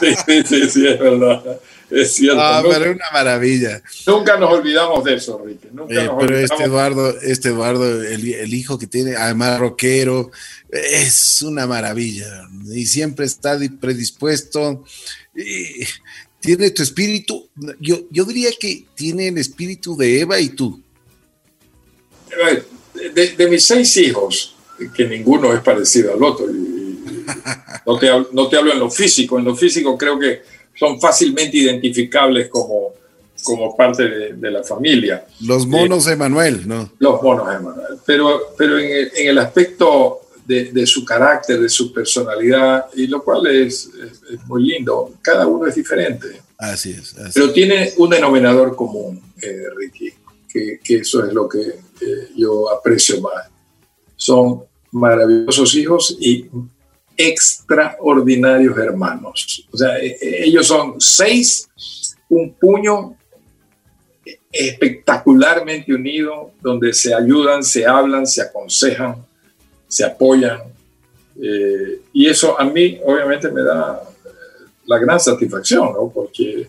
Sí, 0.00 0.14
sí, 0.46 0.70
sí, 0.70 0.86
es 0.86 0.98
verdad. 0.98 1.60
Es 1.90 2.14
cierto. 2.14 2.40
Ah, 2.40 2.62
pero 2.62 2.86
es 2.86 2.96
una 2.96 3.10
maravilla. 3.12 3.82
Nunca 4.06 4.38
nos 4.38 4.50
olvidamos 4.50 5.04
de 5.04 5.14
eso, 5.16 5.42
Ricky. 5.44 5.68
Nunca 5.72 6.04
eh, 6.04 6.10
pero 6.18 6.38
este 6.38 6.64
Eduardo, 6.64 7.20
este 7.20 7.48
Eduardo, 7.48 8.02
el, 8.02 8.54
hijo 8.54 8.78
que 8.78 8.86
tiene, 8.86 9.14
además 9.14 9.58
rockero, 9.60 10.30
es 10.70 11.42
una 11.42 11.66
maravilla. 11.66 12.48
Y 12.72 12.86
siempre 12.86 13.26
está 13.26 13.58
predispuesto. 13.78 14.84
Y 15.36 15.84
tiene 16.40 16.70
tu 16.70 16.82
espíritu. 16.82 17.50
Yo, 17.78 17.98
yo 18.10 18.24
diría 18.24 18.50
que 18.58 18.86
tiene 18.94 19.28
el 19.28 19.36
espíritu 19.36 19.98
de 19.98 20.20
Eva 20.20 20.40
y 20.40 20.48
tú. 20.48 20.82
De 23.14 23.48
mis 23.48 23.64
seis 23.64 23.96
hijos, 23.96 24.54
que 24.94 25.06
ninguno 25.06 25.52
es 25.52 25.60
parecido 25.60 26.14
al 26.14 26.22
otro. 26.22 26.46
no, 27.86 27.98
te, 27.98 28.10
no 28.32 28.48
te 28.48 28.56
hablo 28.56 28.72
en 28.72 28.78
lo 28.78 28.90
físico, 28.90 29.38
en 29.38 29.44
lo 29.44 29.54
físico 29.54 29.96
creo 29.96 30.18
que 30.18 30.42
son 30.78 31.00
fácilmente 31.00 31.58
identificables 31.58 32.48
como, 32.48 32.94
como 33.42 33.76
parte 33.76 34.32
de, 34.32 34.50
la 34.50 34.62
familia. 34.62 35.26
Los 35.40 35.66
monos 35.66 36.06
de 36.06 36.16
Manuel, 36.16 36.66
¿no? 36.66 36.90
Los 36.98 37.22
monos 37.22 37.48
de 37.48 37.58
Manuel. 37.58 37.98
Pero, 38.06 38.54
pero 38.56 38.78
en, 38.78 38.90
el, 38.90 39.12
en 39.14 39.28
el 39.28 39.38
aspecto 39.38 40.20
de, 40.46 40.72
de, 40.72 40.86
su 40.86 41.04
carácter, 41.04 41.60
de 41.60 41.68
su 41.68 41.92
personalidad, 41.92 42.86
y 42.94 43.06
lo 43.06 43.22
cual 43.22 43.46
es, 43.46 43.90
es, 44.32 44.46
muy 44.46 44.64
lindo, 44.64 45.12
cada 45.22 45.46
uno 45.46 45.66
es 45.66 45.74
diferente. 45.74 46.28
Así 46.58 46.90
es. 46.90 47.14
pero 47.34 47.52
tiene 47.52 47.92
un 47.98 48.10
denominador 48.10 48.76
común, 48.76 49.22
eh, 49.40 49.64
Ricky, 49.76 50.12
que, 50.48 50.80
que, 50.82 50.96
eso 50.96 51.24
es 51.24 51.32
lo 51.32 51.48
que 51.48 51.58
eh, 52.00 52.28
yo 52.36 52.70
aprecio 52.70 53.20
más. 53.20 53.48
Son 54.16 54.62
maravillosos 54.92 55.74
hijos 55.74 56.16
y 56.20 56.46
extraordinarios 57.16 58.76
hermanos. 58.78 59.66
O 59.72 59.76
sea, 59.76 59.98
e, 59.98 60.18
e, 60.20 60.44
ellos 60.44 60.66
son 60.66 61.00
seis, 61.00 61.68
un 62.28 62.52
puño 62.54 63.16
espectacularmente 64.52 65.94
unido, 65.94 66.52
donde 66.60 66.92
se 66.92 67.14
ayudan, 67.14 67.62
se 67.62 67.86
hablan, 67.86 68.26
se 68.26 68.42
aconsejan, 68.42 69.16
se 69.86 70.04
apoyan. 70.04 70.60
Eh, 71.40 72.00
y 72.12 72.26
eso 72.26 72.58
a 72.60 72.64
mí 72.64 73.00
obviamente 73.04 73.50
me 73.50 73.62
da 73.62 74.02
la 74.86 74.98
gran 74.98 75.20
satisfacción, 75.20 75.92
¿no? 75.92 76.10
Porque 76.12 76.68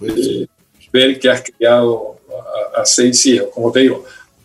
eh, 0.00 0.46
ver 0.92 1.18
que 1.18 1.30
has 1.30 1.42
criado 1.42 2.16
a, 2.74 2.84
seis 2.84 3.24
hijos, 3.26 3.48
como 3.54 3.70
te 3.70 3.80
digo, 3.80 4.04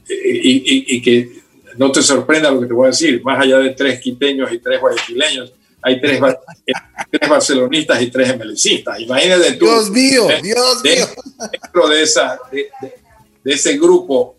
eh, 0.09 0.41
y, 0.43 0.95
y 0.95 1.01
que 1.01 1.45
no 1.77 1.91
te 1.91 2.01
sorprenda 2.01 2.51
lo 2.51 2.61
que 2.61 2.67
te 2.67 2.73
voy 2.73 2.85
a 2.85 2.89
decir, 2.89 3.21
más 3.23 3.41
allá 3.41 3.59
de 3.59 3.71
tres 3.71 3.99
quiteños 3.99 4.51
y 4.51 4.59
tres 4.59 4.79
guayaquileños, 4.79 5.53
hay 5.81 6.01
tres, 6.01 6.19
tres 7.11 7.29
barcelonistas 7.29 8.01
y 8.01 8.07
tres 8.07 8.29
emelicistas. 8.29 8.99
Imagínate 8.99 9.53
tú. 9.53 9.65
Dios 9.65 9.89
mío, 9.91 10.27
Dios 10.41 10.83
mío. 10.83 11.07
Dentro 11.51 11.87
de, 11.87 12.01
esa, 12.01 12.39
de, 12.51 13.53
ese 13.53 13.77
grupo, 13.77 14.35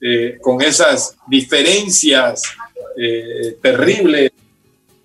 eh, 0.00 0.36
con 0.40 0.60
esas 0.60 1.16
diferencias 1.26 2.42
eh, 2.98 3.56
terribles, 3.62 4.32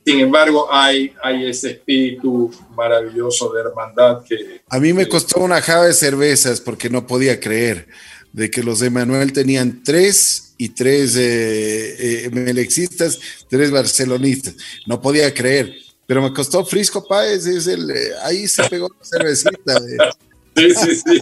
sin 0.06 0.20
embargo, 0.20 0.68
hay, 0.72 1.14
hay 1.24 1.50
ese 1.50 1.72
espíritu 1.72 2.52
maravilloso 2.76 3.52
de 3.54 3.62
hermandad 3.62 4.24
que... 4.24 4.62
A 4.70 4.80
mí 4.80 4.94
me 4.94 5.08
costó 5.08 5.40
una 5.40 5.62
java 5.62 5.88
de 5.88 5.94
cervezas 5.94 6.62
porque 6.62 6.90
no 6.90 7.08
podía 7.08 7.40
creer 7.40 7.88
de 8.36 8.52
que 8.52 8.62
los 8.62 8.82
de 8.82 8.90
Manuel 8.90 9.32
tenían 9.32 9.82
tres 9.82 10.56
y 10.58 10.68
tres 10.70 11.16
eh, 11.16 12.26
eh, 12.26 12.30
melexistas, 12.34 13.18
tres 13.50 13.72
barcelonistas. 13.72 14.56
No 14.86 15.02
podía 15.02 15.34
creer, 15.34 15.74
pero 16.06 16.22
me 16.22 16.34
costó 16.34 16.66
Frisco 16.66 17.08
Páez, 17.08 17.46
es 17.46 17.66
el, 17.68 17.90
eh, 17.90 18.12
ahí 18.24 18.46
se 18.50 18.64
pegó 18.70 18.90
la 18.90 19.06
cervecita. 19.06 19.82
Sí, 20.58 20.70
sí, 20.74 20.96
sí. 20.96 21.22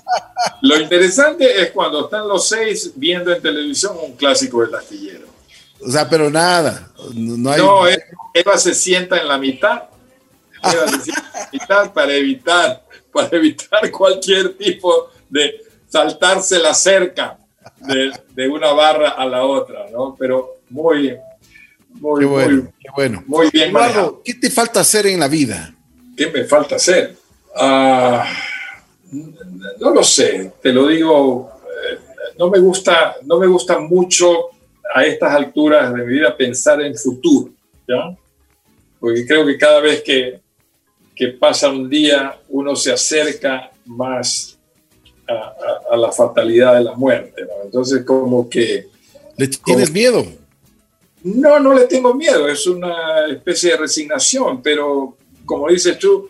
Lo 0.61 0.79
interesante 0.79 1.59
es 1.59 1.71
cuando 1.71 2.03
están 2.05 2.27
los 2.27 2.47
seis 2.47 2.91
viendo 2.93 3.33
en 3.33 3.41
televisión 3.41 3.97
un 3.99 4.15
clásico 4.15 4.61
del 4.61 4.75
astillero. 4.75 5.25
O 5.81 5.89
sea, 5.89 6.07
pero 6.07 6.29
nada. 6.29 6.93
No, 7.15 7.49
hay... 7.49 7.59
no 7.59 7.81
Eva 8.31 8.57
se 8.59 8.75
sienta 8.75 9.19
en 9.19 9.27
la 9.27 9.39
mitad. 9.39 9.85
Eva 10.61 10.87
se 10.87 11.01
sienta 11.01 11.31
en 11.33 11.33
la 11.33 11.49
mitad 11.51 11.93
para 11.93 12.13
evitar, 12.13 12.85
para 13.11 13.35
evitar 13.35 13.89
cualquier 13.89 14.55
tipo 14.55 15.09
de 15.31 15.72
saltarse 15.93 16.57
la 16.57 16.73
cerca 16.73 17.37
de, 18.35 18.49
una 18.49 18.71
barra 18.71 19.09
a 19.09 19.27
la 19.27 19.43
otra, 19.43 19.85
¿no? 19.91 20.15
Pero 20.17 20.55
muy, 20.71 21.15
muy, 22.01 22.25
bueno, 22.25 22.63
muy, 22.63 22.71
bueno. 22.95 23.23
muy 23.27 23.49
bien. 23.51 23.69
Eduardo, 23.69 24.21
¿qué 24.25 24.33
te 24.33 24.49
falta 24.49 24.79
hacer 24.79 25.05
en 25.05 25.19
la 25.19 25.27
vida? 25.27 25.71
¿Qué 26.17 26.31
me 26.31 26.45
falta 26.45 26.77
hacer? 26.77 27.15
Ah, 27.55 28.25
no 29.11 29.93
lo 29.93 30.03
sé, 30.03 30.53
te 30.63 30.73
lo 30.73 30.87
digo, 30.87 31.51
eh, 31.61 31.99
no 32.39 32.49
me 32.49 32.57
gusta, 32.57 33.17
no 33.25 33.37
me 33.37 33.45
gusta 33.45 33.77
mucho 33.77 34.49
a 34.95 35.05
estas 35.05 35.31
alturas 35.31 35.93
de 35.93 36.03
mi 36.03 36.11
vida 36.11 36.35
pensar 36.35 36.81
en 36.81 36.97
futuro, 36.97 37.51
¿ya? 37.87 38.17
Porque 38.99 39.27
creo 39.27 39.45
que 39.45 39.59
cada 39.59 39.79
vez 39.79 40.01
que, 40.01 40.41
que 41.15 41.27
pasa 41.27 41.69
un 41.69 41.87
día 41.87 42.35
uno 42.49 42.75
se 42.75 42.91
acerca 42.91 43.69
más 43.85 44.57
a, 45.27 45.95
la 45.95 46.11
fatalidad 46.11 46.75
de 46.75 46.83
la 46.83 46.93
muerte, 46.93 47.43
¿no? 47.43 47.63
Entonces 47.65 48.03
como 48.03 48.49
que... 48.49 48.87
¿Le 49.37 49.47
tienes 49.47 49.91
miedo? 49.91 50.25
No, 51.23 51.59
no 51.59 51.73
le 51.73 51.85
tengo 51.85 52.13
miedo, 52.13 52.47
es 52.47 52.67
una 52.67 53.27
especie 53.27 53.71
de 53.71 53.77
resignación, 53.77 54.61
pero 54.61 55.17
como 55.45 55.69
dices 55.69 55.97
tú, 55.97 56.29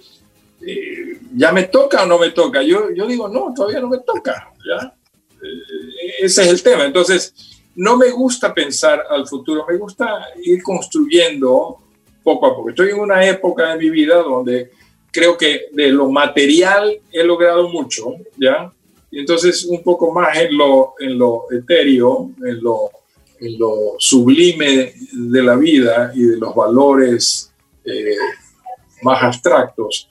eh, 0.65 1.19
¿ya 1.35 1.51
me 1.51 1.63
toca 1.63 2.03
o 2.03 2.05
no 2.05 2.19
me 2.19 2.31
toca? 2.31 2.61
Yo, 2.61 2.91
yo 2.91 3.07
digo, 3.07 3.27
no, 3.27 3.53
todavía 3.55 3.79
no 3.79 3.89
me 3.89 3.99
toca, 3.99 4.51
¿ya? 4.65 4.93
Eh, 5.41 6.13
ese 6.21 6.43
es 6.43 6.47
el 6.47 6.63
tema. 6.63 6.85
Entonces, 6.85 7.33
no 7.75 7.97
me 7.97 8.11
gusta 8.11 8.53
pensar 8.53 9.03
al 9.09 9.27
futuro, 9.27 9.65
me 9.67 9.77
gusta 9.77 10.27
ir 10.43 10.61
construyendo 10.61 11.79
poco 12.23 12.47
a 12.47 12.55
poco. 12.55 12.69
Estoy 12.69 12.91
en 12.91 12.99
una 12.99 13.25
época 13.27 13.73
de 13.73 13.77
mi 13.79 13.89
vida 13.89 14.17
donde 14.17 14.71
creo 15.11 15.37
que 15.37 15.67
de 15.71 15.89
lo 15.89 16.09
material 16.09 16.99
he 17.11 17.23
logrado 17.23 17.69
mucho, 17.69 18.15
¿ya? 18.37 18.71
Y 19.13 19.19
entonces 19.19 19.65
un 19.65 19.83
poco 19.83 20.11
más 20.11 20.35
en 20.39 20.57
lo, 20.57 20.95
en 20.99 21.19
lo 21.19 21.45
etéreo, 21.51 22.31
en 22.43 22.63
lo, 22.63 22.89
en 23.39 23.59
lo 23.59 23.93
sublime 23.99 24.91
de 25.11 25.43
la 25.43 25.55
vida 25.55 26.11
y 26.15 26.23
de 26.23 26.37
los 26.37 26.55
valores 26.55 27.53
eh, 27.85 28.15
más 29.03 29.21
abstractos, 29.21 30.09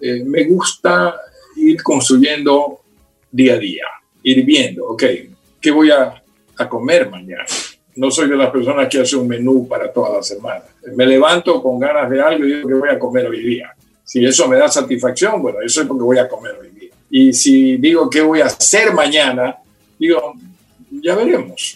eh, 0.00 0.24
me 0.24 0.42
gusta 0.46 1.14
ir 1.58 1.80
construyendo 1.80 2.80
día 3.30 3.54
a 3.54 3.58
día, 3.58 3.84
ir 4.24 4.44
viendo, 4.44 4.84
ok, 4.88 5.04
¿qué 5.60 5.70
voy 5.70 5.92
a, 5.92 6.20
a 6.56 6.68
comer 6.68 7.08
mañana? 7.08 7.44
No 7.94 8.10
soy 8.10 8.28
de 8.28 8.36
las 8.36 8.50
personas 8.50 8.88
que 8.88 8.98
hace 8.98 9.14
un 9.14 9.28
menú 9.28 9.68
para 9.68 9.92
toda 9.92 10.16
la 10.16 10.22
semana. 10.24 10.64
Me 10.96 11.06
levanto 11.06 11.62
con 11.62 11.78
ganas 11.78 12.10
de 12.10 12.20
algo 12.20 12.44
y 12.44 12.52
digo 12.56 12.68
que 12.68 12.74
voy 12.74 12.88
a 12.88 12.98
comer 12.98 13.28
hoy 13.28 13.44
día. 13.44 13.72
Si 14.02 14.24
eso 14.24 14.48
me 14.48 14.56
da 14.56 14.66
satisfacción, 14.66 15.40
bueno, 15.40 15.60
eso 15.60 15.82
es 15.82 15.86
porque 15.86 16.02
voy 16.02 16.18
a 16.18 16.26
comer 16.26 16.56
hoy 16.60 16.70
día. 16.70 16.79
Y 17.10 17.32
si 17.32 17.76
digo 17.76 18.08
qué 18.08 18.20
voy 18.20 18.40
a 18.40 18.46
hacer 18.46 18.92
mañana, 18.94 19.56
digo, 19.98 20.34
ya 20.90 21.16
veremos. 21.16 21.74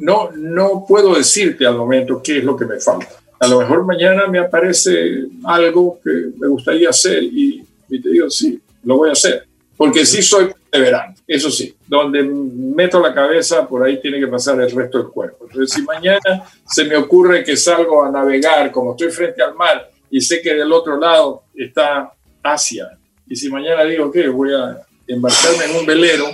No, 0.00 0.30
no 0.34 0.84
puedo 0.86 1.14
decirte 1.14 1.66
al 1.66 1.76
momento 1.76 2.20
qué 2.22 2.38
es 2.38 2.44
lo 2.44 2.56
que 2.56 2.66
me 2.66 2.80
falta. 2.80 3.08
A 3.40 3.46
lo 3.46 3.60
mejor 3.60 3.84
mañana 3.84 4.26
me 4.26 4.40
aparece 4.40 5.26
algo 5.44 6.00
que 6.02 6.10
me 6.36 6.48
gustaría 6.48 6.90
hacer 6.90 7.22
y, 7.22 7.64
y 7.88 8.02
te 8.02 8.10
digo, 8.10 8.28
sí, 8.28 8.60
lo 8.82 8.96
voy 8.96 9.10
a 9.10 9.12
hacer. 9.12 9.46
Porque 9.76 10.04
sí 10.04 10.22
soy 10.22 10.52
perseverante, 10.70 11.22
eso 11.26 11.50
sí. 11.50 11.72
Donde 11.86 12.24
meto 12.24 13.00
la 13.00 13.14
cabeza, 13.14 13.66
por 13.66 13.84
ahí 13.84 14.00
tiene 14.00 14.18
que 14.18 14.26
pasar 14.26 14.60
el 14.60 14.70
resto 14.72 14.98
del 14.98 15.08
cuerpo. 15.08 15.46
Entonces, 15.48 15.76
si 15.76 15.82
mañana 15.82 16.50
se 16.66 16.84
me 16.84 16.96
ocurre 16.96 17.44
que 17.44 17.56
salgo 17.56 18.02
a 18.02 18.10
navegar, 18.10 18.72
como 18.72 18.90
estoy 18.90 19.10
frente 19.10 19.40
al 19.40 19.54
mar 19.54 19.88
y 20.10 20.20
sé 20.20 20.42
que 20.42 20.54
del 20.54 20.72
otro 20.72 20.98
lado 20.98 21.44
está 21.54 22.12
Asia, 22.42 22.97
y 23.28 23.36
si 23.36 23.48
mañana 23.50 23.84
digo 23.84 24.10
que 24.10 24.28
voy 24.28 24.52
a 24.52 24.86
embarcarme 25.06 25.64
en 25.64 25.76
un 25.76 25.86
velero 25.86 26.26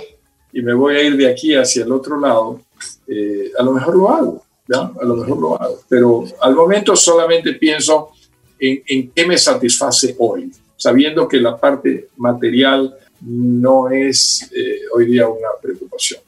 y 0.51 0.61
me 0.61 0.73
voy 0.73 0.95
a 0.95 1.03
ir 1.03 1.17
de 1.17 1.29
aquí 1.29 1.53
hacia 1.55 1.83
el 1.83 1.91
otro 1.91 2.19
lado, 2.19 2.61
eh, 3.07 3.51
a 3.57 3.63
lo 3.63 3.73
mejor 3.73 3.95
lo 3.95 4.09
hago, 4.09 4.45
¿ya? 4.67 4.91
A 4.99 5.05
lo 5.05 5.15
mejor 5.15 5.37
lo 5.37 5.61
hago. 5.61 5.79
Pero 5.89 6.25
al 6.41 6.55
momento 6.55 6.95
solamente 6.95 7.53
pienso 7.53 8.11
en, 8.59 8.81
en 8.87 9.11
qué 9.11 9.25
me 9.25 9.37
satisface 9.37 10.15
hoy, 10.19 10.51
sabiendo 10.77 11.27
que 11.27 11.37
la 11.37 11.57
parte 11.57 12.09
material 12.17 12.95
no 13.21 13.89
es 13.89 14.49
eh, 14.55 14.81
hoy 14.93 15.07
día 15.07 15.27
una 15.27 15.49
preocupación. 15.61 16.21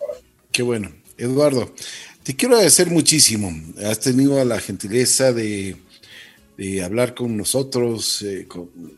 Qué 0.52 0.64
bueno. 0.64 0.92
Eduardo, 1.18 1.72
te 2.24 2.36
quiero 2.36 2.56
agradecer 2.56 2.92
muchísimo. 2.92 3.52
Has 3.84 4.00
tenido 4.00 4.44
la 4.46 4.60
gentileza 4.60 5.34
de, 5.34 5.76
de 6.58 6.84
hablar 6.84 7.14
con 7.14 7.38
nosotros, 7.38 8.22
eh, 8.24 8.48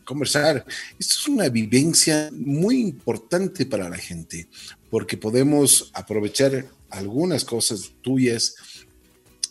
conversar. 0.04 0.64
Esto 0.98 1.14
es 1.14 1.28
una 1.28 1.48
vivencia 1.50 2.30
muy 2.32 2.80
importante 2.80 3.66
para 3.66 3.88
la 3.88 3.98
gente, 3.98 4.48
porque 4.88 5.18
podemos 5.18 5.90
aprovechar 5.92 6.66
algunas 6.88 7.44
cosas 7.44 7.92
tuyas 8.00 8.54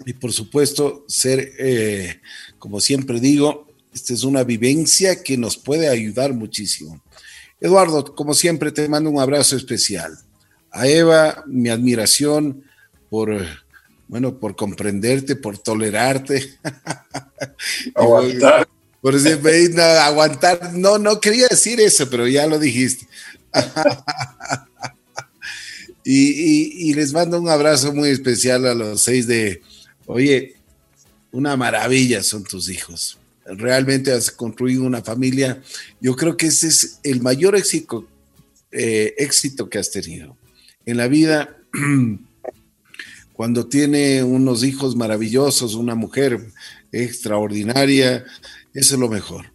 y 0.06 0.14
por 0.14 0.34
supuesto 0.34 1.06
ser, 1.07 1.53
eh, 1.60 2.19
como 2.57 2.80
siempre 2.80 3.19
digo, 3.19 3.68
esta 3.94 4.14
es 4.14 4.23
una 4.23 4.44
vivencia 4.44 5.23
que 5.23 5.38
nos 5.38 5.57
puede 5.57 5.88
ayudar 5.88 6.34
muchísimo. 6.34 7.02
Eduardo, 7.60 8.15
como 8.15 8.34
siempre, 8.34 8.72
te 8.72 8.88
mando 8.88 9.10
un 9.10 9.19
abrazo 9.19 9.56
especial. 9.56 10.18
A 10.72 10.88
Eva, 10.88 11.44
mi 11.48 11.69
admiración 11.69 12.64
por, 13.10 13.45
bueno, 14.10 14.38
por 14.38 14.57
comprenderte, 14.57 15.38
por 15.38 15.57
tolerarte. 15.57 16.56
Aguantar. 17.95 18.68
por, 19.02 19.14
no, 19.14 19.81
aguantar. 19.81 20.73
No, 20.73 20.98
no 20.98 21.22
quería 21.22 21.48
decir 21.48 21.80
eso, 21.80 22.10
pero 22.10 22.27
ya 22.27 22.45
lo 22.45 22.60
dijiste. 22.60 23.07
y, 26.03 26.90
y 26.90 26.94
les 26.94 27.14
mando 27.14 27.40
un 27.40 27.48
abrazo 27.48 27.94
muy 27.94 28.10
especial 28.10 28.65
a 28.65 28.73
los 28.73 29.02
seis 29.02 29.26
de, 29.26 29.61
oye, 30.06 30.57
una 31.31 31.56
maravilla 31.56 32.22
son 32.22 32.44
tus 32.44 32.69
hijos 32.69 33.19
realmente 33.57 34.11
has 34.11 34.31
construido 34.31 34.84
una 34.84 35.02
familia. 35.02 35.61
Yo 35.99 36.15
creo 36.15 36.38
que 36.38 36.48
ese 36.48 36.68
es 36.68 36.99
el 37.03 37.22
mayor 37.22 37.56
éxito, 37.56 38.07
eh, 38.72 39.15
éxito 39.18 39.69
que 39.69 39.80
has 39.80 39.91
tenido 39.91 40.38
en 40.86 40.98
la 40.98 41.07
vida. 41.07 41.57
Cuando 43.40 43.68
tiene 43.68 44.22
unos 44.22 44.66
hijos 44.66 44.98
maravillosos, 44.98 45.74
una 45.76 45.95
mujer 45.95 46.52
extraordinaria, 46.91 48.26
eso 48.74 48.95
es 48.95 48.99
lo 48.99 49.07
mejor. 49.07 49.53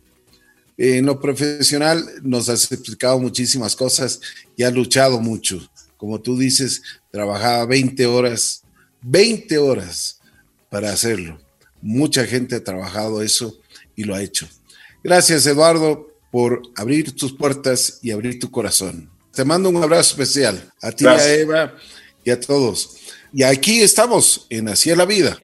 En 0.79 1.05
lo 1.05 1.21
profesional 1.21 2.03
nos 2.23 2.49
has 2.49 2.73
explicado 2.73 3.19
muchísimas 3.19 3.77
cosas 3.77 4.23
y 4.57 4.63
has 4.63 4.73
luchado 4.73 5.21
mucho. 5.21 5.71
Como 5.99 6.19
tú 6.19 6.39
dices, 6.39 6.81
trabajaba 7.11 7.67
20 7.67 8.07
horas, 8.07 8.63
20 9.03 9.59
horas 9.59 10.19
para 10.71 10.91
hacerlo. 10.91 11.39
Mucha 11.83 12.25
gente 12.25 12.55
ha 12.55 12.65
trabajado 12.65 13.21
eso 13.21 13.61
y 13.95 14.05
lo 14.05 14.15
ha 14.15 14.23
hecho. 14.23 14.49
Gracias, 15.03 15.45
Eduardo, 15.45 16.09
por 16.33 16.63
abrir 16.75 17.15
tus 17.15 17.35
puertas 17.35 17.99
y 18.01 18.13
abrir 18.13 18.39
tu 18.39 18.51
corazón. 18.51 19.11
Te 19.35 19.45
mando 19.45 19.69
un 19.69 19.77
abrazo 19.77 20.13
especial 20.13 20.73
a 20.81 20.91
ti, 20.91 21.05
a 21.05 21.35
Eva 21.35 21.75
y 22.25 22.31
a 22.31 22.41
todos. 22.41 22.97
Y 23.37 23.43
aquí 23.43 23.83
estamos 23.83 24.47
en 24.49 24.69
Así 24.69 24.93
es 24.93 24.97
la 24.97 25.07
vida. 25.07 25.33